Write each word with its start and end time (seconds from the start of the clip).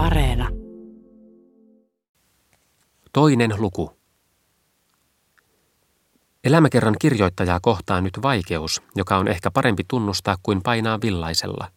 Areena. 0.00 0.48
Toinen 3.12 3.54
luku. 3.58 3.98
Elämäkerran 6.44 6.96
kirjoittajaa 7.00 7.60
kohtaa 7.62 8.00
nyt 8.00 8.18
vaikeus, 8.22 8.82
joka 8.96 9.16
on 9.16 9.28
ehkä 9.28 9.50
parempi 9.50 9.82
tunnustaa 9.88 10.36
kuin 10.42 10.62
painaa 10.62 10.98
villaisella. 11.02 11.68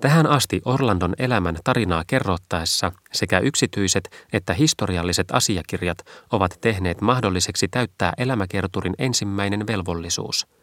Tähän 0.00 0.26
asti 0.26 0.62
Orlandon 0.64 1.14
elämän 1.18 1.58
tarinaa 1.64 2.04
kerrottaessa 2.06 2.92
sekä 3.12 3.38
yksityiset 3.38 4.26
että 4.32 4.54
historialliset 4.54 5.26
asiakirjat 5.32 5.98
ovat 6.32 6.58
tehneet 6.60 7.00
mahdolliseksi 7.00 7.68
täyttää 7.68 8.12
elämäkerturin 8.18 8.94
ensimmäinen 8.98 9.66
velvollisuus– 9.66 10.46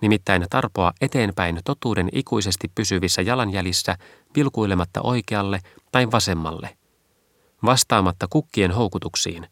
nimittäin 0.00 0.46
tarpoa 0.50 0.92
eteenpäin 1.00 1.60
totuuden 1.64 2.08
ikuisesti 2.12 2.70
pysyvissä 2.74 3.22
jalanjäljissä 3.22 3.96
vilkuilematta 4.36 5.00
oikealle 5.02 5.60
tai 5.92 6.10
vasemmalle, 6.10 6.76
vastaamatta 7.64 8.26
kukkien 8.30 8.70
houkutuksiin, 8.70 9.46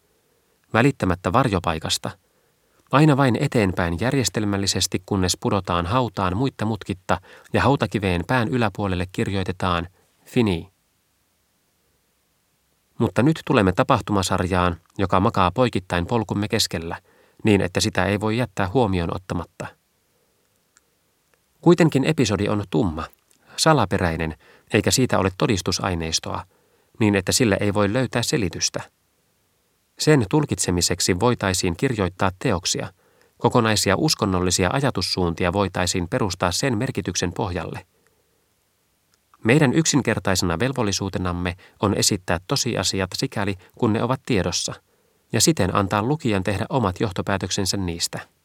välittämättä 0.72 1.32
varjopaikasta, 1.32 2.10
aina 2.92 3.16
vain 3.16 3.36
eteenpäin 3.40 3.96
järjestelmällisesti, 4.00 5.02
kunnes 5.06 5.36
pudotaan 5.40 5.86
hautaan 5.86 6.36
muitta 6.36 6.64
mutkitta 6.64 7.20
ja 7.52 7.62
hautakiveen 7.62 8.22
pään 8.26 8.48
yläpuolelle 8.48 9.06
kirjoitetaan 9.12 9.88
fini. 10.24 10.72
Mutta 12.98 13.22
nyt 13.22 13.40
tulemme 13.46 13.72
tapahtumasarjaan, 13.72 14.76
joka 14.98 15.20
makaa 15.20 15.50
poikittain 15.50 16.06
polkumme 16.06 16.48
keskellä, 16.48 16.96
niin 17.44 17.60
että 17.60 17.80
sitä 17.80 18.04
ei 18.04 18.20
voi 18.20 18.36
jättää 18.36 18.68
huomioon 18.68 19.16
ottamatta. 19.16 19.66
Kuitenkin 21.66 22.04
episodi 22.04 22.48
on 22.48 22.64
tumma, 22.70 23.04
salaperäinen, 23.56 24.34
eikä 24.72 24.90
siitä 24.90 25.18
ole 25.18 25.30
todistusaineistoa, 25.38 26.44
niin 27.00 27.14
että 27.14 27.32
sille 27.32 27.56
ei 27.60 27.74
voi 27.74 27.92
löytää 27.92 28.22
selitystä. 28.22 28.82
Sen 29.98 30.26
tulkitsemiseksi 30.30 31.20
voitaisiin 31.20 31.76
kirjoittaa 31.76 32.30
teoksia, 32.38 32.92
kokonaisia 33.38 33.96
uskonnollisia 33.98 34.70
ajatussuuntia 34.72 35.52
voitaisiin 35.52 36.08
perustaa 36.08 36.52
sen 36.52 36.78
merkityksen 36.78 37.32
pohjalle. 37.32 37.86
Meidän 39.44 39.72
yksinkertaisena 39.72 40.58
velvollisuutenamme 40.58 41.56
on 41.82 41.94
esittää 41.94 42.40
tosiasiat 42.48 43.10
sikäli, 43.16 43.54
kun 43.78 43.92
ne 43.92 44.02
ovat 44.02 44.20
tiedossa, 44.26 44.74
ja 45.32 45.40
siten 45.40 45.74
antaa 45.74 46.02
lukijan 46.02 46.42
tehdä 46.42 46.66
omat 46.68 47.00
johtopäätöksensä 47.00 47.76
niistä. 47.76 48.35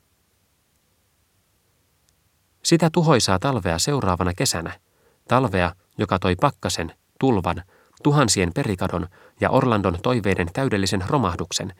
Sitä 2.64 2.90
tuhoisaa 2.94 3.40
talvea 3.40 3.80
seuraavana 3.80 4.34
kesänä, 4.34 4.74
talvea, 5.28 5.76
joka 5.98 6.20
toi 6.20 6.36
pakkasen, 6.36 6.94
tulvan, 7.20 7.64
tuhansien 8.04 8.52
perikadon 8.56 9.08
ja 9.40 9.50
Orlandon 9.50 9.98
toiveiden 10.04 10.48
täydellisen 10.54 11.04
romahduksen, 11.08 11.74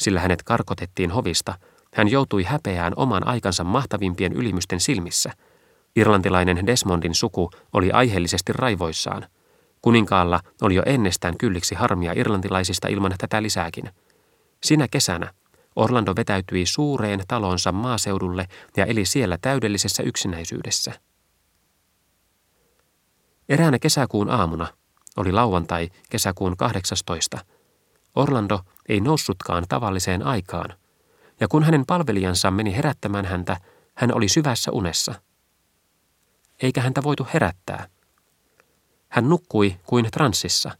sillä 0.00 0.20
hänet 0.20 0.42
karkotettiin 0.42 1.10
hovista, 1.10 1.54
hän 1.94 2.08
joutui 2.08 2.42
häpeään 2.42 2.92
oman 2.96 3.26
aikansa 3.26 3.64
mahtavimpien 3.64 4.32
ylimysten 4.32 4.80
silmissä. 4.80 5.32
Irlantilainen 5.96 6.66
Desmondin 6.66 7.14
suku 7.14 7.50
oli 7.72 7.90
aiheellisesti 7.90 8.52
raivoissaan. 8.52 9.26
Kuninkaalla 9.82 10.40
oli 10.62 10.74
jo 10.74 10.82
ennestään 10.86 11.38
kylliksi 11.38 11.74
harmia 11.74 12.12
irlantilaisista 12.16 12.88
ilman 12.88 13.14
tätä 13.18 13.42
lisääkin. 13.42 13.90
Sinä 14.64 14.88
kesänä 14.88 15.32
Orlando 15.76 16.12
vetäytyi 16.16 16.66
suureen 16.66 17.20
talonsa 17.28 17.72
maaseudulle 17.72 18.48
ja 18.76 18.86
eli 18.86 19.04
siellä 19.04 19.38
täydellisessä 19.40 20.02
yksinäisyydessä. 20.02 20.92
Eräänä 23.48 23.78
kesäkuun 23.78 24.30
aamuna, 24.30 24.66
oli 25.16 25.32
lauantai 25.32 25.90
kesäkuun 26.10 26.56
18, 26.56 27.38
Orlando 28.14 28.60
ei 28.88 29.00
noussutkaan 29.00 29.64
tavalliseen 29.68 30.26
aikaan, 30.26 30.74
ja 31.40 31.48
kun 31.48 31.62
hänen 31.62 31.86
palvelijansa 31.86 32.50
meni 32.50 32.76
herättämään 32.76 33.24
häntä, 33.24 33.56
hän 33.94 34.14
oli 34.14 34.28
syvässä 34.28 34.70
unessa. 34.72 35.14
Eikä 36.62 36.80
häntä 36.80 37.02
voitu 37.02 37.26
herättää. 37.34 37.86
Hän 39.08 39.28
nukkui 39.28 39.76
kuin 39.86 40.08
transsissa, 40.12 40.70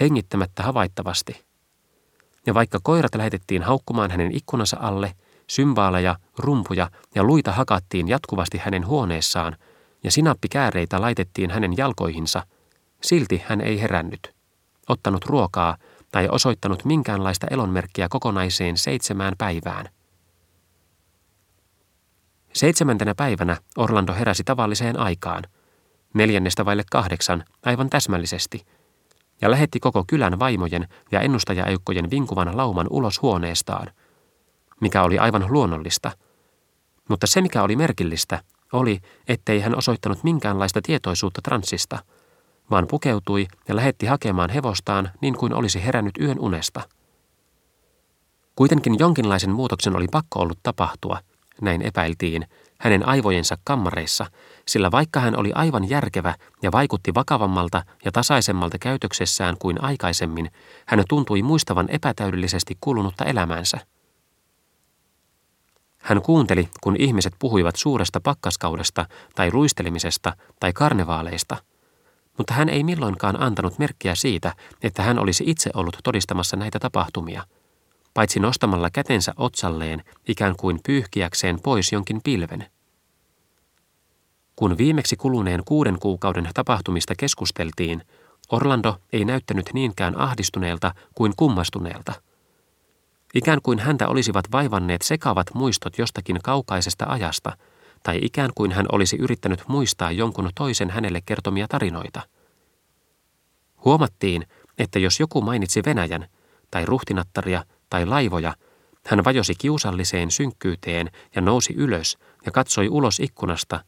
hengittämättä 0.00 0.62
havaittavasti– 0.62 1.40
ja 2.46 2.54
vaikka 2.54 2.78
koirat 2.82 3.14
lähetettiin 3.14 3.62
haukkumaan 3.62 4.10
hänen 4.10 4.36
ikkunansa 4.36 4.76
alle, 4.80 5.12
symbaaleja, 5.50 6.16
rumpuja 6.38 6.90
ja 7.14 7.24
luita 7.24 7.52
hakattiin 7.52 8.08
jatkuvasti 8.08 8.58
hänen 8.58 8.86
huoneessaan 8.86 9.56
ja 10.04 10.10
sinappikääreitä 10.10 11.00
laitettiin 11.00 11.50
hänen 11.50 11.76
jalkoihinsa, 11.76 12.42
silti 13.02 13.42
hän 13.46 13.60
ei 13.60 13.80
herännyt, 13.80 14.34
ottanut 14.88 15.24
ruokaa 15.24 15.76
tai 16.12 16.28
osoittanut 16.28 16.84
minkäänlaista 16.84 17.46
elonmerkkiä 17.50 18.06
kokonaiseen 18.10 18.76
seitsemään 18.76 19.34
päivään. 19.38 19.88
Seitsemäntenä 22.52 23.14
päivänä 23.14 23.56
Orlando 23.76 24.14
heräsi 24.14 24.44
tavalliseen 24.44 24.98
aikaan, 24.98 25.44
neljännestä 26.14 26.64
vaille 26.64 26.84
kahdeksan, 26.90 27.44
aivan 27.62 27.90
täsmällisesti– 27.90 28.62
ja 29.40 29.50
lähetti 29.50 29.80
koko 29.80 30.04
kylän 30.06 30.38
vaimojen 30.38 30.88
ja 31.12 31.20
ennustajaeukkojen 31.20 32.10
vinkuvan 32.10 32.56
lauman 32.56 32.86
ulos 32.90 33.22
huoneestaan, 33.22 33.86
mikä 34.80 35.02
oli 35.02 35.18
aivan 35.18 35.46
luonnollista. 35.48 36.12
Mutta 37.08 37.26
se, 37.26 37.40
mikä 37.40 37.62
oli 37.62 37.76
merkillistä, 37.76 38.42
oli, 38.72 39.00
ettei 39.28 39.60
hän 39.60 39.78
osoittanut 39.78 40.24
minkäänlaista 40.24 40.80
tietoisuutta 40.82 41.42
transsista, 41.42 41.98
vaan 42.70 42.86
pukeutui 42.86 43.46
ja 43.68 43.76
lähetti 43.76 44.06
hakemaan 44.06 44.50
hevostaan 44.50 45.10
niin 45.20 45.36
kuin 45.36 45.54
olisi 45.54 45.84
herännyt 45.84 46.18
yön 46.20 46.38
unesta. 46.40 46.80
Kuitenkin 48.56 48.96
jonkinlaisen 48.98 49.50
muutoksen 49.50 49.96
oli 49.96 50.06
pakko 50.12 50.40
ollut 50.40 50.58
tapahtua, 50.62 51.18
näin 51.60 51.82
epäiltiin, 51.82 52.46
hänen 52.78 53.08
aivojensa 53.08 53.58
kammareissa, 53.64 54.26
sillä 54.68 54.90
vaikka 54.90 55.20
hän 55.20 55.36
oli 55.36 55.52
aivan 55.54 55.88
järkevä 55.88 56.34
ja 56.62 56.72
vaikutti 56.72 57.14
vakavammalta 57.14 57.82
ja 58.04 58.12
tasaisemmalta 58.12 58.78
käytöksessään 58.78 59.56
kuin 59.58 59.84
aikaisemmin, 59.84 60.50
hän 60.86 61.04
tuntui 61.08 61.42
muistavan 61.42 61.86
epätäydellisesti 61.88 62.78
kulunutta 62.80 63.24
elämäänsä. 63.24 63.78
Hän 65.98 66.22
kuunteli, 66.22 66.68
kun 66.80 66.96
ihmiset 66.98 67.34
puhuivat 67.38 67.76
suuresta 67.76 68.20
pakkaskaudesta 68.20 69.06
tai 69.34 69.52
luistelemisesta 69.52 70.36
tai 70.60 70.72
karnevaaleista, 70.72 71.56
mutta 72.38 72.54
hän 72.54 72.68
ei 72.68 72.84
milloinkaan 72.84 73.42
antanut 73.42 73.78
merkkiä 73.78 74.14
siitä, 74.14 74.54
että 74.82 75.02
hän 75.02 75.18
olisi 75.18 75.44
itse 75.46 75.70
ollut 75.74 75.98
todistamassa 76.04 76.56
näitä 76.56 76.78
tapahtumia– 76.78 77.42
paitsi 78.16 78.40
nostamalla 78.40 78.90
kätensä 78.90 79.32
otsalleen 79.36 80.04
ikään 80.28 80.54
kuin 80.56 80.80
pyyhkiäkseen 80.86 81.60
pois 81.60 81.92
jonkin 81.92 82.20
pilven. 82.24 82.66
Kun 84.56 84.78
viimeksi 84.78 85.16
kuluneen 85.16 85.62
kuuden 85.64 85.98
kuukauden 85.98 86.48
tapahtumista 86.54 87.14
keskusteltiin, 87.18 88.02
Orlando 88.52 88.96
ei 89.12 89.24
näyttänyt 89.24 89.70
niinkään 89.72 90.20
ahdistuneelta 90.20 90.94
kuin 91.14 91.32
kummastuneelta. 91.36 92.12
Ikään 93.34 93.58
kuin 93.62 93.78
häntä 93.78 94.08
olisivat 94.08 94.44
vaivanneet 94.52 95.02
sekavat 95.02 95.54
muistot 95.54 95.98
jostakin 95.98 96.38
kaukaisesta 96.42 97.04
ajasta, 97.08 97.56
tai 98.02 98.18
ikään 98.22 98.50
kuin 98.54 98.72
hän 98.72 98.86
olisi 98.92 99.16
yrittänyt 99.16 99.62
muistaa 99.68 100.12
jonkun 100.12 100.50
toisen 100.54 100.90
hänelle 100.90 101.20
kertomia 101.26 101.68
tarinoita. 101.68 102.20
Huomattiin, 103.84 104.46
että 104.78 104.98
jos 104.98 105.20
joku 105.20 105.40
mainitsi 105.40 105.82
Venäjän, 105.86 106.28
tai 106.70 106.84
ruhtinattaria, 106.84 107.64
tai 107.90 108.06
laivoja, 108.06 108.54
hän 109.06 109.24
vajosi 109.24 109.54
kiusalliseen 109.54 110.30
synkkyyteen 110.30 111.10
ja 111.34 111.42
nousi 111.42 111.74
ylös 111.76 112.18
ja 112.46 112.52
katsoi 112.52 112.88
ulos 112.88 113.20
ikkunasta, 113.20 113.84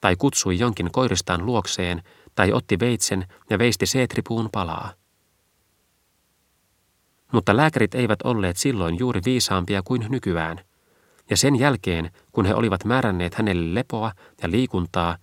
tai 0.00 0.16
kutsui 0.16 0.58
jonkin 0.58 0.92
koiristaan 0.92 1.46
luokseen, 1.46 2.02
tai 2.34 2.52
otti 2.52 2.78
veitsen 2.80 3.26
ja 3.50 3.58
veisti 3.58 3.86
seetripuun 3.86 4.48
palaa. 4.52 4.92
Mutta 7.32 7.56
lääkärit 7.56 7.94
eivät 7.94 8.22
olleet 8.24 8.56
silloin 8.56 8.98
juuri 8.98 9.20
viisaampia 9.24 9.82
kuin 9.84 10.06
nykyään, 10.08 10.60
ja 11.30 11.36
sen 11.36 11.58
jälkeen, 11.58 12.10
kun 12.32 12.46
he 12.46 12.54
olivat 12.54 12.84
määränneet 12.84 13.34
hänelle 13.34 13.74
lepoa 13.74 14.12
ja 14.42 14.50
liikuntaa, 14.50 15.16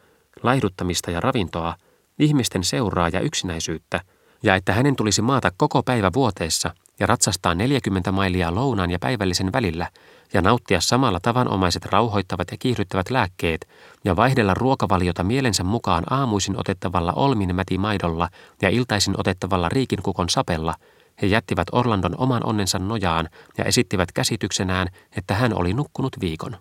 laihduttamista 0.43 1.11
ja 1.11 1.21
ravintoa, 1.21 1.75
ihmisten 2.19 2.63
seuraa 2.63 3.09
ja 3.09 3.19
yksinäisyyttä, 3.19 4.01
ja 4.43 4.55
että 4.55 4.73
hänen 4.73 4.95
tulisi 4.95 5.21
maata 5.21 5.51
koko 5.57 5.83
päivä 5.83 6.11
vuoteessa 6.13 6.73
ja 6.99 7.07
ratsastaa 7.07 7.55
40 7.55 8.11
mailia 8.11 8.55
lounaan 8.55 8.91
ja 8.91 8.99
päivällisen 8.99 9.53
välillä 9.53 9.87
ja 10.33 10.41
nauttia 10.41 10.81
samalla 10.81 11.19
tavanomaiset 11.19 11.85
rauhoittavat 11.85 12.51
ja 12.51 12.57
kiihdyttävät 12.57 13.09
lääkkeet 13.09 13.67
ja 14.03 14.15
vaihdella 14.15 14.53
ruokavaliota 14.53 15.23
mielensä 15.23 15.63
mukaan 15.63 16.03
aamuisin 16.09 16.59
otettavalla 16.59 17.13
olminmätimaidolla 17.13 18.29
ja 18.61 18.69
iltaisin 18.69 19.13
otettavalla 19.17 19.69
riikinkukon 19.69 20.29
sapella, 20.29 20.75
he 21.21 21.27
jättivät 21.27 21.67
Orlandon 21.71 22.15
oman 22.17 22.45
onnensa 22.45 22.79
nojaan 22.79 23.29
ja 23.57 23.63
esittivät 23.63 24.11
käsityksenään, 24.11 24.87
että 25.17 25.35
hän 25.35 25.53
oli 25.53 25.73
nukkunut 25.73 26.15
viikon. 26.21 26.57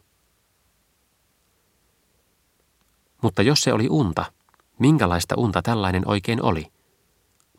Mutta 3.22 3.42
jos 3.42 3.60
se 3.60 3.72
oli 3.72 3.88
unta, 3.90 4.24
minkälaista 4.78 5.34
unta 5.38 5.62
tällainen 5.62 6.08
oikein 6.08 6.42
oli– 6.42 6.66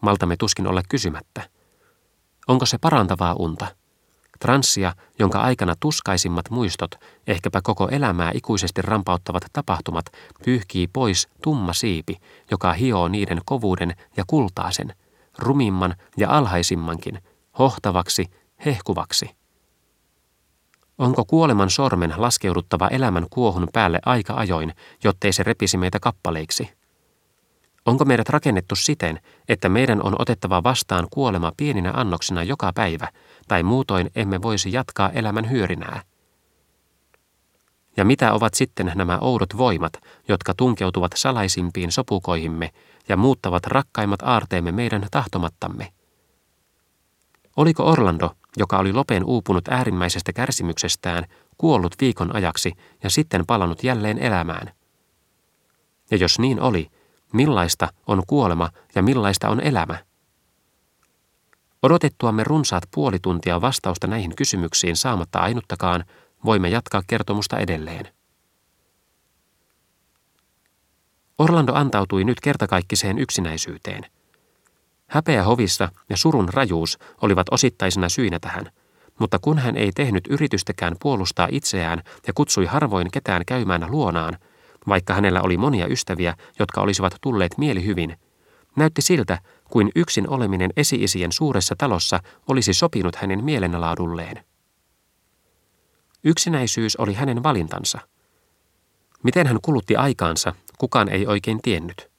maltamme 0.01 0.35
tuskin 0.37 0.67
olla 0.67 0.81
kysymättä. 0.89 1.49
Onko 2.49 2.65
se 2.65 2.77
parantavaa 2.77 3.33
unta? 3.33 3.67
Transsia, 4.39 4.93
jonka 5.19 5.41
aikana 5.41 5.73
tuskaisimmat 5.79 6.49
muistot, 6.49 6.95
ehkäpä 7.27 7.61
koko 7.63 7.87
elämää 7.89 8.31
ikuisesti 8.33 8.81
rampauttavat 8.81 9.43
tapahtumat, 9.53 10.05
pyyhkii 10.45 10.87
pois 10.87 11.27
tumma 11.43 11.73
siipi, 11.73 12.17
joka 12.51 12.73
hioo 12.73 13.07
niiden 13.07 13.41
kovuuden 13.45 13.95
ja 14.17 14.23
kultaasen, 14.27 14.93
rumimman 15.37 15.95
ja 16.17 16.29
alhaisimmankin, 16.29 17.19
hohtavaksi, 17.59 18.25
hehkuvaksi. 18.65 19.29
Onko 20.97 21.25
kuoleman 21.25 21.69
sormen 21.69 22.13
laskeuduttava 22.17 22.87
elämän 22.87 23.25
kuohun 23.29 23.67
päälle 23.73 23.99
aika 24.05 24.33
ajoin, 24.33 24.73
jottei 25.03 25.33
se 25.33 25.43
repisi 25.43 25.77
meitä 25.77 25.99
kappaleiksi? 25.99 26.78
Onko 27.85 28.05
meidät 28.05 28.29
rakennettu 28.29 28.75
siten, 28.75 29.19
että 29.49 29.69
meidän 29.69 30.03
on 30.03 30.15
otettava 30.19 30.63
vastaan 30.63 31.07
kuolema 31.11 31.51
pieninä 31.57 31.91
annoksina 31.95 32.43
joka 32.43 32.71
päivä, 32.75 33.07
tai 33.47 33.63
muutoin 33.63 34.11
emme 34.15 34.41
voisi 34.41 34.71
jatkaa 34.73 35.09
elämän 35.09 35.49
hyörinää? 35.49 36.01
Ja 37.97 38.05
mitä 38.05 38.33
ovat 38.33 38.53
sitten 38.53 38.91
nämä 38.95 39.17
oudot 39.21 39.57
voimat, 39.57 39.93
jotka 40.27 40.53
tunkeutuvat 40.53 41.11
salaisimpiin 41.15 41.91
sopukoihimme 41.91 42.69
ja 43.09 43.17
muuttavat 43.17 43.67
rakkaimmat 43.67 44.21
aarteemme 44.21 44.71
meidän 44.71 45.07
tahtomattamme? 45.11 45.93
Oliko 47.57 47.83
Orlando, 47.83 48.31
joka 48.57 48.77
oli 48.77 48.93
lopen 48.93 49.23
uupunut 49.25 49.67
äärimmäisestä 49.67 50.33
kärsimyksestään, 50.33 51.25
kuollut 51.57 51.95
viikon 52.01 52.35
ajaksi 52.35 52.73
ja 53.03 53.09
sitten 53.09 53.45
palannut 53.45 53.83
jälleen 53.83 54.17
elämään? 54.17 54.71
Ja 56.11 56.17
jos 56.17 56.39
niin 56.39 56.61
oli, 56.61 56.89
millaista 57.33 57.87
on 58.07 58.23
kuolema 58.27 58.69
ja 58.95 59.01
millaista 59.01 59.49
on 59.49 59.59
elämä? 59.59 59.97
Odotettuamme 61.83 62.43
runsaat 62.43 62.83
puoli 62.93 63.19
tuntia 63.19 63.61
vastausta 63.61 64.07
näihin 64.07 64.35
kysymyksiin 64.35 64.95
saamatta 64.95 65.39
ainuttakaan, 65.39 66.05
voimme 66.45 66.69
jatkaa 66.69 67.01
kertomusta 67.07 67.57
edelleen. 67.57 68.07
Orlando 71.37 71.73
antautui 71.73 72.23
nyt 72.23 72.39
kertakaikkiseen 72.41 73.19
yksinäisyyteen. 73.19 74.05
Häpeä 75.07 75.43
hovissa 75.43 75.89
ja 76.09 76.17
surun 76.17 76.49
rajuus 76.49 76.97
olivat 77.21 77.47
osittaisena 77.51 78.09
syinä 78.09 78.39
tähän, 78.39 78.65
mutta 79.19 79.39
kun 79.41 79.57
hän 79.57 79.77
ei 79.77 79.91
tehnyt 79.95 80.27
yritystäkään 80.29 80.95
puolustaa 81.01 81.47
itseään 81.51 82.01
ja 82.27 82.33
kutsui 82.33 82.65
harvoin 82.65 83.11
ketään 83.11 83.43
käymään 83.45 83.91
luonaan, 83.91 84.37
vaikka 84.87 85.13
hänellä 85.13 85.41
oli 85.41 85.57
monia 85.57 85.87
ystäviä, 85.87 86.35
jotka 86.59 86.81
olisivat 86.81 87.15
tulleet 87.21 87.57
mielihyvin, 87.57 88.17
näytti 88.75 89.01
siltä, 89.01 89.39
kuin 89.69 89.91
yksin 89.95 90.29
oleminen 90.29 90.71
esiisien 90.77 91.31
suuressa 91.31 91.75
talossa 91.77 92.19
olisi 92.47 92.73
sopinut 92.73 93.15
hänen 93.15 93.43
mielenlaadulleen. 93.43 94.45
Yksinäisyys 96.23 96.95
oli 96.95 97.13
hänen 97.13 97.43
valintansa. 97.43 97.99
Miten 99.23 99.47
hän 99.47 99.57
kulutti 99.61 99.95
aikaansa, 99.95 100.53
kukaan 100.77 101.09
ei 101.09 101.27
oikein 101.27 101.61
tiennyt. 101.61 102.09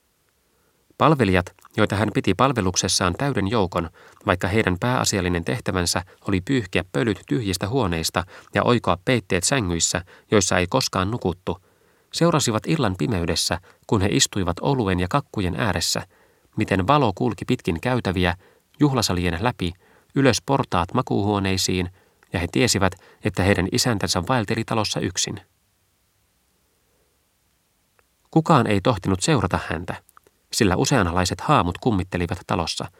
Palvelijat, 0.98 1.46
joita 1.76 1.96
hän 1.96 2.08
piti 2.14 2.34
palveluksessaan 2.34 3.14
täyden 3.18 3.48
joukon, 3.48 3.90
vaikka 4.26 4.48
heidän 4.48 4.76
pääasiallinen 4.80 5.44
tehtävänsä 5.44 6.02
oli 6.28 6.40
pyyhkiä 6.40 6.84
pölyt 6.92 7.20
tyhjistä 7.28 7.68
huoneista 7.68 8.24
ja 8.54 8.62
oikoa 8.62 8.98
peitteet 9.04 9.44
sängyissä, 9.44 10.04
joissa 10.30 10.58
ei 10.58 10.66
koskaan 10.66 11.10
nukuttu, 11.10 11.58
seurasivat 12.12 12.62
illan 12.66 12.94
pimeydessä, 12.98 13.58
kun 13.86 14.00
he 14.00 14.08
istuivat 14.12 14.56
oluen 14.60 15.00
ja 15.00 15.06
kakkujen 15.10 15.54
ääressä, 15.60 16.06
miten 16.56 16.86
valo 16.86 17.12
kulki 17.14 17.44
pitkin 17.44 17.80
käytäviä, 17.80 18.34
juhlasalien 18.80 19.38
läpi, 19.40 19.72
ylös 20.14 20.42
portaat 20.46 20.94
makuuhuoneisiin, 20.94 21.90
ja 22.32 22.40
he 22.40 22.46
tiesivät, 22.52 22.92
että 23.24 23.42
heidän 23.42 23.68
isäntänsä 23.72 24.22
vaelteli 24.28 24.64
talossa 24.64 25.00
yksin. 25.00 25.40
Kukaan 28.30 28.66
ei 28.66 28.80
tohtinut 28.80 29.22
seurata 29.22 29.58
häntä, 29.68 29.94
sillä 30.52 30.76
useanlaiset 30.76 31.40
haamut 31.40 31.78
kummittelivat 31.78 32.38
talossa, 32.46 32.90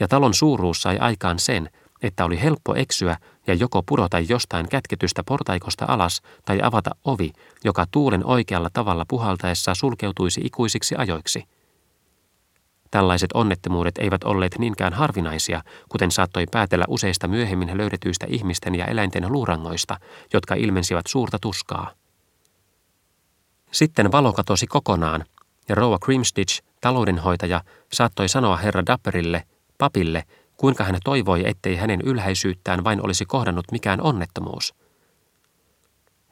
ja 0.00 0.08
talon 0.08 0.34
suuruus 0.34 0.82
sai 0.82 0.98
aikaan 0.98 1.38
sen, 1.38 1.70
että 2.02 2.24
oli 2.24 2.42
helppo 2.42 2.74
eksyä 2.74 3.16
ja 3.48 3.54
joko 3.54 3.82
pudota 3.82 4.18
jostain 4.18 4.68
kätketystä 4.68 5.22
portaikosta 5.24 5.84
alas 5.88 6.22
tai 6.44 6.58
avata 6.62 6.90
ovi, 7.04 7.32
joka 7.64 7.84
tuulen 7.90 8.26
oikealla 8.26 8.70
tavalla 8.72 9.04
puhaltaessa 9.08 9.74
sulkeutuisi 9.74 10.40
ikuisiksi 10.44 10.94
ajoiksi. 10.98 11.44
Tällaiset 12.90 13.30
onnettomuudet 13.34 13.98
eivät 13.98 14.24
olleet 14.24 14.58
niinkään 14.58 14.92
harvinaisia, 14.92 15.62
kuten 15.88 16.10
saattoi 16.10 16.46
päätellä 16.50 16.84
useista 16.88 17.28
myöhemmin 17.28 17.78
löydetyistä 17.78 18.26
ihmisten 18.28 18.74
ja 18.74 18.86
eläinten 18.86 19.32
luurangoista, 19.32 19.96
jotka 20.32 20.54
ilmensivät 20.54 21.06
suurta 21.06 21.38
tuskaa. 21.38 21.90
Sitten 23.72 24.12
valo 24.12 24.32
katosi 24.32 24.66
kokonaan, 24.66 25.24
ja 25.68 25.74
rouva 25.74 25.98
Grimstitch, 25.98 26.62
taloudenhoitaja, 26.80 27.60
saattoi 27.92 28.28
sanoa 28.28 28.56
herra 28.56 28.86
Dapperille, 28.86 29.44
papille, 29.78 30.24
kuinka 30.58 30.84
hän 30.84 30.98
toivoi, 31.04 31.42
ettei 31.48 31.76
hänen 31.76 32.00
ylhäisyyttään 32.00 32.84
vain 32.84 33.04
olisi 33.04 33.24
kohdannut 33.24 33.72
mikään 33.72 34.00
onnettomuus. 34.00 34.74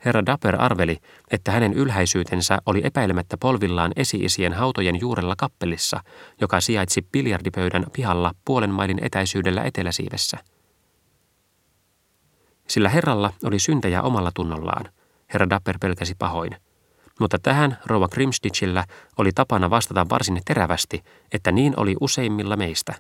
Herra 0.05 0.27
Dapper 0.27 0.63
arveli, 0.63 0.99
että 1.31 1.53
hänen 1.53 1.73
ylhäisyytensä 1.73 2.59
oli 2.67 2.81
epäilemättä 2.85 3.37
polvillaan 3.37 3.93
esiisien 3.97 4.53
hautojen 4.53 5.01
juurella 5.01 5.35
kappelissa, 5.39 6.01
joka 6.41 6.61
sijaitsi 6.61 7.03
biljardipöydän 7.13 7.87
pihalla 7.93 8.33
puolen 8.45 8.71
mailin 8.71 9.05
etäisyydellä 9.05 9.63
eteläsiivessä. 9.63 10.39
Sillä 12.69 12.89
herralla 12.89 13.33
oli 13.45 13.59
syntejä 13.59 14.03
omalla 14.03 14.31
tunnollaan. 14.35 14.93
Herra 15.33 15.51
Dapper 15.51 15.79
pelkäsi 15.81 16.15
pahoin. 16.19 16.57
Mutta 17.21 17.39
tähän 17.39 17.79
rouva 17.87 18.09
Grimstitchillä 18.09 18.85
oli 19.19 19.31
tapana 19.35 19.71
vastata 19.71 20.07
varsin 20.11 20.41
terävästi, 20.45 21.03
että 21.33 21.53
niin 21.53 21.75
oli 21.77 21.97
useimmilla 22.01 22.57
meistä. 22.57 22.95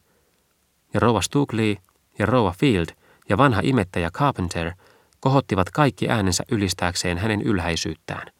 Ja 0.94 1.00
rouva 1.00 1.22
Stugley 1.22 1.76
ja 2.18 2.26
rouva 2.26 2.54
Field 2.58 2.86
ja 3.28 3.38
vanha 3.38 3.60
imettäjä 3.64 4.10
Carpenter 4.10 4.72
kohottivat 5.20 5.70
kaikki 5.70 6.08
äänensä 6.08 6.44
ylistääkseen 6.50 7.18
hänen 7.18 7.42
ylhäisyyttään. 7.42 8.32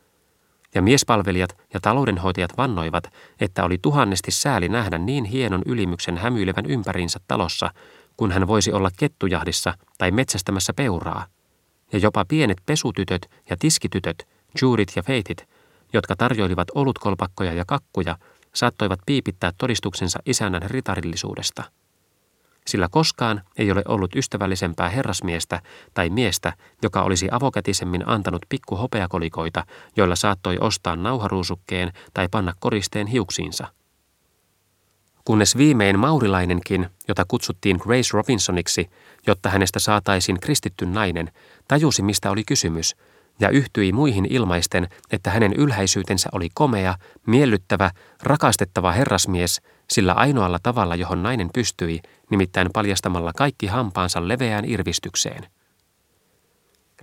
Ja 0.74 0.82
miespalvelijat 0.82 1.56
ja 1.74 1.80
taloudenhoitajat 1.80 2.56
vannoivat, 2.56 3.04
että 3.40 3.64
oli 3.64 3.78
tuhannesti 3.82 4.30
sääli 4.30 4.68
nähdä 4.68 4.98
niin 4.98 5.24
hienon 5.24 5.62
ylimyksen 5.66 6.16
hämyilevän 6.18 6.66
ympäriinsä 6.66 7.20
talossa, 7.28 7.70
kun 8.16 8.32
hän 8.32 8.46
voisi 8.46 8.72
olla 8.72 8.90
kettujahdissa 8.96 9.74
tai 9.98 10.10
metsästämässä 10.10 10.72
peuraa. 10.72 11.26
Ja 11.92 11.98
jopa 11.98 12.24
pienet 12.24 12.58
pesutytöt 12.66 13.30
ja 13.50 13.56
tiskitytöt, 13.56 14.28
Judith 14.62 14.96
ja 14.96 15.02
Feitit, 15.02 15.48
jotka 15.92 16.16
tarjoilivat 16.16 16.68
olutkolpakkoja 16.74 17.52
ja 17.52 17.64
kakkuja, 17.66 18.18
saattoivat 18.54 19.00
piipittää 19.06 19.52
todistuksensa 19.58 20.18
isännän 20.26 20.62
ritarillisuudesta. 20.62 21.64
Sillä 22.66 22.88
koskaan 22.90 23.42
ei 23.58 23.70
ole 23.70 23.82
ollut 23.88 24.16
ystävällisempää 24.16 24.88
herrasmiestä 24.88 25.60
tai 25.94 26.10
miestä, 26.10 26.52
joka 26.82 27.02
olisi 27.02 27.28
avokätisemmin 27.30 28.08
antanut 28.08 28.42
pikku 28.48 28.76
hopeakolikoita, 28.76 29.66
joilla 29.96 30.16
saattoi 30.16 30.58
ostaa 30.60 30.96
nauharuusukkeen 30.96 31.92
tai 32.14 32.28
panna 32.30 32.52
koristeen 32.60 33.06
hiuksiinsa. 33.06 33.66
Kunnes 35.24 35.56
viimein 35.56 35.98
maurilainenkin, 35.98 36.90
jota 37.08 37.24
kutsuttiin 37.28 37.76
Grace 37.76 38.08
Robinsoniksi, 38.12 38.90
jotta 39.26 39.50
hänestä 39.50 39.78
saataisiin 39.78 40.40
kristitty 40.40 40.86
nainen, 40.86 41.32
tajusi 41.68 42.02
mistä 42.02 42.30
oli 42.30 42.44
kysymys– 42.44 42.96
ja 43.40 43.48
yhtyi 43.48 43.92
muihin 43.92 44.26
ilmaisten, 44.30 44.88
että 45.10 45.30
hänen 45.30 45.52
ylhäisyytensä 45.52 46.28
oli 46.32 46.48
komea, 46.54 46.94
miellyttävä, 47.26 47.90
rakastettava 48.22 48.92
herrasmies 48.92 49.60
sillä 49.90 50.12
ainoalla 50.12 50.58
tavalla, 50.62 50.94
johon 50.94 51.22
nainen 51.22 51.50
pystyi, 51.54 52.00
nimittäin 52.30 52.68
paljastamalla 52.72 53.32
kaikki 53.36 53.66
hampaansa 53.66 54.28
leveään 54.28 54.64
irvistykseen. 54.64 55.46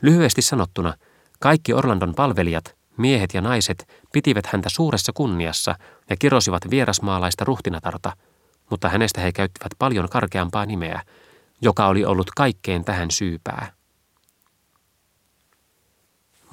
Lyhyesti 0.01 0.41
sanottuna, 0.41 0.93
kaikki 1.39 1.73
Orlandon 1.73 2.15
palvelijat, 2.15 2.75
miehet 2.97 3.33
ja 3.33 3.41
naiset, 3.41 3.87
pitivät 4.13 4.45
häntä 4.45 4.69
suuressa 4.69 5.11
kunniassa 5.15 5.75
ja 6.09 6.15
kirosivat 6.17 6.69
vierasmaalaista 6.69 7.45
ruhtinatarta, 7.45 8.11
mutta 8.69 8.89
hänestä 8.89 9.21
he 9.21 9.31
käyttivät 9.31 9.71
paljon 9.79 10.09
karkeampaa 10.09 10.65
nimeä, 10.65 11.01
joka 11.61 11.87
oli 11.87 12.05
ollut 12.05 12.31
kaikkeen 12.35 12.85
tähän 12.85 13.11
syypää. 13.11 13.82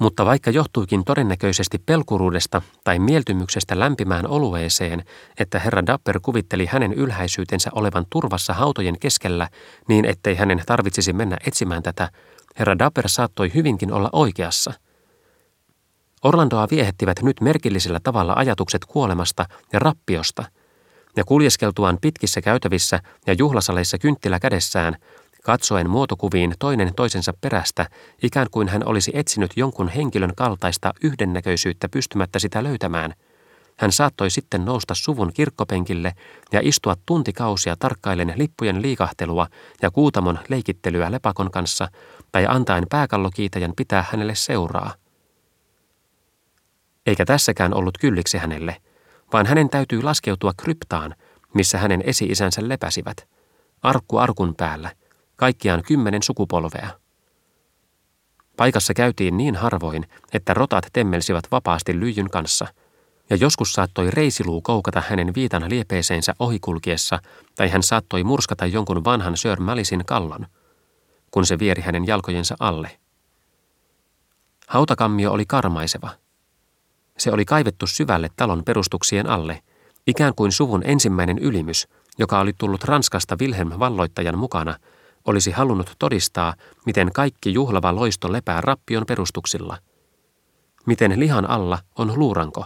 Mutta 0.01 0.25
vaikka 0.25 0.51
johtuikin 0.51 1.03
todennäköisesti 1.03 1.77
pelkuruudesta 1.77 2.61
tai 2.83 2.99
mieltymyksestä 2.99 3.79
lämpimään 3.79 4.27
olueeseen, 4.27 5.03
että 5.39 5.59
herra 5.59 5.85
Dapper 5.85 6.19
kuvitteli 6.21 6.65
hänen 6.65 6.93
ylhäisyytensä 6.93 7.69
olevan 7.75 8.05
turvassa 8.09 8.53
hautojen 8.53 8.99
keskellä 8.99 9.49
niin, 9.87 10.05
ettei 10.05 10.35
hänen 10.35 10.63
tarvitsisi 10.65 11.13
mennä 11.13 11.37
etsimään 11.47 11.83
tätä, 11.83 12.09
herra 12.59 12.79
Dapper 12.79 13.09
saattoi 13.09 13.51
hyvinkin 13.53 13.93
olla 13.93 14.09
oikeassa. 14.13 14.73
Orlandoa 16.23 16.67
viehettivät 16.71 17.21
nyt 17.21 17.41
merkillisellä 17.41 17.99
tavalla 18.03 18.33
ajatukset 18.33 18.85
kuolemasta 18.85 19.45
ja 19.73 19.79
rappiosta, 19.79 20.43
ja 21.15 21.23
kuljeskeltuaan 21.23 21.97
pitkissä 22.01 22.41
käytävissä 22.41 22.99
ja 23.27 23.33
juhlasaleissa 23.33 23.97
kynttilä 23.97 24.39
kädessään, 24.39 24.95
katsoen 25.43 25.89
muotokuviin 25.89 26.53
toinen 26.59 26.95
toisensa 26.95 27.33
perästä, 27.41 27.89
ikään 28.23 28.47
kuin 28.51 28.67
hän 28.67 28.87
olisi 28.87 29.11
etsinyt 29.13 29.51
jonkun 29.55 29.89
henkilön 29.89 30.35
kaltaista 30.35 30.93
yhdennäköisyyttä 31.03 31.89
pystymättä 31.89 32.39
sitä 32.39 32.63
löytämään. 32.63 33.13
Hän 33.77 33.91
saattoi 33.91 34.29
sitten 34.29 34.65
nousta 34.65 34.95
suvun 34.95 35.33
kirkkopenkille 35.33 36.13
ja 36.51 36.59
istua 36.63 36.95
tuntikausia 37.05 37.75
tarkkailen 37.79 38.33
lippujen 38.35 38.81
liikahtelua 38.81 39.47
ja 39.81 39.91
kuutamon 39.91 40.39
leikittelyä 40.49 41.11
lepakon 41.11 41.51
kanssa 41.51 41.87
tai 42.31 42.45
antaen 42.49 42.85
pääkallokiitäjän 42.89 43.73
pitää 43.77 44.05
hänelle 44.11 44.35
seuraa. 44.35 44.93
Eikä 47.05 47.25
tässäkään 47.25 47.73
ollut 47.73 47.97
kylliksi 47.97 48.37
hänelle, 48.37 48.77
vaan 49.33 49.45
hänen 49.45 49.69
täytyy 49.69 50.03
laskeutua 50.03 50.51
kryptaan, 50.57 51.15
missä 51.53 51.77
hänen 51.77 52.03
esi-isänsä 52.05 52.69
lepäsivät. 52.69 53.27
Arkku 53.83 54.17
arkun 54.17 54.55
päällä, 54.55 54.91
kaikkiaan 55.41 55.83
kymmenen 55.87 56.23
sukupolvea. 56.23 56.89
Paikassa 58.57 58.93
käytiin 58.93 59.37
niin 59.37 59.55
harvoin, 59.55 60.05
että 60.33 60.53
rotat 60.53 60.85
temmelsivät 60.93 61.43
vapaasti 61.51 61.99
lyijyn 61.99 62.29
kanssa, 62.29 62.67
ja 63.29 63.35
joskus 63.35 63.73
saattoi 63.73 64.11
reisiluu 64.11 64.61
koukata 64.61 65.03
hänen 65.09 65.35
viitan 65.35 65.69
liepeeseensä 65.69 66.33
ohikulkiessa, 66.39 67.19
tai 67.55 67.69
hän 67.69 67.83
saattoi 67.83 68.23
murskata 68.23 68.65
jonkun 68.65 69.03
vanhan 69.03 69.37
Sir 69.37 69.59
Malisin 69.59 70.05
kallon, 70.05 70.47
kun 71.31 71.45
se 71.45 71.59
vieri 71.59 71.81
hänen 71.81 72.07
jalkojensa 72.07 72.55
alle. 72.59 72.97
Hautakammio 74.67 75.31
oli 75.31 75.45
karmaiseva. 75.45 76.09
Se 77.17 77.31
oli 77.31 77.45
kaivettu 77.45 77.87
syvälle 77.87 78.29
talon 78.35 78.63
perustuksien 78.65 79.29
alle, 79.29 79.61
ikään 80.07 80.35
kuin 80.35 80.51
suvun 80.51 80.81
ensimmäinen 80.85 81.37
ylimys, 81.39 81.87
joka 82.17 82.39
oli 82.39 82.53
tullut 82.57 82.83
Ranskasta 82.83 83.37
Wilhelm 83.41 83.71
valloittajan 83.79 84.37
mukana– 84.37 84.75
olisi 85.25 85.51
halunnut 85.51 85.95
todistaa, 85.99 86.53
miten 86.85 87.11
kaikki 87.13 87.53
juhlava 87.53 87.95
loisto 87.95 88.31
lepää 88.31 88.61
rappion 88.61 89.05
perustuksilla. 89.07 89.77
Miten 90.85 91.19
lihan 91.19 91.49
alla 91.49 91.79
on 91.95 92.19
luuranko. 92.19 92.65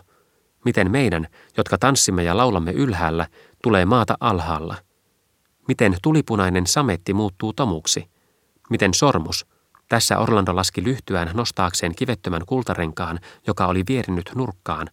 Miten 0.65 0.91
meidän, 0.91 1.27
jotka 1.57 1.77
tanssimme 1.77 2.23
ja 2.23 2.37
laulamme 2.37 2.71
ylhäällä, 2.71 3.27
tulee 3.63 3.85
maata 3.85 4.17
alhaalla. 4.19 4.75
Miten 5.67 5.97
tulipunainen 6.01 6.67
sametti 6.67 7.13
muuttuu 7.13 7.53
tomuksi. 7.53 8.09
Miten 8.69 8.93
sormus, 8.93 9.45
tässä 9.89 10.17
Orlando 10.19 10.55
laski 10.55 10.83
lyhtyään 10.83 11.31
nostaakseen 11.33 11.95
kivettömän 11.95 12.41
kultarenkaan, 12.45 13.19
joka 13.47 13.67
oli 13.67 13.83
vierinyt 13.87 14.31
nurkkaan, 14.35 14.87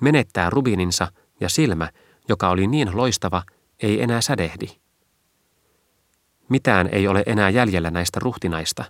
menettää 0.00 0.50
rubininsa 0.50 1.08
ja 1.40 1.48
silmä, 1.48 1.90
joka 2.28 2.48
oli 2.48 2.66
niin 2.66 2.96
loistava, 2.96 3.42
ei 3.82 4.02
enää 4.02 4.20
sädehdi. 4.20 4.66
Mitään 6.48 6.88
ei 6.92 7.08
ole 7.08 7.22
enää 7.26 7.50
jäljellä 7.50 7.90
näistä 7.90 8.20
ruhtinaista, 8.20 8.84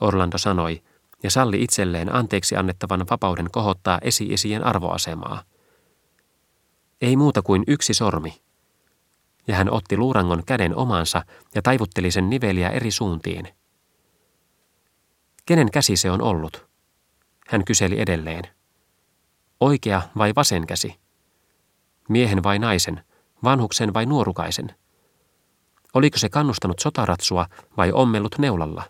Orlando 0.00 0.38
sanoi, 0.38 0.82
ja 1.22 1.30
salli 1.30 1.62
itselleen 1.62 2.14
anteeksi 2.14 2.56
annettavan 2.56 3.06
vapauden 3.10 3.50
kohottaa 3.50 3.98
esi-isien 4.02 4.64
arvoasemaa. 4.64 5.42
Ei 7.00 7.16
muuta 7.16 7.42
kuin 7.42 7.64
yksi 7.66 7.94
sormi. 7.94 8.42
Ja 9.46 9.54
hän 9.54 9.72
otti 9.72 9.96
luurangon 9.96 10.42
käden 10.46 10.76
omansa 10.76 11.24
ja 11.54 11.62
taivutteli 11.62 12.10
sen 12.10 12.30
niveliä 12.30 12.70
eri 12.70 12.90
suuntiin. 12.90 13.48
Kenen 15.46 15.70
käsi 15.70 15.96
se 15.96 16.10
on 16.10 16.22
ollut? 16.22 16.66
Hän 17.48 17.64
kyseli 17.64 18.00
edelleen. 18.00 18.44
Oikea 19.60 20.02
vai 20.18 20.32
vasen 20.36 20.66
käsi? 20.66 20.98
Miehen 22.08 22.42
vai 22.42 22.58
naisen? 22.58 23.04
Vanhuksen 23.44 23.94
vai 23.94 24.06
nuorukaisen? 24.06 24.74
Oliko 25.94 26.18
se 26.18 26.28
kannustanut 26.28 26.78
sotaratsua 26.78 27.46
vai 27.76 27.92
ommellut 27.92 28.38
neulalla? 28.38 28.82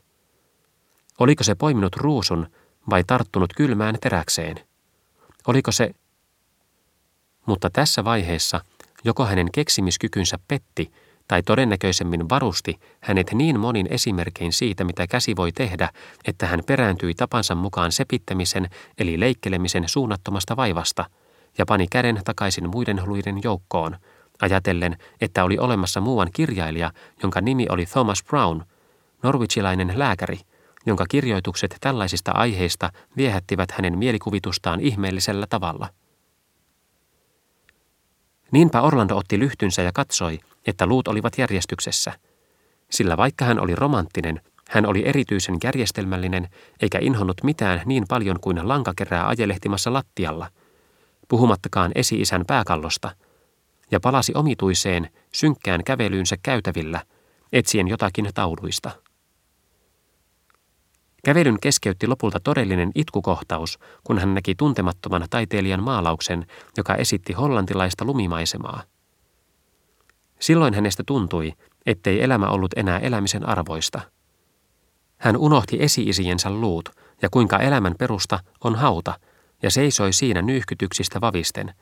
Oliko 1.18 1.44
se 1.44 1.54
poiminut 1.54 1.96
ruusun 1.96 2.46
vai 2.90 3.04
tarttunut 3.04 3.52
kylmään 3.56 3.98
teräkseen? 4.00 4.56
Oliko 5.46 5.72
se... 5.72 5.94
Mutta 7.46 7.70
tässä 7.70 8.04
vaiheessa 8.04 8.60
joko 9.04 9.26
hänen 9.26 9.48
keksimiskykynsä 9.52 10.38
petti 10.48 10.92
tai 11.28 11.42
todennäköisemmin 11.42 12.28
varusti 12.28 12.80
hänet 13.00 13.32
niin 13.32 13.60
monin 13.60 13.86
esimerkein 13.90 14.52
siitä, 14.52 14.84
mitä 14.84 15.06
käsi 15.06 15.36
voi 15.36 15.52
tehdä, 15.52 15.88
että 16.24 16.46
hän 16.46 16.60
perääntyi 16.66 17.14
tapansa 17.14 17.54
mukaan 17.54 17.92
sepittämisen 17.92 18.70
eli 18.98 19.20
leikkelemisen 19.20 19.88
suunnattomasta 19.88 20.56
vaivasta 20.56 21.04
ja 21.58 21.66
pani 21.66 21.86
käden 21.90 22.20
takaisin 22.24 22.70
muiden 22.70 23.02
luiden 23.06 23.40
joukkoon– 23.44 23.96
ajatellen, 24.42 24.96
että 25.20 25.44
oli 25.44 25.58
olemassa 25.58 26.00
muuan 26.00 26.28
kirjailija, 26.32 26.92
jonka 27.22 27.40
nimi 27.40 27.66
oli 27.68 27.86
Thomas 27.86 28.24
Brown, 28.24 28.62
norwichilainen 29.22 29.92
lääkäri, 29.96 30.40
jonka 30.86 31.04
kirjoitukset 31.08 31.76
tällaisista 31.80 32.32
aiheista 32.32 32.90
viehättivät 33.16 33.70
hänen 33.70 33.98
mielikuvitustaan 33.98 34.80
ihmeellisellä 34.80 35.46
tavalla. 35.46 35.88
Niinpä 38.50 38.80
Orlando 38.82 39.16
otti 39.16 39.38
lyhtynsä 39.38 39.82
ja 39.82 39.90
katsoi, 39.94 40.38
että 40.66 40.86
luut 40.86 41.08
olivat 41.08 41.38
järjestyksessä. 41.38 42.12
Sillä 42.90 43.16
vaikka 43.16 43.44
hän 43.44 43.60
oli 43.60 43.74
romanttinen, 43.74 44.40
hän 44.68 44.86
oli 44.86 45.02
erityisen 45.06 45.56
järjestelmällinen, 45.64 46.48
eikä 46.80 46.98
inhonnut 47.02 47.42
mitään 47.42 47.82
niin 47.84 48.04
paljon 48.08 48.40
kuin 48.40 48.68
lankakerää 48.68 49.28
ajelehtimassa 49.28 49.92
lattialla, 49.92 50.48
puhumattakaan 51.28 51.92
esi-isän 51.94 52.44
pääkallosta– 52.46 53.10
ja 53.92 54.00
palasi 54.00 54.32
omituiseen, 54.34 55.10
synkkään 55.32 55.84
kävelyynsä 55.84 56.36
käytävillä, 56.42 57.00
etsien 57.52 57.88
jotakin 57.88 58.28
tauluista. 58.34 58.90
Kävelyn 61.24 61.60
keskeytti 61.60 62.06
lopulta 62.06 62.40
todellinen 62.40 62.90
itkukohtaus, 62.94 63.78
kun 64.04 64.18
hän 64.18 64.34
näki 64.34 64.54
tuntemattoman 64.54 65.26
taiteilijan 65.30 65.82
maalauksen, 65.82 66.46
joka 66.76 66.94
esitti 66.94 67.32
hollantilaista 67.32 68.04
lumimaisemaa. 68.04 68.82
Silloin 70.38 70.74
hänestä 70.74 71.02
tuntui, 71.06 71.52
ettei 71.86 72.22
elämä 72.22 72.46
ollut 72.46 72.72
enää 72.76 72.98
elämisen 72.98 73.48
arvoista. 73.48 74.00
Hän 75.18 75.36
unohti 75.36 75.76
esi-isiensä 75.80 76.50
luut 76.50 76.88
ja 77.22 77.30
kuinka 77.30 77.58
elämän 77.58 77.94
perusta 77.98 78.38
on 78.64 78.74
hauta, 78.74 79.14
ja 79.62 79.70
seisoi 79.70 80.12
siinä 80.12 80.42
nyyhkytyksistä 80.42 81.20
vavisten– 81.20 81.74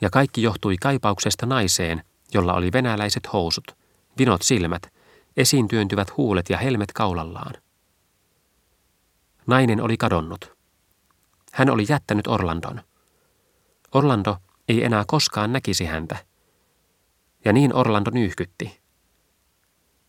ja 0.00 0.10
kaikki 0.10 0.42
johtui 0.42 0.76
kaipauksesta 0.76 1.46
naiseen, 1.46 2.02
jolla 2.34 2.54
oli 2.54 2.72
venäläiset 2.72 3.32
housut, 3.32 3.76
vinot 4.18 4.42
silmät, 4.42 4.92
esiin 5.36 5.68
työntyvät 5.68 6.16
huulet 6.16 6.50
ja 6.50 6.58
helmet 6.58 6.92
kaulallaan. 6.92 7.54
Nainen 9.46 9.80
oli 9.80 9.96
kadonnut. 9.96 10.56
Hän 11.52 11.70
oli 11.70 11.86
jättänyt 11.88 12.26
Orlandon. 12.26 12.80
Orlando 13.94 14.36
ei 14.68 14.84
enää 14.84 15.04
koskaan 15.06 15.52
näkisi 15.52 15.84
häntä. 15.84 16.16
Ja 17.44 17.52
niin 17.52 17.74
Orlando 17.74 18.10
nyyhkytti. 18.10 18.80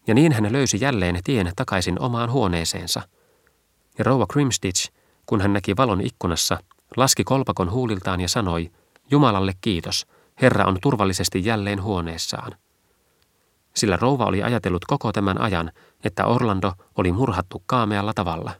Ja 0.08 0.14
niin 0.14 0.32
hän 0.32 0.52
löysi 0.52 0.78
jälleen 0.82 1.20
tien 1.24 1.52
takaisin 1.56 2.00
omaan 2.00 2.32
huoneeseensa. 2.32 3.02
Ja 3.98 4.04
rouva 4.04 4.28
Grimstitch, 4.28 4.92
kun 5.26 5.42
hän 5.42 5.54
näki 5.54 5.78
valon 5.78 6.02
ikkunassa, 6.02 6.60
laski 6.98 7.24
kolpakon 7.24 7.72
huuliltaan 7.72 8.22
ja 8.22 8.28
sanoi– 8.28 8.72
Jumalalle 9.12 9.54
kiitos, 9.62 10.08
Herra 10.42 10.66
on 10.66 10.78
turvallisesti 10.82 11.46
jälleen 11.46 11.84
huoneessaan. 11.84 12.52
Sillä 13.76 13.98
rouva 13.98 14.26
oli 14.26 14.44
ajatellut 14.44 14.86
koko 14.86 15.12
tämän 15.12 15.42
ajan, 15.42 15.72
että 16.04 16.26
Orlando 16.26 16.74
oli 16.96 17.12
murhattu 17.12 17.64
kaamealla 17.66 18.14
tavalla. 18.14 18.52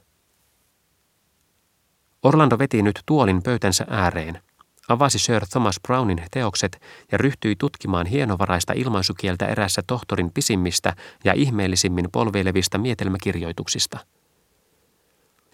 Orlando 2.22 2.58
veti 2.58 2.82
nyt 2.82 3.02
tuolin 3.06 3.42
pöytänsä 3.42 3.86
ääreen, 3.90 4.42
avasi 4.88 5.18
Sir 5.18 5.46
Thomas 5.46 5.80
Brownin 5.80 6.22
teokset 6.30 6.80
ja 7.12 7.18
ryhtyi 7.18 7.56
tutkimaan 7.56 8.06
hienovaraista 8.06 8.72
ilmaisukieltä 8.76 9.46
erässä 9.46 9.82
tohtorin 9.86 10.30
pisimmistä 10.32 10.96
ja 11.24 11.32
ihmeellisimmin 11.32 12.08
polveilevista 12.12 12.78
mietelmäkirjoituksista. 12.78 13.98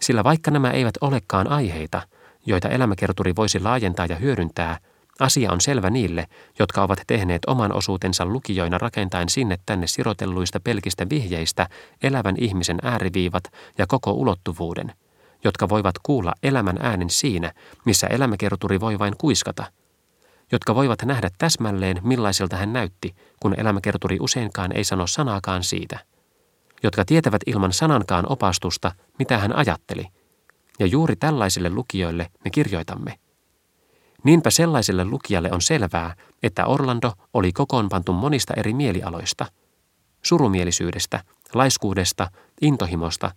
Sillä 0.01 0.23
vaikka 0.23 0.51
nämä 0.51 0.71
eivät 0.71 0.95
olekaan 1.01 1.47
aiheita– 1.47 2.01
joita 2.45 2.69
elämäkerturi 2.69 3.35
voisi 3.35 3.59
laajentaa 3.59 4.05
ja 4.05 4.15
hyödyntää, 4.15 4.77
asia 5.19 5.51
on 5.51 5.61
selvä 5.61 5.89
niille, 5.89 6.27
jotka 6.59 6.83
ovat 6.83 7.01
tehneet 7.07 7.41
oman 7.47 7.73
osuutensa 7.73 8.25
lukijoina 8.25 8.77
rakentaen 8.77 9.29
sinne 9.29 9.59
tänne 9.65 9.87
sirotelluista 9.87 10.59
pelkistä 10.59 11.09
vihjeistä 11.09 11.67
elävän 12.03 12.35
ihmisen 12.37 12.77
ääriviivat 12.83 13.43
ja 13.77 13.87
koko 13.87 14.11
ulottuvuuden, 14.11 14.93
jotka 15.43 15.69
voivat 15.69 15.95
kuulla 16.03 16.33
elämän 16.43 16.77
äänen 16.81 17.09
siinä, 17.09 17.51
missä 17.85 18.07
elämäkerturi 18.07 18.79
voi 18.79 18.99
vain 18.99 19.13
kuiskata, 19.17 19.65
jotka 20.51 20.75
voivat 20.75 21.01
nähdä 21.05 21.29
täsmälleen, 21.37 21.99
millaiselta 22.03 22.55
hän 22.57 22.73
näytti, 22.73 23.15
kun 23.39 23.59
elämäkerturi 23.59 24.17
useinkaan 24.19 24.71
ei 24.77 24.83
sano 24.83 25.07
sanaakaan 25.07 25.63
siitä, 25.63 25.99
jotka 26.83 27.05
tietävät 27.05 27.41
ilman 27.45 27.73
sanankaan 27.73 28.31
opastusta, 28.31 28.91
mitä 29.19 29.37
hän 29.37 29.55
ajatteli– 29.55 30.07
ja 30.79 30.85
juuri 30.85 31.15
tällaisille 31.15 31.69
lukijoille 31.69 32.27
me 32.43 32.49
kirjoitamme. 32.49 33.19
Niinpä 34.23 34.49
sellaiselle 34.49 35.05
lukijalle 35.05 35.51
on 35.51 35.61
selvää, 35.61 36.15
että 36.43 36.65
Orlando 36.65 37.11
oli 37.33 37.51
kokoonpantu 37.51 38.13
monista 38.13 38.53
eri 38.57 38.73
mielialoista. 38.73 39.45
Surumielisyydestä, 40.21 41.23
laiskuudesta, 41.53 42.27
intohimosta, 42.61 43.31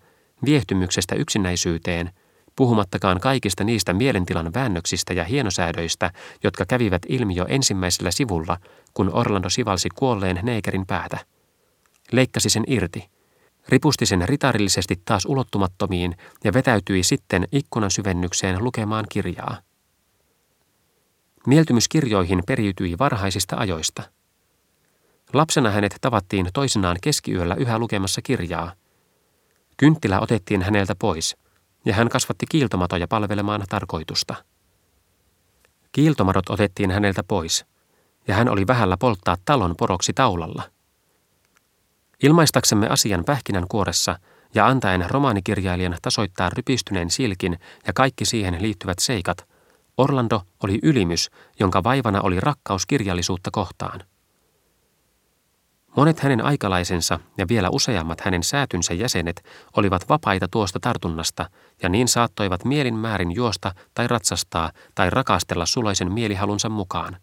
viehtymyksestä 0.45 1.15
yksinäisyyteen, 1.15 2.11
puhumattakaan 2.57 3.21
kaikista 3.21 3.65
niistä 3.65 3.93
mielentilan 3.93 4.55
väännöksistä 4.55 5.13
ja 5.13 5.25
hienosäädöistä, 5.25 6.11
jotka 6.45 6.65
kävivät 6.67 7.03
ilmi 7.09 7.37
jo 7.37 7.47
ensimmäisellä 7.49 8.11
sivulla, 8.11 8.57
kun 8.95 9.11
Orlando 9.15 9.51
sivalsi 9.51 9.89
kuolleen 9.95 10.41
neekerin 10.43 10.87
päätä. 10.87 11.19
Leikkasi 12.13 12.51
sen 12.51 12.65
irti, 12.67 13.09
ripusti 13.69 14.07
sen 14.07 14.29
ritarillisesti 14.29 15.03
taas 15.05 15.27
ulottumattomiin 15.27 16.17
ja 16.45 16.53
vetäytyi 16.53 17.03
sitten 17.03 17.49
ikkunan 17.53 17.91
syvennykseen 17.91 18.65
lukemaan 18.65 19.05
kirjaa. 19.09 19.57
Mieltymys 21.47 21.89
kirjoihin 21.89 22.43
periytyi 22.47 22.99
varhaisista 22.99 23.57
ajoista. 23.57 24.03
Lapsena 25.33 25.71
hänet 25.71 25.97
tavattiin 26.01 26.49
toisinaan 26.55 26.97
keskiyöllä 27.03 27.55
yhä 27.55 27.79
lukemassa 27.79 28.23
kirjaa. 28.23 28.73
Kynttilä 29.77 30.21
otettiin 30.21 30.63
häneltä 30.63 30.95
pois, 30.99 31.37
ja 31.85 31.95
hän 31.95 32.09
kasvatti 32.09 32.47
kiiltomatoja 32.49 33.09
palvelemaan 33.09 33.65
tarkoitusta. 33.69 34.35
Kiiltomadot 35.93 36.51
otettiin 36.51 36.91
häneltä 36.91 37.23
pois, 37.23 37.67
ja 38.29 38.35
hän 38.35 38.49
oli 38.49 38.67
vähällä 38.67 38.97
polttaa 38.97 39.37
talon 39.45 39.75
poroksi 39.79 40.13
taulalla. 40.13 40.63
Ilmaistaksemme 42.23 42.89
asian 42.89 43.25
pähkinän 43.25 43.69
kuoressa 43.69 44.19
ja 44.55 44.67
antaen 44.67 45.11
romaanikirjailijan 45.11 45.97
tasoittaa 46.03 46.51
rypistyneen 46.51 47.11
silkin 47.11 47.59
ja 47.87 47.93
kaikki 47.93 48.25
siihen 48.25 48.63
liittyvät 48.63 48.99
seikat– 48.99 49.45
Orlando 49.99 50.43
oli 50.63 50.79
ylimys, 50.83 51.31
jonka 51.61 51.85
vaivana 51.85 52.21
oli 52.21 52.41
rakkaus 52.41 52.87
kirjallisuutta 52.87 53.51
kohtaan. 53.51 54.01
Monet 55.97 56.21
hänen 56.21 56.45
aikalaisensa 56.45 57.21
ja 57.39 57.47
vielä 57.49 57.69
useammat 57.71 58.21
hänen 58.21 58.43
säätynsä 58.43 58.95
jäsenet 58.95 59.45
olivat 59.77 60.09
vapaita 60.09 60.49
tuosta 60.49 60.81
tartunnasta 60.81 61.51
ja 61.83 61.89
niin 61.89 62.09
saattoivat 62.09 62.65
mielin 62.65 62.95
määrin 62.95 63.35
juosta 63.35 63.75
tai 63.95 64.09
ratsastaa 64.09 64.71
tai 64.95 65.11
rakastella 65.11 65.67
suloisen 65.67 66.13
mielihalunsa 66.13 66.69
mukaan. 66.69 67.17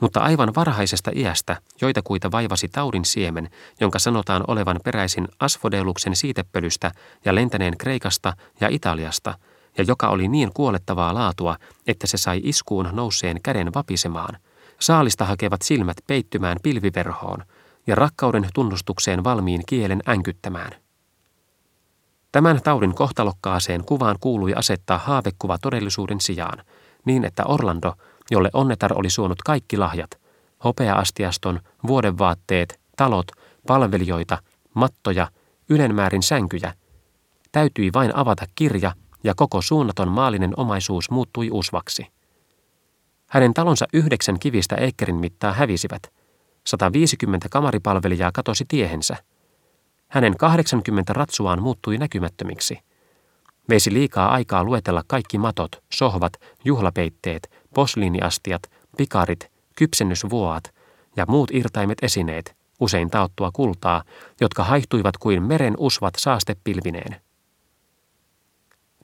Mutta 0.00 0.20
aivan 0.20 0.52
varhaisesta 0.56 1.10
iästä 1.14 1.56
joitakuita 1.80 2.30
vaivasi 2.30 2.68
taudin 2.68 3.04
siemen, 3.04 3.50
jonka 3.80 3.98
sanotaan 3.98 4.44
olevan 4.46 4.80
peräisin 4.84 5.28
Asfodeluksen 5.40 6.16
siitepölystä 6.16 6.92
ja 7.24 7.34
lentäneen 7.34 7.78
Kreikasta 7.78 8.32
ja 8.60 8.68
Italiasta– 8.68 9.34
ja 9.78 9.84
joka 9.88 10.08
oli 10.08 10.28
niin 10.28 10.50
kuolettavaa 10.54 11.14
laatua, 11.14 11.56
että 11.86 12.06
se 12.06 12.16
sai 12.16 12.40
iskuun 12.44 12.88
nouseen 12.92 13.42
käden 13.42 13.74
vapisemaan, 13.74 14.38
saalista 14.80 15.24
hakevat 15.24 15.62
silmät 15.62 15.96
peittymään 16.06 16.56
pilviverhoon 16.62 17.44
ja 17.86 17.94
rakkauden 17.94 18.48
tunnustukseen 18.54 19.24
valmiin 19.24 19.62
kielen 19.66 20.02
änkyttämään. 20.08 20.72
Tämän 22.32 22.62
taudin 22.62 22.94
kohtalokkaaseen 22.94 23.84
kuvaan 23.84 24.16
kuului 24.20 24.54
asettaa 24.54 24.98
haavekuva 24.98 25.58
todellisuuden 25.58 26.20
sijaan, 26.20 26.64
niin 27.04 27.24
että 27.24 27.44
Orlando, 27.44 27.94
jolle 28.30 28.50
onnetar 28.52 28.92
oli 28.98 29.10
suonut 29.10 29.42
kaikki 29.42 29.76
lahjat, 29.76 30.10
hopeaastiaston, 30.64 31.60
vuodenvaatteet, 31.86 32.80
talot, 32.96 33.26
palvelijoita, 33.66 34.38
mattoja, 34.74 35.28
ylenmäärin 35.68 36.22
sänkyjä, 36.22 36.74
täytyi 37.52 37.90
vain 37.92 38.16
avata 38.16 38.46
kirja– 38.54 38.92
ja 39.24 39.34
koko 39.34 39.62
suunnaton 39.62 40.08
maallinen 40.08 40.52
omaisuus 40.56 41.10
muuttui 41.10 41.48
usvaksi. 41.52 42.06
Hänen 43.26 43.54
talonsa 43.54 43.86
yhdeksän 43.92 44.38
kivistä 44.38 44.76
ekkerin 44.76 45.16
mittaa 45.16 45.52
hävisivät. 45.52 46.02
150 46.66 47.48
kamaripalvelijaa 47.50 48.32
katosi 48.32 48.64
tiehensä. 48.68 49.16
Hänen 50.08 50.36
80 50.36 51.12
ratsuaan 51.12 51.62
muuttui 51.62 51.98
näkymättömiksi. 51.98 52.78
Veisi 53.68 53.92
liikaa 53.92 54.32
aikaa 54.32 54.64
luetella 54.64 55.02
kaikki 55.06 55.38
matot, 55.38 55.82
sohvat, 55.92 56.32
juhlapeitteet, 56.64 57.50
posliiniastiat, 57.78 58.62
pikarit, 58.96 59.50
kypsennysvuoat 59.76 60.74
ja 61.16 61.24
muut 61.28 61.50
irtaimet 61.50 61.98
esineet, 62.02 62.56
usein 62.80 63.10
taottua 63.10 63.50
kultaa, 63.52 64.02
jotka 64.40 64.64
haihtuivat 64.64 65.16
kuin 65.16 65.42
meren 65.42 65.74
usvat 65.78 66.14
saastepilvineen. 66.18 67.20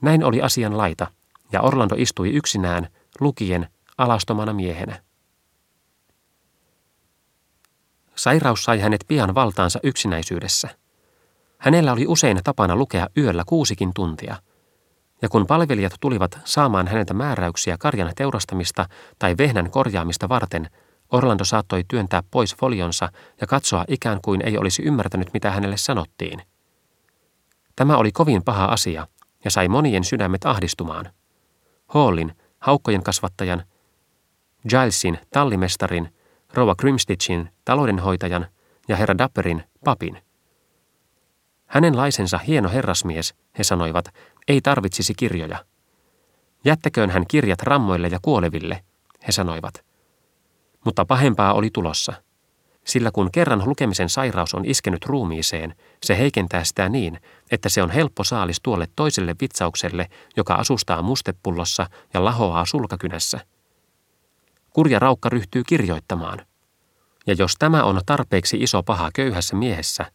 Näin 0.03 0.25
oli 0.25 0.43
asian 0.43 0.77
laita, 0.77 1.07
ja 1.53 1.61
Orlando 1.61 1.95
istui 1.99 2.31
yksinään, 2.31 2.89
lukien, 3.21 3.69
alastomana 3.99 4.53
miehenä. 4.53 5.03
Sairaus 8.15 8.65
sai 8.65 8.81
hänet 8.81 9.05
pian 9.09 9.35
valtaansa 9.35 9.81
yksinäisyydessä. 9.83 10.69
Hänellä 11.59 11.93
oli 11.93 12.07
usein 12.07 12.41
tapana 12.45 12.77
lukea 12.77 13.09
yöllä 13.17 13.43
kuusikin 13.47 13.95
tuntia, 13.95 14.37
ja 15.23 15.29
kun 15.29 15.47
palvelijat 15.47 15.93
tulivat 16.01 16.39
saamaan 16.45 16.87
häneltä 16.89 17.15
määräyksiä 17.15 17.77
karjan 17.79 18.13
teurastamista 18.17 18.87
tai 19.19 19.35
vehnän 19.39 19.71
korjaamista 19.71 20.29
varten, 20.29 20.71
Orlando 21.13 21.45
saattoi 21.45 21.85
työntää 21.89 22.23
pois 22.31 22.57
folionsa 22.57 23.09
ja 23.41 23.47
katsoa 23.47 23.85
ikään 23.89 24.21
kuin 24.23 24.43
ei 24.43 24.59
olisi 24.59 24.83
ymmärtänyt, 24.83 25.33
mitä 25.33 25.51
hänelle 25.51 25.77
sanottiin. 25.77 26.43
Tämä 27.77 27.97
oli 27.97 28.13
kovin 28.13 28.45
paha 28.45 28.65
asia, 28.65 29.07
ja 29.45 29.51
sai 29.51 29.69
monien 29.69 30.05
sydämet 30.05 30.45
ahdistumaan. 30.45 31.11
Hallin, 31.87 32.37
haukkojen 32.61 33.03
kasvattajan, 33.03 33.65
Gilesin, 34.69 35.19
tallimestarin, 35.33 36.15
Rova 36.55 36.75
Grimstitchin, 36.75 37.51
taloudenhoitajan 37.65 38.47
ja 38.89 38.97
herra 38.97 39.19
Dapperin, 39.19 39.65
papin. 39.85 40.23
Hänen 41.67 41.97
laisensa 41.97 42.39
hieno 42.39 42.69
herrasmies, 42.69 43.35
he 43.59 43.65
sanoivat, 43.65 44.05
ei 44.49 44.61
tarvitsisi 44.61 45.15
kirjoja. 45.15 45.65
Jättäköön 46.65 47.11
hän 47.11 47.25
kirjat 47.29 47.63
rammoille 47.63 48.09
ja 48.09 48.19
kuoleville, 48.23 48.85
he 49.27 49.33
sanoivat. 49.33 49.85
Mutta 50.85 51.05
pahempaa 51.05 51.53
oli 51.53 51.71
tulossa– 51.71 52.13
sillä 52.85 53.11
kun 53.11 53.31
kerran 53.33 53.63
lukemisen 53.67 54.09
sairaus 54.09 54.55
on 54.55 54.65
iskenyt 54.65 55.07
ruumiiseen, 55.07 55.75
se 56.03 56.19
heikentää 56.19 56.65
sitä 56.65 56.89
niin, 56.89 57.21
että 57.51 57.69
se 57.69 57.83
on 57.83 57.91
helppo 57.91 58.25
saalis 58.25 58.61
tuolle 58.63 58.89
toiselle 58.97 59.35
vitsaukselle, 59.41 60.07
joka 60.37 60.55
asustaa 60.55 61.03
mustepullossa 61.03 61.87
ja 62.15 62.25
lahoaa 62.25 62.67
sulkakynässä. 62.67 63.41
Kurja 64.71 64.99
raukka 64.99 65.29
ryhtyy 65.29 65.63
kirjoittamaan. 65.67 66.47
Ja 67.27 67.35
jos 67.39 67.55
tämä 67.59 67.85
on 67.85 68.01
tarpeeksi 68.07 68.57
iso 68.57 68.83
paha 68.83 69.11
köyhässä 69.15 69.57
miehessä, 69.57 70.07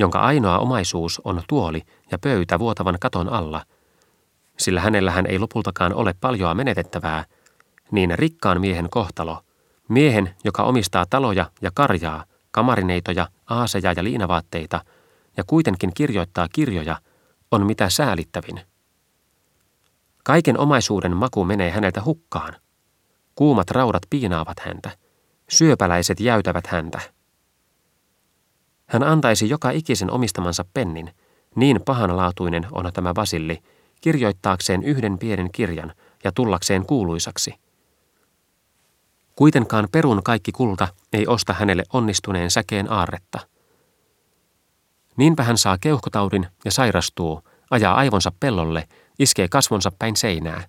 jonka 0.00 0.18
ainoa 0.18 0.58
omaisuus 0.58 1.20
on 1.24 1.42
tuoli 1.48 1.82
ja 2.10 2.18
pöytä 2.18 2.58
vuotavan 2.58 2.96
katon 3.00 3.28
alla, 3.28 3.62
sillä 4.58 4.80
hänellähän 4.80 5.26
ei 5.26 5.38
lopultakaan 5.38 5.94
ole 5.94 6.14
paljoa 6.20 6.54
menetettävää, 6.54 7.24
niin 7.90 8.18
rikkaan 8.18 8.60
miehen 8.60 8.90
kohtalo– 8.90 9.38
Miehen, 9.90 10.34
joka 10.44 10.62
omistaa 10.62 11.06
taloja 11.10 11.50
ja 11.62 11.70
karjaa, 11.74 12.24
kamarineitoja, 12.50 13.28
aaseja 13.46 13.92
ja 13.96 14.04
liinavaatteita, 14.04 14.84
ja 15.36 15.44
kuitenkin 15.46 15.90
kirjoittaa 15.94 16.48
kirjoja, 16.52 16.96
on 17.50 17.66
mitä 17.66 17.90
säälittävin. 17.90 18.60
Kaiken 20.24 20.58
omaisuuden 20.58 21.16
maku 21.16 21.44
menee 21.44 21.70
häneltä 21.70 22.02
hukkaan. 22.04 22.56
Kuumat 23.34 23.70
raudat 23.70 24.02
piinaavat 24.10 24.60
häntä. 24.60 24.90
Syöpäläiset 25.48 26.20
jäytävät 26.20 26.66
häntä. 26.66 27.00
Hän 28.90 29.02
antaisi 29.02 29.48
joka 29.48 29.70
ikisen 29.70 30.10
omistamansa 30.10 30.64
pennin, 30.74 31.10
niin 31.56 31.80
pahanlaatuinen 31.84 32.66
on 32.72 32.92
tämä 32.92 33.14
Vasilli, 33.14 33.58
kirjoittaakseen 34.00 34.82
yhden 34.82 35.18
pienen 35.18 35.52
kirjan 35.52 35.92
ja 36.24 36.32
tullakseen 36.32 36.86
kuuluisaksi– 36.86 37.54
Kuitenkaan 39.40 39.88
perun 39.92 40.22
kaikki 40.24 40.52
kulta 40.52 40.88
ei 41.12 41.26
osta 41.26 41.52
hänelle 41.52 41.82
onnistuneen 41.92 42.50
säkeen 42.50 42.92
aarretta. 42.92 43.38
Niinpä 45.16 45.42
hän 45.42 45.58
saa 45.58 45.78
keuhkotaudin 45.80 46.46
ja 46.64 46.72
sairastuu, 46.72 47.42
ajaa 47.70 47.94
aivonsa 47.94 48.32
pellolle, 48.40 48.88
iskee 49.18 49.48
kasvonsa 49.48 49.92
päin 49.98 50.16
seinää. 50.16 50.64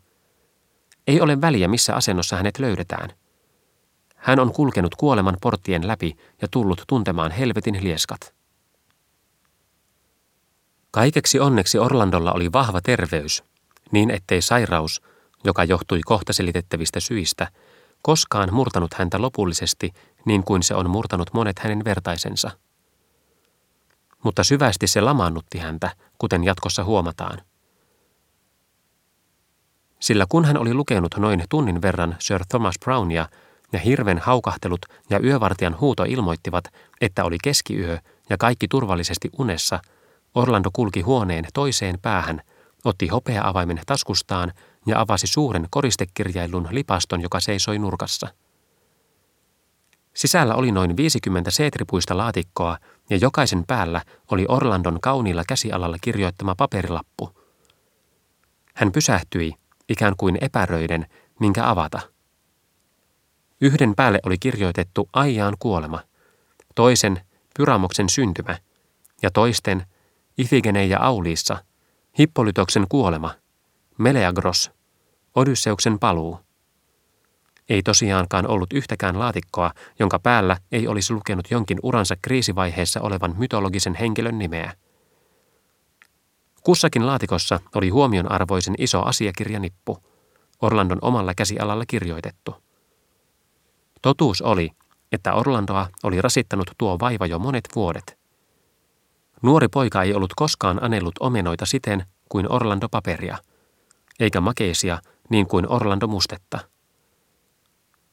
Ei 1.07 1.21
ole 1.21 1.41
väliä, 1.41 1.67
missä 1.67 1.95
asennossa 1.95 2.35
hänet 2.35 2.59
löydetään. 2.59 3.09
Hän 4.21 4.39
on 4.39 4.53
kulkenut 4.53 4.95
kuoleman 4.95 5.37
porttien 5.41 5.87
läpi 5.87 6.17
ja 6.41 6.47
tullut 6.51 6.83
tuntemaan 6.87 7.31
helvetin 7.31 7.83
lieskat. 7.83 8.33
Kaikeksi 10.91 11.39
onneksi 11.39 11.79
Orlandolla 11.79 12.31
oli 12.31 12.51
vahva 12.51 12.81
terveys, 12.81 13.43
niin 13.91 14.11
ettei 14.11 14.41
sairaus, 14.41 15.01
joka 15.43 15.63
johtui 15.63 16.01
kohta 16.05 16.33
selitettävistä 16.33 16.99
syistä– 16.99 17.47
koskaan 18.01 18.53
murtanut 18.53 18.93
häntä 18.93 19.21
lopullisesti 19.21 19.93
niin 20.25 20.43
kuin 20.43 20.63
se 20.63 20.75
on 20.75 20.89
murtanut 20.89 21.33
monet 21.33 21.59
hänen 21.59 21.85
vertaisensa. 21.85 22.51
Mutta 24.23 24.43
syvästi 24.43 24.87
se 24.87 25.01
lamaannutti 25.01 25.57
häntä, 25.57 25.91
kuten 26.17 26.43
jatkossa 26.43 26.83
huomataan. 26.83 27.41
Sillä 29.99 30.25
kun 30.29 30.45
hän 30.45 30.57
oli 30.57 30.73
lukenut 30.73 31.15
noin 31.17 31.43
tunnin 31.49 31.81
verran 31.81 32.15
Sir 32.19 32.45
Thomas 32.49 32.75
Brownia 32.79 33.29
ja 33.73 33.79
hirven 33.79 34.17
haukahtelut 34.17 34.81
ja 35.09 35.19
yövartijan 35.23 35.79
huuto 35.79 36.03
ilmoittivat, 36.03 36.63
että 37.01 37.23
oli 37.23 37.37
keskiyö 37.43 37.97
ja 38.29 38.37
kaikki 38.37 38.67
turvallisesti 38.67 39.29
unessa, 39.37 39.79
Orlando 40.35 40.69
kulki 40.73 41.01
huoneen 41.01 41.45
toiseen 41.53 41.99
päähän, 42.01 42.41
otti 42.85 43.07
hopea-avaimen 43.07 43.81
taskustaan 43.85 44.53
ja 44.85 45.01
avasi 45.01 45.27
suuren 45.27 45.67
koristekirjailun 45.69 46.67
lipaston, 46.71 47.21
joka 47.21 47.39
seisoi 47.39 47.79
nurkassa. 47.79 48.27
Sisällä 50.13 50.55
oli 50.55 50.71
noin 50.71 50.97
50 50.97 51.51
seetripuista 51.51 52.17
laatikkoa 52.17 52.77
ja 53.09 53.17
jokaisen 53.17 53.63
päällä 53.67 54.01
oli 54.31 54.45
Orlandon 54.47 55.01
kauniilla 55.01 55.43
käsialalla 55.47 55.97
kirjoittama 56.01 56.55
paperilappu. 56.55 57.29
Hän 58.73 58.91
pysähtyi, 58.91 59.53
ikään 59.89 60.13
kuin 60.17 60.37
epäröiden, 60.41 61.05
minkä 61.39 61.69
avata. 61.69 61.99
Yhden 63.61 63.95
päälle 63.95 64.19
oli 64.25 64.37
kirjoitettu 64.37 65.09
Aijaan 65.13 65.55
kuolema, 65.59 65.99
toisen 66.75 67.21
Pyramoksen 67.57 68.09
syntymä 68.09 68.57
ja 69.21 69.31
toisten 69.31 69.85
Ifigene 70.37 70.85
ja 70.85 70.99
Auliissa, 70.99 71.57
Hippolytoksen 72.19 72.85
kuolema, 72.89 73.33
Meleagros, 73.97 74.71
Odysseuksen 75.35 75.99
paluu. 75.99 76.39
Ei 77.69 77.83
tosiaankaan 77.83 78.47
ollut 78.47 78.73
yhtäkään 78.73 79.19
laatikkoa, 79.19 79.71
jonka 79.99 80.19
päällä 80.19 80.57
ei 80.71 80.87
olisi 80.87 81.13
lukenut 81.13 81.51
jonkin 81.51 81.79
uransa 81.83 82.15
kriisivaiheessa 82.21 83.01
olevan 83.01 83.35
mytologisen 83.37 83.95
henkilön 83.95 84.39
nimeä. 84.39 84.73
Kussakin 86.63 87.05
laatikossa 87.05 87.59
oli 87.75 87.89
huomionarvoisen 87.89 88.75
iso 88.77 89.01
asiakirjanippu, 89.01 89.97
Orlandon 90.61 90.99
omalla 91.01 91.33
käsialalla 91.33 91.85
kirjoitettu. 91.87 92.70
Totuus 94.01 94.41
oli, 94.41 94.71
että 95.11 95.33
Orlandoa 95.33 95.87
oli 96.03 96.21
rasittanut 96.21 96.71
tuo 96.77 96.99
vaiva 96.99 97.25
jo 97.25 97.39
monet 97.39 97.69
vuodet. 97.75 98.17
Nuori 99.41 99.67
poika 99.67 100.03
ei 100.03 100.13
ollut 100.13 100.33
koskaan 100.35 100.83
anellut 100.83 101.15
omenoita 101.19 101.65
siten 101.65 102.05
kuin 102.29 102.51
Orlando 102.51 102.89
paperia, 102.89 103.37
eikä 104.19 104.41
makeisia 104.41 104.99
niin 105.29 105.47
kuin 105.47 105.71
Orlando 105.71 106.07
mustetta. 106.07 106.59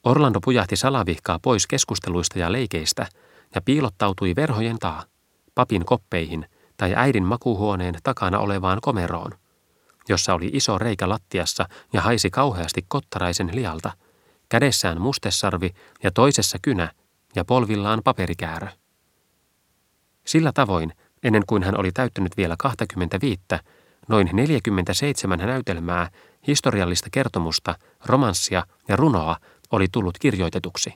Orlando 0.05 0.39
pujahti 0.45 0.77
salavihkaa 0.77 1.39
pois 1.43 1.67
keskusteluista 1.67 2.39
ja 2.39 2.53
leikeistä 2.53 3.07
ja 3.55 3.61
piilottautui 3.61 4.37
verhojen 4.37 4.79
taa, 4.79 5.03
papin 5.55 5.85
koppeihin 5.85 6.47
tai 6.77 6.93
äidin 6.97 7.25
makuuhuoneen 7.25 7.95
takana 8.03 8.39
olevaan 8.39 8.79
komeroon, 8.83 9.31
jossa 10.09 10.35
oli 10.35 10.51
iso 10.53 10.79
reikä 10.79 11.09
lattiassa 11.09 11.69
ja 11.93 12.01
haisi 12.01 12.31
kauheasti 12.31 12.85
kottaraisen 12.89 13.51
lialta– 13.53 13.93
kädessään 14.49 15.01
mustesarvi 15.01 15.75
ja 16.03 16.11
toisessa 16.11 16.59
kynä 16.63 16.93
ja 17.37 17.45
polvillaan 17.45 18.01
paperikäärö. 18.05 18.67
Sillä 20.27 20.53
tavoin, 20.53 20.93
ennen 21.23 21.43
kuin 21.47 21.63
hän 21.63 21.81
oli 21.81 21.93
täyttänyt 21.93 22.37
vielä 22.37 22.55
25, 22.59 23.41
noin 24.09 24.31
47 24.33 25.39
näytelmää, 25.39 26.11
historiallista 26.47 27.09
kertomusta, 27.13 27.75
romanssia 28.07 28.67
ja 28.89 28.97
runoa 28.97 29.37
oli 29.73 29.87
tullut 29.93 30.19
kirjoitetuksi. 30.19 30.95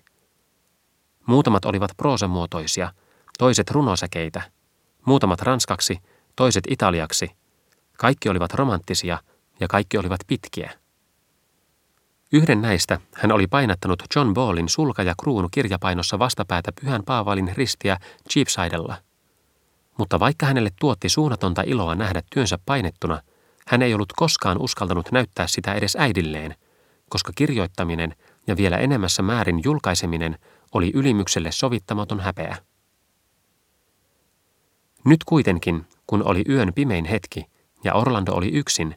Muutamat 1.27 1.65
olivat 1.65 1.91
proosamuotoisia, 1.97 2.93
toiset 3.39 3.71
runosäkeitä, 3.71 4.43
muutamat 5.07 5.43
ranskaksi, 5.43 5.99
toiset 6.37 6.65
italiaksi. 6.71 7.31
Kaikki 7.99 8.29
olivat 8.29 8.55
romanttisia 8.55 9.19
ja 9.61 9.69
kaikki 9.69 9.99
olivat 9.99 10.21
pitkiä. 10.27 10.82
Yhden 12.33 12.63
näistä 12.63 13.01
hän 13.15 13.33
oli 13.33 13.47
painattanut 13.47 14.03
John 14.17 14.35
Ballin 14.35 14.69
sulka- 14.69 15.03
ja 15.03 15.15
kruunu 15.21 15.49
kirjapainossa 15.49 16.19
vastapäätä 16.19 16.73
Pyhän 16.81 17.03
Paavalin 17.07 17.53
ristiä 17.57 17.99
Cheapsidella. 18.31 18.97
Mutta 19.99 20.21
vaikka 20.21 20.47
hänelle 20.47 20.71
tuotti 20.81 21.09
suunnatonta 21.09 21.63
iloa 21.67 21.95
nähdä 21.95 22.23
työnsä 22.35 22.59
painettuna, 22.67 23.21
hän 23.67 23.83
ei 23.83 23.95
ollut 23.95 24.13
koskaan 24.17 24.59
uskaltanut 24.61 25.13
näyttää 25.13 25.47
sitä 25.47 25.75
edes 25.75 25.97
äidilleen, 25.97 26.55
koska 27.09 27.33
kirjoittaminen 27.35 28.15
ja 28.47 28.57
vielä 28.57 28.77
enemmässä 28.77 29.23
määrin 29.23 29.61
julkaiseminen 29.65 30.39
oli 30.73 30.91
ylimykselle 30.95 31.53
sovittamaton 31.53 32.21
häpeä. 32.21 32.57
Nyt 35.05 35.25
kuitenkin, 35.25 35.87
kun 36.07 36.23
oli 36.23 36.43
yön 36.49 36.73
pimein 36.75 37.05
hetki 37.05 37.47
ja 37.85 37.95
Orlando 37.95 38.33
oli 38.33 38.49
yksin, 38.49 38.97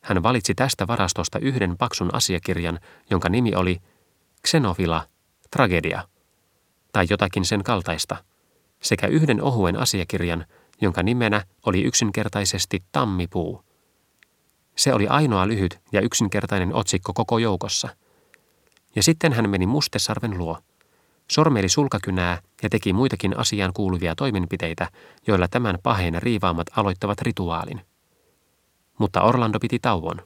hän 0.00 0.22
valitsi 0.22 0.54
tästä 0.54 0.86
varastosta 0.86 1.38
yhden 1.38 1.76
paksun 1.76 2.14
asiakirjan, 2.14 2.78
jonka 3.10 3.28
nimi 3.28 3.54
oli 3.54 3.80
Xenofila, 4.48 5.06
tragedia, 5.50 6.02
tai 6.92 7.06
jotakin 7.10 7.44
sen 7.44 7.64
kaltaista, 7.64 8.16
sekä 8.82 9.06
yhden 9.06 9.42
ohuen 9.42 9.76
asiakirjan, 9.76 10.46
jonka 10.80 11.02
nimenä 11.02 11.44
oli 11.66 11.82
yksinkertaisesti 11.82 12.84
Tammipuu. 12.92 13.64
Se 14.76 14.94
oli 14.94 15.08
ainoa 15.08 15.48
lyhyt 15.48 15.80
ja 15.92 16.00
yksinkertainen 16.00 16.74
otsikko 16.74 17.12
koko 17.12 17.38
joukossa. 17.38 17.88
Ja 18.96 19.02
sitten 19.02 19.32
hän 19.32 19.50
meni 19.50 19.66
Mustesarven 19.66 20.38
luo. 20.38 20.58
Sormeli 21.30 21.68
sulkakynää 21.68 22.42
ja 22.62 22.68
teki 22.68 22.92
muitakin 22.92 23.38
asiaan 23.38 23.72
kuuluvia 23.72 24.14
toimenpiteitä, 24.14 24.88
joilla 25.26 25.48
tämän 25.48 25.78
paheen 25.82 26.22
riivaamat 26.22 26.66
aloittavat 26.76 27.22
rituaalin 27.22 27.89
mutta 29.00 29.22
Orlando 29.22 29.58
piti 29.58 29.78
tauon. 29.78 30.16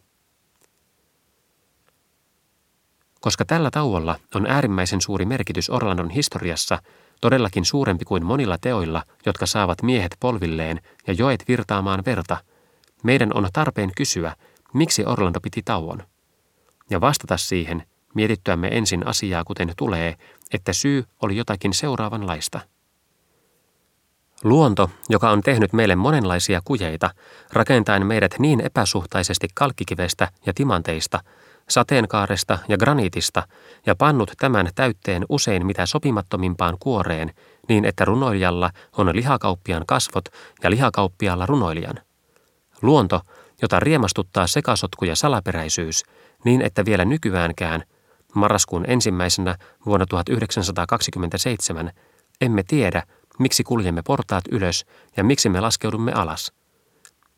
Koska 3.20 3.44
tällä 3.44 3.70
tauolla 3.70 4.18
on 4.34 4.46
äärimmäisen 4.46 5.00
suuri 5.00 5.24
merkitys 5.24 5.70
Orlandon 5.70 6.10
historiassa, 6.10 6.78
todellakin 7.20 7.64
suurempi 7.64 8.04
kuin 8.04 8.24
monilla 8.24 8.58
teoilla, 8.60 9.02
jotka 9.26 9.46
saavat 9.46 9.82
miehet 9.82 10.16
polvilleen 10.20 10.80
ja 11.06 11.12
joet 11.12 11.44
virtaamaan 11.48 12.02
verta, 12.06 12.37
meidän 13.02 13.30
on 13.34 13.48
tarpeen 13.52 13.90
kysyä, 13.96 14.37
miksi 14.72 15.04
Orlando 15.06 15.40
piti 15.40 15.62
tauon. 15.64 16.02
Ja 16.90 17.00
vastata 17.00 17.37
siihen, 17.37 17.87
mietittyämme 18.14 18.68
ensin 18.68 19.06
asiaa 19.06 19.44
kuten 19.44 19.72
tulee, 19.76 20.16
että 20.52 20.72
syy 20.72 21.04
oli 21.22 21.37
jotakin 21.37 21.74
seuraavanlaista– 21.74 22.60
Luonto, 24.44 24.90
joka 25.09 25.30
on 25.30 25.40
tehnyt 25.40 25.72
meille 25.72 25.96
monenlaisia 25.96 26.61
kujeita, 26.64 27.11
rakentaen 27.52 28.07
meidät 28.07 28.35
niin 28.38 28.61
epäsuhtaisesti 28.61 29.48
kalkkikivestä 29.54 30.28
ja 30.46 30.52
timanteista, 30.54 31.20
sateenkaaresta 31.68 32.59
ja 32.68 32.76
graniitista 32.76 33.42
ja 33.87 33.94
pannut 33.94 34.33
tämän 34.38 34.68
täytteen 34.74 35.24
usein 35.28 35.66
mitä 35.66 35.87
sopimattomimpaan 35.87 36.76
kuoreen, 36.80 37.35
niin 37.68 37.85
että 37.85 38.04
runoilijalla 38.04 38.70
on 38.98 39.16
lihakauppian 39.16 39.83
kasvot 39.87 40.24
ja 40.62 40.70
lihakauppialla 40.70 41.46
runoilijan. 41.46 42.00
Luonto, 42.83 43.20
jota 43.62 43.80
riemastuttaa 43.80 44.46
sekasotku 44.46 45.04
ja 45.04 45.16
salaperäisyys, 45.16 46.02
niin 46.44 46.62
että 46.62 46.85
vielä 46.85 47.04
nykyäänkään, 47.04 47.83
marraskuun 48.35 48.85
ensimmäisenä 48.88 49.57
vuonna 49.87 50.07
1927, 50.07 51.90
emme 52.40 52.62
tiedä, 52.62 53.02
miksi 53.38 53.64
kuljemme 53.64 54.02
portaat 54.02 54.44
ylös 54.50 54.84
ja 55.16 55.24
miksi 55.24 55.48
me 55.48 55.60
laskeudumme 55.60 56.12
alas. 56.12 56.52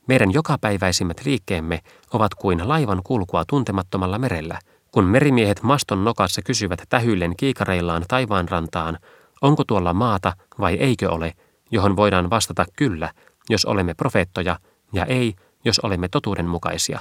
Meidän 0.07 0.33
jokapäiväisimmät 0.33 1.25
liikkeemme 1.25 1.81
ovat 2.13 2.35
kuin 2.35 2.69
laivan 2.69 3.03
kulkua 3.05 3.45
tuntemattomalla 3.45 4.19
merellä, 4.19 4.59
kun 4.93 5.05
merimiehet 5.05 5.63
maston 5.63 6.05
nokassa 6.05 6.43
kysyvät 6.43 6.83
tähyllen 6.89 7.37
kiikareillaan 7.37 8.05
taivaanrantaan, 8.09 8.99
onko 9.43 9.65
tuolla 9.65 9.93
maata 9.93 10.33
vai 10.59 10.75
eikö 10.75 11.11
ole, 11.11 11.33
johon 11.71 11.97
voidaan 11.97 12.31
vastata 12.31 12.65
kyllä, 12.77 13.13
jos 13.49 13.65
olemme 13.65 13.95
profeettoja, 13.95 14.59
ja 14.93 15.05
ei, 15.05 15.35
jos 15.65 15.79
olemme 15.79 16.09
totuudenmukaisia. 16.09 17.01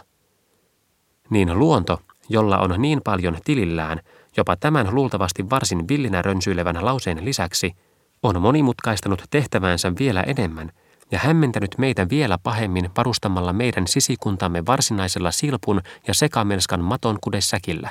Niin 1.29 1.59
luonto, 1.59 2.01
jolla 2.29 2.57
on 2.57 2.75
niin 2.77 3.01
paljon 3.03 3.37
tilillään, 3.45 3.99
jopa 4.37 4.55
tämän 4.55 4.95
luultavasti 4.95 5.49
varsin 5.49 5.87
villinä 5.87 6.21
rönsyilevän 6.21 6.85
lauseen 6.85 7.25
lisäksi– 7.25 7.71
on 8.23 8.41
monimutkaistanut 8.41 9.23
tehtävänsä 9.29 9.93
vielä 9.99 10.21
enemmän 10.21 10.71
ja 11.11 11.19
hämmentänyt 11.19 11.75
meitä 11.77 12.09
vielä 12.09 12.37
pahemmin 12.37 12.89
varustamalla 12.97 13.53
meidän 13.53 13.87
sisikuntamme 13.87 14.65
varsinaisella 14.65 15.31
silpun 15.31 15.81
ja 16.07 16.13
sekamelskan 16.13 16.81
maton 16.81 17.17
kudessäkillä. 17.21 17.89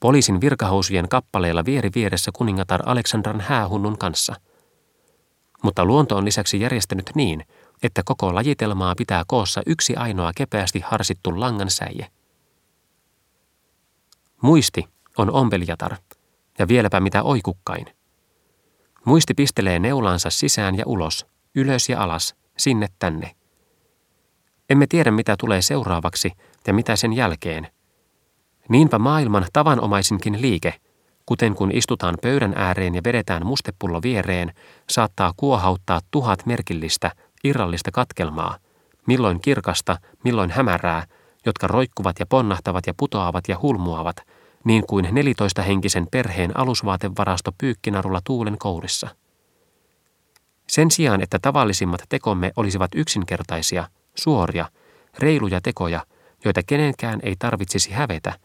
Poliisin 0.00 0.40
virkahousujen 0.40 1.08
kappaleilla 1.08 1.64
vieri 1.64 1.90
vieressä 1.94 2.30
kuningatar 2.34 2.82
Aleksandran 2.86 3.40
häähunnun 3.40 3.98
kanssa. 3.98 4.34
Mutta 5.62 5.84
luonto 5.84 6.16
on 6.16 6.24
lisäksi 6.24 6.60
järjestänyt 6.60 7.10
niin, 7.14 7.44
että 7.82 8.02
koko 8.04 8.34
lajitelmaa 8.34 8.94
pitää 8.94 9.24
koossa 9.26 9.62
yksi 9.66 9.96
ainoa 9.96 10.32
kepeästi 10.36 10.80
harsittu 10.80 11.40
langan 11.40 11.70
säie. 11.70 12.06
Muisti 14.42 14.84
on 15.18 15.30
ompelijatar, 15.30 15.96
ja 16.58 16.68
vieläpä 16.68 17.00
mitä 17.00 17.22
oikukkain. 17.22 17.86
Muisti 19.06 19.34
pistelee 19.34 19.78
neulansa 19.78 20.30
sisään 20.30 20.78
ja 20.78 20.84
ulos, 20.86 21.26
ylös 21.54 21.88
ja 21.88 22.02
alas, 22.02 22.34
sinne 22.58 22.86
tänne. 22.98 23.36
Emme 24.70 24.86
tiedä, 24.86 25.10
mitä 25.10 25.36
tulee 25.38 25.62
seuraavaksi 25.62 26.32
ja 26.66 26.74
mitä 26.74 26.96
sen 26.96 27.12
jälkeen. 27.12 27.68
Niinpä 28.68 28.98
maailman 28.98 29.46
tavanomaisinkin 29.52 30.42
liike, 30.42 30.74
kuten 31.26 31.54
kun 31.54 31.70
istutaan 31.72 32.14
pöydän 32.22 32.52
ääreen 32.56 32.94
ja 32.94 33.00
vedetään 33.04 33.46
mustepullo 33.46 34.02
viereen, 34.02 34.52
saattaa 34.90 35.32
kuohauttaa 35.36 36.00
tuhat 36.10 36.46
merkillistä, 36.46 37.10
irrallista 37.44 37.90
katkelmaa, 37.90 38.58
milloin 39.06 39.40
kirkasta, 39.40 39.96
milloin 40.24 40.50
hämärää, 40.50 41.06
jotka 41.46 41.66
roikkuvat 41.66 42.16
ja 42.20 42.26
ponnahtavat 42.26 42.86
ja 42.86 42.94
putoavat 42.96 43.48
ja 43.48 43.58
hulmuavat, 43.62 44.16
niin 44.66 44.86
kuin 44.86 45.08
nelitoista 45.12 45.62
henkisen 45.62 46.06
perheen 46.10 46.58
alusvaatevarasto 46.58 47.52
pyykkinarulla 47.58 48.20
tuulen 48.24 48.58
kourissa. 48.58 49.08
Sen 50.68 50.90
sijaan, 50.90 51.22
että 51.22 51.38
tavallisimmat 51.38 52.02
tekomme 52.08 52.52
olisivat 52.56 52.90
yksinkertaisia, 52.94 53.88
suoria, 54.14 54.70
reiluja 55.18 55.60
tekoja, 55.60 56.06
joita 56.44 56.62
kenenkään 56.62 57.20
ei 57.22 57.36
tarvitsisi 57.38 57.90
hävetä, 57.92 58.38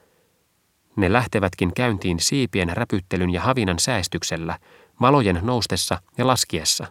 ne 0.96 1.14
lähtevätkin 1.14 1.74
käyntiin 1.74 2.20
siipien 2.20 2.78
räpyttelyn 2.78 3.30
ja 3.30 3.42
havinan 3.42 3.80
säästyksellä, 3.80 4.60
valojen 5.02 5.40
noustessa 5.44 6.02
ja 6.18 6.28
laskiessa. 6.28 6.88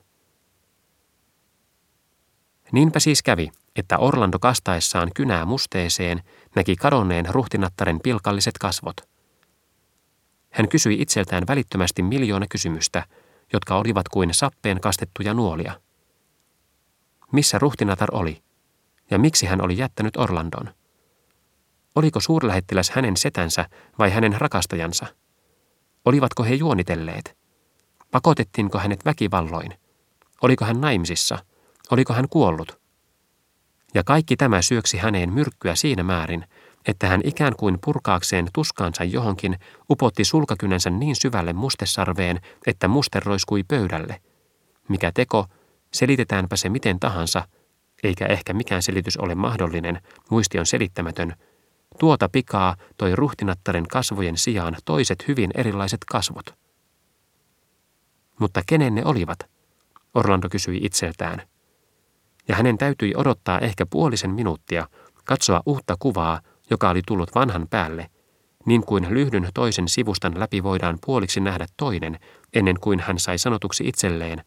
Niinpä 2.72 3.00
siis 3.00 3.22
kävi, 3.22 3.50
että 3.76 3.98
Orlando 3.98 4.38
kastaessaan 4.38 5.10
kynää 5.14 5.44
musteeseen 5.44 6.22
näki 6.56 6.76
kadonneen 6.76 7.26
ruhtinattaren 7.28 8.00
pilkalliset 8.00 8.58
kasvot. 8.58 9.09
Hän 10.50 10.68
kysyi 10.68 11.02
itseltään 11.02 11.44
välittömästi 11.48 12.02
miljoona 12.02 12.46
kysymystä, 12.50 13.04
jotka 13.52 13.76
olivat 13.76 14.08
kuin 14.08 14.34
sappeen 14.34 14.80
kastettuja 14.80 15.34
nuolia. 15.34 15.80
Missä 17.32 17.58
ruhtinatar 17.58 18.08
oli? 18.12 18.42
Ja 19.10 19.18
miksi 19.18 19.46
hän 19.46 19.60
oli 19.60 19.78
jättänyt 19.78 20.16
Orlandon? 20.16 20.74
Oliko 21.94 22.20
suurlähettiläs 22.20 22.90
hänen 22.90 23.16
setänsä 23.16 23.66
vai 23.98 24.10
hänen 24.10 24.40
rakastajansa? 24.40 25.06
Olivatko 26.04 26.44
he 26.44 26.54
juonitelleet? 26.54 27.38
Pakotettiinko 28.10 28.78
hänet 28.78 29.04
väkivalloin? 29.04 29.74
Oliko 30.42 30.64
hän 30.64 30.80
naimisissa? 30.80 31.38
Oliko 31.90 32.12
hän 32.12 32.28
kuollut? 32.28 32.80
Ja 33.94 34.04
kaikki 34.04 34.36
tämä 34.36 34.62
syöksi 34.62 34.96
häneen 34.98 35.32
myrkkyä 35.32 35.74
siinä 35.74 36.02
määrin, 36.02 36.44
että 36.86 37.06
hän 37.06 37.20
ikään 37.24 37.56
kuin 37.56 37.78
purkaakseen 37.84 38.48
tuskaansa 38.54 39.04
johonkin 39.04 39.56
upotti 39.90 40.24
sulkakynänsä 40.24 40.90
niin 40.90 41.16
syvälle 41.16 41.52
mustesarveen, 41.52 42.40
että 42.66 42.88
muste 42.88 43.20
roiskui 43.20 43.62
pöydälle. 43.62 44.20
Mikä 44.88 45.12
teko, 45.14 45.46
selitetäänpä 45.92 46.56
se 46.56 46.68
miten 46.68 47.00
tahansa, 47.00 47.48
eikä 48.02 48.26
ehkä 48.26 48.54
mikään 48.54 48.82
selitys 48.82 49.16
ole 49.16 49.34
mahdollinen, 49.34 50.00
muisti 50.30 50.58
on 50.58 50.66
selittämätön, 50.66 51.34
tuota 51.98 52.28
pikaa 52.28 52.76
toi 52.96 53.16
ruhtinattaren 53.16 53.88
kasvojen 53.88 54.36
sijaan 54.36 54.76
toiset 54.84 55.28
hyvin 55.28 55.50
erilaiset 55.54 56.00
kasvot. 56.04 56.54
Mutta 58.40 58.62
kenen 58.66 58.94
ne 58.94 59.02
olivat? 59.04 59.38
Orlando 60.14 60.48
kysyi 60.48 60.80
itseltään. 60.82 61.42
Ja 62.48 62.56
hänen 62.56 62.78
täytyi 62.78 63.12
odottaa 63.16 63.58
ehkä 63.58 63.86
puolisen 63.86 64.30
minuuttia, 64.30 64.88
katsoa 65.24 65.62
uutta 65.66 65.96
kuvaa, 65.98 66.40
joka 66.70 66.90
oli 66.90 67.02
tullut 67.06 67.34
vanhan 67.34 67.66
päälle, 67.70 68.10
niin 68.66 68.84
kuin 68.84 69.06
lyhdyn 69.10 69.48
toisen 69.54 69.88
sivustan 69.88 70.40
läpi 70.40 70.62
voidaan 70.62 70.98
puoliksi 71.06 71.40
nähdä 71.40 71.66
toinen, 71.76 72.18
ennen 72.54 72.80
kuin 72.80 73.00
hän 73.00 73.18
sai 73.18 73.38
sanotuksi 73.38 73.88
itselleen, 73.88 74.44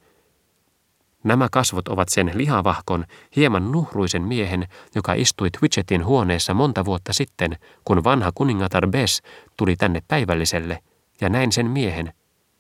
Nämä 1.24 1.48
kasvot 1.52 1.88
ovat 1.88 2.10
sen 2.10 2.32
lihavahkon, 2.34 3.06
hieman 3.36 3.72
nuhruisen 3.72 4.22
miehen, 4.22 4.68
joka 4.96 5.14
istui 5.14 5.52
Twitchetin 5.60 6.06
huoneessa 6.06 6.54
monta 6.54 6.86
vuotta 6.86 7.14
sitten, 7.14 7.58
kun 7.86 8.04
vanha 8.04 8.32
kuningatar 8.36 8.88
Bess 8.88 9.22
tuli 9.58 9.76
tänne 9.76 10.02
päivälliselle, 10.08 10.80
ja 11.22 11.30
näin 11.30 11.52
sen 11.52 11.70
miehen. 11.70 12.14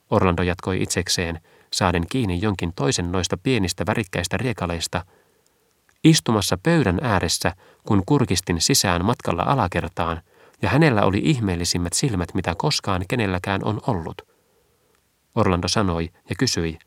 Orlando 0.09 0.43
jatkoi 0.43 0.81
itsekseen, 0.83 1.39
saaden 1.73 2.03
kiinni 2.09 2.39
jonkin 2.41 2.73
toisen 2.75 3.11
noista 3.11 3.37
pienistä 3.37 3.85
värikkäistä 3.87 4.37
riekaleista, 4.37 5.05
istumassa 6.03 6.57
pöydän 6.63 6.99
ääressä, 7.01 7.53
kun 7.87 8.03
kurkistin 8.05 8.61
sisään 8.61 9.05
matkalla 9.05 9.43
alakertaan, 9.43 10.21
ja 10.61 10.69
hänellä 10.69 11.01
oli 11.01 11.21
ihmeellisimmät 11.23 11.93
silmät, 11.93 12.33
mitä 12.33 12.55
koskaan 12.57 13.05
kenelläkään 13.07 13.61
on 13.63 13.81
ollut. 13.87 14.21
Orlando 15.35 15.67
sanoi 15.67 16.09
ja 16.29 16.35
kysyi, 16.39 16.79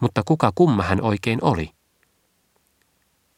mutta 0.00 0.22
kuka 0.24 0.52
kumma 0.54 0.82
hän 0.82 1.02
oikein 1.02 1.38
oli? 1.42 1.70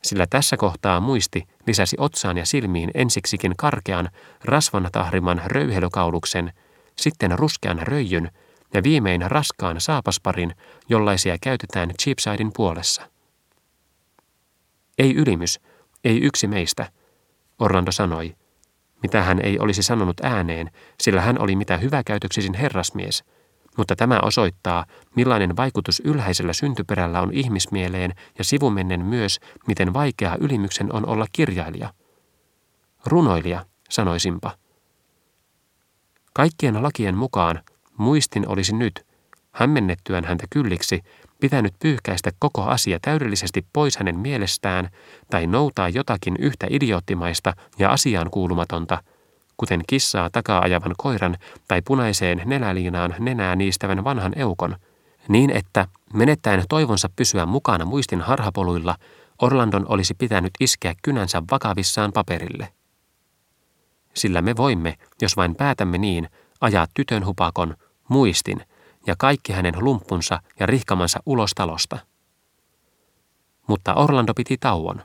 Sillä 0.03 0.27
tässä 0.31 0.57
kohtaa 0.57 1.01
muisti 1.01 1.45
lisäsi 1.67 1.97
otsaan 1.99 2.39
ja 2.39 2.47
silmiin 2.47 2.91
ensiksikin 2.95 3.55
karkean, 3.57 4.09
rasvan 4.45 4.89
tahriman 4.93 5.43
röyhelokauluksen, 5.47 6.53
sitten 6.97 7.39
ruskean 7.39 7.79
röijyn 7.79 8.31
ja 8.75 8.83
viimein 8.83 9.31
raskaan 9.31 9.81
saapasparin, 9.81 10.55
jollaisia 10.89 11.37
käytetään 11.41 11.91
Cheapsidein 12.03 12.51
puolessa. 12.57 13.03
Ei 15.03 15.15
ylimys, 15.15 15.61
ei 16.05 16.21
yksi 16.21 16.47
meistä, 16.47 16.93
Orlando 17.59 17.93
sanoi, 17.93 18.35
mitä 19.03 19.23
hän 19.23 19.41
ei 19.41 19.59
olisi 19.59 19.83
sanonut 19.83 20.21
ääneen, 20.23 20.71
sillä 21.01 21.21
hän 21.21 21.39
oli 21.39 21.57
mitä 21.57 21.77
hyväkäytöksisin 21.77 22.55
herrasmies– 22.55 23.25
mutta 23.77 23.97
tämä 23.97 24.21
osoittaa, 24.23 24.85
millainen 25.17 25.57
vaikutus 25.57 26.03
ylhäisellä 26.05 26.53
syntyperällä 26.53 27.21
on 27.21 27.33
ihmismieleen 27.33 28.15
ja 28.39 28.45
sivumennen 28.45 29.05
myös, 29.05 29.41
miten 29.67 29.95
vaikeaa 29.95 30.37
ylimyksen 30.41 30.93
on 30.93 31.07
olla 31.07 31.27
kirjailija. 31.33 31.95
Runoilija, 33.07 33.65
sanoisinpa. 33.89 34.51
Kaikkien 36.35 36.83
lakien 36.83 37.17
mukaan 37.17 37.63
muistin 37.97 38.49
olisi 38.49 38.75
nyt, 38.75 39.07
hämmennettyään 39.53 40.25
häntä 40.25 40.47
kylliksi, 40.51 41.03
pitänyt 41.43 41.75
pyyhkäistä 41.79 42.31
koko 42.39 42.63
asia 42.63 42.99
täydellisesti 43.03 43.67
pois 43.73 43.97
hänen 43.97 44.19
mielestään 44.19 44.89
tai 45.31 45.47
noutaa 45.47 45.89
jotakin 45.89 46.37
yhtä 46.39 46.67
idioottimaista 46.71 47.53
ja 47.79 47.91
asiaan 47.91 48.31
kuulumatonta– 48.31 49.03
kuten 49.57 49.83
kissaa 49.87 50.31
takaa 50.31 50.63
ajavan 50.63 50.95
koiran 50.99 51.37
tai 51.69 51.83
punaiseen 51.83 52.43
nenäliinaan 52.45 53.15
nenää 53.19 53.57
niistävän 53.57 54.05
vanhan 54.05 54.33
eukon, 54.37 54.77
niin 55.29 55.51
että 55.51 55.89
menettäen 56.15 56.65
toivonsa 56.69 57.09
pysyä 57.17 57.47
mukana 57.47 57.85
muistin 57.85 58.21
harhapoluilla, 58.21 58.97
Orlandon 59.43 59.87
olisi 59.89 60.15
pitänyt 60.15 60.51
iskeä 60.61 60.95
kynänsä 61.03 61.43
vakavissaan 61.51 62.13
paperille. 62.13 62.69
Sillä 64.15 64.43
me 64.43 64.57
voimme, 64.57 64.99
jos 65.23 65.37
vain 65.37 65.55
päätämme 65.55 65.99
niin, 65.99 66.29
ajaa 66.61 66.87
tytön 66.95 67.27
hupakon, 67.27 67.77
muistin 68.09 68.65
ja 69.07 69.15
kaikki 69.19 69.53
hänen 69.53 69.75
lumpunsa 69.79 70.43
ja 70.61 70.67
rihkamansa 70.67 71.21
ulos 71.27 71.51
talosta. 71.55 71.99
Mutta 73.67 73.95
Orlando 73.95 74.35
piti 74.35 74.57
tauon. 74.57 75.03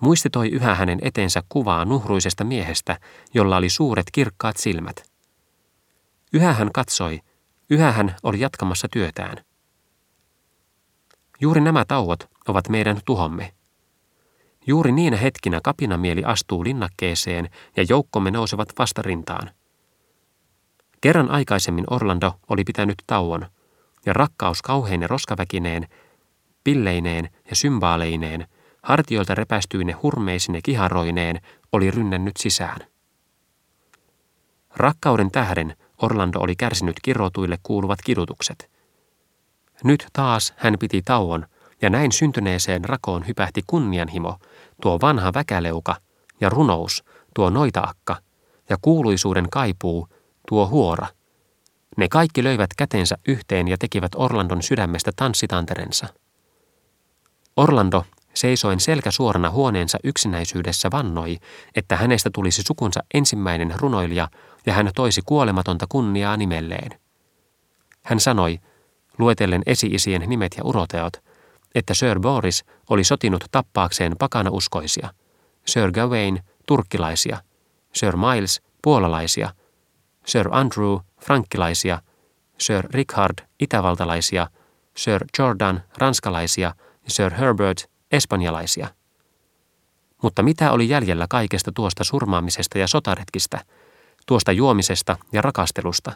Muistitoi 0.00 0.48
yhä 0.48 0.74
hänen 0.74 0.98
eteensä 1.02 1.42
kuvaa 1.48 1.84
nuhruisesta 1.84 2.44
miehestä, 2.44 2.98
jolla 3.34 3.56
oli 3.56 3.68
suuret 3.68 4.06
kirkkaat 4.12 4.56
silmät. 4.56 5.10
Yhä 6.32 6.52
hän 6.52 6.72
katsoi, 6.72 7.20
yhä 7.70 7.92
hän 7.92 8.16
oli 8.22 8.40
jatkamassa 8.40 8.88
työtään. 8.90 9.44
Juuri 11.40 11.60
nämä 11.60 11.84
tauot 11.84 12.30
ovat 12.48 12.68
meidän 12.68 13.00
tuhomme. 13.04 13.54
Juuri 14.66 14.92
niinä 14.92 15.16
hetkinä 15.16 15.60
kapinamieli 15.62 16.24
astuu 16.24 16.64
linnakkeeseen 16.64 17.50
ja 17.76 17.84
joukkomme 17.88 18.30
nousevat 18.30 18.68
vastarintaan. 18.78 19.50
Kerran 21.04 21.30
aikaisemmin 21.30 21.84
Orlando 21.90 22.32
oli 22.48 22.64
pitänyt 22.64 23.02
tauon, 23.06 23.46
ja 24.06 24.12
rakkaus 24.12 24.62
kauheine 24.62 25.06
roskaväkineen, 25.06 25.88
pilleineen 26.64 27.28
ja 27.50 27.56
symbaaleineen 27.56 28.46
hartioilta 28.82 29.34
repästyine 29.34 29.92
hurmeisine 29.92 30.60
kiharoineen 30.62 31.40
oli 31.72 31.90
rynnännyt 31.90 32.36
sisään. 32.36 32.80
Rakkauden 34.76 35.30
tähden 35.30 35.76
Orlando 36.02 36.38
oli 36.38 36.56
kärsinyt 36.56 36.96
kirotuille 37.02 37.58
kuuluvat 37.62 37.98
kidutukset. 38.04 38.70
Nyt 39.84 40.06
taas 40.12 40.54
hän 40.56 40.76
piti 40.80 41.02
tauon, 41.02 41.46
ja 41.82 41.90
näin 41.90 42.12
syntyneeseen 42.12 42.84
rakoon 42.84 43.26
hypähti 43.26 43.62
kunnianhimo, 43.66 44.38
tuo 44.82 45.00
vanha 45.00 45.34
väkäleuka, 45.34 45.96
ja 46.40 46.48
runous, 46.48 47.04
tuo 47.34 47.50
noitaakka, 47.50 48.16
ja 48.68 48.76
kuuluisuuden 48.82 49.50
kaipuu, 49.50 50.08
tuo 50.48 50.68
huora. 50.68 51.06
Ne 51.96 52.08
kaikki 52.08 52.44
löivät 52.44 52.70
kätensä 52.76 53.16
yhteen 53.28 53.68
ja 53.68 53.78
tekivät 53.78 54.12
Orlandon 54.16 54.62
sydämestä 54.62 55.10
tanssitanterensa. 55.16 56.06
Orlando 57.56 58.04
seisoen 58.34 58.80
selkä 58.80 59.10
suorana 59.10 59.50
huoneensa 59.50 59.98
yksinäisyydessä 60.04 60.90
vannoi, 60.90 61.38
että 61.74 61.96
hänestä 61.96 62.30
tulisi 62.34 62.62
sukunsa 62.62 63.00
ensimmäinen 63.14 63.74
runoilija 63.80 64.28
ja 64.66 64.72
hän 64.72 64.90
toisi 64.94 65.22
kuolematonta 65.22 65.86
kunniaa 65.88 66.36
nimelleen. 66.36 67.00
Hän 68.02 68.20
sanoi, 68.20 68.58
luetellen 69.18 69.62
esi-isien 69.66 70.22
nimet 70.26 70.54
ja 70.58 70.64
uroteot, 70.64 71.12
että 71.74 71.94
Sir 71.94 72.20
Boris 72.20 72.64
oli 72.90 73.04
sotinut 73.04 73.44
tappaakseen 73.50 74.12
pakanauskoisia, 74.18 75.08
Sir 75.66 75.92
Gawain 75.92 76.40
turkkilaisia, 76.66 77.38
Sir 77.94 78.16
Miles 78.16 78.62
puolalaisia, 78.82 79.50
Sir 80.26 80.48
Andrew 80.52 80.98
frankkilaisia, 81.20 82.02
Sir 82.58 82.84
Richard 82.90 83.48
itävaltalaisia, 83.60 84.46
Sir 84.96 85.24
Jordan 85.38 85.82
ranskalaisia 85.98 86.74
ja 87.04 87.10
Sir 87.10 87.34
Herbert 87.34 87.90
espanjalaisia. 88.12 88.88
Mutta 90.22 90.42
mitä 90.42 90.72
oli 90.72 90.88
jäljellä 90.88 91.26
kaikesta 91.30 91.72
tuosta 91.72 92.04
surmaamisesta 92.04 92.78
ja 92.78 92.88
sotaretkistä, 92.88 93.64
tuosta 94.26 94.52
juomisesta 94.52 95.16
ja 95.32 95.42
rakastelusta, 95.42 96.12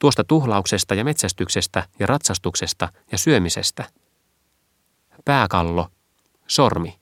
tuosta 0.00 0.24
tuhlauksesta 0.24 0.94
ja 0.94 1.04
metsästyksestä 1.04 1.86
ja 1.98 2.06
ratsastuksesta 2.06 2.88
ja 3.12 3.18
syömisestä? 3.18 3.84
Pääkallo, 5.24 5.88
sormi. 6.46 6.98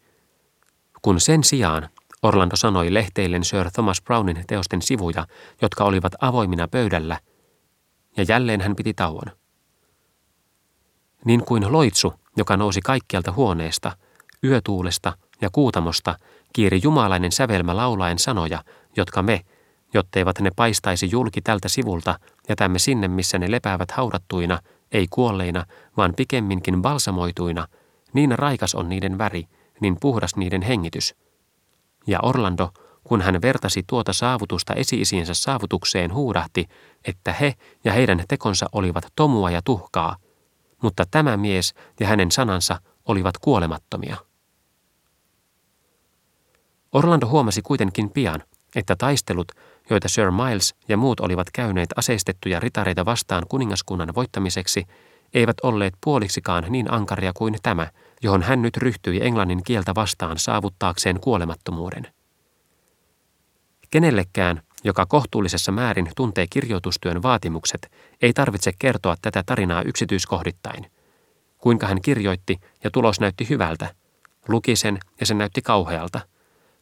Kun 1.03 1.21
sen 1.21 1.45
sijaan 1.45 1.89
Orlando 2.25 2.57
sanoi 2.57 2.95
lehteillen 2.95 3.45
Sir 3.45 3.71
Thomas 3.71 4.03
Brownin 4.03 4.45
teosten 4.47 4.83
sivuja, 4.83 5.27
jotka 5.63 5.85
olivat 5.85 6.13
avoimina 6.21 6.69
pöydällä, 6.69 7.19
ja 8.17 8.25
jälleen 8.29 8.61
hän 8.61 8.77
piti 8.77 8.95
tauon. 8.95 9.27
Niin 11.25 11.45
kuin 11.45 11.73
loitsu, 11.73 12.15
joka 12.37 12.57
nousi 12.57 12.81
kaikkialta 12.81 13.33
huoneesta, 13.33 13.97
yötuulesta 14.45 15.13
ja 15.41 15.51
kuutamosta, 15.53 16.19
kiiri 16.53 16.81
jumalainen 16.83 17.33
sävelmä 17.33 17.77
laulaen 17.77 18.19
sanoja, 18.19 18.65
jotka 18.97 19.23
me, 19.23 19.41
jotteivät 19.95 20.41
ne 20.41 20.51
paistaisi 20.57 21.09
julki 21.13 21.41
tältä 21.41 21.69
sivulta, 21.69 22.19
jätämme 22.49 22.79
sinne, 22.79 23.09
missä 23.09 23.39
ne 23.39 23.51
lepäävät 23.51 23.91
haudattuina, 23.91 24.59
ei 24.93 25.07
kuolleina, 25.11 25.67
vaan 25.97 26.15
pikemminkin 26.17 26.83
balsamoituina, 26.83 27.69
niin 28.13 28.39
raikas 28.39 28.75
on 28.75 28.89
niiden 28.89 29.19
väri, 29.19 29.45
niin 29.81 29.97
puhdas 30.01 30.37
niiden 30.37 30.63
hengitys. 30.63 31.24
Ja 32.07 32.19
Orlando, 32.23 32.71
kun 33.05 33.21
hän 33.21 33.43
vertasi 33.43 33.83
tuota 33.87 34.13
saavutusta 34.13 34.75
esi-isiensä 34.75 35.35
saavutukseen, 35.35 36.15
huudahti, 36.15 36.69
että 37.05 37.33
he 37.33 37.55
ja 37.85 37.93
heidän 37.93 38.25
tekonsa 38.29 38.67
olivat 38.73 39.07
tomua 39.17 39.51
ja 39.51 39.63
tuhkaa, 39.65 40.17
mutta 40.83 41.05
tämä 41.11 41.37
mies 41.37 41.75
ja 42.01 42.07
hänen 42.07 42.31
sanansa 42.31 42.81
olivat 43.05 43.39
kuolemattomia. 43.39 44.17
Orlando 46.93 47.27
huomasi 47.27 47.63
kuitenkin 47.63 48.11
pian, 48.11 48.43
että 48.77 48.97
taistelut, 48.97 49.53
joita 49.91 50.09
Sir 50.09 50.31
Miles 50.31 50.75
ja 50.89 50.97
muut 50.97 51.21
olivat 51.21 51.51
käyneet 51.53 51.89
aseistettuja 51.97 52.61
ritareita 52.61 53.05
vastaan 53.05 53.43
kuningaskunnan 53.49 54.15
voittamiseksi, 54.15 54.85
eivät 55.35 55.57
olleet 55.63 55.95
puoliksikaan 56.05 56.65
niin 56.69 56.93
ankaria 56.93 57.33
kuin 57.33 57.57
tämä, 57.63 57.91
johon 58.25 58.43
hän 58.43 58.63
nyt 58.63 58.77
ryhtyi 58.77 59.27
englannin 59.27 59.65
kieltä 59.65 59.95
vastaan 59.95 60.39
saavuttaakseen 60.39 61.21
kuolemattomuuden. 61.21 62.07
Kenellekään, 63.91 64.63
joka 64.85 65.07
kohtuullisessa 65.07 65.73
määrin 65.73 66.11
tuntee 66.17 66.47
kirjoitustyön 66.51 67.23
vaatimukset, 67.23 67.93
ei 68.23 68.33
tarvitse 68.33 68.73
kertoa 68.79 69.15
tätä 69.23 69.43
tarinaa 69.47 69.83
yksityiskohdittain. 69.83 70.91
Kuinka 71.59 71.87
hän 71.87 72.03
kirjoitti 72.03 72.61
ja 72.85 72.91
tulos 72.91 73.21
näytti 73.21 73.49
hyvältä, 73.49 73.95
luki 74.49 74.77
sen 74.77 74.99
ja 75.21 75.27
se 75.27 75.35
näytti 75.35 75.63
kauhealta– 75.63 76.21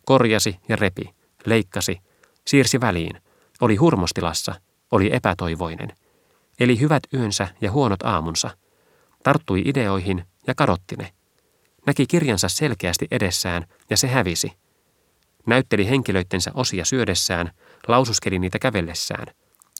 Korjasi 0.04 0.56
ja 0.68 0.76
repi, 0.76 1.14
leikkasi, 1.46 1.98
siirsi 2.46 2.80
väliin, 2.80 3.20
oli 3.60 3.76
hurmostilassa, 3.76 4.54
oli 4.90 5.14
epätoivoinen. 5.14 5.88
Eli 6.60 6.80
hyvät 6.80 7.02
yönsä 7.14 7.48
ja 7.60 7.72
huonot 7.72 8.02
aamunsa. 8.02 8.50
Tarttui 9.22 9.62
ideoihin 9.64 10.24
ja 10.46 10.54
kadotti 10.54 10.96
ne. 10.96 11.12
Näki 11.86 12.06
kirjansa 12.06 12.48
selkeästi 12.48 13.06
edessään 13.10 13.66
ja 13.90 13.96
se 13.96 14.08
hävisi. 14.08 14.52
Näytteli 15.46 15.88
henkilöittensä 15.88 16.50
osia 16.54 16.84
syödessään, 16.84 17.50
laususkeli 17.88 18.38
niitä 18.38 18.58
kävellessään. 18.58 19.26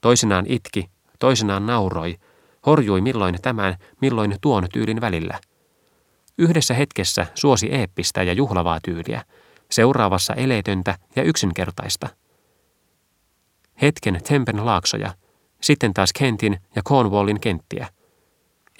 Toisinaan 0.03 0.45
itki, 0.49 0.91
toisinaan 1.19 1.67
nauroi, 1.67 2.17
horjui 2.67 3.01
milloin 3.01 3.39
tämän, 3.43 3.77
milloin 4.01 4.37
tuon 4.41 4.67
tyylin 4.73 5.01
välillä. 5.01 5.41
Yhdessä 6.39 6.75
hetkessä 6.75 7.27
suosi 7.35 7.75
eeppistä 7.75 8.23
ja 8.23 8.33
juhlavaa 8.33 8.79
tyyliä– 8.83 9.25
seuraavassa 9.73 10.35
eleetöntä 10.35 10.99
ja 11.17 11.23
yksinkertaista. 11.23 12.09
Hetken 13.83 14.21
Tempen 14.29 14.67
laaksoja, 14.67 15.15
sitten 15.61 15.95
taas 15.95 16.13
Kentin 16.13 16.59
ja 16.77 16.83
Cornwallin 16.83 17.41
kenttiä. 17.41 17.89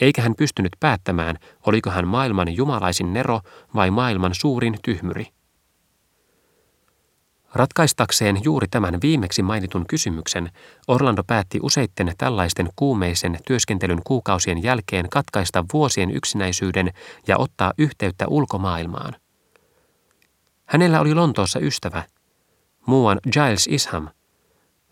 Eikä 0.03 0.23
hän 0.23 0.35
pystynyt 0.35 0.73
päättämään, 0.81 1.37
oliko 1.67 1.91
hän 1.91 2.09
maailman 2.09 2.57
jumalaisin 2.57 3.13
nero 3.13 3.41
vai 3.75 3.91
maailman 3.91 4.35
suurin 4.35 4.77
tyhmyri. 4.85 5.27
Ratkaistakseen 7.55 8.45
juuri 8.45 8.67
tämän 8.69 8.99
viimeksi 9.03 9.43
mainitun 9.43 9.87
kysymyksen, 9.87 10.51
Orlando 10.89 11.23
päätti 11.27 11.59
useitten 11.63 12.13
tällaisten 12.19 12.69
kuumeisen 12.77 13.39
työskentelyn 13.47 14.01
kuukausien 14.05 14.63
jälkeen 14.63 15.09
katkaista 15.09 15.65
vuosien 15.73 16.11
yksinäisyyden 16.11 16.93
ja 17.27 17.39
ottaa 17.39 17.73
yhteyttä 17.79 18.27
ulkomaailmaan. 18.29 19.17
Hänellä 20.65 21.01
oli 21.01 21.15
Lontoossa 21.15 21.59
ystävä, 21.59 22.03
muuan 22.87 23.21
Giles 23.33 23.67
Isham, 23.67 24.09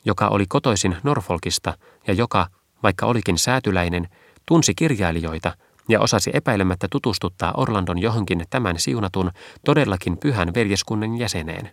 joka 0.05 0.29
oli 0.29 0.44
kotoisin 0.49 0.96
Norfolkista 1.03 1.79
ja 2.07 2.14
joka, 2.14 2.46
vaikka 2.83 3.07
olikin 3.07 3.38
säätyläinen, 3.38 4.09
tunsi 4.46 4.74
kirjailijoita 4.74 5.53
ja 5.88 6.00
osasi 6.00 6.31
epäilemättä 6.35 6.87
tutustuttaa 6.90 7.55
Orlandon 7.57 7.98
johonkin 7.98 8.44
tämän 8.50 8.79
siunatun, 8.79 9.31
todellakin 9.64 10.18
pyhän 10.18 10.55
veljeskunnan 10.55 11.18
jäseneen. 11.18 11.70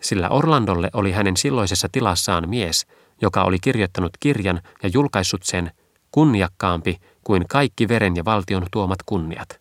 Sillä 0.00 0.28
Orlandolle 0.28 0.90
oli 0.92 1.12
hänen 1.12 1.36
silloisessa 1.36 1.88
tilassaan 1.92 2.48
mies, 2.48 2.86
joka 3.20 3.42
oli 3.42 3.58
kirjoittanut 3.58 4.12
kirjan 4.20 4.60
ja 4.82 4.90
julkaissut 4.92 5.42
sen 5.42 5.70
kunniakkaampi 6.10 7.00
kuin 7.24 7.44
kaikki 7.48 7.88
veren 7.88 8.16
ja 8.16 8.24
valtion 8.24 8.66
tuomat 8.70 8.98
kunniat. 9.06 9.60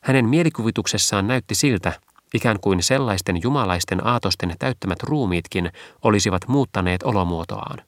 Hänen 0.00 0.28
mielikuvituksessaan 0.28 1.26
näytti 1.26 1.54
siltä, 1.54 2.00
ikään 2.34 2.60
kuin 2.60 2.82
sellaisten 2.82 3.42
jumalaisten 3.42 4.06
aatosten 4.06 4.54
täyttämät 4.58 5.02
ruumiitkin 5.02 5.72
olisivat 6.02 6.48
muuttaneet 6.48 7.02
olomuotoaan. 7.02 7.87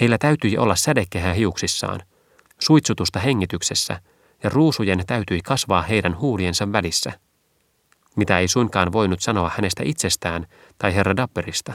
Heillä 0.00 0.18
täytyi 0.18 0.58
olla 0.58 0.76
sädekehä 0.76 1.32
hiuksissaan, 1.32 2.00
suitsutusta 2.58 3.18
hengityksessä, 3.18 4.00
ja 4.42 4.50
ruusujen 4.50 5.06
täytyi 5.06 5.40
kasvaa 5.40 5.82
heidän 5.82 6.18
huuliensa 6.18 6.72
välissä. 6.72 7.12
Mitä 8.16 8.38
ei 8.38 8.48
suinkaan 8.48 8.92
voinut 8.92 9.20
sanoa 9.20 9.50
hänestä 9.56 9.82
itsestään 9.86 10.46
tai 10.78 10.94
herra 10.94 11.16
Dapperista. 11.16 11.72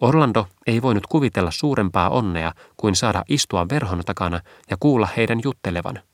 Orlando 0.00 0.46
ei 0.66 0.82
voinut 0.82 1.06
kuvitella 1.06 1.50
suurempaa 1.50 2.10
onnea 2.10 2.52
kuin 2.76 2.96
saada 2.96 3.24
istua 3.28 3.66
verhon 3.68 4.02
takana 4.06 4.40
ja 4.70 4.76
kuulla 4.80 5.08
heidän 5.16 5.40
juttelevan– 5.44 6.00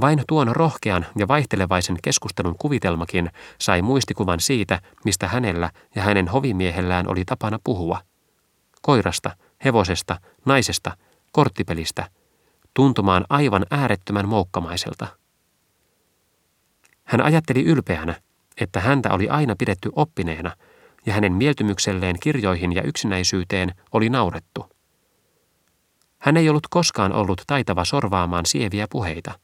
vain 0.00 0.22
tuon 0.28 0.56
rohkean 0.56 1.06
ja 1.16 1.28
vaihtelevaisen 1.28 1.96
keskustelun 2.02 2.56
kuvitelmakin 2.58 3.30
sai 3.60 3.82
muistikuvan 3.82 4.40
siitä, 4.40 4.80
mistä 5.04 5.28
hänellä 5.28 5.70
ja 5.94 6.02
hänen 6.02 6.28
hovimiehellään 6.28 7.08
oli 7.08 7.24
tapana 7.24 7.58
puhua. 7.64 8.00
Koirasta, 8.80 9.36
hevosesta, 9.64 10.20
naisesta, 10.44 10.96
korttipelistä, 11.32 12.10
tuntumaan 12.74 13.24
aivan 13.28 13.66
äärettömän 13.70 14.28
moukkamaiselta. 14.28 15.06
Hän 17.04 17.20
ajatteli 17.20 17.64
ylpeänä, 17.64 18.20
että 18.60 18.80
häntä 18.80 19.12
oli 19.12 19.28
aina 19.28 19.54
pidetty 19.58 19.90
oppineena 19.96 20.56
ja 21.06 21.12
hänen 21.12 21.32
mieltymykselleen 21.32 22.16
kirjoihin 22.22 22.72
ja 22.72 22.82
yksinäisyyteen 22.82 23.74
oli 23.92 24.08
naurettu. 24.08 24.66
Hän 26.18 26.36
ei 26.36 26.48
ollut 26.48 26.66
koskaan 26.70 27.12
ollut 27.12 27.42
taitava 27.46 27.84
sorvaamaan 27.84 28.46
sieviä 28.46 28.86
puheita– 28.90 29.34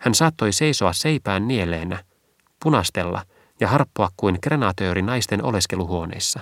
hän 0.00 0.14
saattoi 0.14 0.52
seisoa 0.52 0.92
seipään 0.92 1.48
nieleenä, 1.48 2.04
punastella 2.62 3.24
ja 3.60 3.68
harppoa 3.68 4.08
kuin 4.16 4.38
grenatööri 4.42 5.02
naisten 5.02 5.44
oleskeluhuoneissa. 5.44 6.40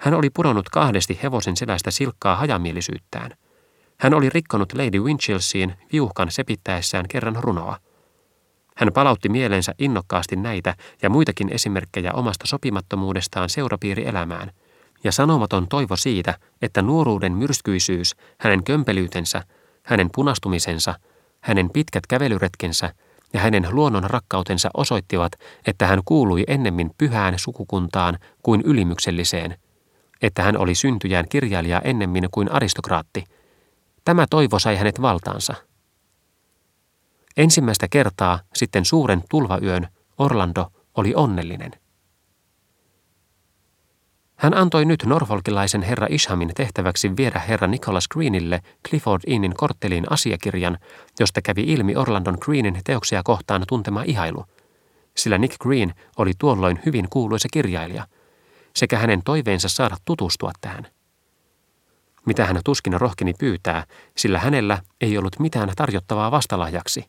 Hän 0.00 0.14
oli 0.14 0.30
pudonnut 0.30 0.68
kahdesti 0.68 1.18
hevosen 1.22 1.56
selästä 1.56 1.90
silkkaa 1.90 2.36
hajamielisyyttään. 2.36 3.30
Hän 4.00 4.14
oli 4.14 4.28
rikkonut 4.30 4.72
Lady 4.72 5.00
Winchelseen 5.00 5.76
viuhkan 5.92 6.30
sepittäessään 6.30 7.08
kerran 7.08 7.36
runoa. 7.40 7.78
Hän 8.76 8.92
palautti 8.92 9.28
mieleensä 9.28 9.74
innokkaasti 9.78 10.36
näitä 10.36 10.74
ja 11.02 11.10
muitakin 11.10 11.52
esimerkkejä 11.52 12.12
omasta 12.12 12.46
sopimattomuudestaan 12.46 13.48
seurapiirielämään, 13.48 14.50
ja 15.04 15.12
sanomaton 15.12 15.68
toivo 15.68 15.96
siitä, 15.96 16.38
että 16.62 16.82
nuoruuden 16.82 17.32
myrskyisyys, 17.32 18.16
hänen 18.38 18.64
kömpelyytensä, 18.64 19.42
hänen 19.82 20.10
punastumisensa– 20.14 20.94
hänen 21.40 21.70
pitkät 21.70 22.06
kävelyretkensä 22.06 22.94
ja 23.32 23.40
hänen 23.40 23.68
luonnon 23.70 24.04
rakkautensa 24.04 24.70
osoittivat, 24.74 25.32
että 25.66 25.86
hän 25.86 26.00
kuului 26.04 26.44
ennemmin 26.46 26.90
pyhään 26.98 27.38
sukukuntaan 27.38 28.18
kuin 28.42 28.62
ylimykselliseen, 28.64 29.56
että 30.22 30.42
hän 30.42 30.56
oli 30.56 30.74
syntyjään 30.74 31.28
kirjailija 31.28 31.80
ennemmin 31.80 32.28
kuin 32.30 32.52
aristokraatti. 32.52 33.24
Tämä 34.04 34.26
toivo 34.30 34.58
sai 34.58 34.76
hänet 34.76 35.02
valtaansa. 35.02 35.54
Ensimmäistä 37.36 37.88
kertaa 37.90 38.40
sitten 38.54 38.84
suuren 38.84 39.22
tulvayön 39.30 39.88
Orlando 40.18 40.66
oli 40.94 41.14
onnellinen. 41.14 41.72
Hän 44.36 44.54
antoi 44.54 44.84
nyt 44.84 45.02
norfolkilaisen 45.06 45.82
herra 45.82 46.06
Ishamin 46.10 46.50
tehtäväksi 46.56 47.16
viedä 47.16 47.38
herra 47.38 47.66
Nicholas 47.66 48.08
Greenille 48.08 48.60
Clifford 48.88 49.22
Innin 49.26 49.54
kortteliin 49.56 50.12
asiakirjan, 50.12 50.78
josta 51.20 51.42
kävi 51.42 51.62
ilmi 51.62 51.96
Orlandon 51.96 52.38
Greenin 52.40 52.80
teoksia 52.84 53.22
kohtaan 53.24 53.64
tuntema 53.68 54.02
ihailu, 54.02 54.44
sillä 55.16 55.38
Nick 55.38 55.58
Green 55.58 55.94
oli 56.16 56.32
tuolloin 56.38 56.80
hyvin 56.86 57.08
kuuluisa 57.10 57.48
kirjailija, 57.52 58.06
sekä 58.78 58.98
hänen 58.98 59.22
toiveensa 59.24 59.68
saada 59.68 59.96
tutustua 60.04 60.50
tähän. 60.60 60.86
Mitä 62.26 62.46
hän 62.46 62.60
tuskin 62.64 63.00
rohkeni 63.00 63.32
pyytää, 63.38 63.84
sillä 64.16 64.38
hänellä 64.38 64.78
ei 65.00 65.18
ollut 65.18 65.38
mitään 65.38 65.72
tarjottavaa 65.76 66.30
vastalahjaksi. 66.30 67.04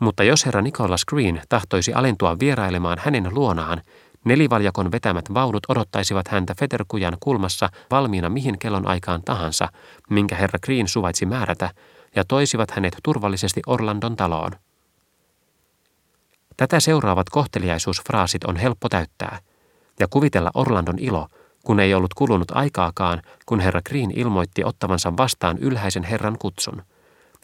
Mutta 0.00 0.24
jos 0.24 0.46
herra 0.46 0.62
Nicholas 0.62 1.04
Green 1.04 1.42
tahtoisi 1.48 1.94
alentua 1.94 2.38
vierailemaan 2.38 2.98
hänen 3.04 3.34
luonaan, 3.34 3.82
Nelivaljakon 4.24 4.92
vetämät 4.92 5.24
vaunut 5.34 5.62
odottaisivat 5.68 6.28
häntä 6.28 6.54
Feterkujan 6.60 7.16
kulmassa 7.20 7.68
valmiina 7.90 8.28
mihin 8.28 8.58
kellon 8.58 8.88
aikaan 8.88 9.22
tahansa, 9.24 9.68
minkä 10.10 10.36
herra 10.36 10.58
Green 10.58 10.88
suvaitsi 10.88 11.26
määrätä, 11.26 11.70
ja 12.16 12.24
toisivat 12.24 12.70
hänet 12.70 12.96
turvallisesti 13.02 13.60
Orlandon 13.66 14.16
taloon. 14.16 14.52
Tätä 16.56 16.80
seuraavat 16.80 17.30
kohteliaisuusfraasit 17.30 18.44
on 18.44 18.56
helppo 18.56 18.88
täyttää, 18.88 19.38
ja 20.00 20.06
kuvitella 20.08 20.50
Orlandon 20.54 20.98
ilo, 20.98 21.28
kun 21.64 21.80
ei 21.80 21.94
ollut 21.94 22.14
kulunut 22.14 22.50
aikaakaan, 22.50 23.22
kun 23.46 23.60
herra 23.60 23.80
Green 23.82 24.18
ilmoitti 24.18 24.64
ottavansa 24.64 25.16
vastaan 25.16 25.58
ylhäisen 25.58 26.04
herran 26.04 26.38
kutsun. 26.38 26.82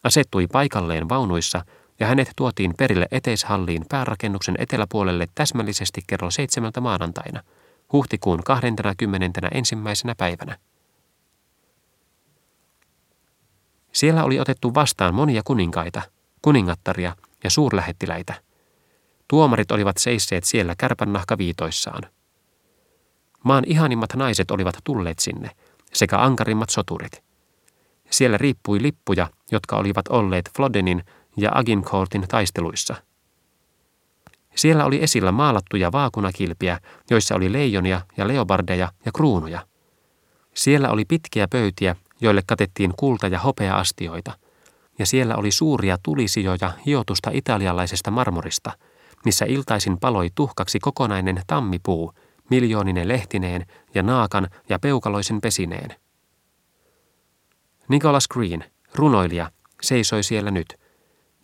Asettui 0.05 0.47
paikalleen 0.47 1.09
vaunuissa 1.09 1.65
ja 2.01 2.07
hänet 2.07 2.33
tuotiin 2.37 2.75
perille 2.79 3.07
eteishalliin 3.11 3.85
päärakennuksen 3.89 4.55
eteläpuolelle 4.59 5.27
täsmällisesti 5.35 6.01
kello 6.07 6.31
seitsemältä 6.31 6.81
maanantaina, 6.81 7.43
huhtikuun 7.93 8.43
20. 8.45 9.49
ensimmäisenä 9.53 10.15
päivänä. 10.15 10.59
Siellä 13.93 14.25
oli 14.25 14.41
otettu 14.41 14.75
vastaan 14.75 15.15
monia 15.15 15.43
kuninkaita, 15.45 16.03
kuningattaria 16.43 17.17
ja 17.45 17.51
suurlähettiläitä. 17.51 18.35
Tuomarit 19.29 19.71
olivat 19.71 19.97
seisseet 19.99 20.45
siellä 20.45 20.75
kärpännahkaviitoissaan. 20.79 22.03
Maan 23.49 23.65
ihanimmat 23.67 24.11
naiset 24.17 24.51
olivat 24.51 24.75
tulleet 24.85 25.19
sinne, 25.19 25.51
sekä 25.93 26.23
ankarimmat 26.23 26.71
soturit. 26.71 27.23
Siellä 28.11 28.39
riippui 28.39 28.83
lippuja, 28.83 29.29
jotka 29.51 29.77
olivat 29.77 30.09
olleet 30.09 30.51
Flodenin 30.57 31.05
ja 31.37 31.51
Agincourtin 31.55 32.25
taisteluissa. 32.29 32.95
Siellä 34.57 34.85
oli 34.85 35.03
esillä 35.03 35.33
maalattuja 35.33 35.93
vaakunakilpiä, 35.93 36.81
joissa 37.11 37.35
oli 37.35 37.53
leijonia 37.53 38.01
ja 38.17 38.29
leobardeja 38.29 38.93
ja 39.05 39.13
kruunuja. 39.13 39.67
Siellä 40.55 40.91
oli 40.91 41.05
pitkiä 41.05 41.49
pöytiä, 41.49 41.97
joille 42.21 42.43
katettiin 42.47 42.95
kulta- 42.97 43.29
ja 43.29 43.39
hopea-astioita, 43.39 44.33
ja 44.99 45.07
siellä 45.07 45.37
oli 45.37 45.51
suuria 45.51 45.99
tulisijoja 46.03 46.73
hiotusta 46.87 47.31
italialaisesta 47.33 48.11
marmorista, 48.11 48.73
missä 49.25 49.45
iltaisin 49.45 49.99
paloi 50.01 50.29
tuhkaksi 50.35 50.79
kokonainen 50.79 51.43
tammipuu, 51.47 52.15
miljooninen 52.51 53.09
lehtineen 53.09 53.67
ja 53.95 54.03
naakan 54.03 54.49
ja 54.69 54.79
peukaloisen 54.79 55.41
pesineen. 55.41 55.97
Nicholas 57.89 58.29
Green, 58.29 58.65
runoilija, 58.95 59.51
seisoi 59.83 60.23
siellä 60.23 60.51
nyt– 60.51 60.75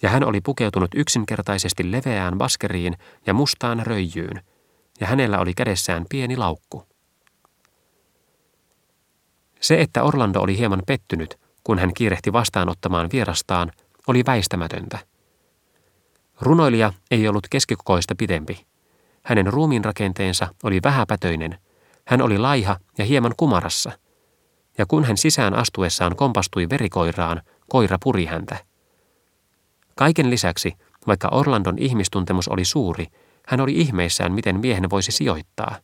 ja 0.04 0.10
hän 0.10 0.24
oli 0.24 0.40
pukeutunut 0.40 0.90
yksinkertaisesti 0.94 1.92
leveään 1.92 2.38
baskeriin 2.38 2.94
ja 3.26 3.34
mustaan 3.34 3.86
röijyyn, 3.86 4.42
ja 5.00 5.06
hänellä 5.06 5.38
oli 5.38 5.54
kädessään 5.54 6.06
pieni 6.08 6.36
laukku. 6.36 6.86
Se, 9.60 9.80
että 9.80 10.02
Orlando 10.02 10.40
oli 10.40 10.58
hieman 10.58 10.82
pettynyt, 10.86 11.40
kun 11.64 11.78
hän 11.78 11.94
kiirehti 11.94 12.32
vastaanottamaan 12.32 13.08
vierastaan, 13.12 13.72
oli 14.06 14.22
väistämätöntä. 14.26 14.98
Runoilija 16.40 16.92
ei 17.10 17.28
ollut 17.28 17.46
keskikokoista 17.50 18.14
pidempi. 18.14 18.66
Hänen 19.24 19.46
ruumiinrakenteensa 19.46 20.48
oli 20.62 20.80
vähäpätöinen, 20.82 21.58
hän 22.06 22.22
oli 22.22 22.38
laiha 22.38 22.76
ja 22.98 23.04
hieman 23.04 23.34
kumarassa, 23.36 23.92
ja 24.78 24.86
kun 24.86 25.04
hän 25.04 25.16
sisään 25.16 25.54
astuessaan 25.54 26.16
kompastui 26.16 26.68
verikoiraan, 26.70 27.42
koira 27.68 27.98
puri 28.02 28.26
häntä. 28.26 28.56
Kaiken 29.94 30.30
lisäksi, 30.30 30.72
vaikka 31.06 31.28
Orlandon 31.28 31.78
ihmistuntemus 31.78 32.48
oli 32.48 32.64
suuri, 32.64 33.06
hän 33.46 33.60
oli 33.60 33.72
ihmeissään, 33.72 34.32
miten 34.32 34.60
miehen 34.60 34.90
voisi 34.90 35.12
sijoittaa. 35.12 35.76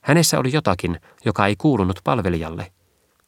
Hänessä 0.00 0.38
oli 0.38 0.52
jotakin, 0.52 1.00
joka 1.24 1.46
ei 1.46 1.56
kuulunut 1.56 2.00
palvelijalle, 2.04 2.72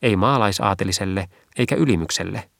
ei 0.02 0.16
maalaisaateliselle 0.16 1.28
eikä 1.58 1.74
ylimykselle. 1.74 2.50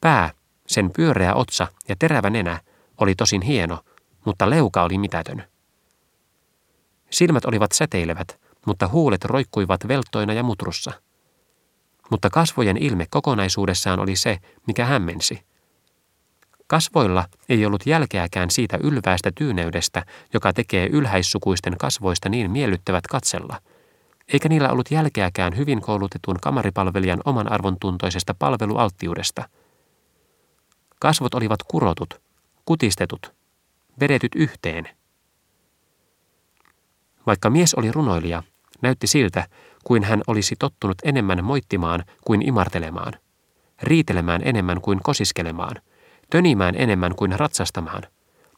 Pää, 0.00 0.30
sen 0.66 0.90
pyöreä 0.90 1.34
otsa 1.34 1.66
ja 1.88 1.96
terävä 1.98 2.30
nenä 2.30 2.60
oli 3.00 3.14
tosin 3.14 3.42
hieno, 3.42 3.78
mutta 4.24 4.50
leuka 4.50 4.82
oli 4.82 4.98
mitätön. 4.98 5.44
Silmät 7.10 7.44
olivat 7.44 7.72
säteilevät, 7.72 8.40
mutta 8.66 8.88
huulet 8.88 9.24
roikkuivat 9.24 9.88
velttoina 9.88 10.32
ja 10.32 10.42
mutrussa. 10.42 10.92
Mutta 12.10 12.30
kasvojen 12.30 12.76
ilme 12.76 13.06
kokonaisuudessaan 13.10 14.00
oli 14.00 14.16
se, 14.16 14.38
mikä 14.66 14.84
hämmensi– 14.84 15.40
Kasvoilla 16.66 17.24
ei 17.48 17.66
ollut 17.66 17.86
jälkeäkään 17.86 18.50
siitä 18.50 18.78
ylväästä 18.82 19.30
tyyneydestä, 19.34 20.04
joka 20.34 20.52
tekee 20.52 20.86
ylhäissukuisten 20.86 21.78
kasvoista 21.78 22.28
niin 22.28 22.50
miellyttävät 22.50 23.06
katsella, 23.06 23.60
eikä 24.32 24.48
niillä 24.48 24.70
ollut 24.70 24.90
jälkeäkään 24.90 25.56
hyvin 25.56 25.80
koulutetun 25.80 26.36
kamaripalvelijan 26.42 27.20
oman 27.24 27.52
arvon 27.52 27.76
tuntoisesta 27.80 28.34
palvelualttiudesta. 28.38 29.48
Kasvot 31.00 31.34
olivat 31.34 31.62
kurotut, 31.62 32.20
kutistetut, 32.64 33.34
vedetyt 34.00 34.34
yhteen. 34.34 34.88
Vaikka 37.26 37.50
mies 37.50 37.74
oli 37.74 37.92
runoilija, 37.92 38.42
näytti 38.82 39.06
siltä, 39.06 39.48
kuin 39.84 40.04
hän 40.04 40.22
olisi 40.26 40.56
tottunut 40.58 40.98
enemmän 41.04 41.44
moittimaan 41.44 42.04
kuin 42.24 42.48
imartelemaan, 42.48 43.12
riitelemään 43.82 44.40
enemmän 44.44 44.80
kuin 44.80 45.00
kosiskelemaan– 45.02 45.76
tönimään 46.30 46.74
enemmän 46.78 47.14
kuin 47.14 47.38
ratsastamaan, 47.38 48.02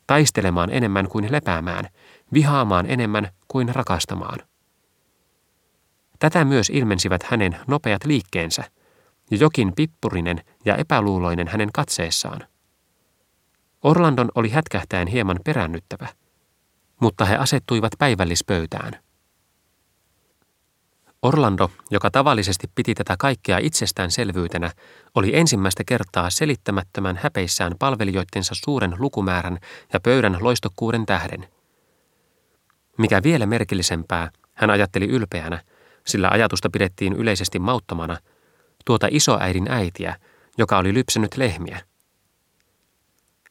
taistelemaan 0.06 0.70
enemmän 0.72 1.08
kuin 1.08 1.32
lepäämään, 1.32 1.88
vihaamaan 2.32 2.86
enemmän 2.90 3.28
kuin 3.48 3.74
rakastamaan. 3.74 4.38
Tätä 6.18 6.44
myös 6.44 6.70
ilmensivät 6.70 7.22
hänen 7.22 7.56
nopeat 7.66 8.04
liikkeensä 8.04 8.64
ja 9.30 9.36
jokin 9.36 9.72
pippurinen 9.76 10.40
ja 10.64 10.76
epäluuloinen 10.76 11.48
hänen 11.48 11.72
katseessaan. 11.72 12.40
Orlandon 13.86 14.28
oli 14.34 14.50
hätkähtäen 14.50 15.08
hieman 15.08 15.40
perännyttävä, 15.44 16.08
mutta 17.00 17.24
he 17.24 17.36
asettuivat 17.36 17.92
päivällispöytään. 17.98 18.92
Orlando, 21.22 21.70
joka 21.90 22.10
tavallisesti 22.10 22.66
piti 22.74 22.94
tätä 22.94 23.16
kaikkea 23.18 23.58
itsestäänselvyytenä, 23.58 24.70
oli 25.14 25.36
ensimmäistä 25.36 25.82
kertaa 25.86 26.30
selittämättömän 26.30 27.16
häpeissään 27.22 27.72
palvelijoittensa 27.78 28.54
suuren 28.54 28.94
lukumäärän 28.98 29.58
ja 29.92 30.00
pöydän 30.00 30.36
loistokkuuden 30.40 31.06
tähden. 31.06 31.48
Mikä 32.98 33.22
vielä 33.22 33.46
merkillisempää, 33.46 34.30
hän 34.54 34.70
ajatteli 34.70 35.06
ylpeänä, 35.06 35.62
sillä 36.06 36.28
ajatusta 36.28 36.70
pidettiin 36.70 37.12
yleisesti 37.12 37.58
mauttomana, 37.58 38.16
tuota 38.84 39.08
isoäidin 39.10 39.66
äitiä, 39.70 40.16
joka 40.58 40.78
oli 40.78 40.94
lypsänyt 40.94 41.36
lehmiä. 41.36 41.80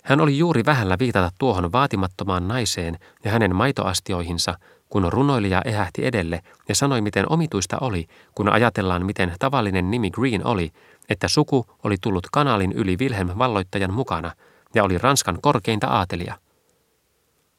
Hän 0.06 0.22
oli 0.22 0.38
juuri 0.38 0.66
vähällä 0.66 0.96
viitata 1.00 1.30
tuohon 1.40 1.72
vaatimattomaan 1.72 2.48
naiseen 2.48 2.98
ja 3.24 3.32
hänen 3.32 3.56
maitoastioihinsa– 3.56 4.58
kun 4.90 5.14
runoilija 5.14 5.62
ehähti 5.66 6.06
edelle 6.06 6.42
ja 6.70 6.76
sanoi, 6.76 7.02
miten 7.02 7.32
omituista 7.32 7.78
oli, 7.82 8.08
kun 8.36 8.50
ajatellaan, 8.50 9.06
miten 9.06 9.36
tavallinen 9.40 9.92
nimi 9.92 10.12
Green 10.12 10.46
oli, 10.46 10.72
että 11.10 11.28
suku 11.28 11.66
oli 11.84 11.96
tullut 12.02 12.28
kanaalin 12.32 12.72
yli 12.72 12.98
Wilhelm 12.98 13.30
valloittajan 13.38 13.94
mukana 13.94 14.32
ja 14.76 14.84
oli 14.84 14.98
Ranskan 14.98 15.38
korkeinta 15.42 15.88
aatelia. 15.88 16.36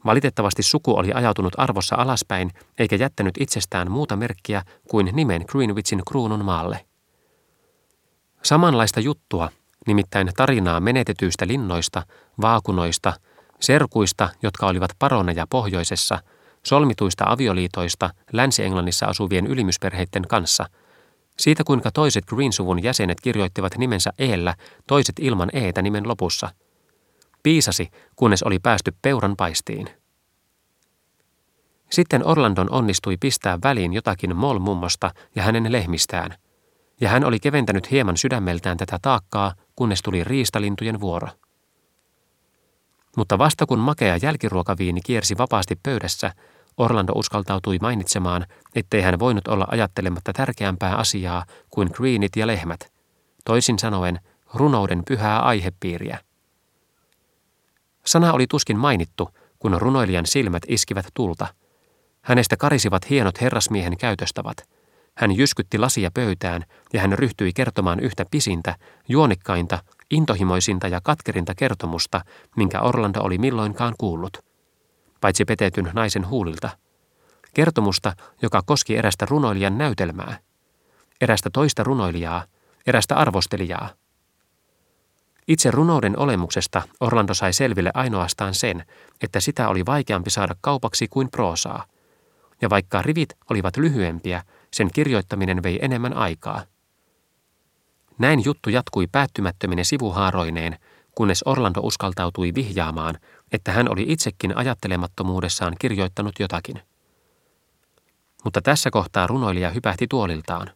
Valitettavasti 0.04 0.62
suku 0.62 0.96
oli 0.96 1.12
ajautunut 1.14 1.52
arvossa 1.56 1.96
alaspäin 1.96 2.50
eikä 2.78 2.96
jättänyt 2.96 3.34
itsestään 3.40 3.90
muuta 3.90 4.16
merkkiä 4.16 4.62
kuin 4.90 5.10
nimen 5.12 5.44
Greenwichin 5.48 6.02
kruunun 6.08 6.44
maalle. 6.44 6.86
Samanlaista 8.42 9.00
juttua, 9.00 9.48
nimittäin 9.86 10.30
tarinaa 10.36 10.80
menetetyistä 10.80 11.46
linnoista, 11.46 12.02
vaakunoista, 12.40 13.12
serkuista, 13.60 14.28
jotka 14.42 14.66
olivat 14.66 14.90
paroneja 14.98 15.46
pohjoisessa– 15.50 16.18
solmituista 16.66 17.24
avioliitoista 17.28 18.10
Länsi-Englannissa 18.32 19.06
asuvien 19.06 19.46
ylimysperheiden 19.46 20.28
kanssa 20.28 20.66
Siitä 21.38 21.64
kuinka 21.64 21.90
toiset 21.90 22.24
Green-suvun 22.24 22.82
jäsenet 22.82 23.20
kirjoittivat 23.20 23.78
nimensä 23.78 24.12
eellä, 24.18 24.54
toiset 24.86 25.14
ilman 25.20 25.50
eetä 25.52 25.82
nimen 25.82 26.08
lopussa. 26.08 26.48
Piisasi, 27.42 27.88
kunnes 28.16 28.42
oli 28.42 28.58
päästy 28.58 28.92
peuran 29.02 29.36
paistiin. 29.36 29.88
Sitten 31.90 32.26
Orlandon 32.26 32.70
onnistui 32.70 33.16
pistää 33.16 33.58
väliin 33.64 33.92
jotakin 33.92 34.36
Moll-mummosta 34.36 35.10
ja 35.34 35.42
hänen 35.42 35.72
lehmistään, 35.72 36.34
ja 37.00 37.08
hän 37.08 37.24
oli 37.24 37.40
keventänyt 37.40 37.90
hieman 37.90 38.16
sydämeltään 38.16 38.76
tätä 38.76 38.98
taakkaa, 39.02 39.54
kunnes 39.76 40.02
tuli 40.02 40.24
riistalintujen 40.24 41.00
vuoro. 41.00 41.28
Mutta 43.16 43.38
vasta 43.38 43.66
kun 43.66 43.78
makea 43.78 44.16
jälkiruokaviini 44.22 45.00
kiersi 45.00 45.38
vapaasti 45.38 45.78
pöydässä, 45.82 46.32
Orlando 46.76 47.12
uskaltautui 47.12 47.78
mainitsemaan, 47.80 48.46
ettei 48.74 49.02
hän 49.02 49.18
voinut 49.18 49.48
olla 49.48 49.66
ajattelematta 49.70 50.32
tärkeämpää 50.32 50.96
asiaa 50.96 51.44
kuin 51.70 51.90
greenit 51.92 52.36
ja 52.36 52.46
lehmät, 52.46 52.92
toisin 53.44 53.78
sanoen 53.78 54.20
runouden 54.54 55.02
pyhää 55.08 55.40
aihepiiriä. 55.40 56.18
Sana 58.06 58.32
oli 58.32 58.46
tuskin 58.46 58.78
mainittu, 58.78 59.30
kun 59.58 59.80
runoilijan 59.80 60.26
silmät 60.26 60.62
iskivät 60.68 61.06
tulta. 61.14 61.46
Hänestä 62.22 62.56
karisivat 62.56 63.10
hienot 63.10 63.40
herrasmiehen 63.40 63.96
käytöstavat. 63.96 64.56
Hän 65.16 65.36
jyskytti 65.36 65.78
lasia 65.78 66.10
pöytään 66.14 66.64
ja 66.92 67.00
hän 67.00 67.12
ryhtyi 67.12 67.52
kertomaan 67.52 68.00
yhtä 68.00 68.24
pisintä, 68.30 68.76
juonikkainta, 69.08 69.78
intohimoisinta 70.10 70.88
ja 70.88 71.00
katkerinta 71.00 71.54
kertomusta, 71.54 72.20
minkä 72.56 72.80
Orlando 72.80 73.20
oli 73.20 73.38
milloinkaan 73.38 73.94
kuullut 73.98 74.46
paitsi 75.20 75.44
petetyn 75.44 75.90
naisen 75.94 76.28
huulilta. 76.28 76.70
Kertomusta, 77.54 78.12
joka 78.42 78.62
koski 78.62 78.96
erästä 78.96 79.26
runoilijan 79.30 79.78
näytelmää, 79.78 80.38
erästä 81.20 81.50
toista 81.52 81.84
runoilijaa, 81.84 82.44
erästä 82.86 83.16
arvostelijaa. 83.16 83.88
Itse 85.48 85.70
runouden 85.70 86.18
olemuksesta 86.18 86.82
Orlando 87.00 87.34
sai 87.34 87.52
selville 87.52 87.90
ainoastaan 87.94 88.54
sen, 88.54 88.84
että 89.20 89.40
sitä 89.40 89.68
oli 89.68 89.86
vaikeampi 89.86 90.30
saada 90.30 90.54
kaupaksi 90.60 91.08
kuin 91.08 91.30
proosaa. 91.30 91.84
Ja 92.60 92.70
vaikka 92.70 93.02
rivit 93.02 93.28
olivat 93.50 93.76
lyhyempiä, 93.76 94.42
sen 94.72 94.90
kirjoittaminen 94.94 95.62
vei 95.62 95.78
enemmän 95.82 96.14
aikaa. 96.14 96.62
Näin 98.18 98.44
juttu 98.44 98.70
jatkui 98.70 99.06
päättymättömine 99.06 99.84
sivuhaaroineen, 99.84 100.78
kunnes 101.14 101.42
Orlando 101.46 101.80
uskaltautui 101.80 102.52
vihjaamaan, 102.54 103.18
että 103.52 103.72
hän 103.72 103.92
oli 103.92 104.04
itsekin 104.08 104.56
ajattelemattomuudessaan 104.56 105.76
kirjoittanut 105.78 106.34
jotakin. 106.38 106.80
Mutta 108.44 108.62
tässä 108.62 108.90
kohtaa 108.90 109.26
runoilija 109.26 109.70
hypähti 109.70 110.06
tuoliltaan. 110.08 110.70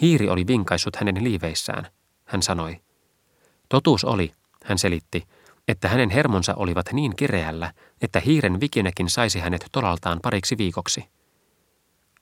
Hiiri 0.00 0.28
oli 0.28 0.46
vinkaissut 0.46 0.96
hänen 0.96 1.24
liiveissään, 1.24 1.86
hän 2.24 2.42
sanoi. 2.42 2.80
Totuus 3.68 4.04
oli, 4.04 4.32
hän 4.64 4.78
selitti, 4.78 5.26
että 5.68 5.88
hänen 5.88 6.10
hermonsa 6.10 6.54
olivat 6.54 6.92
niin 6.92 7.16
kireällä, 7.16 7.72
että 8.02 8.20
hiiren 8.20 8.60
vikinäkin 8.60 9.10
saisi 9.10 9.40
hänet 9.40 9.66
tolaltaan 9.72 10.18
pariksi 10.22 10.58
viikoksi. 10.58 11.15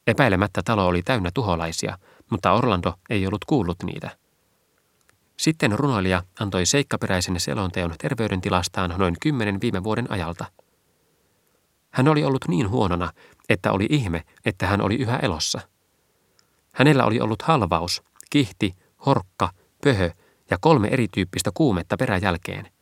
Epäilemättä 0.07 0.63
talo 0.65 0.87
oli 0.87 1.03
täynnä 1.03 1.31
tuholaisia, 1.35 1.99
mutta 2.31 2.53
Orlando 2.53 2.95
ei 3.11 3.27
ollut 3.27 3.45
kuullut 3.45 3.83
niitä– 3.83 4.11
sitten 5.37 5.79
runoilija 5.79 6.23
antoi 6.41 6.67
seikkaperäisen 6.67 7.41
selonteon 7.41 7.95
terveydentilastaan 7.99 8.95
noin 8.99 9.15
kymmenen 9.23 9.61
viime 9.61 9.85
vuoden 9.85 10.11
ajalta. 10.11 10.45
Hän 11.91 12.09
oli 12.09 12.25
ollut 12.25 12.49
niin 12.49 12.71
huonona, 12.71 13.13
että 13.49 13.73
oli 13.73 13.87
ihme, 13.91 14.23
että 14.45 14.67
hän 14.67 14.81
oli 14.81 14.95
yhä 14.95 15.17
elossa. 15.17 15.61
Hänellä 16.75 17.05
oli 17.05 17.21
ollut 17.21 17.43
halvaus, 17.43 18.03
kihti, 18.31 18.75
horkka, 19.07 19.51
pöhö 19.85 20.11
ja 20.51 20.59
kolme 20.61 20.89
erityyppistä 20.89 21.51
kuumetta 21.55 21.97
peräjälkeen. 21.97 22.73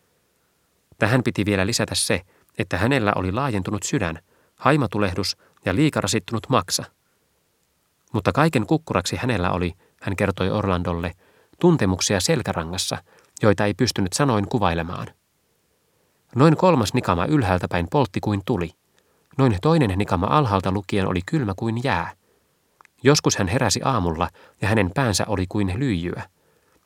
Tähän 0.98 1.22
piti 1.22 1.44
vielä 1.46 1.66
lisätä 1.66 1.94
se, 1.94 2.20
että 2.58 2.78
hänellä 2.78 3.12
oli 3.16 3.32
laajentunut 3.32 3.82
sydän, 3.82 4.18
haimatulehdus 4.56 5.36
ja 5.64 5.74
liikarasittunut 5.74 6.48
maksa. 6.48 6.84
Mutta 8.12 8.32
kaiken 8.32 8.66
kukkuraksi 8.66 9.16
hänellä 9.16 9.50
oli, 9.50 9.72
hän 10.02 10.16
kertoi 10.16 10.50
Orlandolle, 10.50 11.12
tuntemuksia 11.60 12.20
selkärangassa, 12.20 12.98
joita 13.42 13.66
ei 13.66 13.74
pystynyt 13.74 14.12
sanoin 14.12 14.48
kuvailemaan. 14.48 15.06
Noin 16.34 16.56
kolmas 16.56 16.94
nikama 16.94 17.26
ylhäältä 17.26 17.66
päin 17.70 17.86
poltti 17.90 18.20
kuin 18.20 18.42
tuli. 18.44 18.70
Noin 19.38 19.58
toinen 19.62 19.98
nikama 19.98 20.26
alhaalta 20.26 20.72
lukien 20.72 21.06
oli 21.06 21.20
kylmä 21.26 21.52
kuin 21.56 21.84
jää. 21.84 22.12
Joskus 23.02 23.36
hän 23.36 23.48
heräsi 23.48 23.80
aamulla 23.84 24.28
ja 24.62 24.68
hänen 24.68 24.90
päänsä 24.94 25.24
oli 25.28 25.46
kuin 25.48 25.72
lyijyä. 25.76 26.22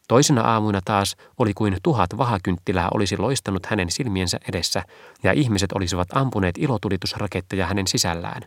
Toisena 0.09 0.43
aamuina 0.43 0.81
taas 0.85 1.17
oli 1.39 1.55
kuin 1.55 1.77
tuhat 1.83 2.11
vahakynttilää 2.19 2.89
olisi 2.95 3.17
loistanut 3.17 3.67
hänen 3.67 3.91
silmiensä 3.91 4.39
edessä 4.49 4.83
ja 5.23 5.33
ihmiset 5.33 5.73
olisivat 5.73 6.09
ampuneet 6.13 6.59
ilotulitusraketteja 6.59 7.67
hänen 7.67 7.87
sisällään. 7.87 8.43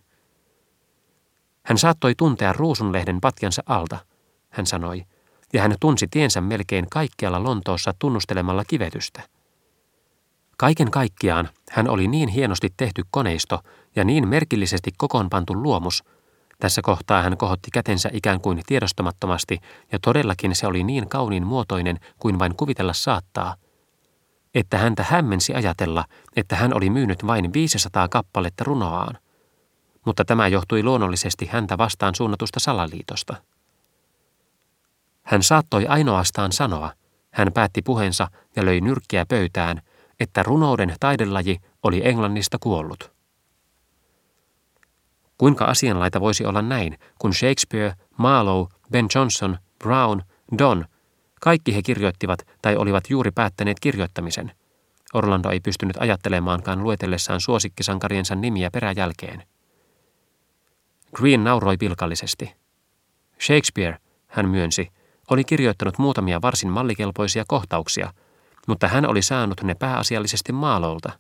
Hän 1.70 1.78
saattoi 1.78 2.15
tuntea 2.15 2.53
ruusunlehden 2.53 3.22
patjansa 3.22 3.63
alta, 3.65 3.97
hän 4.49 4.65
sanoi– 4.65 5.03
ja 5.53 5.61
hän 5.61 5.76
tunsi 5.80 6.07
tiensä 6.07 6.41
melkein 6.41 6.88
kaikkialla 6.91 7.43
Lontoossa 7.43 7.93
tunnustelemalla 7.99 8.63
kivetystä. 8.65 9.22
Kaiken 10.57 10.91
kaikkiaan 10.91 11.49
hän 11.72 11.89
oli 11.89 12.07
niin 12.07 12.30
hienosti 12.30 12.70
tehty 12.78 13.03
koneisto 13.11 13.59
ja 13.95 14.03
niin 14.03 14.28
merkillisesti 14.28 14.91
kokoonpantu 14.97 15.53
luomus, 15.53 16.03
tässä 16.59 16.82
kohtaa 16.82 17.22
hän 17.22 17.38
kohotti 17.38 17.72
kätensä 17.74 18.09
ikään 18.13 18.41
kuin 18.41 18.61
tiedostamattomasti, 18.67 19.59
ja 19.91 19.99
todellakin 20.01 20.55
se 20.55 20.67
oli 20.67 20.84
niin 20.84 21.09
kauniin 21.09 21.47
muotoinen 21.47 21.99
kuin 22.20 22.39
vain 22.39 22.55
kuvitella 22.55 22.93
saattaa, 22.93 23.55
että 24.55 24.78
häntä 24.78 25.05
hämmensi 25.09 25.53
ajatella, 25.53 26.05
että 26.36 26.55
hän 26.55 26.74
oli 26.74 26.89
myynyt 26.89 27.28
vain 27.28 27.53
500 27.53 28.07
kappaletta 28.07 28.63
runoaan. 28.63 29.17
Mutta 30.10 30.26
tämä 30.26 30.47
johtui 30.47 30.84
luonnollisesti 30.84 31.45
häntä 31.45 31.78
vastaan 31.78 32.16
suunnatusta 32.16 32.60
salaliitosta. 32.60 33.36
Hän 35.24 35.43
saattoi 35.43 35.88
ainoastaan 35.88 36.51
sanoa, 36.51 36.91
hän 37.32 37.53
päätti 37.53 37.82
puheensa 37.82 38.28
ja 38.55 38.66
löi 38.66 38.82
nyrkkiä 38.82 39.26
pöytään, 39.26 39.82
että 40.20 40.43
runouden 40.43 40.95
taidelaji 40.99 41.57
oli 41.84 42.01
Englannista 42.07 42.57
kuollut. 42.60 43.12
Kuinka 45.38 45.66
asianlaita 45.66 46.22
voisi 46.22 46.45
olla 46.45 46.62
näin, 46.62 46.97
kun 47.20 47.34
Shakespeare, 47.34 47.93
Marlowe, 48.18 48.70
Ben 48.91 49.07
Jonson, 49.16 49.57
Brown, 49.80 50.22
Don, 50.57 50.86
kaikki 51.41 51.76
he 51.76 51.82
kirjoittivat 51.82 52.39
tai 52.62 52.76
olivat 52.76 53.10
juuri 53.10 53.32
päättäneet 53.32 53.80
kirjoittamisen. 53.80 54.51
Orlando 55.14 55.49
ei 55.49 55.60
pystynyt 55.60 55.97
ajattelemaankaan 55.99 56.84
luetellessaan 56.84 57.41
suosikkisankariensa 57.41 58.36
nimiä 58.36 58.72
peräjälkeen. 58.72 59.43
Green 61.16 61.43
nauroi 61.43 61.78
pilkallisesti. 61.78 62.55
Shakespeare, 63.41 63.97
hän 64.28 64.49
myönsi, 64.49 64.89
oli 65.30 65.43
kirjoittanut 65.43 65.97
muutamia 65.97 66.41
varsin 66.41 66.70
mallikelpoisia 66.70 67.43
kohtauksia, 67.47 68.14
mutta 68.68 68.88
hän 68.88 69.05
oli 69.05 69.22
saanut 69.22 69.64
ne 69.64 69.76
pääasiallisesti 69.76 70.51
Maalolta. 70.51 71.12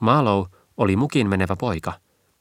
Maalo 0.00 0.48
oli 0.76 0.96
mukin 0.96 1.28
menevä 1.28 1.56
poika, 1.56 1.92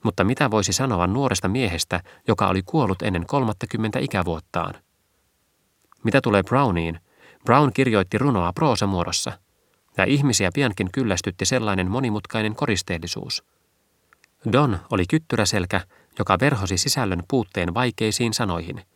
mutta 0.04 0.24
mitä 0.24 0.52
voisi 0.52 0.74
sanoa 0.74 1.08
nuoresta 1.08 1.48
miehestä, 1.48 2.02
joka 2.28 2.48
oli 2.48 2.62
kuollut 2.66 3.02
ennen 3.02 3.26
30 3.26 4.00
ikävuottaan? 4.00 4.74
Mitä 6.04 6.22
tulee 6.22 6.44
Browniin, 6.44 7.00
Brown 7.46 7.74
kirjoitti 7.74 8.18
runoa 8.18 8.54
proosamuodossa, 8.54 9.32
ja 9.98 10.04
ihmisiä 10.04 10.50
piankin 10.54 10.90
kyllästytti 10.92 11.46
sellainen 11.46 11.92
monimutkainen 11.92 12.56
koristeellisuus. 12.56 13.44
Don 14.52 14.80
oli 14.92 15.04
kyttyräselkä, 15.10 15.82
joka 16.20 16.38
verhosi 16.40 16.78
sisällön 16.78 17.24
puutteen 17.28 17.74
vaikeisiin 17.74 18.34
sanoihin– 18.34 18.82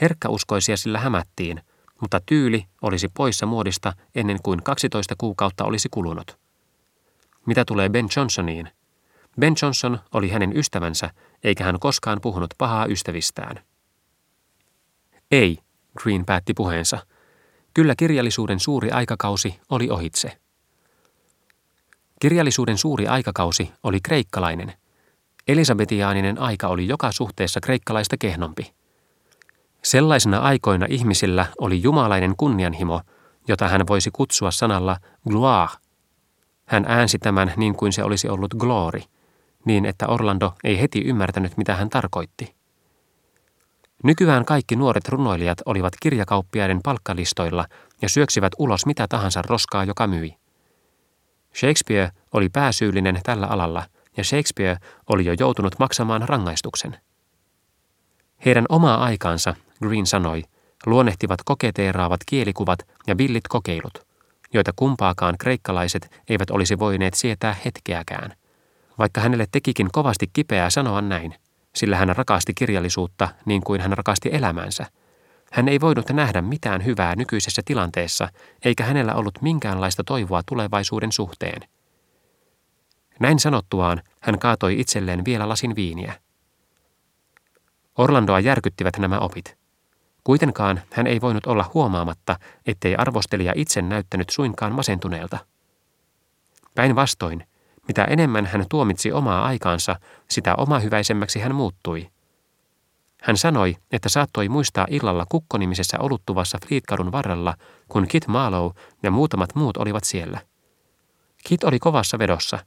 Herkkäuskoisia 0.00 0.76
sillä 0.76 0.98
hämättiin, 0.98 1.60
mutta 2.00 2.20
tyyli 2.26 2.66
olisi 2.82 3.08
poissa 3.08 3.46
muodista 3.46 3.92
ennen 4.14 4.38
kuin 4.42 4.62
12 4.62 5.14
kuukautta 5.18 5.64
olisi 5.64 5.88
kulunut. 5.90 6.38
Mitä 7.46 7.64
tulee 7.64 7.88
Ben 7.88 8.08
Johnsoniin? 8.16 8.68
Ben 9.40 9.54
Johnson 9.62 9.98
oli 10.12 10.28
hänen 10.30 10.56
ystävänsä, 10.56 11.10
eikä 11.44 11.64
hän 11.64 11.78
koskaan 11.80 12.20
puhunut 12.20 12.54
pahaa 12.58 12.86
ystävistään. 12.86 13.60
Ei, 15.30 15.58
Green 15.98 16.24
päätti 16.24 16.54
puheensa. 16.54 17.06
Kyllä 17.74 17.94
kirjallisuuden 17.96 18.60
suuri 18.60 18.90
aikakausi 18.90 19.60
oli 19.70 19.90
ohitse. 19.90 20.38
Kirjallisuuden 22.20 22.78
suuri 22.78 23.06
aikakausi 23.06 23.72
oli 23.82 24.00
kreikkalainen. 24.00 24.72
Elisabetiaaninen 25.48 26.38
aika 26.38 26.68
oli 26.68 26.88
joka 26.88 27.12
suhteessa 27.12 27.60
kreikkalaista 27.60 28.16
kehnompi. 28.16 28.74
Sellaisina 29.82 30.38
aikoina 30.38 30.86
ihmisillä 30.88 31.46
oli 31.58 31.82
jumalainen 31.82 32.34
kunnianhimo, 32.36 33.00
jota 33.48 33.68
hän 33.68 33.86
voisi 33.88 34.10
kutsua 34.10 34.50
sanalla 34.50 34.96
gloire. 35.28 35.74
Hän 36.64 36.84
äänsi 36.88 37.18
tämän 37.18 37.52
niin 37.56 37.74
kuin 37.74 37.92
se 37.92 38.04
olisi 38.04 38.28
ollut 38.28 38.54
glory, 38.54 39.00
niin 39.64 39.84
että 39.84 40.06
Orlando 40.06 40.54
ei 40.64 40.80
heti 40.80 41.00
ymmärtänyt, 41.00 41.56
mitä 41.56 41.76
hän 41.76 41.90
tarkoitti. 41.90 42.54
Nykyään 44.04 44.44
kaikki 44.44 44.76
nuoret 44.76 45.08
runoilijat 45.08 45.58
olivat 45.66 45.92
kirjakauppiaiden 46.02 46.80
palkkalistoilla 46.82 47.66
ja 48.02 48.08
syöksivät 48.08 48.52
ulos 48.58 48.86
mitä 48.86 49.06
tahansa 49.08 49.42
roskaa, 49.42 49.84
joka 49.84 50.06
myi. 50.06 50.34
Shakespeare 51.56 52.10
oli 52.32 52.48
pääsyyllinen 52.48 53.20
tällä 53.22 53.46
alalla 53.46 53.82
ja 54.16 54.24
Shakespeare 54.24 54.78
oli 55.12 55.24
jo 55.24 55.34
joutunut 55.38 55.78
maksamaan 55.78 56.28
rangaistuksen. 56.28 56.96
Heidän 58.44 58.66
omaa 58.68 59.04
aikaansa, 59.04 59.54
Green 59.82 60.06
sanoi, 60.06 60.42
luonnehtivat 60.86 61.40
koketeeraavat 61.44 62.20
kielikuvat 62.26 62.78
ja 63.06 63.18
villit 63.18 63.48
kokeilut, 63.48 64.06
joita 64.52 64.72
kumpaakaan 64.76 65.34
kreikkalaiset 65.38 66.22
eivät 66.28 66.50
olisi 66.50 66.78
voineet 66.78 67.14
sietää 67.14 67.56
hetkeäkään. 67.64 68.32
Vaikka 68.98 69.20
hänelle 69.20 69.46
tekikin 69.52 69.88
kovasti 69.92 70.30
kipeää 70.32 70.70
sanoa 70.70 71.00
näin, 71.00 71.34
sillä 71.74 71.96
hän 71.96 72.16
rakasti 72.16 72.54
kirjallisuutta 72.54 73.28
niin 73.44 73.62
kuin 73.62 73.80
hän 73.80 73.92
rakasti 73.92 74.28
elämänsä. 74.32 74.86
Hän 75.52 75.68
ei 75.68 75.80
voinut 75.80 76.10
nähdä 76.10 76.42
mitään 76.42 76.84
hyvää 76.84 77.16
nykyisessä 77.16 77.62
tilanteessa, 77.64 78.28
eikä 78.64 78.84
hänellä 78.84 79.14
ollut 79.14 79.42
minkäänlaista 79.42 80.04
toivoa 80.04 80.42
tulevaisuuden 80.46 81.12
suhteen. 81.12 81.62
Näin 83.20 83.38
sanottuaan 83.38 84.02
hän 84.20 84.38
kaatoi 84.38 84.80
itselleen 84.80 85.24
vielä 85.24 85.48
lasin 85.48 85.76
viiniä. 85.76 86.14
Orlandoa 87.98 88.40
järkyttivät 88.40 88.98
nämä 88.98 89.18
opit. 89.18 89.56
Kuitenkaan 90.24 90.80
hän 90.92 91.06
ei 91.06 91.20
voinut 91.20 91.46
olla 91.46 91.70
huomaamatta, 91.74 92.36
ettei 92.66 92.96
arvostelija 92.96 93.52
itse 93.56 93.82
näyttänyt 93.82 94.30
suinkaan 94.30 94.72
masentuneelta. 94.72 95.38
Päinvastoin, 96.74 97.46
mitä 97.88 98.04
enemmän 98.04 98.46
hän 98.46 98.64
tuomitsi 98.68 99.12
omaa 99.12 99.44
aikaansa, 99.44 99.96
sitä 100.30 100.54
omahyväisemmäksi 100.54 101.40
hän 101.40 101.54
muuttui. 101.54 102.08
Hän 103.22 103.36
sanoi, 103.36 103.76
että 103.92 104.08
saattoi 104.08 104.48
muistaa 104.48 104.86
illalla 104.90 105.26
kukkonimisessä 105.28 105.98
oluttuvassa 106.00 106.58
Fleetkadun 106.68 107.12
varrella, 107.12 107.54
kun 107.88 108.08
Kit 108.08 108.26
Marlow 108.26 108.70
ja 109.02 109.10
muutamat 109.10 109.54
muut 109.54 109.76
olivat 109.76 110.04
siellä. 110.04 110.40
Kit 111.44 111.64
oli 111.64 111.78
kovassa 111.78 112.18
vedossa, 112.18 112.58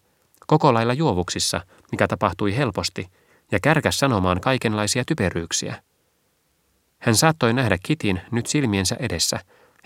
koko 0.47 0.73
lailla 0.73 0.93
juovuksissa, 0.93 1.61
mikä 1.91 2.07
tapahtui 2.07 2.57
helposti, 2.57 3.07
ja 3.51 3.59
kärkäs 3.59 3.99
sanomaan 3.99 4.41
kaikenlaisia 4.41 5.03
typeryyksiä. 5.07 5.83
Hän 6.99 7.15
saattoi 7.15 7.53
nähdä 7.53 7.77
Kitin 7.83 8.21
nyt 8.31 8.47
silmiensä 8.47 8.95
edessä, 8.99 9.39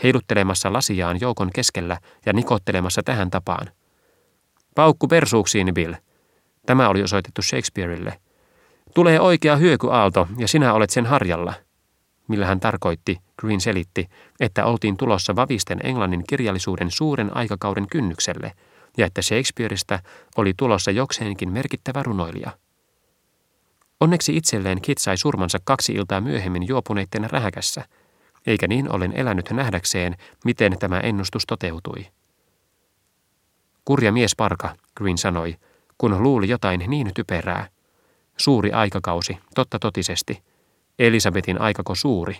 heiluttelemassa 0.03 0.73
lasiaan 0.73 1.21
joukon 1.21 1.49
keskellä 1.53 1.97
ja 2.25 2.33
nikottelemassa 2.33 3.03
tähän 3.03 3.29
tapaan. 3.29 3.67
Paukku 4.75 5.07
persuuksiin, 5.07 5.73
Bill. 5.73 5.93
Tämä 6.65 6.89
oli 6.89 7.03
osoitettu 7.03 7.41
Shakespeareille. 7.41 8.17
Tulee 8.95 9.19
oikea 9.19 9.55
hyökyaalto 9.55 10.27
ja 10.37 10.47
sinä 10.47 10.73
olet 10.73 10.89
sen 10.89 11.05
harjalla. 11.05 11.53
Millä 12.27 12.45
hän 12.45 12.59
tarkoitti, 12.59 13.17
Green 13.39 13.61
selitti, 13.61 14.09
että 14.39 14.65
oltiin 14.65 14.97
tulossa 14.97 15.35
vavisten 15.35 15.79
englannin 15.83 16.23
kirjallisuuden 16.29 16.91
suuren 16.91 17.37
aikakauden 17.37 17.87
kynnykselle 17.87 18.51
ja 18.97 19.05
että 19.05 19.21
Shakespeareista 19.21 19.99
oli 20.37 20.53
tulossa 20.57 20.91
jokseenkin 20.91 21.51
merkittävä 21.51 22.03
runoilija. 22.03 22.51
Onneksi 23.99 24.37
itselleen 24.37 24.81
Kit 24.81 24.97
sai 24.97 25.17
surmansa 25.17 25.59
kaksi 25.63 25.93
iltaa 25.93 26.21
myöhemmin 26.21 26.67
juopuneiden 26.67 27.29
rähäkässä, 27.29 27.85
eikä 28.47 28.67
niin 28.67 28.95
ollen 28.95 29.13
elänyt 29.15 29.49
nähdäkseen, 29.51 30.15
miten 30.45 30.79
tämä 30.79 30.99
ennustus 30.99 31.43
toteutui. 31.47 32.07
Kurja 33.85 34.11
mies 34.11 34.35
parka, 34.35 34.75
Green 34.97 35.17
sanoi, 35.17 35.55
kun 35.97 36.23
luuli 36.23 36.49
jotain 36.49 36.83
niin 36.87 37.11
typerää. 37.13 37.67
Suuri 38.37 38.71
aikakausi, 38.71 39.37
totta 39.55 39.79
totisesti. 39.79 40.43
Elisabetin 40.99 41.61
aikako 41.61 41.95
suuri. 41.95 42.37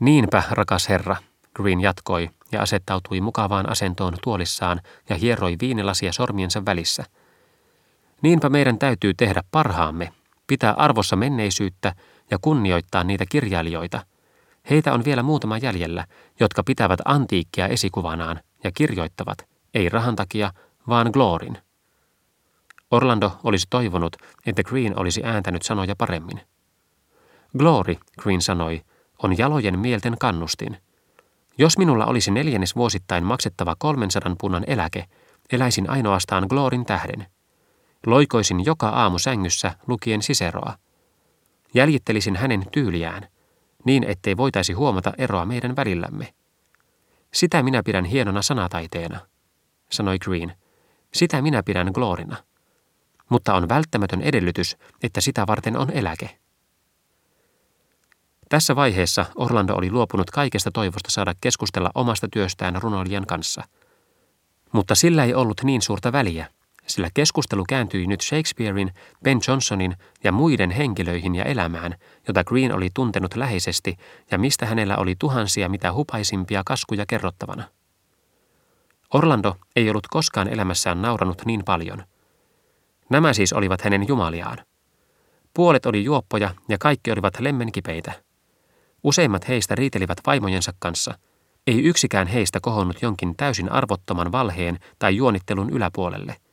Niinpä, 0.00 0.42
rakas 0.50 0.88
herra, 0.88 1.16
Green 1.54 1.80
jatkoi 1.80 2.30
ja 2.52 2.62
asettautui 2.62 3.20
mukavaan 3.20 3.70
asentoon 3.70 4.14
tuolissaan 4.22 4.80
ja 5.08 5.16
hieroi 5.16 5.56
viinilasia 5.60 6.12
sormiensa 6.12 6.64
välissä. 6.64 7.04
Niinpä 8.22 8.48
meidän 8.48 8.78
täytyy 8.78 9.14
tehdä 9.14 9.42
parhaamme, 9.50 10.12
pitää 10.46 10.72
arvossa 10.72 11.16
menneisyyttä 11.16 11.94
ja 12.30 12.38
kunnioittaa 12.40 13.04
niitä 13.04 13.24
kirjailijoita. 13.28 14.06
Heitä 14.70 14.92
on 14.92 15.04
vielä 15.04 15.22
muutama 15.22 15.58
jäljellä, 15.58 16.06
jotka 16.40 16.62
pitävät 16.62 17.00
antiikkia 17.04 17.68
esikuvanaan 17.68 18.40
ja 18.64 18.72
kirjoittavat, 18.72 19.38
ei 19.74 19.88
rahan 19.88 20.16
takia, 20.16 20.52
vaan 20.88 21.10
gloorin. 21.12 21.58
Orlando 22.90 23.32
olisi 23.44 23.66
toivonut, 23.70 24.16
että 24.46 24.62
Green 24.62 24.98
olisi 24.98 25.24
ääntänyt 25.24 25.62
sanoja 25.62 25.96
paremmin. 25.96 26.40
Glory, 27.58 27.96
Green 28.20 28.42
sanoi, 28.42 28.82
on 29.22 29.38
jalojen 29.38 29.78
mielten 29.78 30.18
kannustin. 30.18 30.76
Jos 31.58 31.78
minulla 31.78 32.06
olisi 32.06 32.30
neljännes 32.30 32.76
vuosittain 32.76 33.24
maksettava 33.24 33.76
300 33.78 34.36
punnan 34.40 34.64
eläke, 34.66 35.04
eläisin 35.52 35.90
ainoastaan 35.90 36.46
Glorin 36.48 36.86
tähden– 36.86 37.26
Loikoisin 38.06 38.64
joka 38.64 38.88
aamu 38.88 39.18
sängyssä 39.18 39.74
lukien 39.86 40.22
siseroa. 40.22 40.78
Jäljittelisin 41.74 42.36
hänen 42.36 42.64
tyyliään, 42.72 43.28
niin 43.84 44.04
ettei 44.04 44.36
voitaisi 44.36 44.72
huomata 44.72 45.12
eroa 45.18 45.44
meidän 45.44 45.76
välillämme. 45.76 46.34
Sitä 47.34 47.62
minä 47.62 47.82
pidän 47.82 48.04
hienona 48.04 48.42
sanataiteena, 48.42 49.20
sanoi 49.90 50.18
Green. 50.18 50.52
Sitä 51.14 51.42
minä 51.42 51.62
pidän 51.62 51.90
gloorina. 51.94 52.36
Mutta 53.28 53.54
on 53.54 53.68
välttämätön 53.68 54.20
edellytys, 54.20 54.76
että 55.02 55.20
sitä 55.20 55.46
varten 55.46 55.76
on 55.76 55.90
eläke. 55.90 56.38
Tässä 58.48 58.76
vaiheessa 58.76 59.26
Orlando 59.36 59.74
oli 59.74 59.90
luopunut 59.90 60.30
kaikesta 60.30 60.70
toivosta 60.70 61.10
saada 61.10 61.34
keskustella 61.40 61.90
omasta 61.94 62.28
työstään 62.32 62.82
runoilijan 62.82 63.26
kanssa. 63.26 63.62
Mutta 64.72 64.94
sillä 64.94 65.24
ei 65.24 65.34
ollut 65.34 65.60
niin 65.64 65.82
suurta 65.82 66.12
väliä– 66.12 66.46
sillä 66.88 67.08
keskustelu 67.14 67.64
kääntyi 67.68 68.06
nyt 68.06 68.20
Shakespearein, 68.20 68.94
Ben 69.24 69.40
Johnsonin 69.48 69.96
ja 70.24 70.32
muiden 70.32 70.70
henkilöihin 70.70 71.34
ja 71.34 71.44
elämään, 71.44 71.94
jota 72.28 72.44
Green 72.44 72.74
oli 72.74 72.88
tuntenut 72.94 73.36
läheisesti 73.36 73.96
ja 74.30 74.38
mistä 74.38 74.66
hänellä 74.66 74.96
oli 74.96 75.14
tuhansia 75.18 75.68
mitä 75.68 75.92
hupaisimpia 75.92 76.62
kaskuja 76.66 77.04
kerrottavana. 77.06 77.64
Orlando 79.14 79.56
ei 79.76 79.90
ollut 79.90 80.06
koskaan 80.06 80.48
elämässään 80.48 81.02
nauranut 81.02 81.42
niin 81.44 81.62
paljon. 81.64 82.04
Nämä 83.10 83.32
siis 83.32 83.52
olivat 83.52 83.80
hänen 83.80 84.08
jumaliaan. 84.08 84.58
Puolet 85.54 85.86
oli 85.86 86.04
juoppoja 86.04 86.54
ja 86.68 86.78
kaikki 86.78 87.12
olivat 87.12 87.40
lemmenkipeitä. 87.40 88.12
Useimmat 89.04 89.48
heistä 89.48 89.74
riitelivät 89.74 90.18
vaimojensa 90.26 90.72
kanssa. 90.78 91.18
Ei 91.66 91.82
yksikään 91.82 92.26
heistä 92.26 92.60
kohonnut 92.62 93.02
jonkin 93.02 93.36
täysin 93.36 93.72
arvottoman 93.72 94.32
valheen 94.32 94.78
tai 94.98 95.16
juonittelun 95.16 95.70
yläpuolelle– 95.70 96.36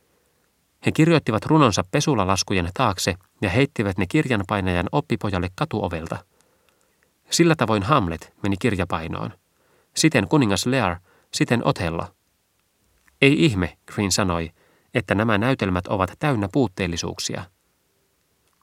he 0.86 0.92
kirjoittivat 0.92 1.46
runonsa 1.46 1.84
pesulalaskujen 1.90 2.70
taakse 2.74 3.14
ja 3.42 3.50
heittivät 3.50 3.98
ne 3.98 4.06
kirjanpainajan 4.06 4.86
oppipojalle 4.92 5.48
katuovelta. 5.54 6.16
Sillä 7.30 7.54
tavoin 7.56 7.82
Hamlet 7.82 8.32
meni 8.42 8.56
kirjapainoon. 8.56 9.30
Siten 9.96 10.28
kuningas 10.28 10.66
Lear, 10.66 10.96
siten 11.34 11.66
Othello. 11.66 12.06
Ei 13.22 13.44
ihme, 13.44 13.78
Green 13.94 14.12
sanoi, 14.12 14.50
että 14.94 15.14
nämä 15.14 15.38
näytelmät 15.38 15.86
ovat 15.86 16.12
täynnä 16.18 16.48
puutteellisuuksia. 16.52 17.44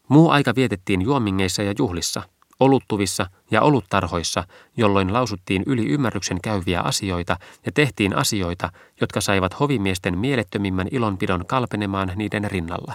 Muu 0.07 0.29
aika 0.29 0.55
vietettiin 0.55 1.01
juomingeissa 1.01 1.63
ja 1.63 1.73
juhlissa– 1.77 2.23
oluttuvissa 2.59 3.25
ja 3.51 3.61
oluttarhoissa, 3.61 4.43
jolloin 4.77 5.13
lausuttiin 5.13 5.63
yli 5.65 5.87
ymmärryksen 5.87 6.41
käyviä 6.41 6.81
asioita 6.81 7.37
ja 7.65 7.71
tehtiin 7.71 8.15
asioita, 8.15 8.71
jotka 9.01 9.21
saivat 9.21 9.59
hovimiesten 9.59 10.17
mielettömimmän 10.17 10.87
ilonpidon 10.91 11.45
kalpenemaan 11.45 12.11
niiden 12.15 12.51
rinnalla. 12.51 12.93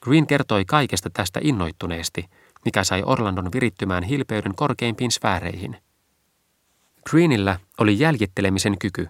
Green 0.00 0.26
kertoi 0.26 0.64
kaikesta 0.64 1.10
tästä 1.10 1.40
innoittuneesti, 1.42 2.24
mikä 2.64 2.84
sai 2.84 3.02
Orlandon 3.06 3.52
virittymään 3.54 4.02
hilpeyden 4.02 4.54
korkeimpiin 4.54 5.10
sfääreihin. 5.10 5.76
Greenillä 7.10 7.58
oli 7.78 7.98
jäljittelemisen 7.98 8.78
kyky, 8.78 9.08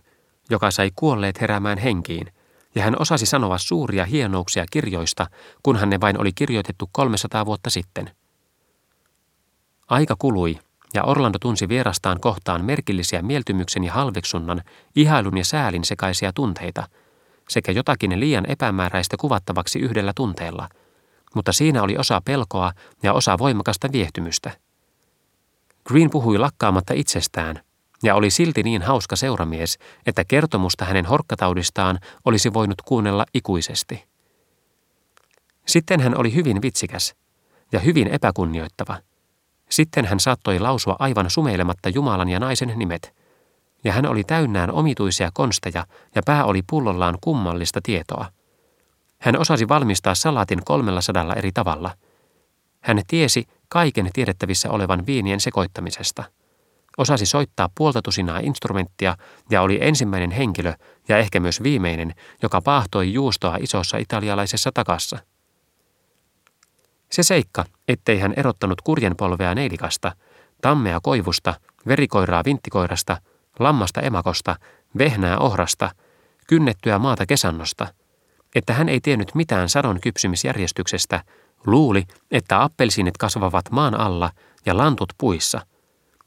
joka 0.50 0.70
sai 0.70 0.90
kuolleet 0.96 1.40
heräämään 1.40 1.78
henkiin, 1.78 2.32
ja 2.74 2.82
hän 2.82 2.96
osasi 2.98 3.26
sanoa 3.26 3.58
suuria 3.58 4.04
hienouksia 4.04 4.64
kirjoista, 4.70 5.26
kunhan 5.62 5.90
ne 5.90 6.00
vain 6.00 6.20
oli 6.20 6.32
kirjoitettu 6.32 6.88
300 6.92 7.46
vuotta 7.46 7.70
sitten– 7.70 8.10
Aika 9.88 10.16
kului, 10.18 10.58
ja 10.94 11.04
Orlando 11.04 11.38
tunsi 11.38 11.68
vierastaan 11.68 12.20
kohtaan 12.20 12.64
merkillisiä 12.64 13.22
mieltymyksen 13.22 13.84
ja 13.84 13.92
halveksunnan, 13.92 14.62
ihailun 14.96 15.38
ja 15.38 15.44
säälin 15.44 15.84
sekaisia 15.84 16.32
tunteita, 16.32 16.88
sekä 17.48 17.72
jotakin 17.72 18.20
liian 18.20 18.50
epämääräistä 18.50 19.16
kuvattavaksi 19.16 19.78
yhdellä 19.78 20.12
tunteella, 20.16 20.68
mutta 21.34 21.52
siinä 21.52 21.82
oli 21.82 21.96
osa 21.96 22.20
pelkoa 22.24 22.72
ja 23.02 23.12
osa 23.12 23.38
voimakasta 23.38 23.88
viehtymystä. 23.92 24.50
Green 25.86 26.10
puhui 26.10 26.38
lakkaamatta 26.38 26.94
itsestään, 26.94 27.60
ja 28.02 28.14
oli 28.14 28.30
silti 28.30 28.62
niin 28.62 28.82
hauska 28.82 29.16
seuramies, 29.16 29.78
että 30.06 30.24
kertomusta 30.24 30.84
hänen 30.84 31.06
horkkataudistaan 31.06 31.98
olisi 32.24 32.52
voinut 32.52 32.82
kuunnella 32.82 33.26
ikuisesti. 33.34 34.04
Sitten 35.66 36.00
hän 36.00 36.18
oli 36.18 36.34
hyvin 36.34 36.62
vitsikäs– 36.62 37.14
ja 37.72 37.80
hyvin 37.80 38.08
epäkunnioittava. 38.08 38.96
Sitten 39.68 40.04
hän 40.04 40.20
saattoi 40.20 40.58
lausua 40.58 40.96
aivan 40.98 41.30
sumeilematta 41.30 41.88
Jumalan 41.88 42.28
ja 42.28 42.40
naisen 42.40 42.72
nimet. 42.76 43.14
Ja 43.84 43.92
hän 43.92 44.06
oli 44.06 44.24
täynnään 44.24 44.70
omituisia 44.70 45.30
konsteja 45.34 45.86
ja 46.14 46.22
pää 46.26 46.44
oli 46.44 46.62
pullollaan 46.70 47.18
kummallista 47.20 47.80
tietoa. 47.82 48.26
Hän 49.18 49.38
osasi 49.38 49.68
valmistaa 49.68 50.14
salaatin 50.14 50.64
kolmella 50.64 51.00
sadalla 51.00 51.34
eri 51.34 51.52
tavalla. 51.52 51.90
Hän 52.80 53.00
tiesi 53.06 53.46
kaiken 53.68 54.10
tiedettävissä 54.12 54.70
olevan 54.70 55.06
viinien 55.06 55.40
sekoittamisesta– 55.40 56.24
osasi 56.98 57.26
soittaa 57.26 57.68
puolta 57.74 58.02
tusinaa 58.02 58.38
instrumenttia 58.38 59.16
ja 59.50 59.62
oli 59.62 59.78
ensimmäinen 59.80 60.30
henkilö 60.30 60.72
ja 61.08 61.18
ehkä 61.18 61.40
myös 61.40 61.62
viimeinen, 61.62 62.14
joka 62.42 62.60
paahtoi 62.60 63.12
juustoa 63.12 63.56
isossa 63.60 63.98
italialaisessa 63.98 64.70
takassa. 64.74 65.18
Se 67.10 67.22
seikka, 67.22 67.64
ettei 67.88 68.18
hän 68.18 68.34
erottanut 68.36 68.80
kurjenpolvea 68.80 69.54
neilikasta, 69.54 70.12
tammea 70.62 71.00
koivusta, 71.02 71.54
verikoiraa 71.86 72.44
vinttikoirasta, 72.44 73.16
lammasta 73.58 74.00
emakosta, 74.00 74.56
vehnää 74.98 75.38
ohrasta, 75.38 75.90
kynnettyä 76.46 76.98
maata 76.98 77.26
kesannosta, 77.26 77.86
että 78.54 78.74
hän 78.74 78.88
ei 78.88 79.00
tiennyt 79.00 79.34
mitään 79.34 79.68
sadon 79.68 80.00
kypsymisjärjestyksestä, 80.00 81.22
luuli, 81.66 82.04
että 82.30 82.62
appelsiinit 82.62 83.16
kasvavat 83.16 83.64
maan 83.70 83.94
alla 83.94 84.30
ja 84.66 84.76
lantut 84.76 85.12
puissa– 85.18 85.60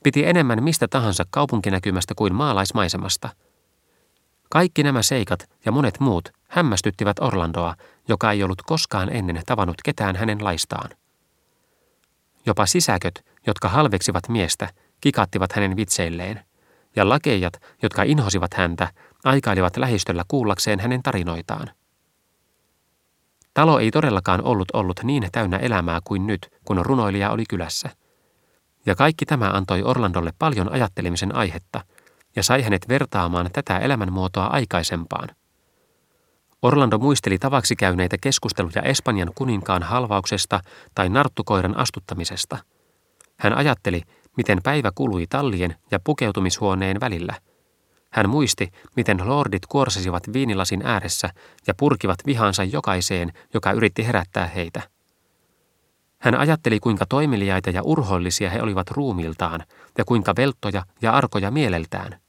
Piti 0.03 0.25
enemmän 0.25 0.63
mistä 0.63 0.87
tahansa 0.87 1.23
kaupunkinäkymästä 1.29 2.13
kuin 2.15 2.35
maalaismaisemasta. 2.35 3.29
Kaikki 4.49 4.83
nämä 4.83 5.01
seikat 5.01 5.49
ja 5.65 5.71
monet 5.71 5.99
muut 5.99 6.29
hämmästyttivät 6.47 7.19
Orlandoa, 7.19 7.75
joka 8.07 8.31
ei 8.31 8.43
ollut 8.43 8.61
koskaan 8.61 9.09
ennen 9.09 9.41
tavannut 9.45 9.75
ketään 9.85 10.15
hänen 10.15 10.43
laistaan. 10.43 10.89
Jopa 12.45 12.65
sisäköt, 12.65 13.25
jotka 13.47 13.69
halveksivat 13.69 14.29
miestä, 14.29 14.69
kikattivat 15.01 15.51
hänen 15.51 15.75
vitseilleen, 15.75 16.45
ja 16.95 17.09
lakeijat, 17.09 17.53
jotka 17.81 18.03
inhosivat 18.03 18.53
häntä, 18.53 18.87
aikailivat 19.23 19.77
lähistöllä 19.77 20.23
kuullakseen 20.27 20.79
hänen 20.79 21.03
tarinoitaan. 21.03 21.69
Talo 23.53 23.79
ei 23.79 23.91
todellakaan 23.91 24.43
ollut 24.43 24.67
ollut 24.73 24.99
niin 25.03 25.27
täynnä 25.31 25.57
elämää 25.57 25.99
kuin 26.03 26.27
nyt, 26.27 26.49
kun 26.65 26.85
runoilija 26.85 27.31
oli 27.31 27.43
kylässä– 27.49 27.89
ja 28.85 28.95
kaikki 28.95 29.25
tämä 29.25 29.49
antoi 29.49 29.83
Orlandolle 29.83 30.33
paljon 30.39 30.71
ajattelemisen 30.71 31.35
aihetta 31.35 31.81
ja 32.35 32.43
sai 32.43 32.61
hänet 32.61 32.87
vertaamaan 32.89 33.49
tätä 33.53 33.77
elämänmuotoa 33.77 34.45
aikaisempaan. 34.45 35.29
Orlando 36.61 36.97
muisteli 36.97 37.37
tavaksi 37.37 37.75
käyneitä 37.75 38.17
keskusteluja 38.21 38.81
Espanjan 38.81 39.31
kuninkaan 39.35 39.83
halvauksesta 39.83 40.59
tai 40.95 41.09
narttukoiran 41.09 41.77
astuttamisesta. 41.77 42.57
Hän 43.37 43.53
ajatteli, 43.53 44.01
miten 44.37 44.59
päivä 44.63 44.91
kului 44.95 45.27
tallien 45.29 45.75
ja 45.91 45.99
pukeutumishuoneen 46.03 46.99
välillä. 46.99 47.33
Hän 48.09 48.29
muisti, 48.29 48.71
miten 48.95 49.27
lordit 49.27 49.65
kuorsasivat 49.65 50.23
viinilasin 50.33 50.81
ääressä 50.85 51.29
ja 51.67 51.73
purkivat 51.77 52.19
vihansa 52.25 52.63
jokaiseen, 52.63 53.33
joka 53.53 53.71
yritti 53.71 54.07
herättää 54.07 54.47
heitä. 54.47 54.81
Hän 56.19 56.35
ajatteli, 56.35 56.79
kuinka 56.79 57.05
toimeliaita 57.05 57.69
ja 57.69 57.81
urhollisia 57.83 58.49
he 58.49 58.61
olivat 58.61 58.91
ruumiltaan 58.91 59.63
ja 59.97 60.05
kuinka 60.05 60.33
velttoja 60.37 60.83
ja 61.01 61.13
arkoja 61.13 61.51
mieleltään. 61.51 62.19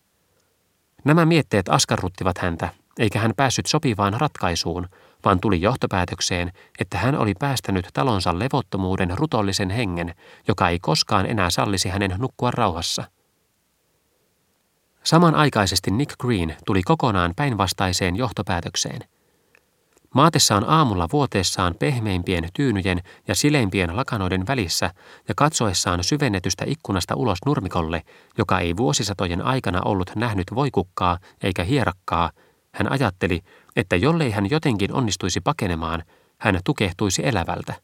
Nämä 1.05 1.26
mietteet 1.26 1.68
askarruttivat 1.68 2.39
häntä, 2.39 2.68
eikä 2.99 3.18
hän 3.18 3.32
päässyt 3.36 3.66
sopivaan 3.66 4.20
ratkaisuun, 4.20 4.88
vaan 5.24 5.40
tuli 5.40 5.61
johtopäätökseen, 5.61 6.53
että 6.78 6.99
hän 6.99 7.18
oli 7.18 7.34
päästänyt 7.38 7.88
talonsa 7.93 8.38
levottomuuden 8.38 9.18
rutollisen 9.18 9.70
hengen, 9.70 10.14
joka 10.49 10.68
ei 10.68 10.78
koskaan 10.78 11.26
enää 11.26 11.51
sallisi 11.51 11.88
hänen 11.88 12.14
nukkua 12.18 12.51
rauhassa. 12.51 13.05
Samanaikaisesti 15.03 15.90
Nick 15.90 16.18
Green 16.18 16.57
tuli 16.66 16.82
kokonaan 16.82 17.32
päinvastaiseen 17.36 18.16
johtopäätökseen– 18.16 19.01
Maatessaan 20.14 20.64
aamulla 20.68 21.09
vuoteessaan 21.12 21.74
pehmeimpien 21.78 22.49
tyynyjen 22.55 23.01
ja 23.28 23.34
sileimpien 23.34 23.97
lakanoiden 23.97 24.47
välissä 24.47 24.90
ja 25.28 25.34
katsoessaan 25.36 26.05
syvennetystä 26.05 26.64
ikkunasta 26.68 27.14
ulos 27.14 27.38
nurmikolle, 27.47 28.03
joka 28.38 28.59
ei 28.59 28.76
vuosisatojen 28.76 29.43
aikana 29.43 29.80
ollut 29.84 30.11
nähnyt 30.16 30.47
voikukkaa 30.55 31.18
eikä 31.43 31.64
hierakkaa, 31.64 32.30
hän 32.74 32.92
ajatteli, 32.92 33.40
että 33.76 33.96
jollei 33.96 34.30
hän 34.30 34.50
jotenkin 34.50 34.92
onnistuisi 34.92 35.40
pakenemaan, 35.40 36.02
hän 36.38 36.60
tukehtuisi 36.64 37.26
elävältä. 37.26 37.74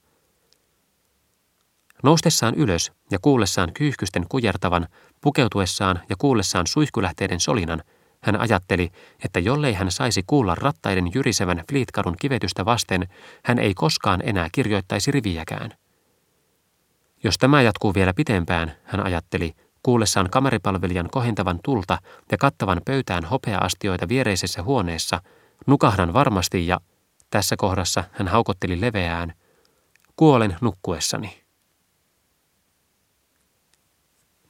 Noustessaan 2.02 2.54
ylös 2.54 2.92
ja 3.10 3.18
kuullessaan 3.22 3.72
kyyhkysten 3.72 4.26
kujertavan, 4.28 4.88
pukeutuessaan 5.20 6.00
ja 6.08 6.16
kuullessaan 6.18 6.66
suihkulähteiden 6.66 7.40
solinan– 7.40 7.82
hän 8.20 8.40
ajatteli, 8.40 8.90
että 9.24 9.40
jollei 9.40 9.72
hän 9.72 9.90
saisi 9.90 10.22
kuulla 10.26 10.54
rattaiden 10.54 11.10
jyrisevän 11.14 11.64
Fleetkadun 11.70 12.16
kivetystä 12.20 12.64
vasten, 12.64 13.08
hän 13.44 13.58
ei 13.58 13.74
koskaan 13.74 14.20
enää 14.24 14.48
kirjoittaisi 14.52 15.10
riviäkään. 15.10 15.70
Jos 17.24 17.38
tämä 17.38 17.62
jatkuu 17.62 17.94
vielä 17.94 18.14
pitempään, 18.14 18.72
hän 18.84 19.06
ajatteli, 19.06 19.54
kuullessaan 19.82 20.30
kameripalvelijan 20.30 21.10
kohentavan 21.10 21.60
tulta 21.64 21.98
ja 22.32 22.38
kattavan 22.38 22.80
pöytään 22.84 23.24
hopeaastioita 23.24 24.08
viereisessä 24.08 24.62
huoneessa, 24.62 25.20
nukahdan 25.66 26.12
varmasti 26.12 26.66
ja, 26.66 26.80
tässä 27.30 27.56
kohdassa 27.56 28.04
hän 28.12 28.28
haukotteli 28.28 28.80
leveään, 28.80 29.32
kuolen 30.16 30.56
nukkuessani. 30.60 31.42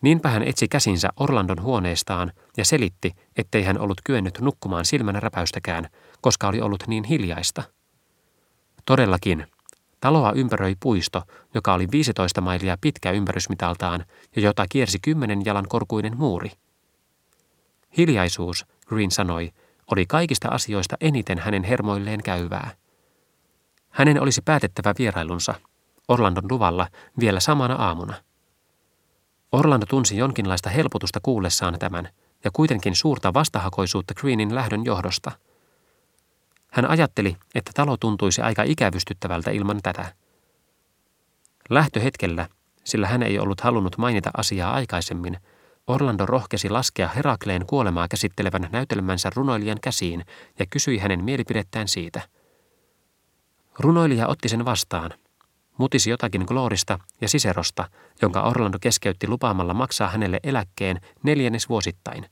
Niinpä 0.03 0.29
hän 0.29 0.43
etsi 0.43 0.69
käsinsä 0.69 1.09
Orlandon 1.17 1.63
huoneestaan 1.63 2.33
ja 2.57 2.65
selitti, 2.65 3.13
ettei 3.37 3.65
hän 3.65 3.79
ollut 3.79 4.01
kyennyt 4.05 4.39
nukkumaan 4.41 4.85
silmän 4.85 5.23
räpäystäkään, 5.23 5.89
koska 6.21 6.49
oli 6.49 6.61
ollut 6.61 6.85
niin 6.87 7.05
hiljaista. 7.05 7.63
Todellakin, 8.85 9.47
taloa 10.01 10.33
ympäröi 10.33 10.75
puisto, 10.81 11.23
joka 11.55 11.75
oli 11.75 11.89
15 11.93 12.41
mailia 12.41 12.77
pitkä 12.81 13.11
ympärysmitaltaan 13.11 14.05
ja 14.37 14.43
jota 14.43 14.67
kiersi 14.69 14.99
kymmenen 15.03 15.45
jalan 15.45 15.69
korkuinen 15.69 16.17
muuri. 16.17 16.51
Hiljaisuus, 17.97 18.67
Green 18.87 19.11
sanoi, 19.11 19.51
oli 19.93 20.07
kaikista 20.07 20.49
asioista 20.49 20.97
eniten 21.01 21.39
hänen 21.39 21.65
hermoilleen 21.65 22.23
käyvää. 22.23 22.71
Hänen 23.89 24.23
olisi 24.23 24.43
päätettävä 24.45 24.95
vierailunsa, 24.99 25.55
Orlandon 26.09 26.45
luvalla, 26.51 26.89
vielä 27.21 27.41
samana 27.41 27.75
aamuna– 27.75 28.15
Orlando 29.53 29.87
tunsi 29.87 30.17
jonkinlaista 30.17 30.71
helpotusta 30.71 31.21
kuullessaan 31.23 31.79
tämän 31.79 32.09
ja 32.45 32.51
kuitenkin 32.53 32.95
suurta 32.95 33.35
vastahakoisuutta 33.35 34.15
Greenin 34.15 34.55
lähdön 34.55 34.85
johdosta. 34.85 35.33
Hän 36.73 36.91
ajatteli, 36.91 37.37
että 37.55 37.71
talo 37.75 37.97
tuntuisi 37.97 38.43
aika 38.43 38.63
ikävystyttävältä 38.63 39.51
ilman 39.51 39.81
tätä. 39.83 40.13
Lähtöhetkellä, 41.71 42.49
sillä 42.85 43.07
hän 43.07 43.23
ei 43.23 43.39
ollut 43.39 43.61
halunnut 43.61 43.99
mainita 43.99 44.31
asiaa 44.37 44.75
aikaisemmin, 44.75 45.37
Orlando 45.87 46.27
rohkesi 46.27 46.71
laskea 46.71 47.09
Herakleen 47.09 47.67
kuolemaa 47.67 48.09
käsittelevän 48.09 48.69
näytelmänsä 48.73 49.31
runoilijan 49.35 49.79
käsiin 49.83 50.25
ja 50.59 50.67
kysyi 50.71 50.99
hänen 50.99 51.25
mielipidettään 51.25 51.89
siitä. 51.89 52.21
Runoilija 53.79 54.29
otti 54.29 54.49
sen 54.49 54.65
vastaan– 54.65 55.11
mutisi 55.79 56.11
jotakin 56.11 56.45
Glorista 56.49 56.99
ja 57.21 57.29
Siserosta, 57.29 57.91
jonka 58.23 58.43
Orlando 58.43 58.79
keskeytti 58.81 59.29
lupaamalla 59.29 59.75
maksaa 59.75 60.09
hänelle 60.09 60.41
eläkkeen 60.43 61.01
neljännes 61.23 61.69
vuosittain, 61.69 62.27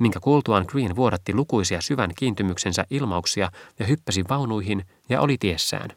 minkä 0.00 0.20
kuultuaan 0.20 0.64
Green 0.68 0.96
vuodatti 0.96 1.34
lukuisia 1.34 1.80
syvän 1.80 2.10
kiintymyksensä 2.18 2.84
ilmauksia 2.90 3.50
ja 3.78 3.86
hyppäsi 3.86 4.24
vaunuihin 4.28 4.84
ja 5.08 5.20
oli 5.20 5.36
tiessään. 5.38 5.90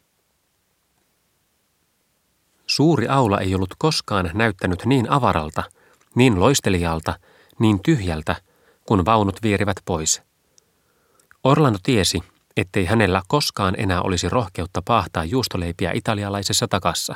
Suuri 2.66 3.08
aula 3.08 3.40
ei 3.40 3.54
ollut 3.54 3.74
koskaan 3.78 4.30
näyttänyt 4.34 4.84
niin 4.86 5.10
avaralta, 5.10 5.62
niin 6.14 6.40
loistelijalta, 6.40 7.18
niin 7.58 7.80
tyhjältä, 7.82 8.36
kun 8.86 9.04
vaunut 9.04 9.42
vierivät 9.42 9.76
pois. 9.84 10.22
Orlando 11.44 11.78
tiesi, 11.82 12.20
ettei 12.56 12.84
hänellä 12.84 13.22
koskaan 13.28 13.74
enää 13.78 14.02
olisi 14.02 14.28
rohkeutta 14.28 14.82
paahtaa 14.84 15.24
juustoleipiä 15.24 15.92
italialaisessa 15.94 16.68
takassa. 16.68 17.14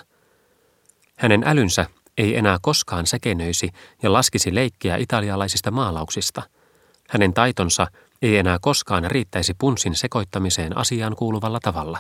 Hänen 1.16 1.42
älynsä 1.46 1.86
ei 2.18 2.36
enää 2.36 2.58
koskaan 2.62 3.06
säkenöisi 3.06 3.70
ja 4.02 4.12
laskisi 4.12 4.54
leikkiä 4.54 4.96
italialaisista 4.96 5.70
maalauksista. 5.70 6.42
Hänen 7.08 7.34
taitonsa 7.34 7.86
ei 8.22 8.36
enää 8.36 8.58
koskaan 8.60 9.10
riittäisi 9.10 9.54
punssin 9.58 9.94
sekoittamiseen 9.94 10.76
asiaan 10.76 11.16
kuuluvalla 11.16 11.58
tavalla. 11.62 11.98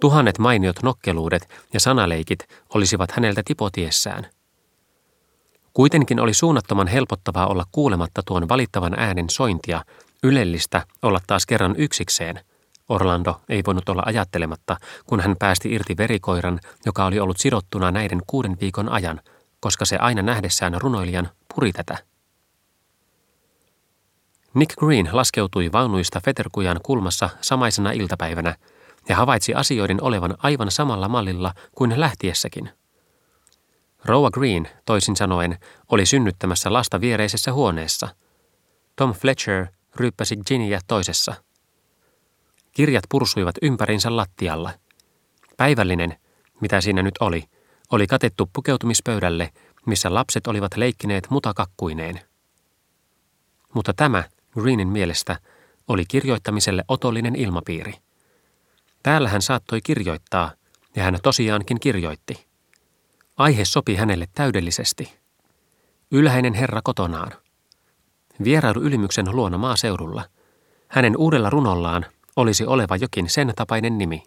Tuhannet 0.00 0.38
mainiot 0.38 0.82
nokkeluudet 0.82 1.48
ja 1.72 1.80
sanaleikit 1.80 2.38
olisivat 2.74 3.10
häneltä 3.10 3.42
tipotiessään. 3.44 4.26
Kuitenkin 5.72 6.20
oli 6.20 6.34
suunnattoman 6.34 6.86
helpottavaa 6.86 7.46
olla 7.46 7.64
kuulematta 7.72 8.22
tuon 8.26 8.48
valittavan 8.48 8.98
äänen 8.98 9.30
sointia– 9.30 9.84
Ylellistä 10.22 10.82
olla 11.02 11.20
taas 11.26 11.46
kerran 11.46 11.74
yksikseen, 11.78 12.40
Orlando 12.88 13.40
ei 13.48 13.62
voinut 13.66 13.88
olla 13.88 14.02
ajattelematta, 14.06 14.76
kun 15.06 15.20
hän 15.20 15.36
päästi 15.38 15.72
irti 15.72 15.96
verikoiran, 15.96 16.60
joka 16.86 17.04
oli 17.04 17.20
ollut 17.20 17.38
sidottuna 17.38 17.90
näiden 17.90 18.22
kuuden 18.26 18.56
viikon 18.60 18.88
ajan, 18.88 19.20
koska 19.60 19.84
se 19.84 19.96
aina 19.96 20.22
nähdessään 20.22 20.80
runoilijan 20.80 21.28
puri 21.54 21.72
tätä. 21.72 21.98
Nick 24.56 24.76
Green 24.78 25.08
laskeutui 25.12 25.72
vaunuista 25.72 26.20
Feterkujan 26.24 26.80
kulmassa 26.82 27.30
samaisena 27.40 27.90
iltapäivänä 27.90 28.56
ja 29.08 29.16
havaitsi 29.16 29.54
asioiden 29.54 30.02
olevan 30.02 30.34
aivan 30.38 30.70
samalla 30.70 31.08
mallilla 31.08 31.54
kuin 31.72 32.00
lähtiessäkin. 32.00 32.70
Roa 34.04 34.30
Green, 34.30 34.68
toisin 34.84 35.16
sanoen, 35.16 35.58
oli 35.90 36.06
synnyttämässä 36.06 36.72
lasta 36.72 37.00
viereisessä 37.00 37.52
huoneessa. 37.52 38.08
Tom 38.96 39.12
Fletcher 39.14 39.66
ryyppäsi 39.96 40.36
Ginnyä 40.46 40.80
toisessa. 40.86 41.34
Kirjat 42.72 43.04
pursuivat 43.10 43.54
ympärinsä 43.62 44.16
lattialla. 44.16 44.72
Päivällinen, 45.56 46.18
mitä 46.60 46.80
siinä 46.80 47.02
nyt 47.02 47.14
oli, 47.20 47.44
oli 47.92 48.06
katettu 48.06 48.50
pukeutumispöydälle, 48.52 49.52
missä 49.86 50.14
lapset 50.14 50.46
olivat 50.46 50.76
leikkineet 50.76 51.30
mutakakkuineen. 51.30 52.20
Mutta 53.74 53.94
tämä, 53.94 54.24
Greenin 54.60 54.88
mielestä, 54.88 55.38
oli 55.88 56.04
kirjoittamiselle 56.04 56.84
otollinen 56.88 57.36
ilmapiiri. 57.36 57.94
Täällä 59.02 59.28
hän 59.28 59.42
saattoi 59.42 59.80
kirjoittaa, 59.80 60.50
ja 60.96 61.02
hän 61.02 61.18
tosiaankin 61.22 61.80
kirjoitti. 61.80 62.46
Aihe 63.36 63.64
sopi 63.64 63.94
hänelle 63.94 64.26
täydellisesti. 64.34 65.18
Ylhäinen 66.10 66.54
herra 66.54 66.80
kotonaan. 66.84 67.32
Vierailu 68.44 68.80
Ylymyksen 68.80 69.36
luona 69.36 69.58
maaseudulla. 69.58 70.24
Hänen 70.88 71.16
uudella 71.16 71.50
runollaan 71.50 72.06
olisi 72.36 72.66
oleva 72.66 72.96
jokin 72.96 73.30
sen 73.30 73.52
tapainen 73.56 73.98
nimi. 73.98 74.22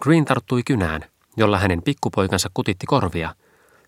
Green 0.00 0.24
tarttui 0.24 0.62
kynään, 0.62 1.04
jolla 1.36 1.58
hänen 1.58 1.82
pikkupoikansa 1.82 2.50
kutitti 2.54 2.86
korvia, 2.86 3.34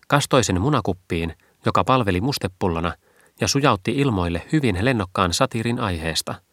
kastoi 0.07 0.43
sen 0.43 0.61
munakuppiin, 0.61 1.33
joka 1.65 1.83
palveli 1.83 2.21
mustepullona, 2.21 2.93
ja 3.41 3.47
sujautti 3.47 3.91
ilmoille 3.91 4.41
hyvin 4.51 4.85
lennokkaan 4.85 5.33
satirin 5.33 5.79
aiheesta– 5.79 6.35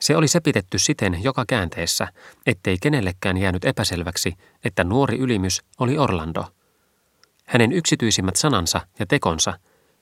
se 0.00 0.16
oli 0.16 0.28
sepitetty 0.28 0.78
siten 0.78 1.22
joka 1.22 1.44
käänteessä, 1.48 2.08
ettei 2.46 2.76
kenellekään 2.82 3.36
jäänyt 3.36 3.64
epäselväksi, 3.64 4.34
että 4.64 4.84
nuori 4.84 5.18
ylimys 5.18 5.62
oli 5.78 5.98
Orlando. 5.98 6.44
Hänen 7.46 7.72
yksityisimmät 7.72 8.36
sanansa 8.36 8.80
ja 8.98 9.06
tekonsa, 9.06 9.58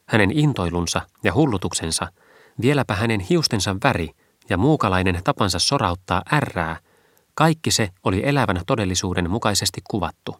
hänen 0.06 0.30
intoilunsa 0.30 1.00
ja 1.24 1.34
hullutuksensa, 1.34 2.08
vieläpä 2.60 2.94
hänen 2.94 3.20
hiustensa 3.20 3.76
väri 3.84 4.10
ja 4.48 4.56
muukalainen 4.56 5.20
tapansa 5.24 5.58
sorauttaa 5.58 6.22
ärrää, 6.32 6.76
kaikki 7.34 7.70
se 7.70 7.90
oli 8.04 8.22
elävän 8.24 8.60
todellisuuden 8.66 9.30
mukaisesti 9.30 9.80
kuvattu. 9.90 10.36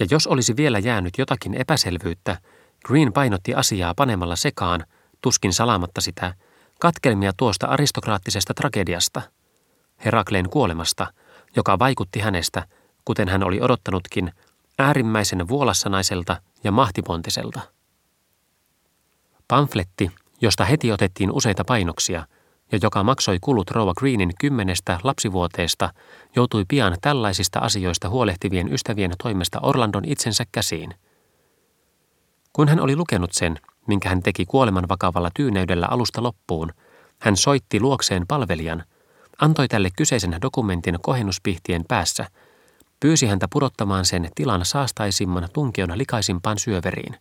Ja 0.00 0.06
jos 0.10 0.26
olisi 0.26 0.56
vielä 0.56 0.78
jäänyt 0.78 1.18
jotakin 1.18 1.54
epäselvyyttä, 1.54 2.38
Green 2.84 3.12
painotti 3.12 3.54
asiaa 3.54 3.94
panemalla 3.94 4.36
sekaan, 4.36 4.84
tuskin 5.20 5.52
salaamatta 5.52 6.00
sitä, 6.00 6.34
Katkelmia 6.80 7.32
tuosta 7.36 7.66
aristokraattisesta 7.66 8.54
tragediasta, 8.54 9.22
Herakleen 10.04 10.50
kuolemasta, 10.50 11.06
joka 11.56 11.78
vaikutti 11.78 12.20
hänestä, 12.20 12.66
kuten 13.04 13.28
hän 13.28 13.42
oli 13.42 13.60
odottanutkin, 13.60 14.32
äärimmäisen 14.78 15.48
vuolassanaiselta 15.48 16.36
ja 16.64 16.72
mahtipontiselta. 16.72 17.60
Pamfletti, 19.48 20.10
josta 20.40 20.64
heti 20.64 20.92
otettiin 20.92 21.32
useita 21.32 21.64
painoksia 21.64 22.26
ja 22.72 22.78
joka 22.82 23.02
maksoi 23.02 23.38
kulut 23.40 23.70
Rova 23.70 23.94
Greenin 23.94 24.32
kymmenestä 24.40 25.00
lapsivuoteesta, 25.02 25.92
joutui 26.36 26.64
pian 26.68 26.96
tällaisista 27.00 27.58
asioista 27.58 28.08
huolehtivien 28.08 28.72
ystävien 28.72 29.12
toimesta 29.22 29.60
Orlandon 29.62 30.04
itsensä 30.04 30.44
käsiin. 30.52 30.94
Kun 32.52 32.68
hän 32.68 32.80
oli 32.80 32.96
lukenut 32.96 33.32
sen, 33.32 33.60
minkä 33.86 34.08
hän 34.08 34.22
teki 34.22 34.46
kuoleman 34.46 34.88
vakavalla 34.88 35.30
tyyneydellä 35.34 35.86
alusta 35.86 36.22
loppuun, 36.22 36.72
hän 37.18 37.36
soitti 37.36 37.80
luokseen 37.80 38.26
palvelijan, 38.26 38.84
antoi 39.40 39.68
tälle 39.68 39.88
kyseisen 39.96 40.36
dokumentin 40.42 40.98
kohennuspihtien 41.02 41.84
päässä, 41.88 42.26
pyysi 43.00 43.26
häntä 43.26 43.46
pudottamaan 43.52 44.04
sen 44.04 44.30
tilan 44.34 44.64
saastaisimman 44.64 45.48
tunkiona 45.52 45.98
likaisimpaan 45.98 46.58
syöveriin. 46.58 47.16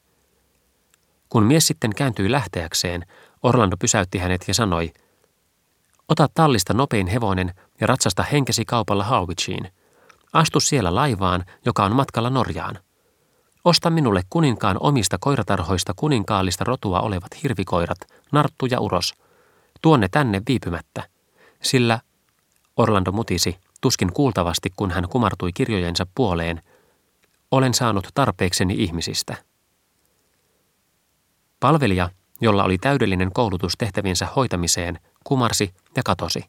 Kun 1.30 1.44
mies 1.44 1.68
sitten 1.68 1.96
kääntyi 1.96 2.32
lähteäkseen, 2.32 3.06
Orlando 3.44 3.78
pysäytti 3.78 4.18
hänet 4.18 4.44
ja 4.48 4.54
sanoi, 4.54 4.92
Ota 6.12 6.28
tallista 6.34 6.74
nopein 6.74 7.08
hevonen 7.08 7.54
ja 7.82 7.88
ratsasta 7.88 8.24
henkesi 8.24 8.66
kaupalla 8.66 9.04
Harwichiin. 9.04 9.72
Astu 10.34 10.60
siellä 10.60 10.96
laivaan, 10.96 11.46
joka 11.66 11.86
on 11.86 11.96
matkalla 11.96 12.30
Norjaan. 12.30 12.80
Osta 13.66 13.90
minulle 13.90 14.22
kuninkaan 14.30 14.78
omista 14.80 15.18
koiratarhoista 15.20 15.94
kuninkaallista 15.96 16.64
rotua 16.64 17.00
olevat 17.00 17.44
hirvikoirat, 17.44 17.98
narttu 18.32 18.66
ja 18.66 18.80
uros. 18.80 19.14
Tuonne 19.82 20.08
tänne 20.12 20.42
viipymättä. 20.48 21.04
Sillä, 21.64 22.00
Orlando 22.78 23.12
mutisi, 23.12 23.58
tuskin 23.82 24.14
kuultavasti 24.14 24.70
kun 24.76 24.92
hän 24.92 25.10
kumartui 25.10 25.54
kirjojensa 25.54 26.06
puoleen, 26.16 26.62
olen 27.52 27.74
saanut 27.74 28.08
tarpeekseni 28.14 28.76
ihmisistä. 28.78 29.36
Palvelija, 31.60 32.10
jolla 32.42 32.64
oli 32.64 32.78
täydellinen 32.78 33.34
koulutus 33.34 33.74
tehtäviensä 33.78 34.28
hoitamiseen, 34.36 35.00
kumarsi 35.24 35.74
ja 35.96 36.04
katosi. 36.06 36.46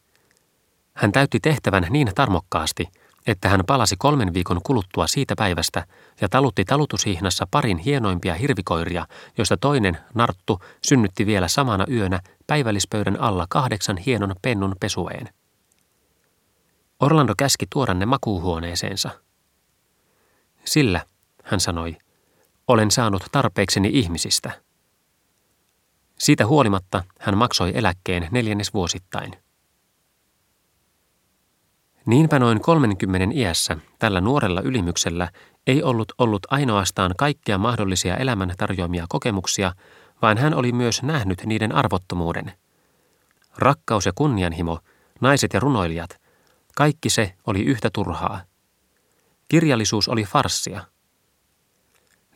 Hän 0.93 1.13
täytti 1.13 1.41
tehtävän 1.41 1.87
niin 1.91 2.13
tarmokkaasti– 2.15 2.89
että 3.27 3.49
hän 3.49 3.61
palasi 3.67 3.97
kolmen 3.99 4.35
viikon 4.35 4.61
kuluttua 4.63 5.07
siitä 5.07 5.35
päivästä 5.37 5.87
ja 6.21 6.29
talutti 6.29 6.65
talutushihnassa 6.65 7.47
parin 7.51 7.79
hienoimpia 7.79 8.35
hirvikoiria, 8.35 9.07
joista 9.39 9.57
toinen, 9.57 9.99
Narttu, 10.15 10.61
synnytti 10.87 11.27
vielä 11.27 11.49
samana 11.49 11.87
yönä 11.91 12.21
päivällispöydän 12.47 13.21
alla 13.21 13.47
kahdeksan 13.49 13.97
hienon 13.97 14.35
pennun 14.43 14.77
pesueen. 14.81 15.29
Orlando 17.01 17.35
käski 17.39 17.67
tuoda 17.71 17.95
ne 17.95 18.07
makuuhuoneeseensa. 18.07 19.11
Sillä, 20.65 21.07
hän 21.43 21.61
sanoi, 21.61 21.97
olen 22.69 22.91
saanut 22.91 23.23
tarpeekseni 23.33 23.91
ihmisistä. 23.93 24.51
Siitä 26.19 26.47
huolimatta 26.47 27.05
hän 27.19 27.39
maksoi 27.39 27.73
eläkkeen 27.75 28.29
neljännes 28.31 28.75
vuosittain. 28.75 29.42
Niinpä 32.07 32.39
noin 32.39 32.61
30 32.61 33.37
iässä 33.37 33.77
tällä 33.99 34.21
nuorella 34.21 34.61
ylimyksellä 34.61 35.29
ei 35.67 35.83
ollut 35.83 36.13
ollut 36.19 36.47
ainoastaan 36.51 37.15
kaikkia 37.19 37.59
mahdollisia 37.59 38.17
elämän 38.17 38.55
tarjoamia 38.59 39.07
kokemuksia, 39.09 39.73
vaan 40.23 40.39
hän 40.39 40.55
oli 40.55 40.73
myös 40.73 41.03
nähnyt 41.03 41.43
niiden 41.47 41.75
arvottomuuden. 41.75 42.53
Rakkaus 43.59 44.07
ja 44.07 44.13
kunnianhimo, 44.15 44.79
naiset 45.21 45.53
ja 45.53 45.61
runoilijat, 45.61 46.21
kaikki 46.77 47.11
se 47.11 47.35
oli 47.47 47.63
yhtä 47.63 47.91
turhaa. 47.93 48.41
Kirjallisuus 49.49 50.09
oli 50.09 50.25
farssia. 50.25 50.85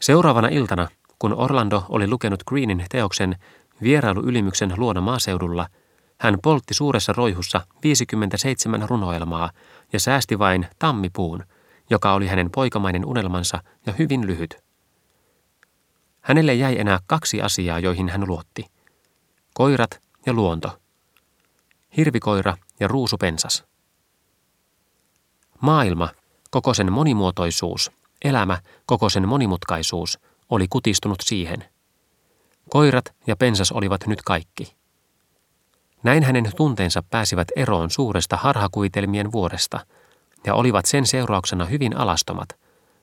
Seuraavana 0.01 0.49
iltana, 0.49 0.89
kun 1.19 1.35
Orlando 1.35 1.85
oli 1.89 2.09
lukenut 2.09 2.45
Greenin 2.45 2.85
teoksen 2.91 3.37
Vierailu-ylimyksen 3.83 4.73
luona 4.77 5.01
maaseudulla– 5.01 5.67
hän 6.19 6.39
poltti 6.43 6.75
suuressa 6.75 7.13
roihussa 7.13 7.67
57 7.83 8.89
runoelmaa 8.89 9.51
ja 9.93 10.01
säästi 10.01 10.39
vain 10.39 10.67
tammipuun, 10.79 11.45
joka 11.91 12.13
oli 12.13 12.27
hänen 12.27 12.51
poikamainen 12.51 13.05
unelmansa 13.05 13.63
ja 13.87 13.93
hyvin 13.93 14.27
lyhyt. 14.27 14.57
Hänelle 16.21 16.55
jäi 16.55 16.79
enää 16.79 16.99
kaksi 17.07 17.43
asiaa, 17.43 17.79
joihin 17.79 18.09
hän 18.09 18.29
luotti. 18.29 18.67
Koirat 19.55 20.01
ja 20.27 20.33
luonto. 20.33 20.79
Hirvikoira 21.97 22.57
ja 22.81 22.89
ruusupensas. 22.89 23.65
Maailma, 25.61 26.09
koko 26.51 26.75
sen 26.75 26.93
monimuotoisuus, 26.93 27.91
elämä, 28.25 28.59
koko 28.87 29.09
sen 29.09 29.29
monimutkaisuus, 29.29 30.19
oli 30.51 30.67
kutistunut 30.69 31.21
siihen. 31.21 31.65
Koirat 32.71 33.15
ja 33.27 33.37
pensas 33.37 33.73
olivat 33.73 34.07
nyt 34.07 34.23
kaikki. 34.23 34.77
Näin 36.07 36.23
hänen 36.23 36.51
tunteensa 36.57 37.03
pääsivät 37.11 37.49
eroon 37.57 37.91
suuresta 37.91 38.37
harhakuitelmien 38.37 39.33
vuoresta 39.33 39.87
ja 40.45 40.55
olivat 40.55 40.87
sen 40.87 41.07
seurauksena 41.07 41.65
hyvin 41.65 41.97
alastomat, 41.97 42.49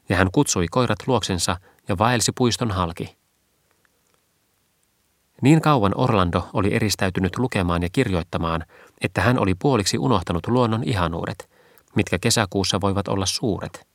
ja 0.10 0.16
hän 0.16 0.32
kutsui 0.32 0.68
koirat 0.72 1.00
luoksensa 1.08 1.58
ja 1.88 1.98
vaelsi 1.98 2.32
puiston 2.38 2.72
halki. 2.72 3.18
Niin 5.42 5.62
kauan 5.62 5.92
Orlando 5.96 6.50
oli 6.54 6.76
eristäytynyt 6.76 7.38
lukemaan 7.38 7.84
ja 7.84 7.90
kirjoittamaan, 7.92 8.66
että 9.02 9.22
hän 9.22 9.40
oli 9.40 9.56
puoliksi 9.56 9.98
unohtanut 9.98 10.48
luonnon 10.48 10.84
ihanuudet, 10.84 11.50
mitkä 11.96 12.20
kesäkuussa 12.20 12.82
voivat 12.82 13.08
olla 13.08 13.26
suuret. 13.26 13.88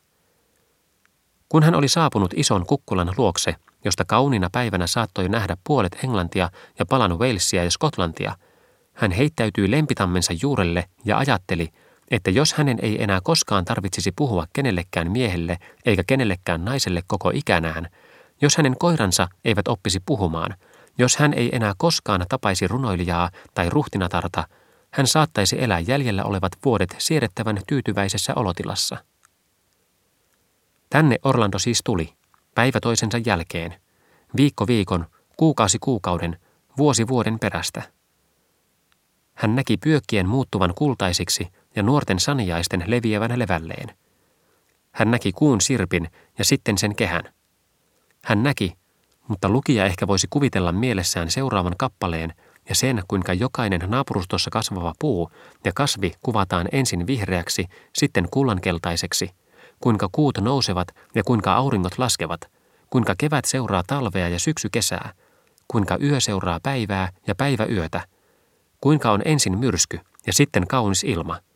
Kun 1.48 1.62
hän 1.62 1.74
oli 1.74 1.88
saapunut 1.88 2.34
ison 2.36 2.66
kukkulan 2.66 3.14
luokse, 3.16 3.54
josta 3.84 4.04
kauniina 4.04 4.48
päivänä 4.52 4.86
saattoi 4.86 5.28
nähdä 5.28 5.56
puolet 5.64 5.96
Englantia 6.04 6.50
ja 6.78 6.86
palan 6.86 7.18
Walesia 7.18 7.64
ja 7.64 7.70
Skotlantia– 7.70 8.36
hän 8.99 9.11
heittäytyi 9.11 9.70
lempitammensa 9.70 10.32
juurelle 10.42 10.84
ja 11.05 11.18
ajatteli, 11.18 11.68
että 12.11 12.30
jos 12.30 12.53
hänen 12.53 12.78
ei 12.82 13.03
enää 13.03 13.20
koskaan 13.22 13.64
tarvitsisi 13.64 14.12
puhua 14.16 14.46
kenellekään 14.53 15.11
miehelle 15.11 15.59
eikä 15.84 16.03
kenellekään 16.07 16.64
naiselle 16.64 17.03
koko 17.07 17.30
ikänään, 17.34 17.88
jos 18.42 18.57
hänen 18.57 18.76
koiransa 18.78 19.28
eivät 19.44 19.68
oppisi 19.68 20.01
puhumaan, 20.07 20.55
jos 20.99 21.16
hän 21.16 21.34
ei 21.34 21.49
enää 21.53 21.72
koskaan 21.78 22.24
tapaisi 22.28 22.68
runoilijaa 22.68 23.30
tai 23.55 23.70
ruhtinatarta, 23.70 24.49
hän 24.90 25.07
saattaisi 25.07 25.62
elää 25.62 25.80
jäljellä 25.80 26.24
olevat 26.24 26.53
vuodet 26.64 26.94
siedettävän 26.99 27.59
tyytyväisessä 27.66 28.32
olotilassa. 28.36 28.96
Tänne 30.90 31.16
Orlando 31.24 31.59
siis 31.59 31.80
tuli, 31.84 32.12
päivä 32.55 32.80
toisensa 32.80 33.18
jälkeen, 33.26 33.74
viikko 34.36 34.66
viikon, 34.66 35.07
kuukausi 35.36 35.78
kuukauden, 35.80 36.38
vuosi 36.78 37.09
vuoden 37.09 37.38
perästä. 37.38 37.97
Hän 39.39 39.55
näki 39.55 39.76
pyökkien 39.76 40.28
muuttuvan 40.28 40.72
kultaisiksi 40.74 41.49
ja 41.76 41.82
nuorten 41.82 42.18
saniaisten 42.18 42.84
leviävän 42.86 43.39
levälleen. 43.39 43.97
Hän 44.93 45.11
näki 45.11 45.32
kuun 45.32 45.61
sirpin 45.61 46.09
ja 46.39 46.45
sitten 46.45 46.78
sen 46.78 46.95
kehän. 46.97 47.22
Hän 48.24 48.43
näki, 48.43 48.72
mutta 49.28 49.49
lukija 49.49 49.86
ehkä 49.86 50.07
voisi 50.07 50.26
kuvitella 50.30 50.72
mielessään 50.72 51.30
seuraavan 51.30 51.74
kappaleen 51.78 52.34
ja 52.68 52.74
sen, 52.74 53.03
kuinka 53.09 53.32
jokainen 53.32 53.80
naapurustossa 53.86 54.51
kasvava 54.51 54.95
puu 54.99 55.30
ja 55.64 55.72
kasvi 55.74 56.12
kuvataan 56.22 56.68
ensin 56.72 57.07
vihreäksi, 57.07 57.64
sitten 57.95 58.28
kullankeltaiseksi, 58.30 59.30
kuinka 59.80 60.09
kuut 60.12 60.39
nousevat 60.41 60.89
ja 61.14 61.24
kuinka 61.24 61.55
auringot 61.55 61.99
laskevat, 61.99 62.41
kuinka 62.91 63.14
kevät 63.18 63.45
seuraa 63.45 63.82
talvea 63.86 64.28
ja 64.28 64.39
syksy 64.39 64.68
kesää, 64.72 65.12
kuinka 65.68 65.99
yö 66.03 66.20
seuraa 66.20 66.61
päivää 66.62 67.12
ja 67.26 67.34
päivä 67.34 67.64
yötä, 67.64 68.01
kuinka 68.81 69.11
on 69.11 69.22
ensin 69.24 69.59
myrsky 69.59 70.01
ja 70.26 70.33
sitten 70.33 70.66
kaunis 70.66 71.05
ilma– 71.05 71.39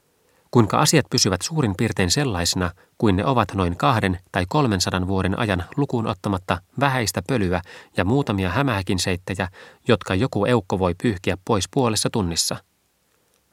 kuinka 0.53 0.79
asiat 0.79 1.07
pysyvät 1.11 1.43
suurin 1.43 1.75
piirtein 1.77 2.11
sellaisina 2.11 2.71
kuin 2.99 3.17
ne 3.17 3.25
ovat 3.27 3.55
noin 3.55 3.77
kahden 3.77 4.19
tai 4.33 4.45
kolmensadan 4.49 5.07
vuoden 5.07 5.39
ajan 5.39 5.65
lukuun 5.77 6.07
ottamatta 6.07 6.59
vähäistä 6.81 7.23
pölyä 7.29 7.63
ja 7.97 8.05
muutamia 8.05 8.51
hämähäkinseittejä, 8.51 9.49
jotka 9.89 10.15
joku 10.15 10.45
eukko 10.45 10.79
voi 10.79 10.95
pyyhkiä 11.03 11.37
pois 11.45 11.65
puolessa 11.71 12.11
tunnissa. 12.13 12.57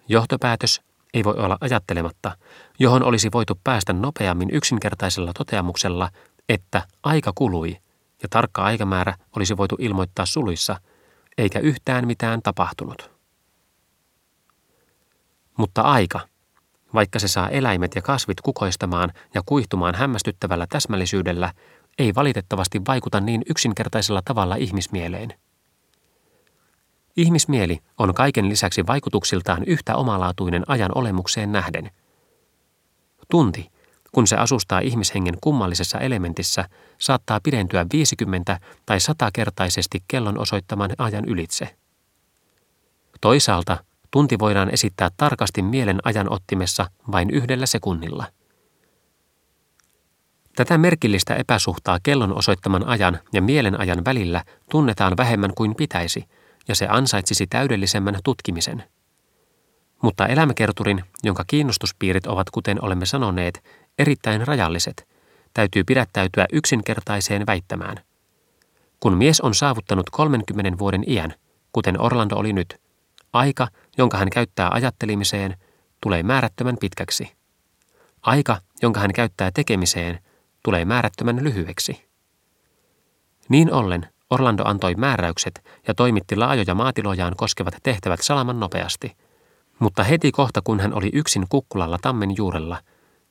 Johtopäätös 0.08 0.82
ei 1.14 1.24
voi 1.24 1.34
olla 1.38 1.58
ajattelematta, 1.62 2.38
johon 2.80 3.04
olisi 3.04 3.30
voitu 3.34 3.60
päästä 3.64 3.94
nopeammin 3.94 4.50
yksinkertaisella 4.52 5.32
toteamuksella, 5.34 6.10
että 6.50 6.82
aika 7.04 7.32
kului 7.36 7.78
ja 8.24 8.30
tarkka 8.30 8.64
aikamäärä 8.64 9.14
olisi 9.36 9.58
voitu 9.58 9.76
ilmoittaa 9.80 10.26
suluissa, 10.26 10.80
eikä 11.38 11.60
yhtään 11.60 12.08
mitään 12.08 12.42
tapahtunut. 12.42 13.19
Mutta 15.60 15.82
aika– 15.82 16.20
vaikka 16.94 17.20
se 17.20 17.28
saa 17.28 17.50
eläimet 17.50 17.96
ja 17.96 18.02
kasvit 18.02 18.42
kukoistamaan 18.42 19.14
ja 19.34 19.42
kuihtumaan 19.46 19.96
hämmästyttävällä 19.96 20.68
täsmällisyydellä, 20.70 21.54
ei 21.98 22.16
valitettavasti 22.16 22.82
vaikuta 22.88 23.20
niin 23.20 23.42
yksinkertaisella 23.50 24.22
tavalla 24.26 24.56
ihmismieleen. 24.56 25.34
Ihmismieli 27.18 27.80
on 27.98 28.14
kaiken 28.14 28.50
lisäksi 28.50 28.88
vaikutuksiltaan 28.88 29.64
yhtä 29.64 29.96
omalaatuinen 29.96 30.64
ajan 30.68 30.92
olemukseen 30.96 31.52
nähden. 31.52 31.92
Tunti, 33.32 33.72
kun 34.12 34.28
se 34.28 34.36
asustaa 34.36 34.80
ihmishengen 34.80 35.38
kummallisessa 35.42 36.00
elementissä, 36.00 36.70
saattaa 36.98 37.40
pidentyä 37.44 37.86
50 37.94 38.60
tai 38.86 39.00
100 39.00 39.30
kertaisesti 39.34 40.04
kellon 40.08 40.38
osoittaman 40.38 40.92
ajan 40.98 41.26
ylitse. 41.26 41.76
Toisaalta 43.22 43.78
Tunti 44.12 44.40
voidaan 44.40 44.74
esittää 44.74 45.10
tarkasti 45.18 45.62
mielen 45.62 46.00
ajan 46.04 46.34
ottimessa 46.34 46.90
vain 47.12 47.30
yhdellä 47.30 47.66
sekunnilla. 47.66 48.26
Tätä 50.56 50.78
merkillistä 50.78 51.36
epäsuhtaa 51.36 52.00
kellon 52.04 52.38
osoittaman 52.38 52.88
ajan 52.88 53.20
ja 53.34 53.42
mielen 53.42 53.80
ajan 53.80 54.06
välillä 54.06 54.44
tunnetaan 54.72 55.18
vähemmän 55.18 55.54
kuin 55.56 55.76
pitäisi, 55.76 56.26
ja 56.68 56.76
se 56.76 56.88
ansaitsisi 56.90 57.48
täydellisemmän 57.48 58.20
tutkimisen. 58.24 58.84
Mutta 60.02 60.28
elämäkerturin, 60.28 61.04
jonka 61.24 61.44
kiinnostuspiirit 61.48 62.28
ovat, 62.28 62.50
kuten 62.50 62.84
olemme 62.84 63.06
sanoneet, 63.06 63.64
erittäin 64.00 64.48
rajalliset, 64.48 65.08
täytyy 65.54 65.84
pidättäytyä 65.84 66.46
yksinkertaiseen 66.54 67.46
väittämään. 67.48 67.98
Kun 69.00 69.18
mies 69.18 69.42
on 69.42 69.56
saavuttanut 69.56 70.10
30 70.10 70.80
vuoden 70.80 71.04
iän, 71.08 71.34
kuten 71.72 72.02
Orlando 72.02 72.36
oli 72.36 72.54
nyt, 72.54 72.82
aika, 73.34 73.68
jonka 74.00 74.18
hän 74.18 74.30
käyttää 74.30 74.70
ajattelemiseen, 74.72 75.56
tulee 76.02 76.24
määrättömän 76.24 76.78
pitkäksi. 76.80 77.32
Aika, 78.22 78.62
jonka 78.82 79.00
hän 79.00 79.14
käyttää 79.14 79.52
tekemiseen, 79.54 80.20
tulee 80.64 80.86
määrättömän 80.86 81.44
lyhyeksi. 81.44 82.10
Niin 83.50 83.74
ollen 83.74 84.08
Orlando 84.30 84.64
antoi 84.66 84.96
määräykset 84.96 85.64
ja 85.88 85.94
toimitti 85.94 86.36
laajoja 86.36 86.76
maatilojaan 86.76 87.34
koskevat 87.38 87.74
tehtävät 87.84 88.22
salaman 88.22 88.60
nopeasti. 88.60 89.18
Mutta 89.80 90.04
heti 90.04 90.32
kohta 90.32 90.62
kun 90.64 90.80
hän 90.80 90.94
oli 90.94 91.10
yksin 91.14 91.46
kukkulalla 91.50 91.98
tammen 92.02 92.38
juurella, 92.38 92.78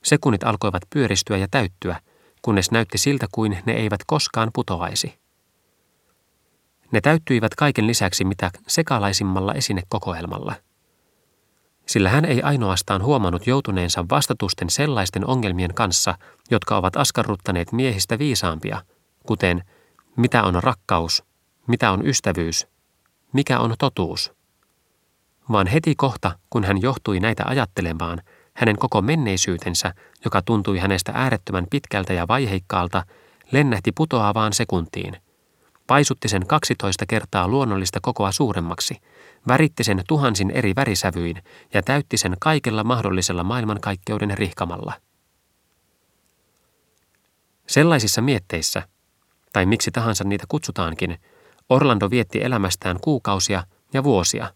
sekunnit 0.03 0.43
alkoivat 0.43 0.83
pyöristyä 0.89 1.37
ja 1.37 1.47
täyttyä, 1.51 1.99
kunnes 2.41 2.71
näytti 2.71 2.97
siltä 2.97 3.27
kuin 3.31 3.57
ne 3.65 3.73
eivät 3.73 3.99
koskaan 4.07 4.49
putoaisi. 4.53 5.19
Ne 6.91 7.01
täyttyivät 7.01 7.55
kaiken 7.55 7.87
lisäksi 7.87 8.25
mitä 8.25 8.51
sekalaisimmalla 8.67 9.53
esinekokoelmalla. 9.53 10.55
Sillä 11.85 12.09
hän 12.09 12.25
ei 12.25 12.41
ainoastaan 12.41 13.03
huomannut 13.03 13.47
joutuneensa 13.47 14.05
vastatusten 14.09 14.69
sellaisten 14.69 15.27
ongelmien 15.27 15.73
kanssa, 15.73 16.15
jotka 16.51 16.77
ovat 16.77 16.95
askarruttaneet 16.95 17.71
miehistä 17.71 18.19
viisaampia, 18.19 18.81
kuten 19.25 19.63
mitä 20.17 20.43
on 20.43 20.63
rakkaus, 20.63 21.23
mitä 21.67 21.91
on 21.91 22.07
ystävyys, 22.07 22.67
mikä 23.33 23.59
on 23.59 23.75
totuus. 23.79 24.33
Vaan 25.51 25.67
heti 25.67 25.95
kohta, 25.95 26.31
kun 26.49 26.63
hän 26.63 26.81
johtui 26.81 27.19
näitä 27.19 27.43
ajattelemaan, 27.47 28.21
hänen 28.53 28.77
koko 28.77 29.01
menneisyytensä, 29.01 29.93
joka 30.25 30.41
tuntui 30.41 30.79
hänestä 30.79 31.11
äärettömän 31.15 31.65
pitkältä 31.69 32.13
ja 32.13 32.27
vaiheikkaalta, 32.27 33.03
lennähti 33.51 33.91
putoavaan 33.91 34.53
sekuntiin– 34.53 35.17
paisutti 35.89 36.27
sen 36.27 36.47
12 36.47 37.05
kertaa 37.05 37.47
luonnollista 37.47 37.99
kokoa 38.01 38.31
suuremmaksi, 38.31 38.97
väritti 39.47 39.83
sen 39.83 40.01
tuhansin 40.07 40.51
eri 40.51 40.75
värisävyin 40.75 41.43
ja 41.73 41.83
täytti 41.83 42.17
sen 42.17 42.37
kaikella 42.39 42.83
mahdollisella 42.83 43.43
maailmankaikkeuden 43.43 44.37
rihkamalla. 44.37 44.93
Sellaisissa 47.67 48.21
mietteissä, 48.21 48.87
tai 49.53 49.65
miksi 49.65 49.91
tahansa 49.91 50.23
niitä 50.23 50.45
kutsutaankin, 50.47 51.17
Orlando 51.69 52.09
vietti 52.09 52.43
elämästään 52.43 52.99
kuukausia 53.01 53.63
ja 53.93 54.03
vuosia. 54.03 54.53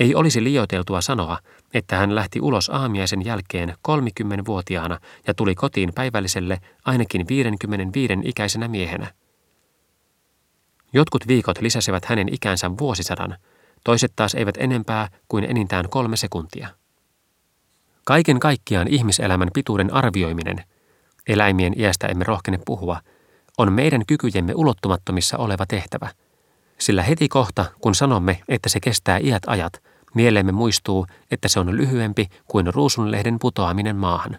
Ei 0.00 0.14
olisi 0.14 0.44
liioiteltua 0.44 1.00
sanoa, 1.00 1.38
että 1.74 1.96
hän 1.96 2.14
lähti 2.14 2.40
ulos 2.40 2.70
aamiaisen 2.70 3.24
jälkeen 3.24 3.74
30-vuotiaana 3.88 4.98
ja 5.26 5.34
tuli 5.34 5.54
kotiin 5.54 5.92
päivälliselle 5.94 6.60
ainakin 6.84 7.28
55 7.28 8.14
ikäisenä 8.24 8.68
miehenä– 8.68 9.12
Jotkut 10.92 11.28
viikot 11.28 11.60
lisäsivät 11.60 12.04
hänen 12.04 12.34
ikänsä 12.34 12.70
vuosisadan, 12.78 13.36
toiset 13.84 14.12
taas 14.16 14.34
eivät 14.34 14.54
enempää 14.58 15.08
kuin 15.28 15.44
enintään 15.44 15.88
kolme 15.88 16.16
sekuntia. 16.16 16.68
Kaiken 18.04 18.40
kaikkiaan 18.40 18.88
ihmiselämän 18.88 19.48
pituuden 19.54 19.94
arvioiminen, 19.94 20.64
eläimien 21.28 21.80
iästä 21.80 22.06
emme 22.06 22.24
rohkene 22.24 22.58
puhua, 22.66 23.00
on 23.58 23.72
meidän 23.72 24.06
kykyjemme 24.06 24.52
ulottumattomissa 24.54 25.38
oleva 25.38 25.66
tehtävä. 25.66 26.08
Sillä 26.78 27.02
heti 27.02 27.28
kohta, 27.28 27.64
kun 27.80 27.94
sanomme, 27.94 28.42
että 28.48 28.68
se 28.68 28.80
kestää 28.80 29.18
iät 29.18 29.42
ajat, 29.46 29.72
mieleemme 30.14 30.52
muistuu, 30.52 31.06
että 31.30 31.48
se 31.48 31.60
on 31.60 31.76
lyhyempi 31.76 32.28
kuin 32.48 32.74
ruusunlehden 32.74 33.38
putoaminen 33.38 33.96
maahan. 33.96 34.38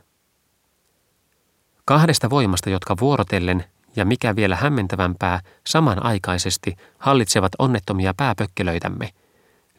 Kahdesta 1.86 2.30
voimasta, 2.30 2.70
jotka 2.70 2.96
vuorotellen 3.00 3.66
ja 3.96 4.06
mikä 4.06 4.36
vielä 4.36 4.56
hämmentävämpää, 4.56 5.40
samanaikaisesti 5.68 6.76
hallitsevat 6.98 7.52
onnettomia 7.60 8.14
pääpökkelöitämme, 8.18 9.10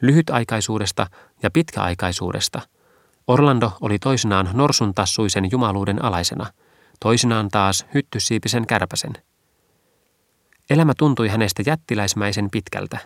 lyhytaikaisuudesta 0.00 1.06
ja 1.42 1.50
pitkäaikaisuudesta. 1.50 2.60
Orlando 3.26 3.72
oli 3.80 3.98
toisinaan 3.98 4.50
norsuntassuisen 4.52 5.50
jumaluuden 5.50 6.04
alaisena, 6.04 6.46
toisinaan 7.00 7.48
taas 7.48 7.86
hyttysiipisen 7.94 8.66
kärpäsen. 8.66 9.12
Elämä 10.70 10.92
tuntui 10.98 11.28
hänestä 11.28 11.62
jättiläismäisen 11.66 12.50
pitkältä. 12.50 12.98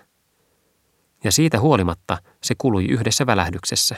Ja 1.24 1.32
siitä 1.32 1.61
huolimatta 1.61 2.18
se 2.42 2.54
kului 2.59 2.84
yhdessä 2.84 3.26
välähdyksessä. 3.26 3.96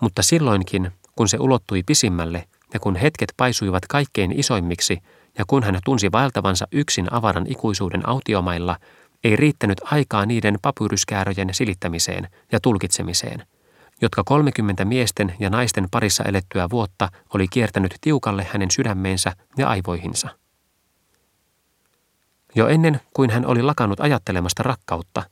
Mutta 0.00 0.22
silloinkin, 0.22 0.90
kun 1.16 1.28
se 1.28 1.36
ulottui 1.40 1.82
pisimmälle 1.82 2.48
ja 2.74 2.80
kun 2.80 2.96
hetket 2.96 3.32
paisuivat 3.36 3.86
kaikkein 3.86 4.38
isoimmiksi– 4.38 4.98
ja 5.38 5.44
kun 5.46 5.62
hän 5.62 5.78
tunsi 5.84 6.12
vaeltavansa 6.12 6.66
yksin 6.72 7.12
avaran 7.12 7.46
ikuisuuden 7.48 8.08
autiomailla, 8.08 8.76
ei 9.24 9.36
riittänyt 9.36 9.80
aikaa 9.84 10.26
niiden 10.26 10.58
papyryskääröjen 10.62 11.54
silittämiseen 11.54 12.28
ja 12.52 12.60
tulkitsemiseen, 12.60 13.46
jotka 14.02 14.22
30 14.24 14.84
miesten 14.84 15.34
ja 15.38 15.50
naisten 15.50 15.88
parissa 15.90 16.24
elettyä 16.24 16.70
vuotta 16.70 17.08
oli 17.34 17.48
kiertänyt 17.48 17.94
tiukalle 18.00 18.46
hänen 18.52 18.70
sydämeensä 18.70 19.32
ja 19.56 19.68
aivoihinsa. 19.68 20.28
Jo 22.54 22.68
ennen 22.68 23.00
kuin 23.14 23.30
hän 23.30 23.46
oli 23.46 23.62
lakannut 23.62 24.00
ajattelemasta 24.00 24.62
rakkautta, 24.62 25.22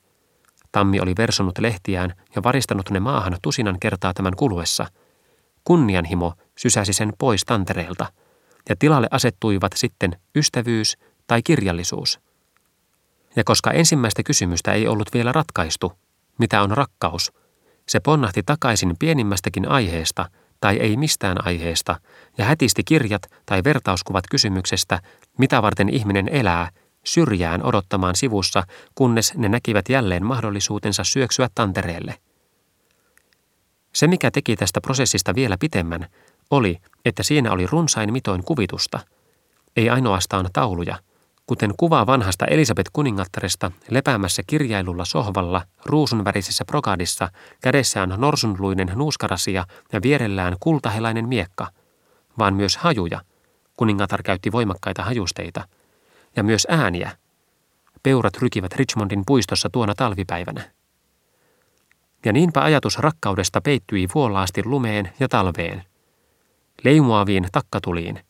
Tammi 0.73 1.01
oli 1.01 1.15
versonut 1.19 1.59
lehtiään 1.59 2.15
ja 2.37 2.43
varistanut 2.43 2.91
ne 2.91 3.01
maahan 3.01 3.37
tusinan 3.43 3.81
kertaa 3.81 4.15
tämän 4.15 4.37
kuluessa. 4.37 4.87
Kunnianhimo 5.65 6.35
sysäsi 6.59 6.93
sen 6.93 7.13
pois 7.19 7.45
tantereelta, 7.45 8.07
ja 8.69 8.77
tilalle 8.79 9.09
asettuivat 9.11 9.73
sitten 9.75 10.17
ystävyys 10.37 10.97
tai 11.27 11.43
kirjallisuus. 11.43 12.21
Ja 13.37 13.45
koska 13.45 13.71
ensimmäistä 13.71 14.23
kysymystä 14.23 14.73
ei 14.73 14.89
ollut 14.89 15.15
vielä 15.15 15.33
ratkaistu, 15.33 15.93
mitä 16.39 16.63
on 16.63 16.71
rakkaus, 16.71 17.33
se 17.89 18.01
ponnahti 18.01 18.43
takaisin 18.47 18.97
pienimmästäkin 18.99 19.69
aiheesta 19.69 20.29
tai 20.61 20.77
ei 20.77 20.97
mistään 20.97 21.47
aiheesta 21.47 21.97
ja 22.39 22.45
hätisti 22.45 22.83
kirjat 22.85 23.23
tai 23.47 23.65
vertauskuvat 23.65 24.25
kysymyksestä, 24.31 25.03
mitä 25.39 25.63
varten 25.63 25.89
ihminen 25.89 26.29
elää– 26.29 26.71
syrjään 27.05 27.63
odottamaan 27.63 28.17
sivussa, 28.17 28.63
kunnes 28.95 29.35
ne 29.35 29.49
näkivät 29.49 29.89
jälleen 29.89 30.27
mahdollisuutensa 30.27 31.05
syöksyä 31.05 31.49
tantereelle. 31.55 32.15
Se, 33.95 34.07
mikä 34.07 34.31
teki 34.31 34.57
tästä 34.57 34.81
prosessista 34.81 35.35
vielä 35.35 35.57
pitemmän, 35.61 36.07
oli, 36.51 36.79
että 37.05 37.23
siinä 37.23 37.53
oli 37.53 37.67
runsain 37.67 38.13
mitoin 38.13 38.45
kuvitusta, 38.45 39.01
ei 39.77 39.91
ainoastaan 39.91 40.49
tauluja, 40.53 40.99
kuten 41.47 41.75
kuva 41.77 42.07
vanhasta 42.07 42.47
Elisabeth 42.47 42.91
kuningattaresta 42.93 43.71
lepäämässä 43.91 44.43
kirjailulla 44.47 45.05
sohvalla 45.05 45.63
ruusunvärisessä 45.87 46.65
prokadissa, 46.65 47.29
kädessään 47.61 48.15
norsunluinen 48.17 48.93
nuuskarasia 48.95 49.65
ja 49.93 50.03
vierellään 50.03 50.57
kultahelainen 50.61 51.29
miekka, 51.29 51.69
vaan 52.39 52.55
myös 52.55 52.77
hajuja. 52.77 53.21
Kuningatar 53.77 54.23
käytti 54.23 54.53
voimakkaita 54.53 55.03
hajusteita– 55.03 55.65
ja 56.37 56.43
myös 56.43 56.67
ääniä. 56.71 57.11
Peurat 58.03 58.37
rykivät 58.37 58.73
Richmondin 58.73 59.23
puistossa 59.27 59.69
tuona 59.73 59.95
talvipäivänä. 59.95 60.71
Ja 62.25 62.33
niinpä 62.33 62.63
ajatus 62.63 62.99
rakkaudesta 62.99 63.61
peittyi 63.61 64.09
vuolaasti 64.15 64.63
lumeen 64.65 65.13
ja 65.21 65.29
talveen. 65.29 65.85
Leimuaviin 66.85 67.47
takkatuliin, 67.53 68.21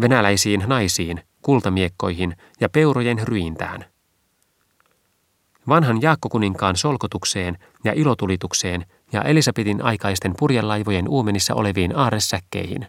venäläisiin 0.00 0.64
naisiin, 0.66 1.22
kultamiekkoihin 1.42 2.36
ja 2.60 2.68
peurojen 2.68 3.28
ryintään. 3.28 3.84
Vanhan 5.68 6.02
Jaakkokuninkaan 6.02 6.76
solkotukseen 6.76 7.58
ja 7.84 7.92
ilotulitukseen 7.92 8.86
ja 9.12 9.22
Elisabetin 9.22 9.82
aikaisten 9.82 10.34
purjelaivojen 10.38 11.08
uumenissa 11.08 11.54
oleviin 11.54 11.96
aaressäkkeihin. 11.96 12.86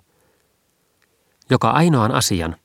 Joka 1.49 1.69
ainoan 1.69 2.11
asian, 2.11 2.55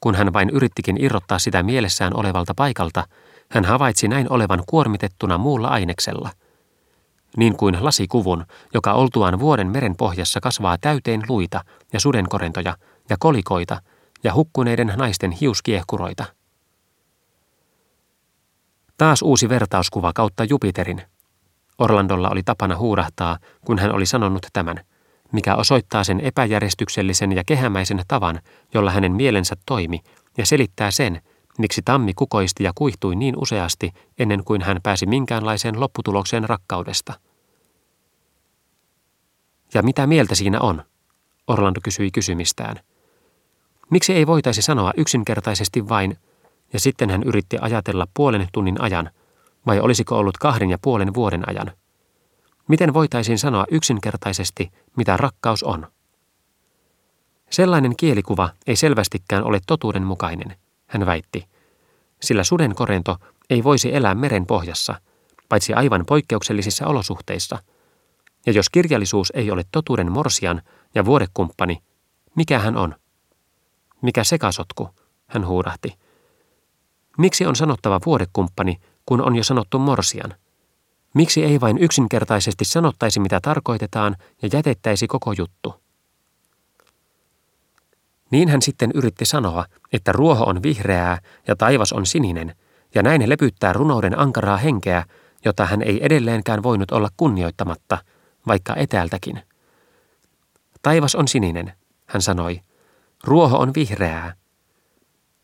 kun 0.00 0.14
hän 0.14 0.32
vain 0.32 0.50
yrittikin 0.50 1.04
irrottaa 1.04 1.38
sitä 1.38 1.62
mielessään 1.62 2.16
olevalta 2.16 2.54
paikalta, 2.56 3.04
hän 3.50 3.64
havaitsi 3.64 4.08
näin 4.08 4.32
olevan 4.32 4.62
kuormitettuna 4.66 5.38
muulla 5.38 5.68
aineksella. 5.68 6.30
Niin 7.36 7.56
kuin 7.56 7.84
lasikuvun, 7.84 8.44
joka 8.74 8.92
oltuaan 8.92 9.40
vuoden 9.40 9.66
meren 9.66 9.96
pohjassa 9.96 10.40
kasvaa 10.40 10.78
täyteen 10.80 11.22
luita 11.28 11.64
ja 11.92 12.00
sudenkorentoja 12.00 12.76
ja 13.10 13.16
kolikoita 13.18 13.82
ja 14.24 14.34
hukkuneiden 14.34 14.92
naisten 14.96 15.30
hiuskiehkuroita. 15.30 16.24
Taas 18.98 19.22
uusi 19.22 19.48
vertauskuva 19.48 20.12
kautta 20.12 20.44
Jupiterin. 20.44 21.02
Orlandolla 21.78 22.30
oli 22.30 22.42
tapana 22.42 22.76
huurahtaa, 22.76 23.38
kun 23.66 23.78
hän 23.78 23.92
oli 23.92 24.06
sanonut 24.06 24.46
tämän– 24.52 24.80
mikä 25.32 25.56
osoittaa 25.56 26.04
sen 26.04 26.20
epäjärjestyksellisen 26.20 27.32
ja 27.32 27.42
kehämäisen 27.46 28.02
tavan, 28.08 28.40
jolla 28.74 28.90
hänen 28.90 29.12
mielensä 29.12 29.56
toimi, 29.66 30.00
ja 30.38 30.46
selittää 30.46 30.90
sen, 30.90 31.22
miksi 31.60 31.82
tammi 31.84 32.14
kukoisti 32.14 32.64
ja 32.64 32.72
kuihtui 32.74 33.16
niin 33.16 33.34
useasti 33.38 33.92
ennen 34.18 34.44
kuin 34.44 34.62
hän 34.62 34.80
pääsi 34.82 35.06
minkäänlaiseen 35.06 35.80
lopputulokseen 35.80 36.48
rakkaudesta. 36.48 37.20
Ja 39.74 39.82
mitä 39.82 40.06
mieltä 40.06 40.34
siinä 40.34 40.60
on? 40.60 40.82
Orlando 41.46 41.80
kysyi 41.84 42.10
kysymistään. 42.10 42.76
Miksi 43.90 44.12
ei 44.12 44.26
voitaisi 44.26 44.62
sanoa 44.62 44.92
yksinkertaisesti 44.96 45.88
vain, 45.88 46.16
ja 46.72 46.80
sitten 46.80 47.10
hän 47.10 47.22
yritti 47.22 47.56
ajatella 47.60 48.06
puolen 48.14 48.48
tunnin 48.52 48.80
ajan, 48.80 49.10
vai 49.66 49.80
olisiko 49.80 50.18
ollut 50.18 50.38
kahden 50.38 50.70
ja 50.70 50.78
puolen 50.82 51.14
vuoden 51.14 51.48
ajan– 51.48 51.72
Miten 52.70 52.94
voitaisiin 52.94 53.38
sanoa 53.38 53.64
yksinkertaisesti, 53.70 54.70
mitä 54.96 55.16
rakkaus 55.16 55.62
on? 55.62 55.86
Sellainen 57.50 57.96
kielikuva 57.96 58.48
ei 58.66 58.76
selvästikään 58.76 59.44
ole 59.44 59.60
totuudenmukainen, 59.66 60.56
hän 60.90 61.06
väitti, 61.06 61.44
sillä 62.22 62.44
suden 62.44 62.74
korento 62.74 63.16
ei 63.50 63.64
voisi 63.64 63.94
elää 63.94 64.14
meren 64.14 64.46
pohjassa, 64.46 65.00
paitsi 65.48 65.74
aivan 65.74 66.04
poikkeuksellisissa 66.06 66.86
olosuhteissa. 66.86 67.58
Ja 68.46 68.52
jos 68.52 68.70
kirjallisuus 68.70 69.32
ei 69.34 69.50
ole 69.50 69.64
totuuden 69.72 70.12
morsian 70.12 70.62
ja 70.94 71.04
vuodekumppani, 71.04 71.82
mikä 72.36 72.58
hän 72.58 72.76
on? 72.76 72.94
Mikä 74.02 74.24
sekasotku, 74.24 74.88
hän 75.26 75.46
huudahti. 75.46 75.94
Miksi 77.18 77.46
on 77.46 77.56
sanottava 77.56 78.00
vuodekumppani, 78.06 78.80
kun 79.06 79.20
on 79.20 79.36
jo 79.36 79.44
sanottu 79.44 79.78
morsian? 79.78 80.34
Miksi 81.14 81.44
ei 81.44 81.60
vain 81.60 81.78
yksinkertaisesti 81.78 82.64
sanottaisi, 82.64 83.20
mitä 83.20 83.40
tarkoitetaan, 83.42 84.16
ja 84.42 84.48
jätettäisi 84.52 85.06
koko 85.06 85.32
juttu? 85.32 85.89
Niin 88.30 88.48
hän 88.48 88.62
sitten 88.62 88.90
yritti 88.94 89.24
sanoa, 89.24 89.64
että 89.92 90.12
ruoho 90.12 90.44
on 90.44 90.62
vihreää 90.62 91.18
ja 91.48 91.56
taivas 91.56 91.92
on 91.92 92.06
sininen, 92.06 92.54
ja 92.94 93.02
näin 93.02 93.28
lepyttää 93.28 93.72
runouden 93.72 94.18
ankaraa 94.18 94.56
henkeä, 94.56 95.04
jota 95.44 95.66
hän 95.66 95.82
ei 95.82 96.04
edelleenkään 96.04 96.62
voinut 96.62 96.90
olla 96.90 97.08
kunnioittamatta, 97.16 97.98
vaikka 98.46 98.74
etäältäkin. 98.76 99.42
Taivas 100.82 101.14
on 101.14 101.28
sininen, 101.28 101.72
hän 102.06 102.22
sanoi. 102.22 102.60
Ruoho 103.24 103.58
on 103.58 103.72
vihreää. 103.74 104.34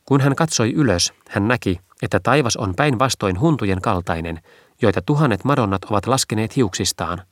Kun 0.04 0.20
hän 0.20 0.36
katsoi 0.36 0.72
ylös, 0.72 1.12
hän 1.28 1.48
näki, 1.48 1.80
että 2.02 2.20
taivas 2.20 2.56
on 2.56 2.74
päinvastoin 2.76 3.40
huntujen 3.40 3.80
kaltainen, 3.80 4.40
joita 4.82 5.02
tuhannet 5.02 5.44
madonnat 5.44 5.84
ovat 5.84 6.06
laskeneet 6.06 6.56
hiuksistaan, 6.56 7.22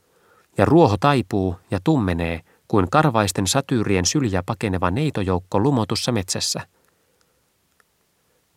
ja 0.59 0.65
ruoho 0.65 0.97
taipuu 1.01 1.57
ja 1.71 1.79
tummenee 1.85 2.41
kuin 2.75 2.91
karvaisten 2.91 3.47
satyyrien 3.47 4.07
syljä 4.07 4.43
pakeneva 4.47 4.91
neitojoukko 4.91 5.61
lumotussa 5.61 6.13
metsässä. 6.13 6.61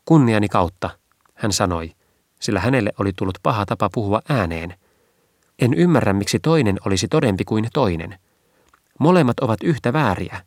Kunniani 0.06 0.50
kautta, 0.50 0.90
hän 1.34 1.52
sanoi, 1.52 1.92
sillä 2.40 2.60
hänelle 2.60 2.92
oli 3.00 3.12
tullut 3.14 3.38
paha 3.44 3.66
tapa 3.66 3.90
puhua 3.94 4.22
ääneen. 4.30 4.74
En 5.60 5.74
ymmärrä, 5.74 6.14
miksi 6.14 6.40
toinen 6.40 6.78
olisi 6.86 7.08
todempi 7.08 7.46
kuin 7.46 7.68
toinen. 7.74 8.20
Molemmat 9.00 9.40
ovat 9.40 9.64
yhtä 9.64 9.94
vääriä. 9.94 10.42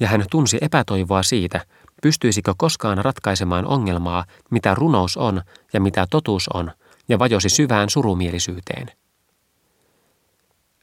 Ja 0.00 0.08
hän 0.08 0.24
tunsi 0.30 0.58
epätoivoa 0.60 1.22
siitä, 1.22 1.66
pystyisikö 2.02 2.54
koskaan 2.56 2.98
ratkaisemaan 2.98 3.66
ongelmaa, 3.66 4.24
mitä 4.50 4.74
runous 4.74 5.16
on 5.16 5.42
ja 5.72 5.80
mitä 5.80 6.06
totuus 6.10 6.48
on, 6.54 6.70
ja 7.08 7.18
vajosi 7.18 7.48
syvään 7.48 7.90
surumielisyyteen. 7.90 8.99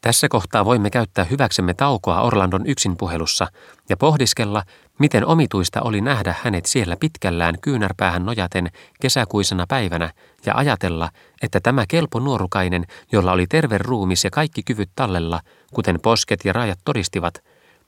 Tässä 0.02 0.30
kohtaa 0.30 0.66
voimme 0.66 0.90
käyttää 0.90 1.26
hyväksemme 1.26 1.74
taukoa 1.74 2.22
Orlandon 2.22 2.68
yksinpuhelussa 2.68 3.48
ja 3.90 3.98
pohdiskella, 3.98 4.64
miten 5.00 5.26
omituista 5.26 5.82
oli 5.82 6.02
nähdä 6.02 6.36
hänet 6.44 6.66
siellä 6.66 6.98
pitkällään 7.00 7.56
kyynärpäähän 7.62 8.26
nojaten 8.26 8.72
kesäkuisena 9.02 9.66
päivänä 9.68 10.12
ja 10.46 10.54
ajatella, 10.56 11.10
että 11.42 11.60
tämä 11.60 11.86
kelpo 11.88 12.20
nuorukainen, 12.20 12.86
jolla 13.12 13.32
oli 13.32 13.48
terve 13.48 13.78
ruumis 13.78 14.24
ja 14.24 14.30
kaikki 14.30 14.64
kyvyt 14.64 14.90
tallella, 14.96 15.40
kuten 15.74 16.00
posket 16.02 16.46
ja 16.46 16.54
rajat 16.54 16.80
todistivat, 16.86 17.44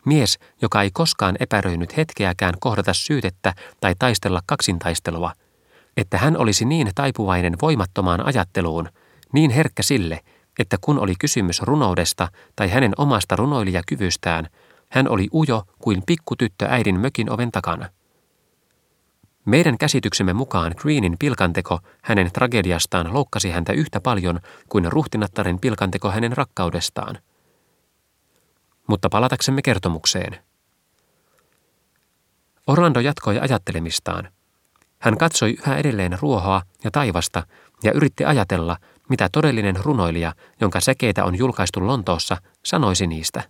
mies, 0.05 0.39
joka 0.61 0.81
ei 0.81 0.91
koskaan 0.93 1.35
epäröinyt 1.39 1.97
hetkeäkään 1.97 2.53
kohdata 2.59 2.93
syytettä 2.93 3.53
tai 3.81 3.95
taistella 3.99 4.41
kaksintaistelua– 4.45 5.33
että 5.99 6.17
hän 6.17 6.37
olisi 6.37 6.65
niin 6.65 6.91
taipuvainen 6.95 7.53
voimattomaan 7.61 8.25
ajatteluun, 8.25 8.89
niin 9.33 9.51
herkkä 9.51 9.83
sille, 9.83 10.19
että 10.59 10.77
kun 10.81 10.99
oli 10.99 11.13
kysymys 11.19 11.61
runoudesta 11.61 12.27
tai 12.55 12.69
hänen 12.69 12.91
omasta 12.97 13.35
runoilijakyvystään, 13.35 14.47
hän 14.89 15.09
oli 15.09 15.27
ujo 15.33 15.63
kuin 15.79 16.03
pikkutyttö 16.05 16.65
äidin 16.69 16.99
mökin 16.99 17.31
oven 17.31 17.51
takana. 17.51 17.89
Meidän 19.45 19.77
käsityksemme 19.77 20.33
mukaan 20.33 20.73
Greenin 20.77 21.15
pilkanteko 21.19 21.79
hänen 22.01 22.31
tragediastaan 22.31 23.13
loukkasi 23.13 23.49
häntä 23.49 23.73
yhtä 23.73 24.01
paljon 24.01 24.39
kuin 24.69 24.91
ruhtinattaren 24.91 25.59
pilkanteko 25.59 26.11
hänen 26.11 26.37
rakkaudestaan. 26.37 27.19
Mutta 28.87 29.09
palataksemme 29.09 29.61
kertomukseen. 29.61 30.37
Orlando 32.67 32.99
jatkoi 32.99 33.39
ajattelemistaan– 33.39 34.29
Hän 34.99 35.17
katsoi 35.17 35.55
yhä 35.59 35.77
edelleen 35.77 36.17
ruohoa 36.21 36.61
ja 36.83 36.91
taivasta 36.91 37.43
ja 37.83 37.91
yritti 37.91 38.25
ajatella, 38.25 38.77
mitä 39.09 39.29
todellinen 39.31 39.75
runoilija, 39.83 40.33
jonka 40.61 40.79
säkeitä 40.79 41.25
on 41.25 41.37
julkaistu 41.37 41.87
Lontoossa, 41.87 42.37
sanoisi 42.65 43.07
niistä. 43.07 43.43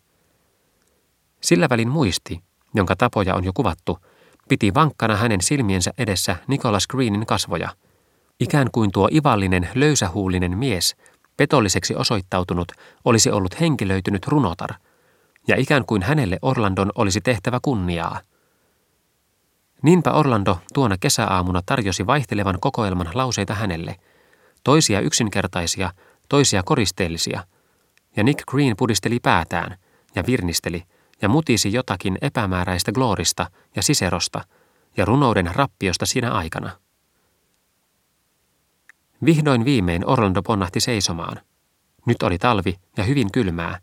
Sillä 1.41 1.67
välin 1.69 1.89
muisti, 1.89 2.43
jonka 2.73 2.95
tapoja 2.95 3.35
on 3.35 3.43
jo 3.43 3.51
kuvattu, 3.53 3.99
piti 4.49 4.73
vankkana 4.73 5.15
hänen 5.15 5.41
silmiensä 5.41 5.91
edessä 5.97 6.35
Nicholas 6.47 6.87
Greenin 6.87 7.25
kasvoja. 7.25 7.69
Ikään 8.39 8.67
kuin 8.71 8.91
tuo 8.91 9.09
ivallinen, 9.11 9.69
löysähuulinen 9.75 10.57
mies, 10.57 10.95
petolliseksi 11.37 11.95
osoittautunut, 11.95 12.71
olisi 13.05 13.31
ollut 13.31 13.59
henkilöitynyt 13.59 14.27
runotar, 14.27 14.73
ja 15.47 15.55
ikään 15.57 15.85
kuin 15.85 16.03
hänelle 16.03 16.39
Orlandon 16.41 16.91
olisi 16.95 17.21
tehtävä 17.21 17.59
kunniaa. 17.61 18.19
Niinpä 19.81 20.11
Orlando 20.11 20.59
tuona 20.73 20.95
kesäaamuna 20.99 21.61
tarjosi 21.65 22.07
vaihtelevan 22.07 22.57
kokoelman 22.59 23.09
lauseita 23.13 23.53
hänelle, 23.53 23.95
toisia 24.69 24.99
yksinkertaisia, 24.99 25.91
toisia 26.29 26.63
koristeellisia, 26.63 27.43
ja 28.15 28.23
Nick 28.23 28.45
Green 28.45 28.77
pudisteli 28.77 29.19
päätään 29.19 29.77
ja 30.15 30.23
virnisteli 30.27 30.83
ja 31.21 31.29
mutisi 31.29 31.73
jotakin 31.73 32.17
epämääräistä 32.21 32.91
gloorista 32.91 33.49
ja 33.75 33.83
siserosta 33.83 34.41
ja 34.97 35.05
runouden 35.05 35.55
rappiosta 35.55 36.05
siinä 36.05 36.31
aikana. 36.31 36.71
Vihdoin 39.25 39.65
viimein 39.65 40.09
Orlando 40.09 40.41
ponnahti 40.41 40.79
seisomaan. 40.79 41.41
Nyt 42.05 42.23
oli 42.23 42.37
talvi 42.37 42.75
ja 42.97 43.03
hyvin 43.03 43.31
kylmää, 43.31 43.79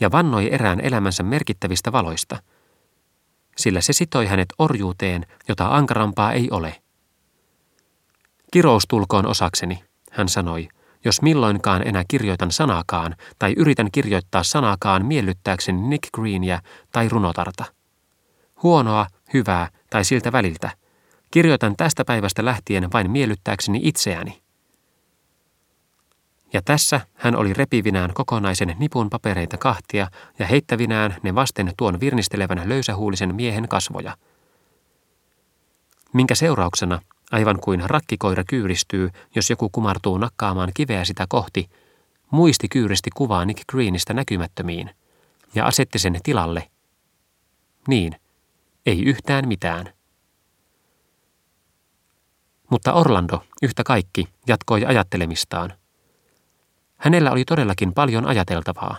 ja 0.00 0.10
vannoi 0.10 0.54
erään 0.54 0.80
elämänsä 0.80 1.22
merkittävistä 1.22 1.92
valoista– 1.92 2.38
sillä 3.58 3.80
se 3.80 3.92
sitoi 3.92 4.26
hänet 4.26 4.48
orjuuteen, 4.58 5.26
jota 5.48 5.76
ankarampaa 5.76 6.32
ei 6.32 6.48
ole. 6.50 6.82
Kirous 8.52 8.84
tulkoon 8.88 9.26
osakseni, 9.26 9.87
hän 10.10 10.28
sanoi, 10.28 10.68
jos 11.04 11.22
milloinkaan 11.22 11.88
enää 11.88 12.04
kirjoitan 12.08 12.52
sanaakaan 12.52 13.16
tai 13.38 13.54
yritän 13.56 13.88
kirjoittaa 13.92 14.42
sanaakaan 14.42 15.06
miellyttääkseni 15.06 15.88
Nick 15.88 16.02
Greenia 16.12 16.60
tai 16.92 17.08
runotarta. 17.08 17.64
Huonoa, 18.62 19.06
hyvää 19.34 19.68
tai 19.90 20.04
siltä 20.04 20.32
väliltä. 20.32 20.70
Kirjoitan 21.30 21.76
tästä 21.76 22.04
päivästä 22.04 22.44
lähtien 22.44 22.92
vain 22.92 23.10
miellyttääkseni 23.10 23.80
itseäni. 23.82 24.42
Ja 26.52 26.62
tässä 26.62 27.00
hän 27.14 27.36
oli 27.36 27.54
repivinään 27.54 28.14
kokonaisen 28.14 28.76
nipun 28.78 29.10
papereita 29.10 29.56
kahtia 29.56 30.08
ja 30.38 30.46
heittävinään 30.46 31.16
ne 31.22 31.34
vasten 31.34 31.72
tuon 31.76 32.00
virnistelevän 32.00 32.68
löysähuulisen 32.68 33.34
miehen 33.34 33.68
kasvoja. 33.68 34.16
Minkä 36.12 36.34
seurauksena, 36.34 37.00
aivan 37.30 37.60
kuin 37.60 37.90
rakkikoira 37.90 38.44
kyyristyy, 38.44 39.10
jos 39.34 39.50
joku 39.50 39.68
kumartuu 39.72 40.18
nakkaamaan 40.18 40.70
kiveä 40.74 41.04
sitä 41.04 41.26
kohti, 41.28 41.70
muisti 42.30 42.68
kyyristi 42.68 43.10
kuvaa 43.14 43.44
Nick 43.44 43.64
Greenistä 43.70 44.14
näkymättömiin 44.14 44.90
ja 45.54 45.66
asetti 45.66 45.98
sen 45.98 46.20
tilalle. 46.22 46.70
Niin, 47.88 48.12
ei 48.86 49.04
yhtään 49.04 49.48
mitään. 49.48 49.92
Mutta 52.70 52.92
Orlando, 52.92 53.44
yhtä 53.62 53.84
kaikki, 53.84 54.28
jatkoi 54.46 54.84
ajattelemistaan– 54.84 55.72
Hänellä 56.98 57.30
oli 57.30 57.44
todellakin 57.44 57.94
paljon 57.94 58.26
ajateltavaa. 58.26 58.96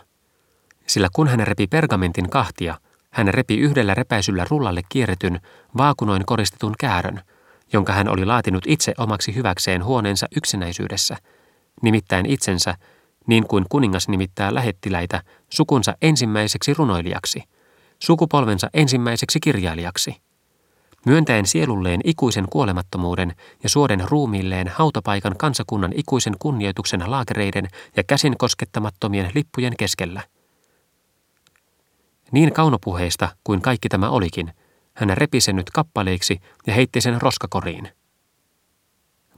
Sillä 0.88 1.08
kun 1.14 1.28
hän 1.28 1.48
repi 1.48 1.68
pergamentin 1.68 2.30
kahtia, 2.30 2.78
hän 3.10 3.28
repi 3.28 3.58
yhdellä 3.58 3.94
repäisyllä 3.94 4.46
rullalle 4.50 4.82
kierretyn, 4.90 5.42
vaakunoin 5.78 6.26
koristetun 6.26 6.74
käärön, 6.80 7.22
jonka 7.74 7.94
hän 7.94 8.10
oli 8.10 8.26
laatinut 8.26 8.64
itse 8.68 8.94
omaksi 8.98 9.36
hyväkseen 9.36 9.84
huoneensa 9.84 10.28
yksinäisyydessä, 10.38 11.18
nimittäin 11.82 12.26
itsensä, 12.26 12.76
niin 13.28 13.48
kuin 13.48 13.66
kuningas 13.70 14.08
nimittää 14.08 14.54
lähettiläitä, 14.54 15.22
sukunsa 15.50 15.96
ensimmäiseksi 16.02 16.74
runoilijaksi, 16.74 17.44
sukupolvensa 18.00 18.70
ensimmäiseksi 18.74 19.40
kirjailijaksi– 19.40 20.16
myöntäen 21.06 21.46
sielulleen 21.46 22.02
ikuisen 22.04 22.46
kuolemattomuuden 22.50 23.36
ja 23.64 23.70
suoden 23.70 24.04
ruumiilleen 24.10 24.68
hautapaikan 24.68 25.38
kansakunnan 25.38 25.92
ikuisen 25.96 26.36
kunnioituksen 26.40 27.12
laakereiden 27.12 27.68
ja 27.98 28.04
käsin 28.04 28.38
koskettamattomien 28.38 29.32
lippujen 29.36 29.74
keskellä. 29.78 30.22
Niin 32.32 32.54
kaunopuheista 32.54 33.30
kuin 33.44 33.62
kaikki 33.62 33.90
tämä 33.90 34.10
olikin, 34.10 34.54
hän 34.94 35.18
repi 35.18 35.42
sen 35.42 35.56
nyt 35.56 35.70
kappaleiksi 35.70 36.40
ja 36.68 36.74
heitti 36.74 37.02
sen 37.02 37.22
roskakoriin. 37.22 37.90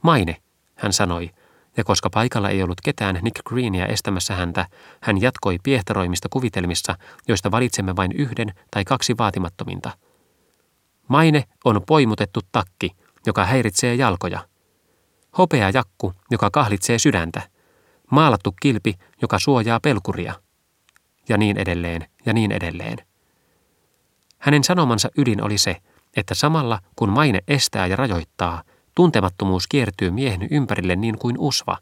Maine, 0.02 0.36
hän 0.74 0.92
sanoi, 0.92 1.30
ja 1.76 1.84
koska 1.84 2.10
paikalla 2.10 2.50
ei 2.50 2.62
ollut 2.62 2.80
ketään 2.84 3.18
Nick 3.22 3.44
Greenia 3.44 3.86
estämässä 3.86 4.34
häntä, 4.34 4.66
hän 5.00 5.20
jatkoi 5.20 5.58
piehtaroimista 5.62 6.28
kuvitelmissa, 6.30 6.94
joista 7.28 7.50
valitsemme 7.50 7.96
vain 7.96 8.12
yhden 8.12 8.54
tai 8.70 8.84
kaksi 8.84 9.14
vaatimattominta– 9.18 9.90
Maine 11.12 11.44
on 11.64 11.80
poimutettu 11.86 12.40
takki, 12.52 12.90
joka 13.26 13.44
häiritsee 13.44 13.94
jalkoja. 13.94 14.46
Hopea 15.38 15.70
jakku, 15.70 16.12
joka 16.30 16.50
kahlitsee 16.50 16.98
sydäntä. 16.98 17.42
Maalattu 18.10 18.54
kilpi, 18.60 18.94
joka 19.22 19.38
suojaa 19.38 19.80
pelkuria. 19.80 20.34
Ja 21.28 21.38
niin 21.38 21.58
edelleen, 21.58 22.06
ja 22.26 22.32
niin 22.32 22.52
edelleen. 22.52 22.98
Hänen 24.42 24.64
sanomansa 24.64 25.08
ydin 25.18 25.44
oli 25.44 25.58
se, 25.58 25.76
että 26.16 26.34
samalla 26.34 26.78
kun 26.96 27.08
maine 27.08 27.40
estää 27.48 27.86
ja 27.86 27.96
rajoittaa, 27.96 28.62
tuntemattomuus 28.94 29.66
kiertyy 29.66 30.10
miehen 30.10 30.48
ympärille 30.50 30.96
niin 30.96 31.18
kuin 31.18 31.38
usva. 31.38 31.78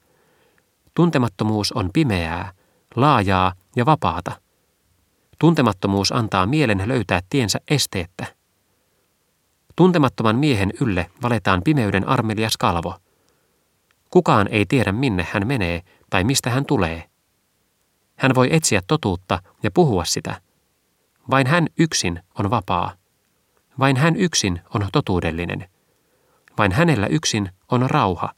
Tuntemattomuus 0.94 1.72
on 1.72 1.90
pimeää, 1.92 2.52
laajaa 2.96 3.52
ja 3.76 3.86
vapaata. 3.86 4.32
Tuntemattomuus 5.38 6.12
antaa 6.12 6.46
mielen 6.46 6.82
löytää 6.86 7.20
tiensä 7.30 7.58
esteettä. 7.70 8.26
Tuntemattoman 9.76 10.36
miehen 10.36 10.72
ylle 10.80 11.10
valetaan 11.22 11.62
pimeyden 11.64 12.08
armelias 12.08 12.56
kalvo. 12.56 12.94
Kukaan 14.10 14.48
ei 14.50 14.66
tiedä 14.66 14.92
minne 14.92 15.26
hän 15.32 15.46
menee 15.46 15.82
tai 16.10 16.24
mistä 16.24 16.50
hän 16.50 16.64
tulee. 16.64 17.04
Hän 18.16 18.34
voi 18.34 18.48
etsiä 18.52 18.80
totuutta 18.86 19.42
ja 19.62 19.70
puhua 19.70 20.04
sitä. 20.04 20.49
Vain 21.30 21.46
hän 21.46 21.66
yksin 21.78 22.20
on 22.38 22.50
vapaa. 22.50 22.92
Vain 23.78 23.96
hän 23.96 24.16
yksin 24.16 24.60
on 24.74 24.88
totuudellinen. 24.92 25.68
Vain 26.58 26.72
hänellä 26.72 27.06
yksin 27.06 27.50
on 27.70 27.90
rauha. 27.90 28.32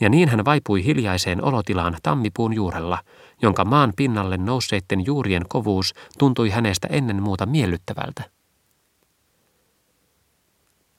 Ja 0.00 0.08
niin 0.08 0.28
hän 0.28 0.44
vaipui 0.44 0.84
hiljaiseen 0.84 1.44
olotilaan 1.44 1.96
tammipuun 2.02 2.52
juurella, 2.52 2.98
jonka 3.42 3.64
maan 3.64 3.92
pinnalle 3.96 4.36
nousseitten 4.36 5.06
juurien 5.06 5.42
kovuus 5.48 5.94
tuntui 6.18 6.50
hänestä 6.50 6.88
ennen 6.90 7.22
muuta 7.22 7.46
miellyttävältä. 7.46 8.22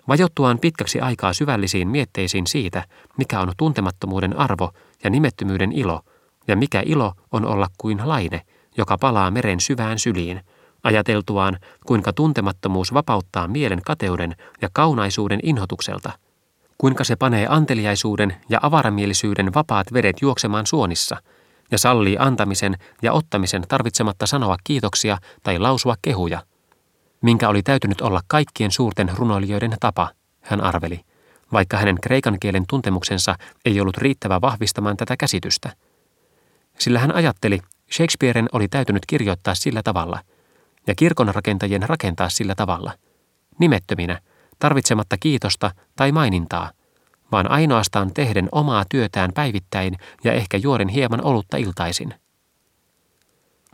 Vajottuaan 0.07 0.59
pitkäksi 0.59 0.99
aikaa 0.99 1.33
syvällisiin 1.33 1.87
mietteisiin 1.87 2.47
siitä, 2.47 2.83
mikä 3.17 3.39
on 3.39 3.51
tuntemattomuuden 3.57 4.39
arvo 4.39 4.71
ja 5.03 5.09
nimettömyyden 5.09 5.71
ilo, 5.71 6.01
ja 6.47 6.55
mikä 6.55 6.83
ilo 6.85 7.13
on 7.31 7.45
olla 7.45 7.67
kuin 7.77 8.01
laine, 8.03 8.41
joka 8.77 8.97
palaa 8.97 9.31
meren 9.31 9.59
syvään 9.59 9.99
syliin, 9.99 10.41
ajateltuaan, 10.83 11.59
kuinka 11.85 12.13
tuntemattomuus 12.13 12.93
vapauttaa 12.93 13.47
mielen 13.47 13.81
kateuden 13.85 14.35
ja 14.61 14.69
kaunaisuuden 14.73 15.39
inhotukselta, 15.43 16.11
kuinka 16.77 17.03
se 17.03 17.15
panee 17.15 17.47
anteliaisuuden 17.49 18.35
ja 18.49 18.59
avaramielisyyden 18.61 19.53
vapaat 19.53 19.93
vedet 19.93 20.21
juoksemaan 20.21 20.67
suonissa 20.67 21.17
ja 21.71 21.77
sallii 21.77 22.17
antamisen 22.19 22.75
ja 23.01 23.13
ottamisen 23.13 23.63
tarvitsematta 23.67 24.27
sanoa 24.27 24.57
kiitoksia 24.63 25.17
tai 25.43 25.59
lausua 25.59 25.95
kehuja– 26.01 26.43
minkä 27.21 27.49
oli 27.49 27.63
täytynyt 27.63 28.01
olla 28.01 28.21
kaikkien 28.27 28.71
suurten 28.71 29.11
runoilijoiden 29.15 29.75
tapa, 29.79 30.09
hän 30.41 30.61
arveli, 30.61 31.01
vaikka 31.53 31.77
hänen 31.77 31.97
kreikan 32.01 32.37
kielen 32.39 32.63
tuntemuksensa 32.69 33.35
ei 33.65 33.81
ollut 33.81 33.97
riittävä 33.97 34.41
vahvistamaan 34.41 34.97
tätä 34.97 35.17
käsitystä. 35.17 35.73
Sillä 36.79 36.99
hän 36.99 37.15
ajatteli, 37.15 37.59
Shakespearen 37.93 38.49
oli 38.51 38.67
täytynyt 38.67 39.05
kirjoittaa 39.05 39.55
sillä 39.55 39.81
tavalla, 39.83 40.19
ja 40.87 40.95
kirkon 40.95 41.35
rakentajien 41.35 41.89
rakentaa 41.89 42.29
sillä 42.29 42.55
tavalla, 42.55 42.91
nimettöminä, 43.59 44.19
tarvitsematta 44.59 45.17
kiitosta 45.17 45.71
tai 45.95 46.11
mainintaa, 46.11 46.71
vaan 47.31 47.51
ainoastaan 47.51 48.13
tehden 48.13 48.49
omaa 48.51 48.83
työtään 48.89 49.31
päivittäin 49.33 49.97
ja 50.23 50.33
ehkä 50.33 50.57
juoden 50.57 50.87
hieman 50.87 51.23
olutta 51.23 51.57
iltaisin. 51.57 52.13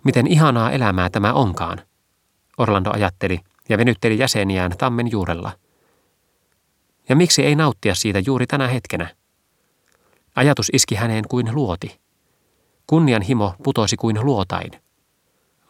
Miten 0.03 0.27
ihanaa 0.27 0.71
elämää 0.71 1.09
tämä 1.09 1.33
onkaan, 1.33 1.81
Orlando 2.57 2.91
ajatteli 2.93 3.39
ja 3.69 3.77
venytteli 3.77 4.19
jäseniään 4.19 4.71
tammen 4.77 5.11
juurella. 5.11 5.51
Ja 7.09 7.15
miksi 7.15 7.45
ei 7.45 7.55
nauttia 7.55 7.95
siitä 7.95 8.19
juuri 8.25 8.47
tänä 8.47 8.67
hetkenä? 8.67 9.15
Ajatus 10.35 10.69
iski 10.73 10.95
häneen 10.95 11.23
kuin 11.27 11.55
luoti. 11.55 12.06
Kunnianhimo 12.87 13.55
putosi 13.63 13.95
kuin 13.95 14.19
luotain. 14.23 14.71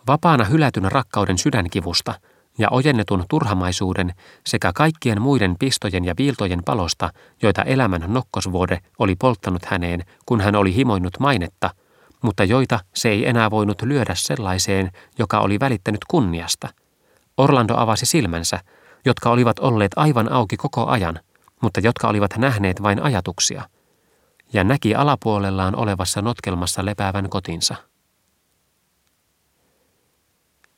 Vapaana 0.08 0.44
hylätyn 0.44 0.92
rakkauden 0.92 1.38
sydänkivusta, 1.38 2.14
ja 2.58 2.68
ojennetun 2.72 3.26
turhamaisuuden 3.30 4.14
sekä 4.46 4.72
kaikkien 4.76 5.22
muiden 5.22 5.56
pistojen 5.60 6.06
ja 6.06 6.14
viiltojen 6.18 6.62
palosta, 6.66 7.10
joita 7.42 7.64
elämän 7.64 8.04
nokkosvuode 8.08 8.80
oli 9.00 9.16
polttanut 9.16 9.66
häneen, 9.66 10.04
kun 10.26 10.42
hän 10.42 10.56
oli 10.56 10.76
himoinut 10.76 11.20
mainetta, 11.20 11.70
mutta 12.22 12.44
joita 12.44 12.80
se 12.96 13.10
ei 13.10 13.30
enää 13.30 13.52
voinut 13.52 13.82
lyödä 13.82 14.16
sellaiseen, 14.16 14.92
joka 15.20 15.40
oli 15.40 15.60
välittänyt 15.60 16.06
kunniasta. 16.08 16.70
Orlando 17.38 17.74
avasi 17.78 18.06
silmänsä, 18.06 18.60
jotka 19.06 19.30
olivat 19.30 19.60
olleet 19.60 19.92
aivan 19.96 20.32
auki 20.32 20.58
koko 20.58 20.86
ajan, 20.86 21.20
mutta 21.62 21.80
jotka 21.80 22.08
olivat 22.08 22.38
nähneet 22.38 22.84
vain 22.84 23.04
ajatuksia, 23.04 23.70
ja 24.54 24.64
näki 24.64 24.96
alapuolellaan 24.96 25.76
olevassa 25.76 26.22
notkelmassa 26.22 26.86
lepäävän 26.86 27.30
kotinsa. 27.30 27.76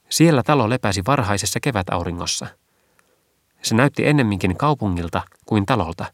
Siellä 0.09 0.43
talo 0.43 0.69
lepäsi 0.69 1.01
varhaisessa 1.07 1.59
kevätauringossa. 1.59 2.47
Se 3.61 3.75
näytti 3.75 4.07
ennemminkin 4.07 4.57
kaupungilta 4.57 5.21
kuin 5.45 5.65
talolta, 5.65 6.05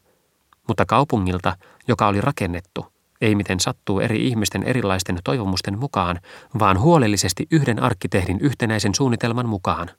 mutta 0.68 0.86
kaupungilta, 0.86 1.56
joka 1.88 2.06
oli 2.06 2.20
rakennettu, 2.20 2.86
ei 3.20 3.34
miten 3.34 3.60
sattuu 3.60 4.00
eri 4.00 4.26
ihmisten 4.26 4.62
erilaisten 4.62 5.18
toivomusten 5.24 5.78
mukaan, 5.78 6.20
vaan 6.58 6.80
huolellisesti 6.80 7.46
yhden 7.50 7.82
arkkitehdin 7.82 8.40
yhtenäisen 8.40 8.94
suunnitelman 8.94 9.48
mukaan. 9.48 9.90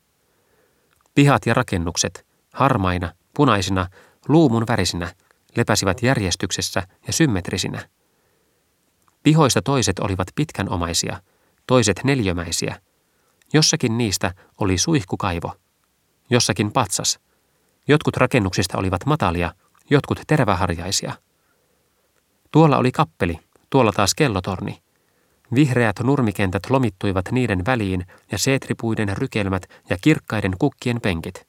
Pihat 1.16 1.46
ja 1.46 1.54
rakennukset, 1.54 2.26
harmaina, 2.54 3.12
punaisina, 3.36 3.88
luumun 4.28 4.64
värisinä, 4.68 5.14
lepäsivät 5.58 6.04
järjestyksessä 6.04 6.88
ja 7.08 7.14
symmetrisinä. 7.14 7.90
Pihoista 9.24 9.62
toiset 9.62 10.00
olivat 10.00 10.28
pitkänomaisia, 10.36 11.22
toiset 11.68 12.02
neljömäisiä– 12.04 12.80
Jossakin 13.54 13.98
niistä 13.98 14.34
oli 14.58 14.78
suihkukaivo, 14.78 15.54
jossakin 16.30 16.72
patsas. 16.72 17.20
Jotkut 17.88 18.18
rakennuksista 18.18 18.78
olivat 18.78 19.06
matalia, 19.06 19.54
jotkut 19.90 20.22
teräväharjaisia. 20.28 21.14
Tuolla 22.52 22.78
oli 22.78 22.92
kappeli, 22.92 23.40
tuolla 23.70 23.92
taas 23.92 24.16
kellotorni. 24.16 24.82
Vihreät 25.56 26.00
nurmikentät 26.04 26.70
lomittuivat 26.70 27.32
niiden 27.32 27.66
väliin 27.66 28.06
ja 28.32 28.38
seetripuiden 28.38 29.18
rykelmät 29.18 29.64
ja 29.90 29.98
kirkkaiden 30.02 30.54
kukkien 30.60 31.02
penkit. 31.02 31.48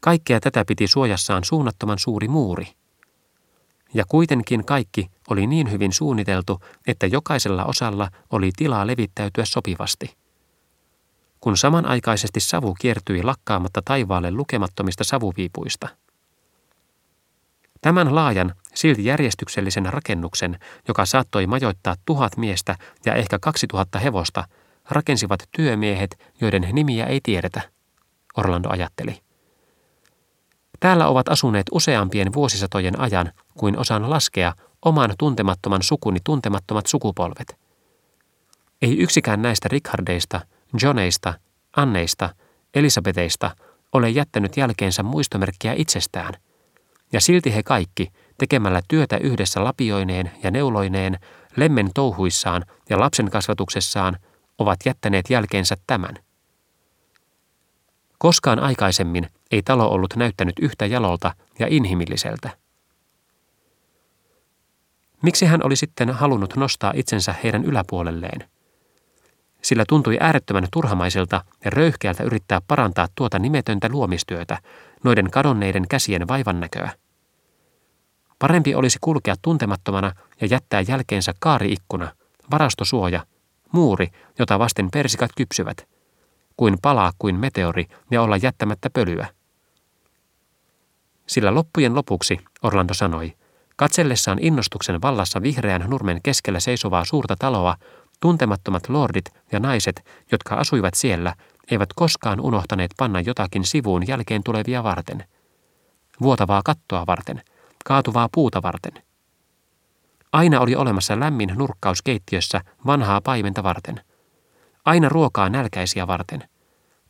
Kaikkea 0.00 0.40
tätä 0.40 0.64
piti 0.64 0.86
suojassaan 0.86 1.44
suunnattoman 1.44 1.98
suuri 1.98 2.28
muuri. 2.28 2.66
Ja 3.94 4.04
kuitenkin 4.08 4.64
kaikki 4.64 5.10
oli 5.30 5.46
niin 5.46 5.70
hyvin 5.70 5.92
suunniteltu, 5.92 6.60
että 6.86 7.06
jokaisella 7.06 7.64
osalla 7.64 8.10
oli 8.30 8.50
tilaa 8.56 8.86
levittäytyä 8.86 9.44
sopivasti 9.44 10.18
kun 11.40 11.56
samanaikaisesti 11.56 12.40
savu 12.40 12.74
kiertyi 12.74 13.22
lakkaamatta 13.22 13.82
taivaalle 13.84 14.30
lukemattomista 14.30 15.04
savuviipuista. 15.04 15.88
Tämän 17.80 18.14
laajan, 18.14 18.54
silti 18.74 19.04
järjestyksellisen 19.04 19.86
rakennuksen, 19.86 20.58
joka 20.88 21.06
saattoi 21.06 21.46
majoittaa 21.46 21.94
tuhat 22.04 22.36
miestä 22.36 22.76
ja 23.06 23.14
ehkä 23.14 23.38
kaksi 23.38 23.66
tuhatta 23.66 23.98
hevosta, 23.98 24.44
rakensivat 24.90 25.48
työmiehet, 25.50 26.32
joiden 26.40 26.68
nimiä 26.72 27.06
ei 27.06 27.20
tiedetä, 27.22 27.60
Orlando 28.36 28.68
ajatteli. 28.70 29.27
Täällä 30.80 31.08
ovat 31.08 31.28
asuneet 31.28 31.66
useampien 31.72 32.32
vuosisatojen 32.32 33.00
ajan, 33.00 33.32
kuin 33.58 33.78
osaan 33.78 34.10
laskea 34.10 34.52
oman 34.84 35.14
tuntemattoman 35.18 35.82
sukuni 35.82 36.18
tuntemattomat 36.24 36.86
sukupolvet. 36.86 37.56
Ei 38.82 38.98
yksikään 38.98 39.42
näistä 39.42 39.68
Richardeista– 39.68 40.40
Johneista, 40.82 41.34
Anneista, 41.76 42.34
Elisabeteista 42.74 43.50
ole 43.92 44.10
jättänyt 44.10 44.56
jälkeensä 44.56 45.02
muistomerkkiä 45.02 45.72
itsestään. 45.76 46.34
Ja 47.12 47.20
silti 47.20 47.54
he 47.54 47.62
kaikki, 47.62 48.12
tekemällä 48.38 48.80
työtä 48.88 49.16
yhdessä 49.16 49.64
lapioineen 49.64 50.30
ja 50.42 50.50
neuloineen, 50.50 51.18
lemmen 51.56 51.90
touhuissaan 51.94 52.64
ja 52.90 53.00
lapsen 53.00 53.30
kasvatuksessaan, 53.30 54.16
ovat 54.58 54.78
jättäneet 54.84 55.30
jälkeensä 55.30 55.76
tämän. 55.86 56.14
Koskaan 58.18 58.58
aikaisemmin 58.58 59.30
ei 59.50 59.62
talo 59.62 59.88
ollut 59.88 60.16
näyttänyt 60.16 60.58
yhtä 60.58 60.86
jalolta 60.86 61.34
ja 61.58 61.66
inhimilliseltä. 61.70 62.50
Miksi 65.22 65.46
hän 65.46 65.60
oli 65.64 65.76
sitten 65.76 66.10
halunnut 66.10 66.56
nostaa 66.56 66.92
itsensä 66.96 67.34
heidän 67.42 67.64
yläpuolelleen? 67.64 68.48
sillä 69.62 69.84
tuntui 69.88 70.16
äärettömän 70.20 70.66
turhamaiselta 70.72 71.44
ja 71.64 71.70
röyhkeältä 71.70 72.22
yrittää 72.22 72.60
parantaa 72.68 73.08
tuota 73.14 73.38
nimetöntä 73.38 73.88
luomistyötä, 73.88 74.58
noiden 75.04 75.30
kadonneiden 75.30 75.88
käsien 75.88 76.28
vaivannäköä. 76.28 76.90
Parempi 78.38 78.74
olisi 78.74 78.98
kulkea 79.00 79.34
tuntemattomana 79.42 80.12
ja 80.40 80.46
jättää 80.50 80.80
jälkeensä 80.80 81.32
kaariikkuna, 81.40 82.12
varastosuoja, 82.50 83.26
muuri, 83.72 84.08
jota 84.38 84.58
vasten 84.58 84.88
persikat 84.90 85.30
kypsyvät, 85.36 85.88
kuin 86.56 86.76
palaa 86.82 87.12
kuin 87.18 87.40
meteori 87.40 87.84
ja 88.10 88.22
olla 88.22 88.36
jättämättä 88.36 88.90
pölyä. 88.90 89.26
Sillä 91.28 91.54
loppujen 91.54 91.94
lopuksi, 91.94 92.38
Orlando 92.62 92.94
sanoi, 92.94 93.32
katsellessaan 93.76 94.38
innostuksen 94.40 95.02
vallassa 95.02 95.42
vihreän 95.42 95.86
nurmen 95.90 96.20
keskellä 96.22 96.60
seisovaa 96.60 97.04
suurta 97.04 97.36
taloa, 97.38 97.76
Tuntemattomat 98.20 98.88
lordit 98.88 99.24
ja 99.52 99.60
naiset, 99.60 100.04
jotka 100.32 100.54
asuivat 100.54 100.94
siellä, 100.94 101.34
eivät 101.70 101.88
koskaan 101.94 102.40
unohtaneet 102.40 102.90
panna 102.98 103.20
jotakin 103.20 103.64
sivuun 103.64 104.06
jälkeen 104.08 104.42
tulevia 104.44 104.82
varten. 104.82 105.24
Vuotavaa 106.20 106.62
kattoa 106.64 107.06
varten, 107.06 107.42
kaatuvaa 107.84 108.28
puuta 108.34 108.62
varten. 108.62 108.92
Aina 110.32 110.60
oli 110.60 110.74
olemassa 110.74 111.20
lämmin 111.20 111.54
nurkkaus 111.56 112.02
keittiössä 112.02 112.60
vanhaa 112.86 113.20
paimenta 113.20 113.62
varten. 113.62 114.00
Aina 114.84 115.08
ruokaa 115.08 115.48
nälkäisiä 115.48 116.06
varten. 116.06 116.48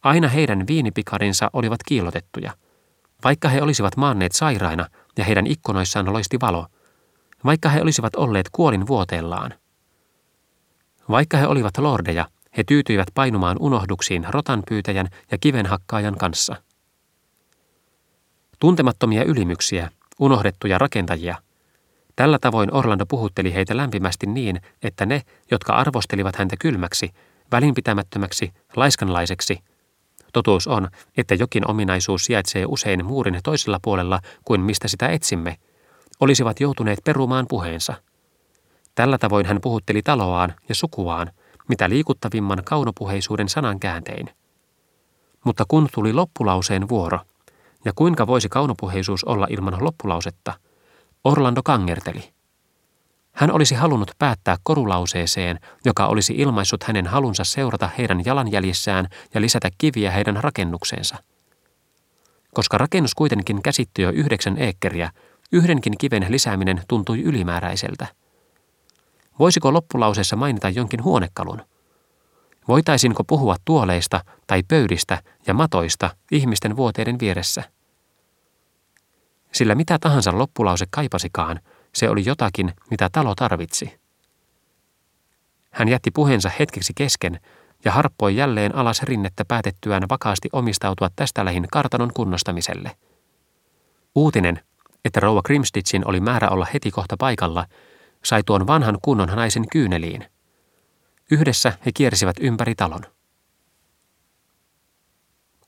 Aina 0.02 0.28
heidän 0.28 0.64
viinipikarinsa 0.66 1.50
olivat 1.52 1.80
kiillotettuja. 1.86 2.52
Vaikka 3.24 3.48
he 3.48 3.62
olisivat 3.62 3.96
maanneet 3.96 4.32
sairaina 4.32 4.86
ja 5.18 5.24
heidän 5.24 5.46
ikkunoissaan 5.46 6.12
loisti 6.12 6.36
valo. 6.40 6.66
Vaikka 7.44 7.68
he 7.68 7.82
olisivat 7.82 8.14
olleet 8.14 8.48
kuolin 8.52 8.86
vuoteellaan– 8.86 9.54
vaikka 11.10 11.36
he 11.36 11.46
olivat 11.46 11.78
lordeja, 11.78 12.28
he 12.56 12.64
tyytyivät 12.64 13.08
painumaan 13.14 13.56
unohduksiin 13.60 14.26
rotanpyytäjän 14.28 15.08
ja 15.30 15.38
kivenhakkaajan 15.38 16.18
kanssa. 16.18 16.56
Tuntemattomia 18.58 19.24
ylimyksiä, 19.24 19.90
unohdettuja 20.20 20.78
rakentajia. 20.78 21.36
Tällä 22.16 22.38
tavoin 22.38 22.74
Orlando 22.74 23.06
puhutteli 23.06 23.54
heitä 23.54 23.76
lämpimästi 23.76 24.26
niin, 24.26 24.60
että 24.82 25.06
ne, 25.06 25.22
jotka 25.50 25.72
arvostelivat 25.72 26.36
häntä 26.36 26.56
kylmäksi, 26.60 27.10
välinpitämättömäksi, 27.52 28.52
laiskanlaiseksi, 28.76 29.58
Totuus 30.32 30.66
on, 30.66 30.88
että 31.16 31.34
jokin 31.34 31.70
ominaisuus 31.70 32.24
sijaitsee 32.24 32.64
usein 32.68 33.04
muurin 33.04 33.40
toisella 33.44 33.78
puolella 33.82 34.20
kuin 34.44 34.60
mistä 34.60 34.88
sitä 34.88 35.08
etsimme, 35.08 35.56
olisivat 36.20 36.60
joutuneet 36.60 36.98
perumaan 37.04 37.46
puheensa– 37.48 37.94
Tällä 38.98 39.18
tavoin 39.18 39.46
hän 39.46 39.60
puhutteli 39.60 40.02
taloaan 40.02 40.54
ja 40.68 40.74
sukuaan, 40.74 41.30
mitä 41.68 41.88
liikuttavimman 41.88 42.62
kaunopuheisuuden 42.64 43.48
sanan 43.48 43.80
kääntein. 43.80 44.30
Mutta 45.44 45.64
kun 45.68 45.88
tuli 45.94 46.12
loppulauseen 46.12 46.88
vuoro, 46.88 47.18
ja 47.84 47.92
kuinka 47.94 48.26
voisi 48.26 48.48
kaunopuheisuus 48.48 49.24
olla 49.24 49.46
ilman 49.50 49.84
loppulausetta, 49.84 50.54
Orlando 51.24 51.62
kangerteli. 51.62 52.32
Hän 53.38 53.52
olisi 53.52 53.74
halunnut 53.74 54.10
päättää 54.18 54.56
korulauseeseen, 54.62 55.60
joka 55.84 56.06
olisi 56.06 56.34
ilmaissut 56.36 56.82
hänen 56.82 57.06
halunsa 57.06 57.44
seurata 57.44 57.90
heidän 57.98 58.24
jalanjäljissään 58.24 59.06
ja 59.34 59.40
lisätä 59.40 59.68
kiviä 59.78 60.10
heidän 60.10 60.36
rakennukseensa. 60.36 61.16
Koska 62.54 62.78
rakennus 62.78 63.14
kuitenkin 63.14 63.62
käsitti 63.62 64.02
jo 64.02 64.10
yhdeksän 64.10 64.58
eekkeriä, 64.58 65.10
yhdenkin 65.52 65.98
kiven 65.98 66.26
lisääminen 66.28 66.82
tuntui 66.88 67.22
ylimääräiseltä– 67.22 68.06
Voisiko 69.38 69.72
loppulauseessa 69.72 70.36
mainita 70.36 70.68
jonkin 70.68 71.04
huonekalun? 71.04 71.62
Voitaisinko 72.68 73.24
puhua 73.24 73.56
tuoleista 73.64 74.20
tai 74.46 74.62
pöydistä 74.62 75.22
ja 75.46 75.54
matoista 75.54 76.10
ihmisten 76.30 76.76
vuoteiden 76.76 77.18
vieressä? 77.18 77.62
Sillä 79.52 79.74
mitä 79.74 79.98
tahansa 79.98 80.38
loppulause 80.38 80.86
kaipasikaan, 80.90 81.60
se 81.94 82.10
oli 82.10 82.22
jotakin, 82.26 82.72
mitä 82.90 83.08
talo 83.12 83.34
tarvitsi. 83.34 84.00
Hän 85.70 85.88
jätti 85.88 86.10
puheensa 86.10 86.50
hetkeksi 86.58 86.92
kesken 86.96 87.40
ja 87.84 87.92
harppoi 87.92 88.36
jälleen 88.36 88.74
alas 88.74 89.02
rinnettä 89.02 89.44
päätettyään 89.48 90.02
vakaasti 90.10 90.48
omistautua 90.52 91.08
tästä 91.16 91.44
lähin 91.44 91.66
kartanon 91.72 92.10
kunnostamiselle. 92.14 92.96
Uutinen, 94.14 94.60
että 95.04 95.20
rouva 95.20 95.42
Grimstitchin 95.42 96.08
oli 96.08 96.20
määrä 96.20 96.48
olla 96.48 96.66
heti 96.72 96.90
kohta 96.90 97.16
paikalla– 97.18 97.66
sai 98.24 98.42
tuon 98.46 98.66
vanhan 98.66 98.98
kunnon 99.02 99.28
naisen 99.28 99.68
kyyneliin. 99.68 100.24
Yhdessä 101.30 101.72
he 101.86 101.92
kiersivät 101.94 102.36
ympäri 102.40 102.74
talon. 102.74 103.02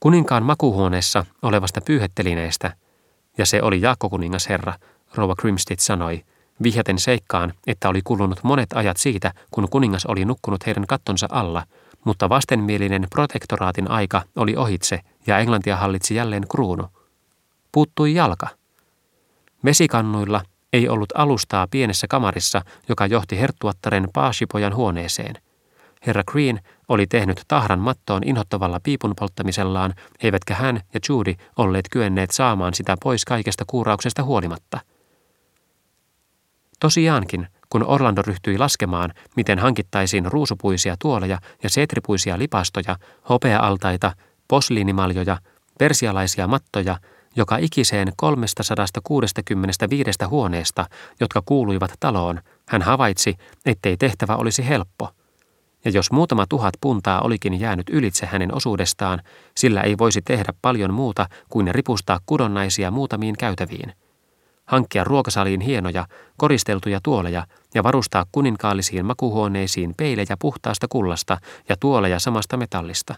Kuninkaan 0.00 0.42
makuhuoneessa 0.42 1.26
olevasta 1.42 1.80
pyyhettelineestä, 1.80 2.76
ja 3.38 3.46
se 3.46 3.62
oli 3.62 3.80
Jaakko 3.80 4.10
kuningas 4.10 4.48
herra, 4.48 4.74
rouva 5.14 5.34
Grimstead 5.34 5.78
sanoi, 5.78 6.24
vihjaten 6.62 6.98
seikkaan, 6.98 7.52
että 7.66 7.88
oli 7.88 8.00
kulunut 8.04 8.40
monet 8.42 8.72
ajat 8.72 8.96
siitä, 8.96 9.32
kun 9.50 9.68
kuningas 9.70 10.06
oli 10.06 10.24
nukkunut 10.24 10.66
heidän 10.66 10.86
kattonsa 10.86 11.26
alla, 11.30 11.64
mutta 12.04 12.28
vastenmielinen 12.28 13.06
protektoraatin 13.10 13.90
aika 13.90 14.22
oli 14.36 14.56
ohitse 14.56 15.00
ja 15.26 15.38
Englantia 15.38 15.76
hallitsi 15.76 16.14
jälleen 16.14 16.48
kruunu. 16.48 16.84
Puuttui 17.72 18.14
jalka. 18.14 18.48
Vesikannuilla 19.64 20.40
ei 20.72 20.88
ollut 20.88 21.12
alustaa 21.14 21.66
pienessä 21.70 22.06
kamarissa, 22.06 22.62
joka 22.88 23.06
johti 23.06 23.40
herttuattaren 23.40 24.08
paasipojan 24.12 24.74
huoneeseen. 24.74 25.34
Herra 26.06 26.24
Green 26.24 26.60
oli 26.88 27.06
tehnyt 27.06 27.42
tahran 27.48 27.78
mattoon 27.78 28.22
inhottavalla 28.24 28.80
piipun 28.82 29.14
polttamisellaan, 29.18 29.94
eivätkä 30.22 30.54
hän 30.54 30.80
ja 30.94 31.00
Judy 31.08 31.34
olleet 31.56 31.88
kyenneet 31.90 32.30
saamaan 32.30 32.74
sitä 32.74 32.96
pois 33.02 33.24
kaikesta 33.24 33.64
kuurauksesta 33.66 34.22
huolimatta. 34.22 34.80
Tosiaankin, 36.80 37.46
kun 37.68 37.84
Orlando 37.86 38.22
ryhtyi 38.22 38.58
laskemaan, 38.58 39.12
miten 39.36 39.58
hankittaisiin 39.58 40.26
ruusupuisia 40.32 40.96
tuoleja 40.98 41.38
ja 41.62 41.70
setripuisia 41.70 42.38
lipastoja, 42.38 42.96
hopeaaltaita, 43.28 44.12
posliinimaljoja, 44.48 45.36
persialaisia 45.78 46.46
mattoja, 46.46 46.96
joka 47.36 47.56
ikiseen 47.56 48.12
365 48.16 50.10
huoneesta, 50.30 50.86
jotka 51.20 51.42
kuuluivat 51.44 51.92
taloon, 52.00 52.40
hän 52.68 52.82
havaitsi, 52.82 53.36
ettei 53.66 53.96
tehtävä 53.96 54.36
olisi 54.36 54.68
helppo. 54.68 55.08
Ja 55.84 55.90
jos 55.90 56.12
muutama 56.12 56.46
tuhat 56.46 56.74
puntaa 56.80 57.20
olikin 57.20 57.60
jäänyt 57.60 57.90
ylitse 57.90 58.26
hänen 58.26 58.54
osuudestaan, 58.54 59.22
sillä 59.56 59.80
ei 59.80 59.98
voisi 59.98 60.22
tehdä 60.22 60.52
paljon 60.62 60.94
muuta 60.94 61.26
kuin 61.48 61.74
ripustaa 61.74 62.20
kudonnaisia 62.26 62.90
muutamiin 62.90 63.36
käytäviin. 63.36 63.92
Hankkia 64.70 65.04
ruokasaliin 65.04 65.60
hienoja, 65.60 66.06
koristeltuja 66.36 67.00
tuoleja 67.02 67.46
ja 67.74 67.82
varustaa 67.82 68.26
kuninkaallisiin 68.32 69.06
makuhuoneisiin 69.06 69.94
peilejä 69.96 70.36
puhtaasta 70.38 70.86
kullasta 70.88 71.38
ja 71.68 71.76
tuoleja 71.80 72.18
samasta 72.18 72.56
metallista, 72.56 73.14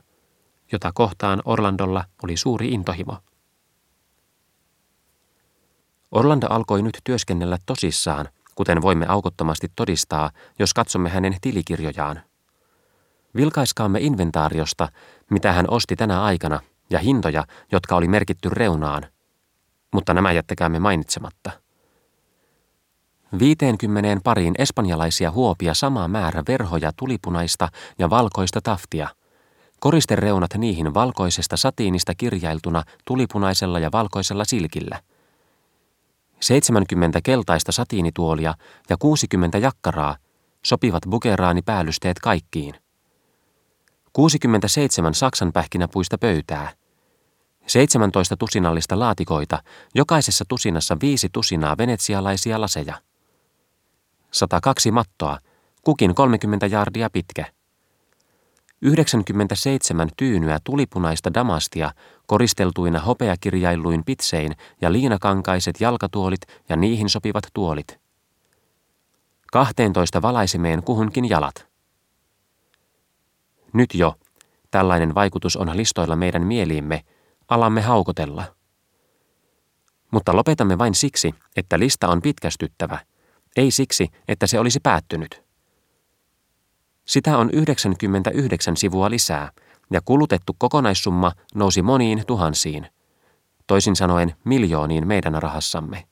jota 0.73 0.91
kohtaan 0.95 1.43
Orlandolla 1.45 2.05
oli 2.23 2.37
suuri 2.37 2.69
intohimo. 2.69 3.17
Orlando 6.11 6.47
alkoi 6.51 6.83
nyt 6.83 6.99
työskennellä 7.05 7.59
tosissaan, 7.67 8.29
kuten 8.55 8.83
voimme 8.83 9.07
aukottomasti 9.07 9.73
todistaa, 9.77 10.31
jos 10.59 10.75
katsomme 10.75 11.09
hänen 11.09 11.37
tilikirjojaan. 11.41 12.21
Vilkaiskaamme 13.37 13.99
inventaariosta, 14.01 14.89
mitä 15.31 15.53
hän 15.53 15.71
osti 15.71 15.97
tänä 15.97 16.23
aikana, 16.23 16.61
ja 16.91 16.99
hintoja, 16.99 17.45
jotka 17.73 17.97
oli 17.97 18.09
merkitty 18.09 18.49
reunaan. 18.49 19.07
Mutta 19.93 20.15
nämä 20.15 20.33
jättäkäämme 20.33 20.79
mainitsematta. 20.79 21.51
Viiteenkymmeneen 23.39 24.21
pariin 24.25 24.55
espanjalaisia 24.59 25.31
huopia 25.31 25.75
sama 25.75 26.09
määrä 26.09 26.43
verhoja 26.49 26.93
tulipunaista 26.97 27.69
ja 27.99 28.11
valkoista 28.11 28.61
taftia. 28.61 29.09
Koristereunat 29.81 30.51
niihin 30.59 30.95
valkoisesta 30.95 31.57
satiinista 31.57 32.15
kirjailtuna 32.15 32.83
tulipunaisella 33.05 33.79
ja 33.79 33.93
valkoisella 33.93 34.45
silkillä– 34.45 35.01
70 36.43 37.21
keltaista 37.23 37.73
satiinituolia 37.73 38.55
ja 38.91 38.97
60 38.97 39.59
jakkaraa 39.59 40.17
sopivat 40.65 41.03
bukeraani 41.11 41.63
päällysteet 41.63 42.19
kaikkiin. 42.19 42.75
67 44.13 45.15
saksan 45.15 45.53
pähkinäpuista 45.53 46.19
pöytää. 46.19 46.73
17 47.67 48.37
tusinallista 48.37 48.99
laatikoita, 48.99 49.63
jokaisessa 49.95 50.45
tusinassa 50.49 50.97
viisi 51.03 51.29
tusinaa 51.33 51.79
venetsialaisia 51.79 52.61
laseja. 52.61 52.95
102 54.31 54.91
mattoa, 54.91 55.39
kukin 55.83 56.15
30 56.15 56.67
jardia 56.67 57.11
pitkä. 57.11 57.45
97 58.83 60.09
tyynyä 60.17 60.59
tulipunaista 60.65 61.35
damastia 61.35 61.91
koristeltuina 62.27 63.01
hopeakirjailuin 63.01 64.05
pitsein 64.05 64.53
ja 64.81 64.93
liinakankaiset 64.93 65.81
jalkatuolit 65.81 66.41
ja 66.69 66.77
niihin 66.77 67.09
sopivat 67.09 67.45
tuolit. 67.53 68.01
12 69.53 70.23
valaisimeen 70.23 70.83
kuhunkin 70.83 71.29
jalat. 71.29 71.67
Nyt 73.73 73.95
jo, 73.95 74.15
tällainen 74.71 75.15
vaikutus 75.15 75.57
on 75.57 75.77
listoilla 75.77 76.17
meidän 76.17 76.47
mieliimme, 76.47 77.05
alamme 77.55 77.81
haukotella. 77.81 78.45
Mutta 80.11 80.37
lopetamme 80.37 80.79
vain 80.79 80.95
siksi, 80.95 81.35
että 81.57 81.79
lista 81.79 82.09
on 82.09 82.23
pitkästyttävä, 82.23 82.99
ei 83.57 83.71
siksi, 83.71 84.09
että 84.29 84.47
se 84.47 84.59
olisi 84.59 84.81
päättynyt. 84.83 85.43
Sitä 87.05 87.39
on 87.39 87.51
99 87.53 88.77
sivua 88.77 89.11
lisää, 89.11 89.53
ja 89.91 90.01
kulutettu 90.05 90.57
kokonaissumma 90.59 91.33
nousi 91.55 91.83
moniin 91.83 92.27
tuhansiin, 92.27 92.87
toisin 93.67 93.97
sanoen 93.97 94.35
miljooniin 94.45 95.07
meidän 95.07 95.43
rahassamme. 95.43 96.05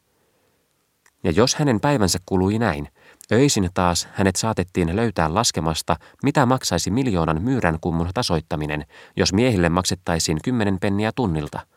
Ja 1.25 1.31
jos 1.31 1.55
hänen 1.55 1.81
päivänsä 1.81 2.19
kului 2.27 2.59
näin, 2.59 2.89
öisin 3.32 3.70
taas 3.74 4.09
hänet 4.12 4.36
saatettiin 4.36 4.97
löytää 4.97 5.35
laskemasta, 5.35 5.97
mitä 6.23 6.47
maksaisi 6.47 6.90
miljoonan 6.90 7.43
myyrän 7.43 7.78
kummun 7.81 8.11
tasoittaminen, 8.15 8.85
jos 9.16 9.32
miehille 9.32 9.69
maksettaisiin 9.69 10.39
kymmenen 10.44 10.78
penniä 10.81 11.12
tunnilta– 11.15 11.61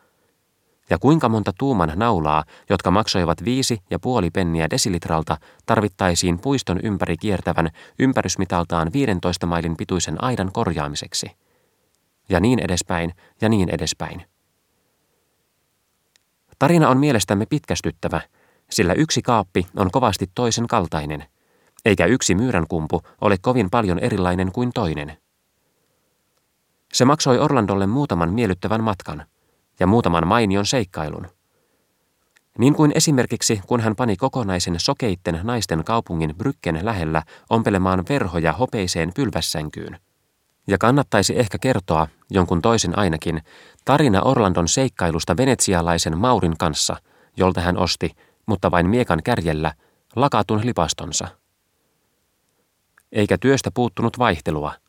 ja 0.90 0.98
kuinka 0.98 1.28
monta 1.28 1.52
tuuman 1.58 1.92
naulaa, 1.96 2.44
jotka 2.70 2.90
maksoivat 2.90 3.44
viisi 3.44 3.78
ja 3.90 3.98
puoli 3.98 4.30
penniä 4.30 4.70
desilitralta, 4.70 5.36
tarvittaisiin 5.66 6.38
puiston 6.38 6.80
ympäri 6.82 7.16
kiertävän 7.16 7.70
ympärysmitaltaan 7.98 8.92
15 8.92 9.46
mailin 9.46 9.76
pituisen 9.76 10.24
aidan 10.24 10.52
korjaamiseksi. 10.52 11.26
Ja 12.28 12.40
niin 12.40 12.58
edespäin, 12.58 13.14
ja 13.40 13.48
niin 13.48 13.68
edespäin. 13.68 14.26
Tarina 16.58 16.88
on 16.88 16.98
mielestämme 16.98 17.46
pitkästyttävä, 17.46 18.20
sillä 18.70 18.92
yksi 18.92 19.22
kaappi 19.22 19.66
on 19.76 19.90
kovasti 19.90 20.30
toisen 20.34 20.66
kaltainen, 20.66 21.24
eikä 21.84 22.06
yksi 22.06 22.34
myyränkumpu 22.34 23.02
ole 23.20 23.36
kovin 23.40 23.70
paljon 23.70 23.98
erilainen 23.98 24.52
kuin 24.52 24.72
toinen. 24.72 25.16
Se 26.92 27.04
maksoi 27.04 27.38
Orlandolle 27.38 27.86
muutaman 27.86 28.32
miellyttävän 28.32 28.84
matkan– 28.84 29.24
ja 29.80 29.86
muutaman 29.86 30.26
mainion 30.26 30.66
seikkailun. 30.66 31.26
Niin 32.58 32.74
kuin 32.74 32.92
esimerkiksi, 32.94 33.60
kun 33.66 33.80
hän 33.80 33.96
pani 33.96 34.16
kokonaisen 34.16 34.80
sokeitten 34.80 35.40
naisten 35.42 35.84
kaupungin 35.84 36.34
Brykken 36.38 36.80
lähellä 36.82 37.22
ompelemaan 37.50 38.04
verhoja 38.08 38.52
hopeiseen 38.52 39.12
pylvässänkyyn. 39.14 39.98
Ja 40.66 40.78
kannattaisi 40.78 41.38
ehkä 41.38 41.58
kertoa, 41.58 42.08
jonkun 42.30 42.62
toisen 42.62 42.98
ainakin, 42.98 43.42
tarina 43.84 44.22
Orlandon 44.22 44.68
seikkailusta 44.68 45.36
venetsialaisen 45.36 46.18
Maurin 46.18 46.58
kanssa, 46.58 46.96
jolta 47.36 47.60
hän 47.60 47.78
osti, 47.78 48.10
mutta 48.46 48.70
vain 48.70 48.90
miekan 48.90 49.20
kärjellä, 49.24 49.72
lakatun 50.16 50.66
lipastonsa. 50.66 51.28
Eikä 53.14 53.38
työstä 53.38 53.70
puuttunut 53.74 54.18
vaihtelua– 54.18 54.72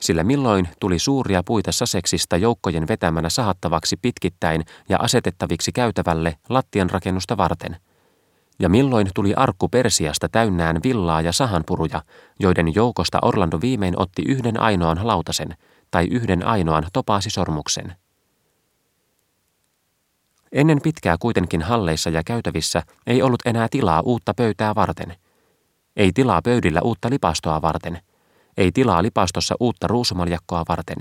sillä 0.00 0.24
milloin 0.24 0.68
tuli 0.80 0.98
suuria 0.98 1.42
puita 1.42 1.72
Saseksista 1.72 2.36
joukkojen 2.36 2.88
vetämänä 2.88 3.30
sahattavaksi 3.30 3.96
pitkittäin 3.96 4.64
ja 4.88 4.98
asetettaviksi 5.00 5.72
käytävälle 5.72 6.36
lattian 6.48 6.90
rakennusta 6.90 7.36
varten. 7.36 7.76
Ja 8.58 8.68
milloin 8.68 9.10
tuli 9.14 9.34
arkku 9.34 9.68
Persiasta 9.68 10.28
täynnään 10.28 10.80
villaa 10.84 11.20
ja 11.20 11.32
sahanpuruja, 11.32 12.02
joiden 12.40 12.74
joukosta 12.74 13.18
Orlando 13.22 13.58
viimein 13.60 14.00
otti 14.00 14.22
yhden 14.28 14.60
ainoan 14.60 15.06
lautasen 15.06 15.56
tai 15.90 16.06
yhden 16.10 16.46
ainoan 16.46 16.86
topaasisormuksen. 16.92 17.96
Ennen 20.52 20.80
pitkää 20.82 21.16
kuitenkin 21.20 21.62
halleissa 21.62 22.10
ja 22.10 22.22
käytävissä 22.24 22.82
ei 23.06 23.22
ollut 23.22 23.40
enää 23.44 23.68
tilaa 23.70 24.00
uutta 24.00 24.34
pöytää 24.34 24.74
varten. 24.74 25.16
Ei 25.98 26.12
tilaa 26.12 26.42
pöydillä 26.42 26.80
uutta 26.80 27.10
lipastoa 27.10 27.62
varten– 27.62 28.00
ei 28.58 28.72
tilaa 28.72 29.02
lipastossa 29.02 29.54
uutta 29.60 29.86
ruusumaljakkoa 29.86 30.64
varten. 30.68 30.96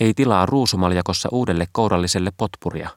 Ei 0.00 0.14
tilaa 0.14 0.46
ruusumaljakossa 0.46 1.28
uudelle 1.32 1.66
kouralliselle 1.72 2.32
potpuria. 2.36 2.90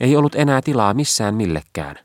Ei 0.00 0.16
ollut 0.16 0.34
enää 0.34 0.62
tilaa 0.62 0.94
missään 0.94 1.34
millekään. 1.34 1.96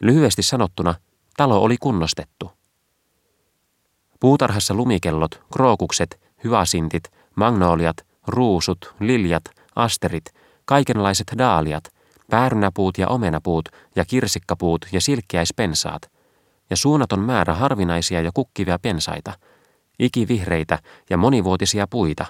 Lyhyesti 0.00 0.42
sanottuna, 0.42 0.94
talo 1.36 1.62
oli 1.62 1.76
kunnostettu. 1.80 2.50
Puutarhassa 4.20 4.74
lumikellot, 4.74 5.42
krookukset, 5.52 6.20
hyasintit, 6.44 7.12
magnoliat, 7.36 7.96
ruusut, 8.26 8.94
liljat, 9.00 9.44
asterit, 9.76 10.24
kaikenlaiset 10.64 11.32
daaliat, 11.38 11.84
päärynäpuut 12.30 12.98
ja 12.98 13.08
omenapuut 13.08 13.68
ja 13.96 14.04
kirsikkapuut 14.04 14.86
ja 14.92 15.00
silkkiäispensaat– 15.00 16.10
ja 16.70 16.76
suunnaton 16.76 17.20
määrä 17.20 17.54
harvinaisia 17.54 18.20
ja 18.20 18.30
kukkivia 18.34 18.78
pensaita, 18.78 19.32
ikivihreitä 19.98 20.78
ja 21.10 21.16
monivuotisia 21.16 21.86
puita, 21.86 22.26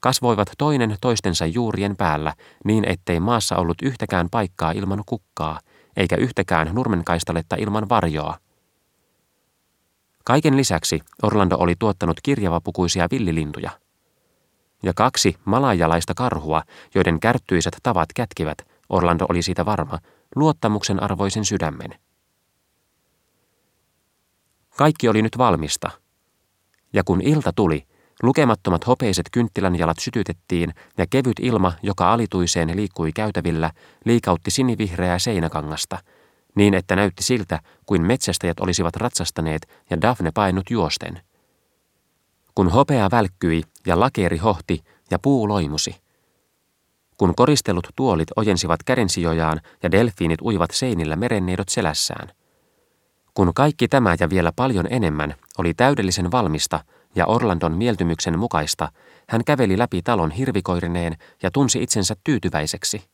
kasvoivat 0.00 0.50
toinen 0.58 0.96
toistensa 1.00 1.46
juurien 1.46 1.96
päällä 1.96 2.34
niin, 2.64 2.84
ettei 2.88 3.20
maassa 3.20 3.56
ollut 3.56 3.82
yhtäkään 3.82 4.28
paikkaa 4.30 4.72
ilman 4.72 5.02
kukkaa, 5.06 5.60
eikä 5.96 6.16
yhtäkään 6.16 6.70
nurmenkaistaletta 6.72 7.56
ilman 7.58 7.88
varjoa. 7.88 8.38
Kaiken 10.24 10.56
lisäksi 10.56 11.00
Orlando 11.22 11.56
oli 11.58 11.74
tuottanut 11.78 12.20
kirjavapukuisia 12.22 13.08
villilintuja. 13.10 13.70
Ja 14.82 14.92
kaksi 14.96 15.36
malajalaista 15.44 16.14
karhua, 16.14 16.62
joiden 16.94 17.20
kärttyiset 17.20 17.76
tavat 17.82 18.08
kätkivät, 18.14 18.58
Orlando 18.88 19.26
oli 19.28 19.42
siitä 19.42 19.66
varma, 19.66 19.98
luottamuksen 20.36 21.02
arvoisen 21.02 21.44
sydämen. 21.44 21.94
Kaikki 24.80 25.08
oli 25.08 25.22
nyt 25.22 25.38
valmista. 25.38 25.90
Ja 26.92 27.04
kun 27.04 27.20
ilta 27.20 27.52
tuli, 27.52 27.86
lukemattomat 28.22 28.86
hopeiset 28.86 29.26
kynttilänjalat 29.32 29.98
sytytettiin 29.98 30.74
ja 30.98 31.06
kevyt 31.10 31.40
ilma, 31.40 31.72
joka 31.82 32.12
alituiseen 32.12 32.76
liikkui 32.76 33.12
käytävillä, 33.12 33.70
liikautti 34.04 34.50
sinivihreää 34.50 35.18
seinäkangasta, 35.18 35.98
niin 36.54 36.74
että 36.74 36.96
näytti 36.96 37.22
siltä, 37.22 37.60
kuin 37.86 38.02
metsästäjät 38.02 38.60
olisivat 38.60 38.96
ratsastaneet 38.96 39.68
ja 39.90 40.00
Daphne 40.00 40.30
painut 40.34 40.70
juosten. 40.70 41.20
Kun 42.54 42.68
hopea 42.68 43.08
välkkyi 43.10 43.62
ja 43.86 44.00
lakeeri 44.00 44.38
hohti 44.38 44.84
ja 45.10 45.18
puu 45.18 45.48
loimusi. 45.48 45.94
Kun 47.16 47.34
koristellut 47.34 47.88
tuolit 47.96 48.28
ojensivat 48.36 48.82
kädensijojaan 48.82 49.60
ja 49.82 49.90
delfiinit 49.90 50.42
uivat 50.42 50.70
seinillä 50.70 51.16
merenneidot 51.16 51.68
selässään– 51.68 52.32
kun 53.34 53.54
kaikki 53.54 53.88
tämä 53.88 54.16
ja 54.20 54.30
vielä 54.30 54.52
paljon 54.56 54.86
enemmän 54.90 55.34
oli 55.58 55.74
täydellisen 55.74 56.30
valmista 56.30 56.84
ja 57.14 57.26
Orlandon 57.26 57.76
mieltymyksen 57.76 58.38
mukaista, 58.38 58.88
hän 59.28 59.44
käveli 59.44 59.78
läpi 59.78 60.02
talon 60.02 60.30
hirvikoirineen 60.30 61.16
ja 61.42 61.50
tunsi 61.50 61.82
itsensä 61.82 62.14
tyytyväiseksi. 62.24 63.04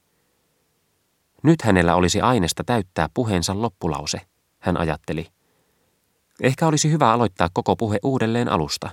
Nyt 1.42 1.62
hänellä 1.62 1.94
olisi 1.94 2.20
aineesta 2.20 2.64
täyttää 2.64 3.08
puheensa 3.14 3.62
loppulause, 3.62 4.20
hän 4.58 4.76
ajatteli. 4.76 5.26
Ehkä 6.42 6.66
olisi 6.66 6.90
hyvä 6.90 7.12
aloittaa 7.12 7.48
koko 7.52 7.76
puhe 7.76 7.98
uudelleen 8.02 8.48
alusta. 8.48 8.90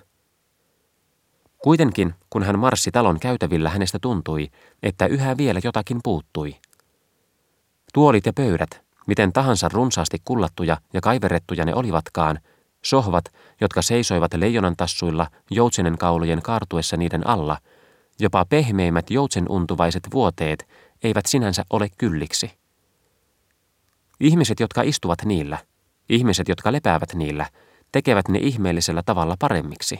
Kuitenkin, 1.63 2.13
kun 2.29 2.43
hän 2.43 2.59
marssi 2.59 2.91
talon 2.91 3.19
käytävillä, 3.19 3.69
hänestä 3.69 3.99
tuntui, 4.01 4.49
että 4.83 5.05
yhä 5.05 5.37
vielä 5.37 5.59
jotakin 5.63 5.99
puuttui. 6.03 6.55
Tuolit 7.93 8.25
ja 8.25 8.33
pöydät, 8.33 8.81
Miten 9.07 9.33
tahansa 9.33 9.69
runsaasti 9.69 10.17
kullattuja 10.25 10.77
ja 10.93 11.01
kaiverrettuja 11.01 11.65
ne 11.65 11.75
olivatkaan, 11.75 12.39
sohvat, 12.81 13.25
jotka 13.61 13.81
seisoivat 13.81 14.33
leijonan 14.33 14.75
tassuilla 14.75 15.27
joutsenen 15.51 15.97
kaulujen 15.97 16.41
kaartuessa 16.41 16.97
niiden 16.97 17.27
alla, 17.27 17.57
jopa 18.19 18.45
pehmeimmät 18.45 19.11
joutsenuntuvaiset 19.11 20.03
vuoteet 20.13 20.67
eivät 21.03 21.25
sinänsä 21.25 21.63
ole 21.69 21.89
kylliksi. 21.97 22.51
Ihmiset, 24.19 24.59
jotka 24.59 24.81
istuvat 24.81 25.25
niillä, 25.25 25.57
ihmiset, 26.09 26.47
jotka 26.47 26.71
lepäävät 26.71 27.13
niillä, 27.13 27.49
tekevät 27.91 28.27
ne 28.27 28.39
ihmeellisellä 28.39 29.03
tavalla 29.05 29.35
paremmiksi. 29.39 29.99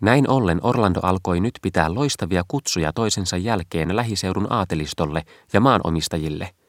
Näin 0.00 0.30
ollen 0.30 0.60
Orlando 0.62 1.00
alkoi 1.02 1.40
nyt 1.40 1.58
pitää 1.62 1.94
loistavia 1.94 2.42
kutsuja 2.48 2.92
toisensa 2.92 3.36
jälkeen 3.36 3.96
lähiseudun 3.96 4.52
aatelistolle 4.52 5.22
ja 5.52 5.60
maanomistajille– 5.60 6.50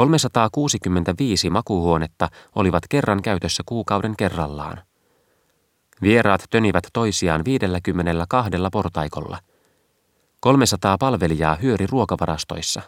365 0.00 1.50
makuuhuonetta 1.50 2.28
olivat 2.54 2.82
kerran 2.88 3.22
käytössä 3.22 3.62
kuukauden 3.66 4.16
kerrallaan. 4.16 4.82
Vieraat 6.02 6.44
tönivät 6.50 6.84
toisiaan 6.92 7.44
52 7.44 8.50
portaikolla. 8.72 9.38
300 10.40 10.98
palvelijaa 10.98 11.56
hyöri 11.56 11.86
ruokavarastoissa. 11.86 12.82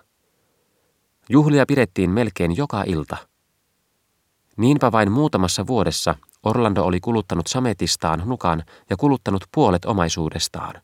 Juhlia 1.28 1.66
pidettiin 1.66 2.10
melkein 2.10 2.56
joka 2.56 2.82
ilta. 2.86 3.16
Niinpä 4.56 4.92
vain 4.92 5.12
muutamassa 5.12 5.66
vuodessa 5.66 6.14
Orlando 6.42 6.82
oli 6.82 7.00
kuluttanut 7.00 7.46
sametistaan 7.46 8.22
nukan 8.26 8.62
ja 8.90 8.96
kuluttanut 8.96 9.44
puolet 9.54 9.84
omaisuudestaan. 9.84 10.82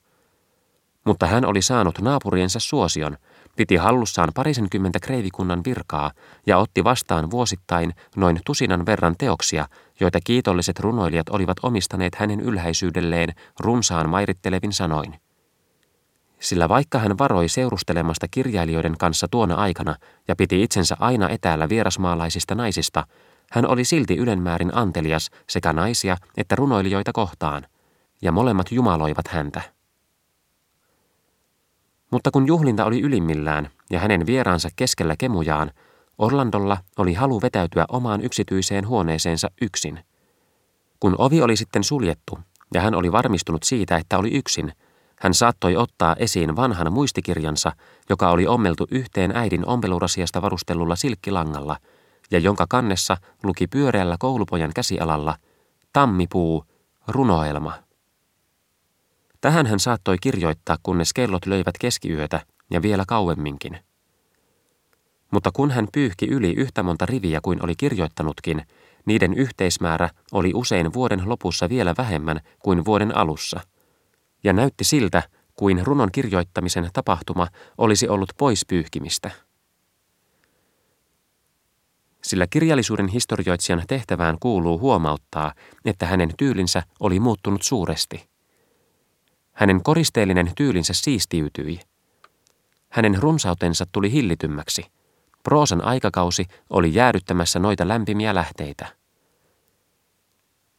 Mutta 1.05 1.27
hän 1.27 1.45
oli 1.45 1.63
saanut 1.63 1.99
naapuriensa 1.99 2.61
suosion– 2.61 3.17
piti 3.59 3.77
hallussaan 3.77 4.29
parisenkymmentä 4.35 4.99
kreivikunnan 5.01 5.63
virkaa 5.65 6.11
ja 6.47 6.59
otti 6.59 6.85
vastaan 6.85 7.31
vuosittain 7.31 7.95
noin 8.17 8.41
tusinan 8.47 8.87
verran 8.87 9.15
teoksia, 9.19 9.69
joita 10.01 10.19
kiitolliset 10.25 10.81
runoilijat 10.81 11.29
olivat 11.29 11.57
omistaneet 11.63 12.15
hänen 12.15 12.41
ylhäisyydelleen 12.41 13.29
runsaan 13.61 14.09
mairittelevin 14.09 14.73
sanoin. 14.73 15.15
Sillä 16.41 16.69
vaikka 16.69 16.99
hän 16.99 17.19
varoi 17.19 17.49
seurustelemasta 17.49 18.27
kirjailijoiden 18.31 18.99
kanssa 18.99 19.27
tuona 19.31 19.55
aikana 19.55 19.95
ja 20.29 20.37
piti 20.37 20.63
itsensä 20.63 20.97
aina 21.01 21.29
etäällä 21.29 21.69
vierasmaalaisista 21.69 22.55
naisista, 22.55 23.07
hän 23.51 23.67
oli 23.67 23.85
silti 23.85 24.17
ylenmäärin 24.17 24.75
antelias 24.75 25.31
sekä 25.49 25.73
naisia 25.73 26.17
että 26.37 26.57
runoilijoita 26.57 27.13
kohtaan, 27.13 27.67
ja 28.23 28.33
molemmat 28.33 28.73
jumaloivat 28.73 29.29
häntä. 29.29 29.78
Mutta 32.11 32.31
kun 32.31 32.47
juhlinta 32.47 32.85
oli 32.85 33.01
ylimmillään 33.01 33.71
ja 33.91 34.01
hänen 34.01 34.27
vieraansa 34.27 34.69
keskellä 34.77 35.15
kemujaan, 35.19 35.71
Orlandolla 36.19 36.77
oli 36.99 37.15
halu 37.15 37.43
vetäytyä 37.43 37.85
omaan 37.89 38.21
yksityiseen 38.21 38.89
huoneeseensa 38.89 39.49
yksin. 39.61 40.05
Kun 41.01 41.15
ovi 41.19 41.43
oli 41.43 41.57
sitten 41.57 41.85
suljettu 41.85 42.39
ja 42.75 42.81
hän 42.81 42.95
oli 42.95 43.13
varmistunut 43.13 43.63
siitä, 43.63 43.97
että 43.97 44.19
oli 44.19 44.35
yksin, 44.35 44.73
hän 45.21 45.35
saattoi 45.35 45.77
ottaa 45.77 46.17
esiin 46.19 46.57
vanhan 46.57 46.93
muistikirjansa, 46.93 47.73
joka 48.11 48.31
oli 48.31 48.47
ommeltu 48.47 48.87
yhteen 48.91 49.37
äidin 49.37 49.67
ompelurasiasta 49.67 50.43
varustellulla 50.43 50.97
silkkilangalla 50.97 51.77
ja 52.31 52.39
jonka 52.39 52.67
kannessa 52.69 53.17
luki 53.43 53.67
pyöreällä 53.67 54.17
koulupojan 54.19 54.71
käsialalla 54.75 55.35
Tammipuu, 55.93 56.65
runoelma. 57.09 57.73
Tähän 59.40 59.66
hän 59.66 59.81
saattoi 59.81 60.16
kirjoittaa, 60.20 60.77
kunnes 60.82 61.12
kellot 61.12 61.47
löivät 61.47 61.78
keskiyötä 61.81 62.40
ja 62.70 62.82
vielä 62.82 63.05
kauemminkin. 63.09 63.78
Mutta 65.31 65.51
kun 65.52 65.70
hän 65.70 65.89
pyyhki 65.93 66.27
yli 66.27 66.52
yhtä 66.52 66.82
monta 66.82 67.06
riviä 67.06 67.40
kuin 67.43 67.65
oli 67.65 67.74
kirjoittanutkin, 67.77 68.62
niiden 69.06 69.35
yhteismäärä 69.35 70.10
oli 70.32 70.52
usein 70.55 70.93
vuoden 70.93 71.28
lopussa 71.28 71.69
vielä 71.69 71.94
vähemmän 71.98 72.40
kuin 72.59 72.85
vuoden 72.85 73.16
alussa. 73.16 73.60
Ja 74.44 74.52
näytti 74.52 74.85
siltä, 74.85 75.23
kuin 75.56 75.86
runon 75.86 76.12
kirjoittamisen 76.12 76.90
tapahtuma 76.93 77.47
olisi 77.78 78.09
ollut 78.09 78.32
pois 78.39 78.65
pyyhkimistä. 78.69 79.31
Sillä 82.23 82.47
kirjallisuuden 82.47 83.09
historioitsijan 83.09 83.82
tehtävään 83.89 84.36
kuuluu 84.40 84.78
huomauttaa, 84.78 85.52
että 85.85 86.06
hänen 86.06 86.31
tyylinsä 86.39 86.82
oli 87.01 87.20
muuttunut 87.20 87.62
suuresti. 87.62 88.28
Hänen 89.59 89.83
koristeellinen 89.83 90.53
tyylinsä 90.57 90.93
siistiytyi. 90.95 91.81
Hänen 92.89 93.23
runsautensa 93.23 93.87
tuli 93.93 94.13
hillitymmäksi. 94.13 94.87
Proosan 95.43 95.85
aikakausi 95.85 96.45
oli 96.71 96.95
jäädyttämässä 96.95 97.59
noita 97.59 97.89
lämpimiä 97.89 98.35
lähteitä. 98.35 98.87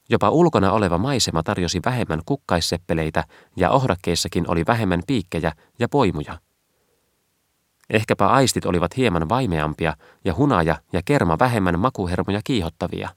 Jopa 0.10 0.30
ulkona 0.30 0.72
oleva 0.72 0.98
maisema 0.98 1.44
tarjosi 1.44 1.80
vähemmän 1.86 2.22
kukkaisseppeleitä 2.26 3.24
ja 3.56 3.70
ohrakkeissakin 3.70 4.52
oli 4.52 4.64
vähemmän 4.68 5.02
piikkejä 5.08 5.52
ja 5.80 5.90
poimuja. 5.90 6.40
Ehkäpä 7.90 8.28
aistit 8.28 8.66
olivat 8.66 8.98
hieman 8.98 9.30
vaimeampia 9.30 9.94
ja 10.26 10.36
hunaja 10.36 10.76
ja 10.94 11.02
kerma 11.06 11.40
vähemmän 11.40 11.80
makuhermoja 11.80 12.42
kiihottavia. 12.44 13.10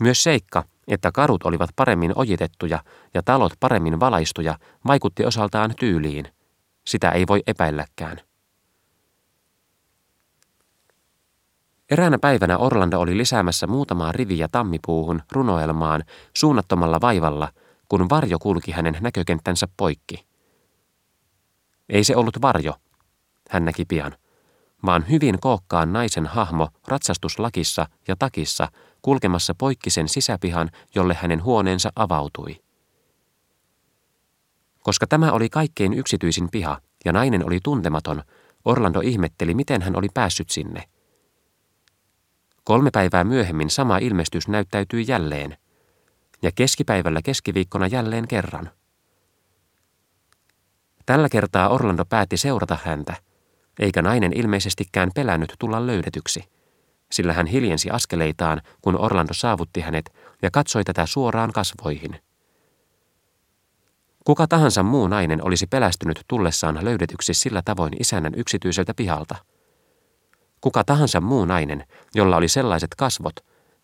Myös 0.00 0.22
seikka, 0.22 0.64
että 0.88 1.12
kadut 1.12 1.42
olivat 1.42 1.70
paremmin 1.76 2.12
ojitettuja 2.14 2.82
ja 3.14 3.22
talot 3.22 3.52
paremmin 3.60 4.00
valaistuja, 4.00 4.58
vaikutti 4.86 5.24
osaltaan 5.24 5.74
tyyliin. 5.78 6.28
Sitä 6.86 7.10
ei 7.10 7.24
voi 7.28 7.42
epäilläkään. 7.46 8.20
Eräänä 11.90 12.18
päivänä 12.18 12.58
Orlando 12.58 13.00
oli 13.00 13.16
lisäämässä 13.16 13.66
muutamaa 13.66 14.12
riviä 14.12 14.48
tammipuuhun 14.52 15.22
runoelmaan 15.32 16.04
suunnattomalla 16.36 17.00
vaivalla, 17.00 17.48
kun 17.88 18.08
varjo 18.08 18.38
kulki 18.38 18.72
hänen 18.72 18.96
näkökenttänsä 19.00 19.68
poikki. 19.76 20.26
Ei 21.88 22.04
se 22.04 22.16
ollut 22.16 22.42
varjo, 22.42 22.74
hän 23.50 23.64
näki 23.64 23.84
pian, 23.84 24.16
vaan 24.86 25.08
hyvin 25.10 25.40
kookkaan 25.40 25.92
naisen 25.92 26.26
hahmo 26.26 26.68
ratsastuslakissa 26.88 27.86
ja 28.08 28.16
takissa– 28.18 28.68
kulkemassa 29.02 29.54
poikki 29.58 29.90
sen 29.90 30.08
sisäpihan, 30.08 30.70
jolle 30.94 31.14
hänen 31.14 31.44
huoneensa 31.44 31.92
avautui. 31.96 32.56
Koska 34.82 35.06
tämä 35.06 35.32
oli 35.32 35.48
kaikkein 35.48 35.94
yksityisin 35.94 36.48
piha 36.50 36.80
ja 37.04 37.12
nainen 37.12 37.46
oli 37.46 37.58
tuntematon, 37.62 38.22
Orlando 38.64 39.00
ihmetteli, 39.00 39.54
miten 39.54 39.82
hän 39.82 39.96
oli 39.96 40.08
päässyt 40.14 40.50
sinne. 40.50 40.84
Kolme 42.64 42.90
päivää 42.90 43.24
myöhemmin 43.24 43.70
sama 43.70 43.98
ilmestys 43.98 44.48
näyttäytyi 44.48 45.04
jälleen. 45.08 45.56
ja 46.42 46.50
keskipäivällä 46.54 47.20
keskiviikkona 47.24 47.86
jälleen 47.86 48.28
kerran. 48.28 48.70
Tällä 51.06 51.28
kertaa 51.28 51.68
Orlando 51.68 52.04
päätti 52.04 52.36
seurata 52.36 52.78
häntä, 52.84 53.16
eikä 53.78 54.02
nainen 54.02 54.32
ilmeisestikään 54.32 55.10
pelännyt 55.14 55.54
tulla 55.58 55.86
löydetyksi, 55.86 56.44
sillä 57.12 57.32
hän 57.32 57.46
hiljensi 57.46 57.90
askeleitaan, 57.90 58.62
kun 58.82 59.00
Orlando 59.00 59.34
saavutti 59.34 59.80
hänet 59.80 60.12
ja 60.42 60.50
katsoi 60.50 60.84
tätä 60.84 61.06
suoraan 61.06 61.52
kasvoihin. 61.52 62.22
Kuka 64.24 64.46
tahansa 64.46 64.82
muu 64.82 65.08
nainen 65.08 65.44
olisi 65.44 65.66
pelästynyt 65.66 66.20
tullessaan 66.28 66.84
löydetyksi 66.84 67.34
sillä 67.34 67.62
tavoin 67.64 67.92
isännän 68.00 68.34
yksityiseltä 68.36 68.94
pihalta. 68.94 69.36
Kuka 70.60 70.84
tahansa 70.84 71.20
muu 71.20 71.44
nainen, 71.44 71.84
jolla 72.14 72.36
oli 72.36 72.48
sellaiset 72.48 72.94
kasvot, 72.94 73.34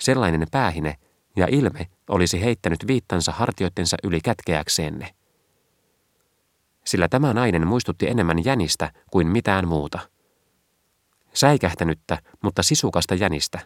sellainen 0.01 0.47
päähine 0.51 0.97
ja 1.37 1.47
ilme, 1.51 1.87
olisi 2.09 2.45
heittänyt 2.45 2.87
viittansa 2.87 3.33
hartioittensa 3.33 3.97
yli 4.05 4.21
kätkeäkseenne 4.21 5.15
sillä 6.85 7.09
tämä 7.09 7.35
nainen 7.35 7.67
muistutti 7.67 8.09
enemmän 8.09 8.45
jänistä 8.45 8.93
kuin 9.11 9.27
mitään 9.27 9.69
muuta. 9.69 9.99
Säikähtänyttä, 11.35 12.19
mutta 12.43 12.63
sisukasta 12.63 13.15
jänistä. 13.15 13.59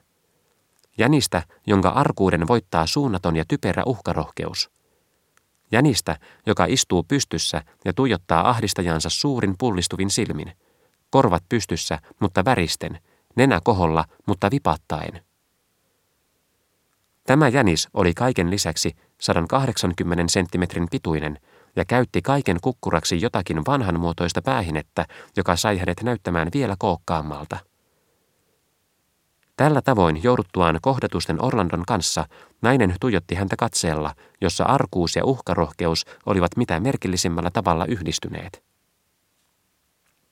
Jänistä, 0.99 1.43
jonka 1.66 1.89
arkuuden 1.89 2.49
voittaa 2.49 2.86
suunnaton 2.86 3.36
ja 3.36 3.45
typerä 3.49 3.82
uhkarohkeus. 3.86 4.70
Jänistä, 5.73 6.16
joka 6.47 6.66
istuu 6.69 7.03
pystyssä 7.03 7.62
ja 7.85 7.93
tuijottaa 7.93 8.51
ahdistajansa 8.51 9.11
suurin 9.11 9.55
pullistuvin 9.59 10.11
silmin. 10.11 10.53
Korvat 11.11 11.45
pystyssä, 11.49 11.99
mutta 12.20 12.45
väristen, 12.45 13.01
nenä 13.36 13.61
koholla, 13.65 14.05
mutta 14.27 14.51
vipattaen. 14.51 15.23
Tämä 17.27 17.49
jänis 17.49 17.89
oli 17.95 18.15
kaiken 18.15 18.51
lisäksi 18.51 18.97
180 19.20 20.24
senttimetrin 20.28 20.86
pituinen 20.90 21.39
ja 21.79 21.85
käytti 21.85 22.23
kaiken 22.23 22.57
kukkuraksi 22.63 23.21
jotakin 23.21 23.63
vanhanmuotoista 23.67 24.43
päähinettä, 24.43 25.07
joka 25.37 25.57
sai 25.57 25.79
hänet 25.79 26.03
näyttämään 26.03 26.49
vielä 26.55 26.77
kookkaammalta. 26.79 27.59
Tällä 29.57 29.83
tavoin 29.83 30.23
jouduttuaan 30.23 30.79
kohdatusten 30.83 31.45
Orlandon 31.45 31.85
kanssa 31.87 32.25
nainen 32.63 32.95
tuijotti 33.01 33.35
häntä 33.35 33.57
katseella, 33.57 34.15
jossa 34.41 34.65
arkuus 34.65 35.17
ja 35.17 35.25
uhkarohkeus 35.25 36.05
olivat 36.27 36.57
mitä 36.57 36.81
merkillisimmällä 36.81 37.51
tavalla 37.51 37.87
yhdistyneet. 37.87 38.63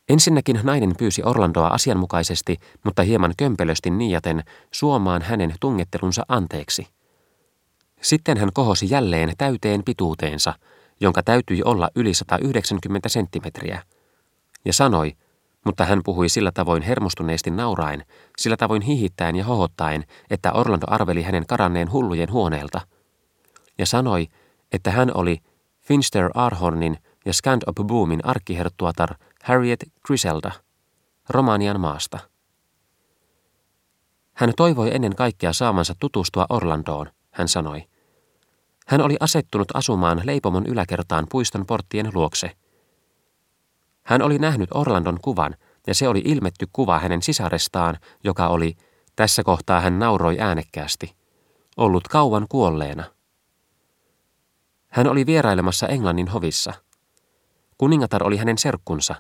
Ensinnäkin 0.09 0.61
nainen 0.63 0.93
pyysi 0.99 1.23
Orlandoa 1.25 1.67
asianmukaisesti, 1.69 2.57
mutta 2.85 3.03
hieman 3.03 3.35
kömpelösti 3.37 3.91
niijaten, 3.91 4.43
suomaan 4.73 5.23
hänen 5.23 5.55
tungettelunsa 5.61 6.23
anteeksi. 6.29 6.87
Sitten 8.03 8.37
hän 8.37 8.51
kohosi 8.55 8.91
jälleen 8.91 9.33
täyteen 9.39 9.83
pituuteensa– 9.85 10.55
jonka 11.01 11.23
täytyi 11.23 11.63
olla 11.63 11.91
yli 11.95 12.15
190 12.15 13.09
senttimetriä, 13.09 13.83
ja 14.65 14.73
sanoi, 14.73 15.13
mutta 15.65 15.85
hän 15.85 16.01
puhui 16.05 16.29
sillä 16.29 16.53
tavoin 16.53 16.83
hermostuneesti 16.83 17.51
nauraen, 17.51 18.05
sillä 18.39 18.57
tavoin 18.57 18.83
hihittäen 18.83 19.37
ja 19.37 19.45
hohottaen, 19.45 20.05
että 20.31 20.53
Orlando 20.53 20.87
arveli 20.91 21.23
hänen 21.23 21.47
karanneen 21.47 21.93
hullujen 21.93 22.33
huoneelta. 22.33 22.81
Ja 23.79 23.87
sanoi, 23.87 24.29
että 24.73 24.91
hän 24.91 25.11
oli 25.15 25.39
Finster 25.81 26.31
Arhornin 26.35 26.99
ja 27.25 27.33
Scand 27.33 27.63
of 27.67 27.87
Boomin 27.87 28.27
arkkiherttuatar 28.27 29.15
Harriet 29.43 29.85
Griselda, 30.07 30.51
Romanian 31.29 31.81
maasta. 31.81 32.19
Hän 34.35 34.53
toivoi 34.57 34.95
ennen 34.95 35.17
kaikkea 35.17 35.53
saamansa 35.53 35.95
tutustua 36.01 36.47
Orlandoon, 36.49 37.07
hän 37.31 37.49
sanoi– 37.49 37.85
hän 38.87 39.01
oli 39.01 39.17
asettunut 39.21 39.69
asumaan 39.75 40.23
leipomon 40.25 40.67
yläkertaan 40.67 41.27
puiston 41.31 41.67
porttien 41.67 42.11
luokse. 42.15 42.51
Hän 44.03 44.23
oli 44.23 44.39
nähnyt 44.39 44.69
Orlandon 44.75 45.19
kuvan, 45.23 45.57
ja 45.87 45.95
se 45.95 46.09
oli 46.09 46.23
ilmetty 46.25 46.67
kuva 46.73 46.99
hänen 46.99 47.23
sisarestaan, 47.23 47.97
joka 48.25 48.49
oli, 48.49 48.77
tässä 49.17 49.43
kohtaa 49.43 49.81
hän 49.81 49.99
nauroi 49.99 50.37
äänekkäästi, 50.41 51.15
ollut 51.77 52.09
kauan 52.09 52.47
kuolleena. 52.49 53.05
Hän 54.89 55.07
oli 55.07 55.27
vierailemassa 55.27 55.87
Englannin 55.87 56.29
hovissa. 56.29 56.73
Kuningatar 57.79 58.25
oli 58.25 58.37
hänen 58.37 58.59
serkkunsa. 58.59 59.15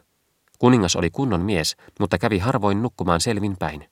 Kuningas 0.59 0.97
oli 0.97 1.10
kunnon 1.10 1.40
mies, 1.40 1.76
mutta 2.01 2.18
kävi 2.18 2.38
harvoin 2.38 2.82
nukkumaan 2.82 3.20
selvin 3.20 3.56
päin. 3.59 3.90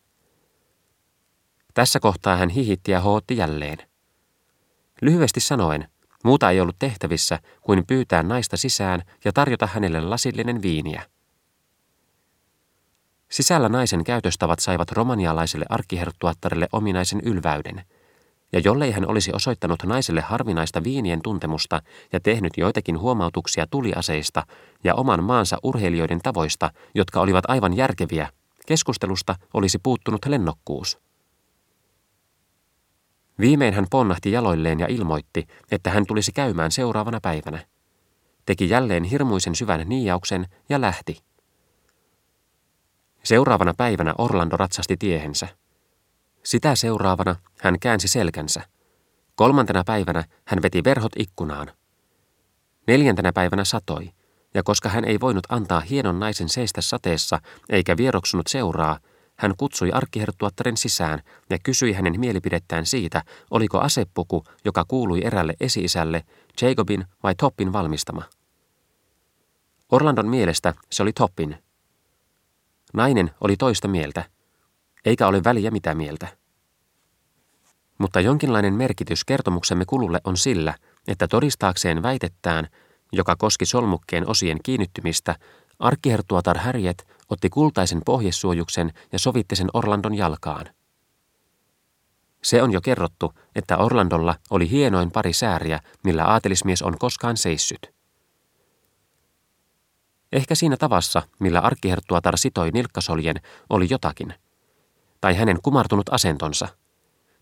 Tässä 1.74 2.00
kohtaa 2.00 2.36
hän 2.36 2.48
hihitti 2.48 2.92
ja 2.92 3.00
hootti 3.00 3.36
jälleen. 3.36 3.78
Lyhyesti 5.04 5.40
sanoen, 5.40 5.88
muuta 6.24 6.50
ei 6.50 6.60
ollut 6.60 6.78
tehtävissä 6.78 7.38
kuin 7.60 7.86
pyytää 7.86 8.22
naista 8.22 8.56
sisään 8.56 9.02
ja 9.24 9.32
tarjota 9.32 9.66
hänelle 9.66 10.00
lasillinen 10.00 10.62
viiniä. 10.62 11.02
Sisällä 13.30 13.68
naisen 13.68 14.04
käytöstavat 14.04 14.58
saivat 14.58 14.92
romanialaiselle 14.92 15.66
arkkiherttuattarelle 15.68 16.68
ominaisen 16.72 17.20
ylväyden, 17.24 17.84
ja 18.52 18.60
jollei 18.64 18.90
hän 18.90 19.06
olisi 19.06 19.32
osoittanut 19.34 19.82
naiselle 19.82 20.20
harvinaista 20.20 20.84
viinien 20.84 21.22
tuntemusta 21.22 21.82
ja 22.12 22.20
tehnyt 22.20 22.52
joitakin 22.56 22.98
huomautuksia 22.98 23.66
tuliaseista 23.70 24.42
ja 24.84 24.94
oman 24.94 25.24
maansa 25.24 25.56
urheilijoiden 25.62 26.20
tavoista, 26.22 26.70
jotka 26.94 27.20
olivat 27.20 27.44
aivan 27.48 27.76
järkeviä, 27.76 28.28
keskustelusta 28.66 29.34
olisi 29.54 29.78
puuttunut 29.82 30.26
lennokkuus. 30.26 31.03
Viimein 33.40 33.74
hän 33.74 33.86
ponnahti 33.90 34.32
jaloilleen 34.32 34.80
ja 34.80 34.86
ilmoitti, 34.86 35.46
että 35.70 35.90
hän 35.90 36.06
tulisi 36.06 36.32
käymään 36.32 36.70
seuraavana 36.70 37.20
päivänä. 37.22 37.64
Teki 38.46 38.68
jälleen 38.68 39.04
hirmuisen 39.04 39.54
syvän 39.54 39.88
niijauksen 39.88 40.46
ja 40.68 40.80
lähti. 40.80 41.18
Seuraavana 43.22 43.74
päivänä 43.76 44.14
Orlando 44.18 44.56
ratsasti 44.56 44.96
tiehensä. 44.96 45.48
Sitä 46.42 46.74
seuraavana 46.74 47.36
hän 47.60 47.78
käänsi 47.80 48.08
selkänsä. 48.08 48.62
Kolmantena 49.34 49.84
päivänä 49.84 50.24
hän 50.44 50.62
veti 50.62 50.84
verhot 50.84 51.12
ikkunaan. 51.18 51.72
Neljäntenä 52.86 53.32
päivänä 53.32 53.64
satoi, 53.64 54.10
ja 54.54 54.62
koska 54.62 54.88
hän 54.88 55.04
ei 55.04 55.20
voinut 55.20 55.46
antaa 55.48 55.80
hienon 55.80 56.20
naisen 56.20 56.48
seistä 56.48 56.80
sateessa 56.80 57.40
eikä 57.68 57.96
vieroksunut 57.96 58.46
seuraa, 58.46 58.98
hän 59.36 59.54
kutsui 59.56 59.90
arkkiherttuattaren 59.92 60.76
sisään 60.76 61.22
ja 61.50 61.58
kysyi 61.62 61.92
hänen 61.92 62.20
mielipidettään 62.20 62.86
siitä, 62.86 63.22
oliko 63.50 63.78
asepuku, 63.78 64.44
joka 64.64 64.84
kuului 64.88 65.20
erälle 65.24 65.54
esi-isälle, 65.60 66.22
Jacobin 66.62 67.04
vai 67.22 67.34
Toppin 67.34 67.72
valmistama. 67.72 68.22
Orlandon 69.92 70.28
mielestä 70.28 70.74
se 70.90 71.02
oli 71.02 71.12
Toppin. 71.12 71.58
Nainen 72.94 73.30
oli 73.40 73.56
toista 73.56 73.88
mieltä, 73.88 74.24
eikä 75.04 75.26
ole 75.26 75.44
väliä 75.44 75.70
mitä 75.70 75.94
mieltä. 75.94 76.28
Mutta 77.98 78.20
jonkinlainen 78.20 78.74
merkitys 78.74 79.24
kertomuksemme 79.24 79.84
kululle 79.84 80.20
on 80.24 80.36
sillä, 80.36 80.74
että 81.08 81.28
todistaakseen 81.28 82.02
väitettään, 82.02 82.68
joka 83.12 83.36
koski 83.36 83.66
solmukkeen 83.66 84.28
osien 84.28 84.58
kiinnittymistä, 84.62 85.36
arkkiherttuatar 85.78 86.58
Harriet 86.58 87.13
otti 87.30 87.48
kultaisen 87.48 88.02
pohjessuojuksen 88.04 88.92
ja 89.12 89.18
sovitti 89.18 89.56
sen 89.56 89.68
Orlandon 89.72 90.14
jalkaan. 90.14 90.66
Se 92.42 92.62
on 92.62 92.72
jo 92.72 92.80
kerrottu, 92.80 93.32
että 93.54 93.78
Orlandolla 93.78 94.34
oli 94.50 94.70
hienoin 94.70 95.10
pari 95.10 95.32
sääriä, 95.32 95.80
millä 96.04 96.24
aatelismies 96.24 96.82
on 96.82 96.98
koskaan 96.98 97.36
seissyt. 97.36 97.94
Ehkä 100.32 100.54
siinä 100.54 100.76
tavassa, 100.76 101.22
millä 101.40 101.60
arkkiherttuatar 101.60 102.38
sitoi 102.38 102.70
nilkkasoljen, 102.70 103.36
oli 103.70 103.86
jotakin. 103.90 104.34
Tai 105.20 105.34
hänen 105.34 105.58
kumartunut 105.62 106.08
asentonsa. 106.10 106.68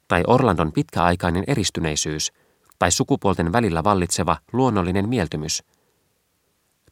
Tai 0.09 0.23
Orlandon 0.27 0.73
pitkäaikainen 0.73 1.45
eristyneisyys. 1.47 2.33
Tai 2.79 2.91
sukupuolten 2.93 3.53
välillä 3.53 3.85
vallitseva 3.85 4.37
luonnollinen 4.53 5.09
mieltymys. 5.09 5.63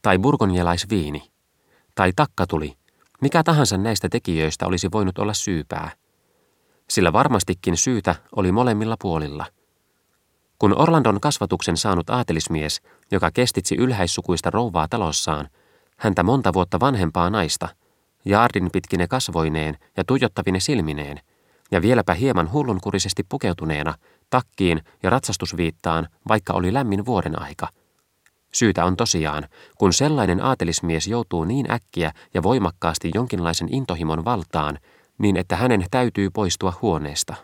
Tai 0.02 0.18
burgonjalaisviini. 0.18 1.30
Tai 1.94 2.12
takkatuli, 2.16 2.76
mikä 3.20 3.42
tahansa 3.42 3.78
näistä 3.78 4.08
tekijöistä 4.08 4.66
olisi 4.66 4.88
voinut 4.92 5.18
olla 5.18 5.34
syypää. 5.34 5.90
Sillä 6.90 7.12
varmastikin 7.12 7.76
syytä 7.76 8.14
oli 8.36 8.52
molemmilla 8.52 8.96
puolilla. 9.00 9.46
Kun 10.58 10.78
Orlandon 10.78 11.20
kasvatuksen 11.20 11.76
saanut 11.76 12.10
aatelismies, 12.10 12.80
joka 13.10 13.30
kestitsi 13.30 13.74
ylhäissukuista 13.74 14.50
rouvaa 14.50 14.88
talossaan, 14.88 15.48
häntä 15.96 16.22
monta 16.22 16.52
vuotta 16.52 16.80
vanhempaa 16.80 17.30
naista, 17.30 17.68
jaardin 18.24 18.70
pitkine 18.72 19.08
kasvoineen 19.08 19.78
ja 19.96 20.04
tuijottavine 20.04 20.60
silmineen, 20.60 21.20
ja 21.70 21.82
vieläpä 21.82 22.14
hieman 22.14 22.52
hullunkurisesti 22.52 23.22
pukeutuneena, 23.28 23.94
takkiin 24.30 24.80
ja 25.02 25.10
ratsastusviittaan, 25.10 26.08
vaikka 26.28 26.52
oli 26.52 26.72
lämmin 26.72 27.06
vuoden 27.06 27.42
aika– 27.42 27.68
Syytä 28.52 28.84
on 28.84 28.96
tosiaan, 28.96 29.48
kun 29.78 29.92
sellainen 29.92 30.44
aatelismies 30.44 31.06
joutuu 31.06 31.44
niin 31.44 31.70
äkkiä 31.70 32.12
ja 32.34 32.42
voimakkaasti 32.42 33.10
jonkinlaisen 33.14 33.74
intohimon 33.74 34.24
valtaan, 34.24 34.78
niin 35.18 35.36
että 35.36 35.56
hänen 35.56 35.84
täytyy 35.90 36.30
poistua 36.30 36.72
huoneesta. 36.82 37.34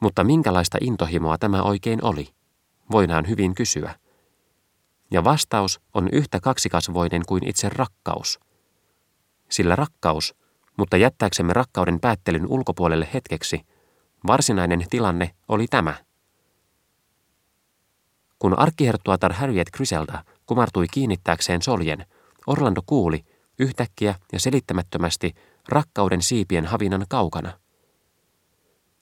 Mutta 0.00 0.24
minkälaista 0.24 0.78
intohimoa 0.80 1.38
tämä 1.38 1.62
oikein 1.62 2.04
oli? 2.04 2.28
Voidaan 2.90 3.28
hyvin 3.28 3.54
kysyä. 3.54 3.94
Ja 5.10 5.24
vastaus 5.24 5.80
on 5.94 6.08
yhtä 6.12 6.40
kaksikasvoinen 6.40 7.22
kuin 7.28 7.48
itse 7.48 7.68
rakkaus. 7.68 8.40
Sillä 9.50 9.76
rakkaus, 9.76 10.34
mutta 10.76 10.96
jättääksemme 10.96 11.52
rakkauden 11.52 12.00
päättelyn 12.00 12.46
ulkopuolelle 12.46 13.08
hetkeksi, 13.14 13.60
varsinainen 14.26 14.84
tilanne 14.90 15.30
oli 15.48 15.66
tämä. 15.70 15.94
Kun 18.42 18.58
arkkiherttuatar 18.58 19.32
Harriet 19.32 19.70
Griselda 19.70 20.24
kumartui 20.46 20.86
kiinnittääkseen 20.92 21.62
soljen, 21.62 22.06
Orlando 22.46 22.80
kuuli, 22.86 23.24
yhtäkkiä 23.58 24.14
ja 24.32 24.40
selittämättömästi, 24.40 25.34
rakkauden 25.68 26.22
siipien 26.22 26.66
havinan 26.66 27.04
kaukana. 27.08 27.52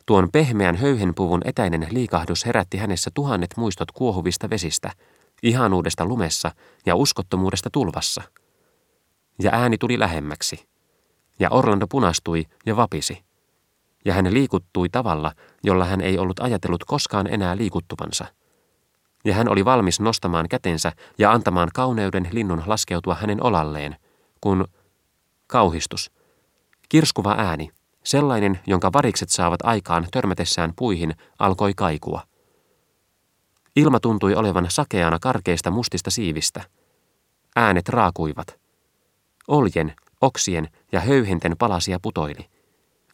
Tuon 0.07 0.29
pehmeän 0.33 0.77
höyhenpuvun 0.77 1.41
etäinen 1.45 1.87
liikahdus 1.91 2.47
herätti 2.47 2.77
hänessä 2.77 3.11
tuhannet 3.15 3.51
muistot 3.57 3.93
kuohuvista 3.93 4.51
vesistä, 4.51 4.91
ihanuudesta 5.43 6.07
lumessa 6.07 6.51
ja 6.87 6.97
uskottomuudesta 6.97 7.71
tulvassa. 7.73 8.23
Ja 9.43 9.51
ääni 9.53 9.79
tuli 9.79 9.99
lähemmäksi. 9.99 10.69
Ja 11.39 11.51
Orlando 11.51 11.87
punastui 11.87 12.45
ja 12.67 12.77
vapisi. 12.77 13.25
Ja 14.05 14.15
hän 14.15 14.35
liikuttui 14.35 14.89
tavalla, 14.89 15.33
jolla 15.63 15.85
hän 15.85 16.01
ei 16.01 16.19
ollut 16.19 16.41
ajatellut 16.41 16.85
koskaan 16.85 17.27
enää 17.27 17.57
liikuttuvansa. 17.57 18.40
Ja 19.25 19.35
hän 19.35 19.49
oli 19.49 19.65
valmis 19.65 20.01
nostamaan 20.01 20.49
kätensä 20.49 20.93
ja 21.19 21.33
antamaan 21.33 21.69
kauneuden 21.75 22.29
linnun 22.33 22.63
laskeutua 22.67 23.15
hänen 23.15 23.43
olalleen, 23.43 23.97
kun 24.41 24.65
kauhistus, 25.47 26.11
kirskuva 26.89 27.35
ääni, 27.39 27.71
Sellainen, 28.05 28.61
jonka 28.67 28.93
varikset 28.93 29.29
saavat 29.29 29.61
aikaan 29.63 30.07
törmätessään 30.11 30.73
puihin, 30.77 31.15
alkoi 31.39 31.73
kaikua. 31.77 32.23
Ilma 33.77 34.01
tuntui 34.01 34.35
olevan 34.35 34.67
sakeana 34.69 35.19
karkeista 35.19 35.71
mustista 35.71 36.11
siivistä. 36.11 36.65
Äänet 37.57 37.89
raakuivat. 37.89 38.61
Oljen, 39.49 39.95
oksien 40.21 40.69
ja 40.93 41.01
höyhenten 41.01 41.57
palasia 41.59 41.99
putoili, 42.03 42.47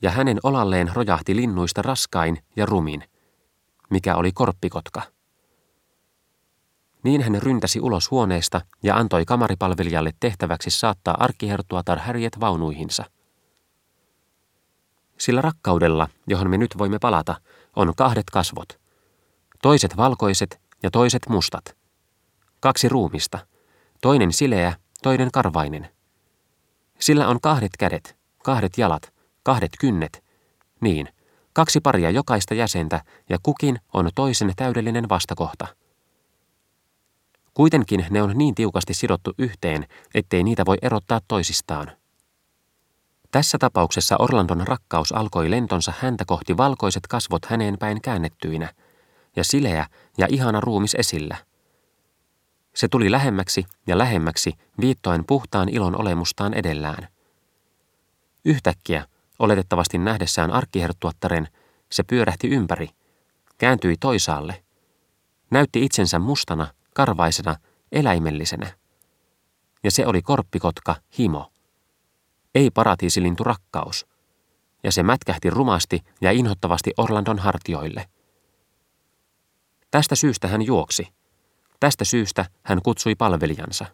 ja 0.02 0.10
hänen 0.10 0.38
olalleen 0.42 0.90
rojahti 0.94 1.36
linnuista 1.36 1.82
raskain 1.82 2.38
ja 2.56 2.66
rumin, 2.66 3.04
mikä 3.90 4.16
oli 4.16 4.32
korppikotka. 4.32 5.02
Niin 7.06 7.22
hän 7.22 7.42
ryntäsi 7.42 7.80
ulos 7.80 8.10
huoneesta 8.10 8.60
ja 8.82 8.96
antoi 8.96 9.24
kamaripalvelijalle 9.24 10.10
tehtäväksi 10.20 10.70
saattaa 10.70 11.16
arkkiherttuatar 11.18 11.98
Harriet 11.98 12.40
vaunuihinsa– 12.40 13.04
sillä 15.18 15.40
rakkaudella, 15.40 16.08
johon 16.26 16.50
me 16.50 16.58
nyt 16.58 16.78
voimme 16.78 16.98
palata, 16.98 17.34
on 17.76 17.92
kahdet 17.96 18.24
kasvot. 18.32 18.68
Toiset 19.62 19.96
valkoiset 19.96 20.60
ja 20.82 20.90
toiset 20.90 21.22
mustat. 21.28 21.76
Kaksi 22.60 22.88
ruumista. 22.88 23.38
Toinen 24.00 24.32
sileä, 24.32 24.76
toinen 25.02 25.30
karvainen. 25.32 25.88
Sillä 27.00 27.28
on 27.28 27.40
kahdet 27.40 27.72
kädet, 27.78 28.16
kahdet 28.44 28.78
jalat, 28.78 29.12
kahdet 29.42 29.72
kynnet. 29.80 30.24
Niin, 30.80 31.08
kaksi 31.52 31.80
paria 31.80 32.10
jokaista 32.10 32.54
jäsentä 32.54 33.04
ja 33.28 33.38
kukin 33.42 33.78
on 33.92 34.10
toisen 34.14 34.52
täydellinen 34.56 35.08
vastakohta. 35.08 35.66
Kuitenkin 37.56 38.06
ne 38.10 38.22
on 38.22 38.32
niin 38.38 38.54
tiukasti 38.54 38.94
sidottu 38.94 39.34
yhteen, 39.38 39.86
ettei 40.14 40.42
niitä 40.42 40.66
voi 40.66 40.76
erottaa 40.82 41.20
toisistaan. 41.28 41.92
Tässä 43.30 43.58
tapauksessa 43.58 44.16
Orlandon 44.18 44.66
rakkaus 44.66 45.12
alkoi 45.12 45.50
lentonsa 45.50 45.92
häntä 45.98 46.24
kohti 46.24 46.56
valkoiset 46.56 47.06
kasvot 47.06 47.44
häneen 47.44 47.78
päin 47.78 48.02
käännettyinä, 48.02 48.72
ja 49.36 49.44
sileä 49.44 49.86
ja 50.18 50.26
ihana 50.30 50.60
ruumis 50.60 50.94
esillä. 50.94 51.36
Se 52.74 52.88
tuli 52.88 53.10
lähemmäksi 53.10 53.64
ja 53.86 53.98
lähemmäksi 53.98 54.52
viittoen 54.80 55.24
puhtaan 55.26 55.68
ilon 55.68 56.00
olemustaan 56.00 56.54
edellään. 56.54 57.08
Yhtäkkiä, 58.44 59.06
oletettavasti 59.38 59.98
nähdessään 59.98 60.50
arkkiherttuattaren, 60.50 61.48
se 61.92 62.02
pyörähti 62.02 62.48
ympäri, 62.48 62.88
kääntyi 63.58 63.96
toisaalle, 64.00 64.64
näytti 65.50 65.84
itsensä 65.84 66.18
mustana, 66.18 66.75
karvaisena, 66.96 67.56
eläimellisenä. 67.92 68.66
Ja 69.84 69.90
se 69.90 70.06
oli 70.06 70.22
korppikotka 70.22 70.94
Himo 71.18 71.52
ei 72.56 72.70
paratiisilintu 72.70 73.44
rakkaus, 73.44 74.06
ja 74.82 74.92
se 74.92 75.02
mätkähti 75.02 75.50
rumasti 75.50 76.00
ja 76.20 76.32
inhottavasti 76.32 76.90
Orlandon 76.96 77.38
hartioille. 77.38 78.08
Tästä 79.90 80.14
syystä 80.14 80.48
hän 80.48 80.62
juoksi. 80.62 81.08
Tästä 81.80 82.04
syystä 82.04 82.46
hän 82.62 82.82
kutsui 82.82 83.14
palvelijansa. 83.14 83.86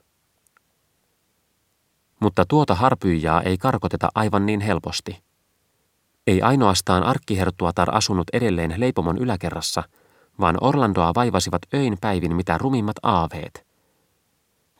Mutta 2.20 2.44
tuota 2.48 2.74
harpyijaa 2.74 3.42
ei 3.42 3.58
karkoteta 3.58 4.08
aivan 4.14 4.46
niin 4.46 4.60
helposti. 4.60 5.22
Ei 6.26 6.42
ainoastaan 6.42 7.02
arkkiherttuatar 7.02 7.96
asunut 7.96 8.26
edelleen 8.32 8.74
leipomon 8.76 9.18
yläkerrassa, 9.18 9.82
vaan 10.40 10.56
Orlandoa 10.60 11.12
vaivasivat 11.14 11.62
öin 11.74 11.98
päivin 12.00 12.36
mitä 12.36 12.58
rumimmat 12.58 12.96
aaveet. 13.02 13.66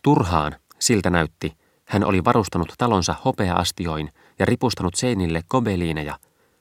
Turhaan, 0.02 0.52
siltä 0.78 1.10
näytti, 1.10 1.56
hän 1.84 2.04
oli 2.04 2.24
varustanut 2.24 2.72
talonsa 2.78 3.14
hopeaastioin 3.24 4.12
ja 4.38 4.46
ripustanut 4.46 4.94
seinille 4.94 5.42
kobeliineja, 5.48 6.18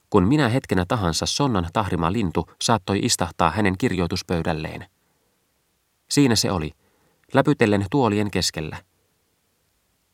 kun 0.10 0.28
minä 0.28 0.50
hetkenä 0.50 0.86
tahansa 0.88 1.26
sonnan 1.26 1.68
tahrima 1.74 2.12
lintu 2.12 2.50
saattoi 2.62 3.00
istahtaa 3.00 3.52
hänen 3.52 3.78
kirjoituspöydälleen. 3.78 4.86
Siinä 6.10 6.36
se 6.36 6.52
oli, 6.52 6.72
läpytellen 7.34 7.86
tuolien 7.92 8.32
keskellä. 8.32 8.78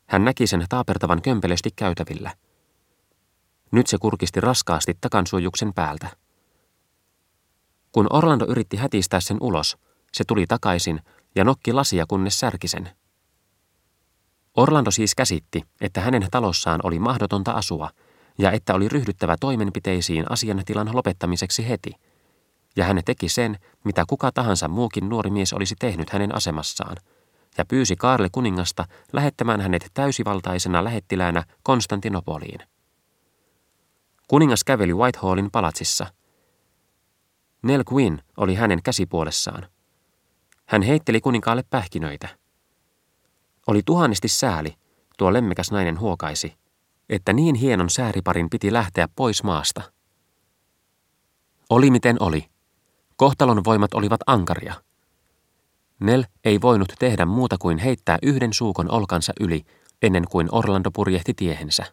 Hän 0.07 0.25
näki 0.25 0.47
sen 0.47 0.65
taapertavan 0.69 1.21
kömpelösti 1.21 1.69
käytävillä. 1.75 2.31
Nyt 3.71 3.87
se 3.87 3.97
kurkisti 3.97 4.41
raskaasti 4.41 4.97
takansuojuksen 5.01 5.73
päältä. 5.73 6.07
Kun 7.97 8.07
Orlando 8.09 8.45
yritti 8.47 8.77
hätistää 8.77 9.19
sen 9.19 9.37
ulos, 9.41 9.77
se 10.13 10.23
tuli 10.27 10.45
takaisin 10.47 11.01
ja 11.35 11.43
nokki 11.43 11.73
lasia 11.73 12.05
kunnes 12.07 12.39
särki 12.39 12.67
sen. 12.67 12.89
Orlando 14.57 14.91
siis 14.91 15.15
käsitti, 15.15 15.63
että 15.81 16.01
hänen 16.01 16.27
talossaan 16.31 16.79
oli 16.83 16.99
mahdotonta 16.99 17.51
asua 17.51 17.89
ja 18.37 18.51
että 18.51 18.73
oli 18.73 18.89
ryhdyttävä 18.89 19.35
toimenpiteisiin 19.39 20.31
asiantilan 20.31 20.95
lopettamiseksi 20.95 21.69
heti. 21.69 21.91
Ja 22.75 22.85
hän 22.85 23.01
teki 23.05 23.29
sen, 23.29 23.57
mitä 23.83 24.03
kuka 24.07 24.31
tahansa 24.31 24.67
muukin 24.67 25.09
nuori 25.09 25.29
mies 25.29 25.53
olisi 25.53 25.75
tehnyt 25.79 26.09
hänen 26.09 26.35
asemassaan, 26.35 26.97
ja 27.57 27.65
pyysi 27.65 27.95
Kaarle 27.95 28.29
kuningasta 28.31 28.85
lähettämään 29.13 29.61
hänet 29.61 29.91
täysivaltaisena 29.93 30.83
lähettiläänä 30.83 31.43
Konstantinopoliin. 31.63 32.59
Kuningas 34.27 34.63
käveli 34.63 34.93
Whitehallin 34.93 35.51
palatsissa. 35.51 36.16
Nell 37.67 37.83
Quinn 37.93 38.19
oli 38.37 38.55
hänen 38.55 38.79
käsipuolessaan. 38.83 39.67
Hän 40.65 40.81
heitteli 40.81 41.21
kuninkaalle 41.21 41.63
pähkinöitä. 41.69 42.27
Oli 43.67 43.81
tuhannesti 43.85 44.27
sääli, 44.27 44.73
tuo 45.17 45.33
lemmekäs 45.33 45.71
nainen 45.71 45.99
huokaisi, 45.99 46.53
että 47.09 47.33
niin 47.33 47.55
hienon 47.55 47.89
sääriparin 47.89 48.49
piti 48.49 48.73
lähteä 48.73 49.07
pois 49.15 49.43
maasta. 49.43 49.81
Oli 51.69 51.91
miten 51.91 52.17
oli. 52.19 52.45
Kohtalon 53.15 53.63
voimat 53.63 53.93
olivat 53.93 54.21
ankaria. 54.25 54.73
Nel 55.99 56.23
ei 56.43 56.61
voinut 56.61 56.93
tehdä 56.99 57.25
muuta 57.25 57.57
kuin 57.59 57.77
heittää 57.77 58.17
yhden 58.23 58.53
suukon 58.53 58.91
olkansa 58.91 59.33
yli, 59.39 59.63
ennen 60.01 60.23
kuin 60.31 60.47
Orlando 60.51 60.89
purjehti 60.93 61.33
tiehensä. 61.33 61.85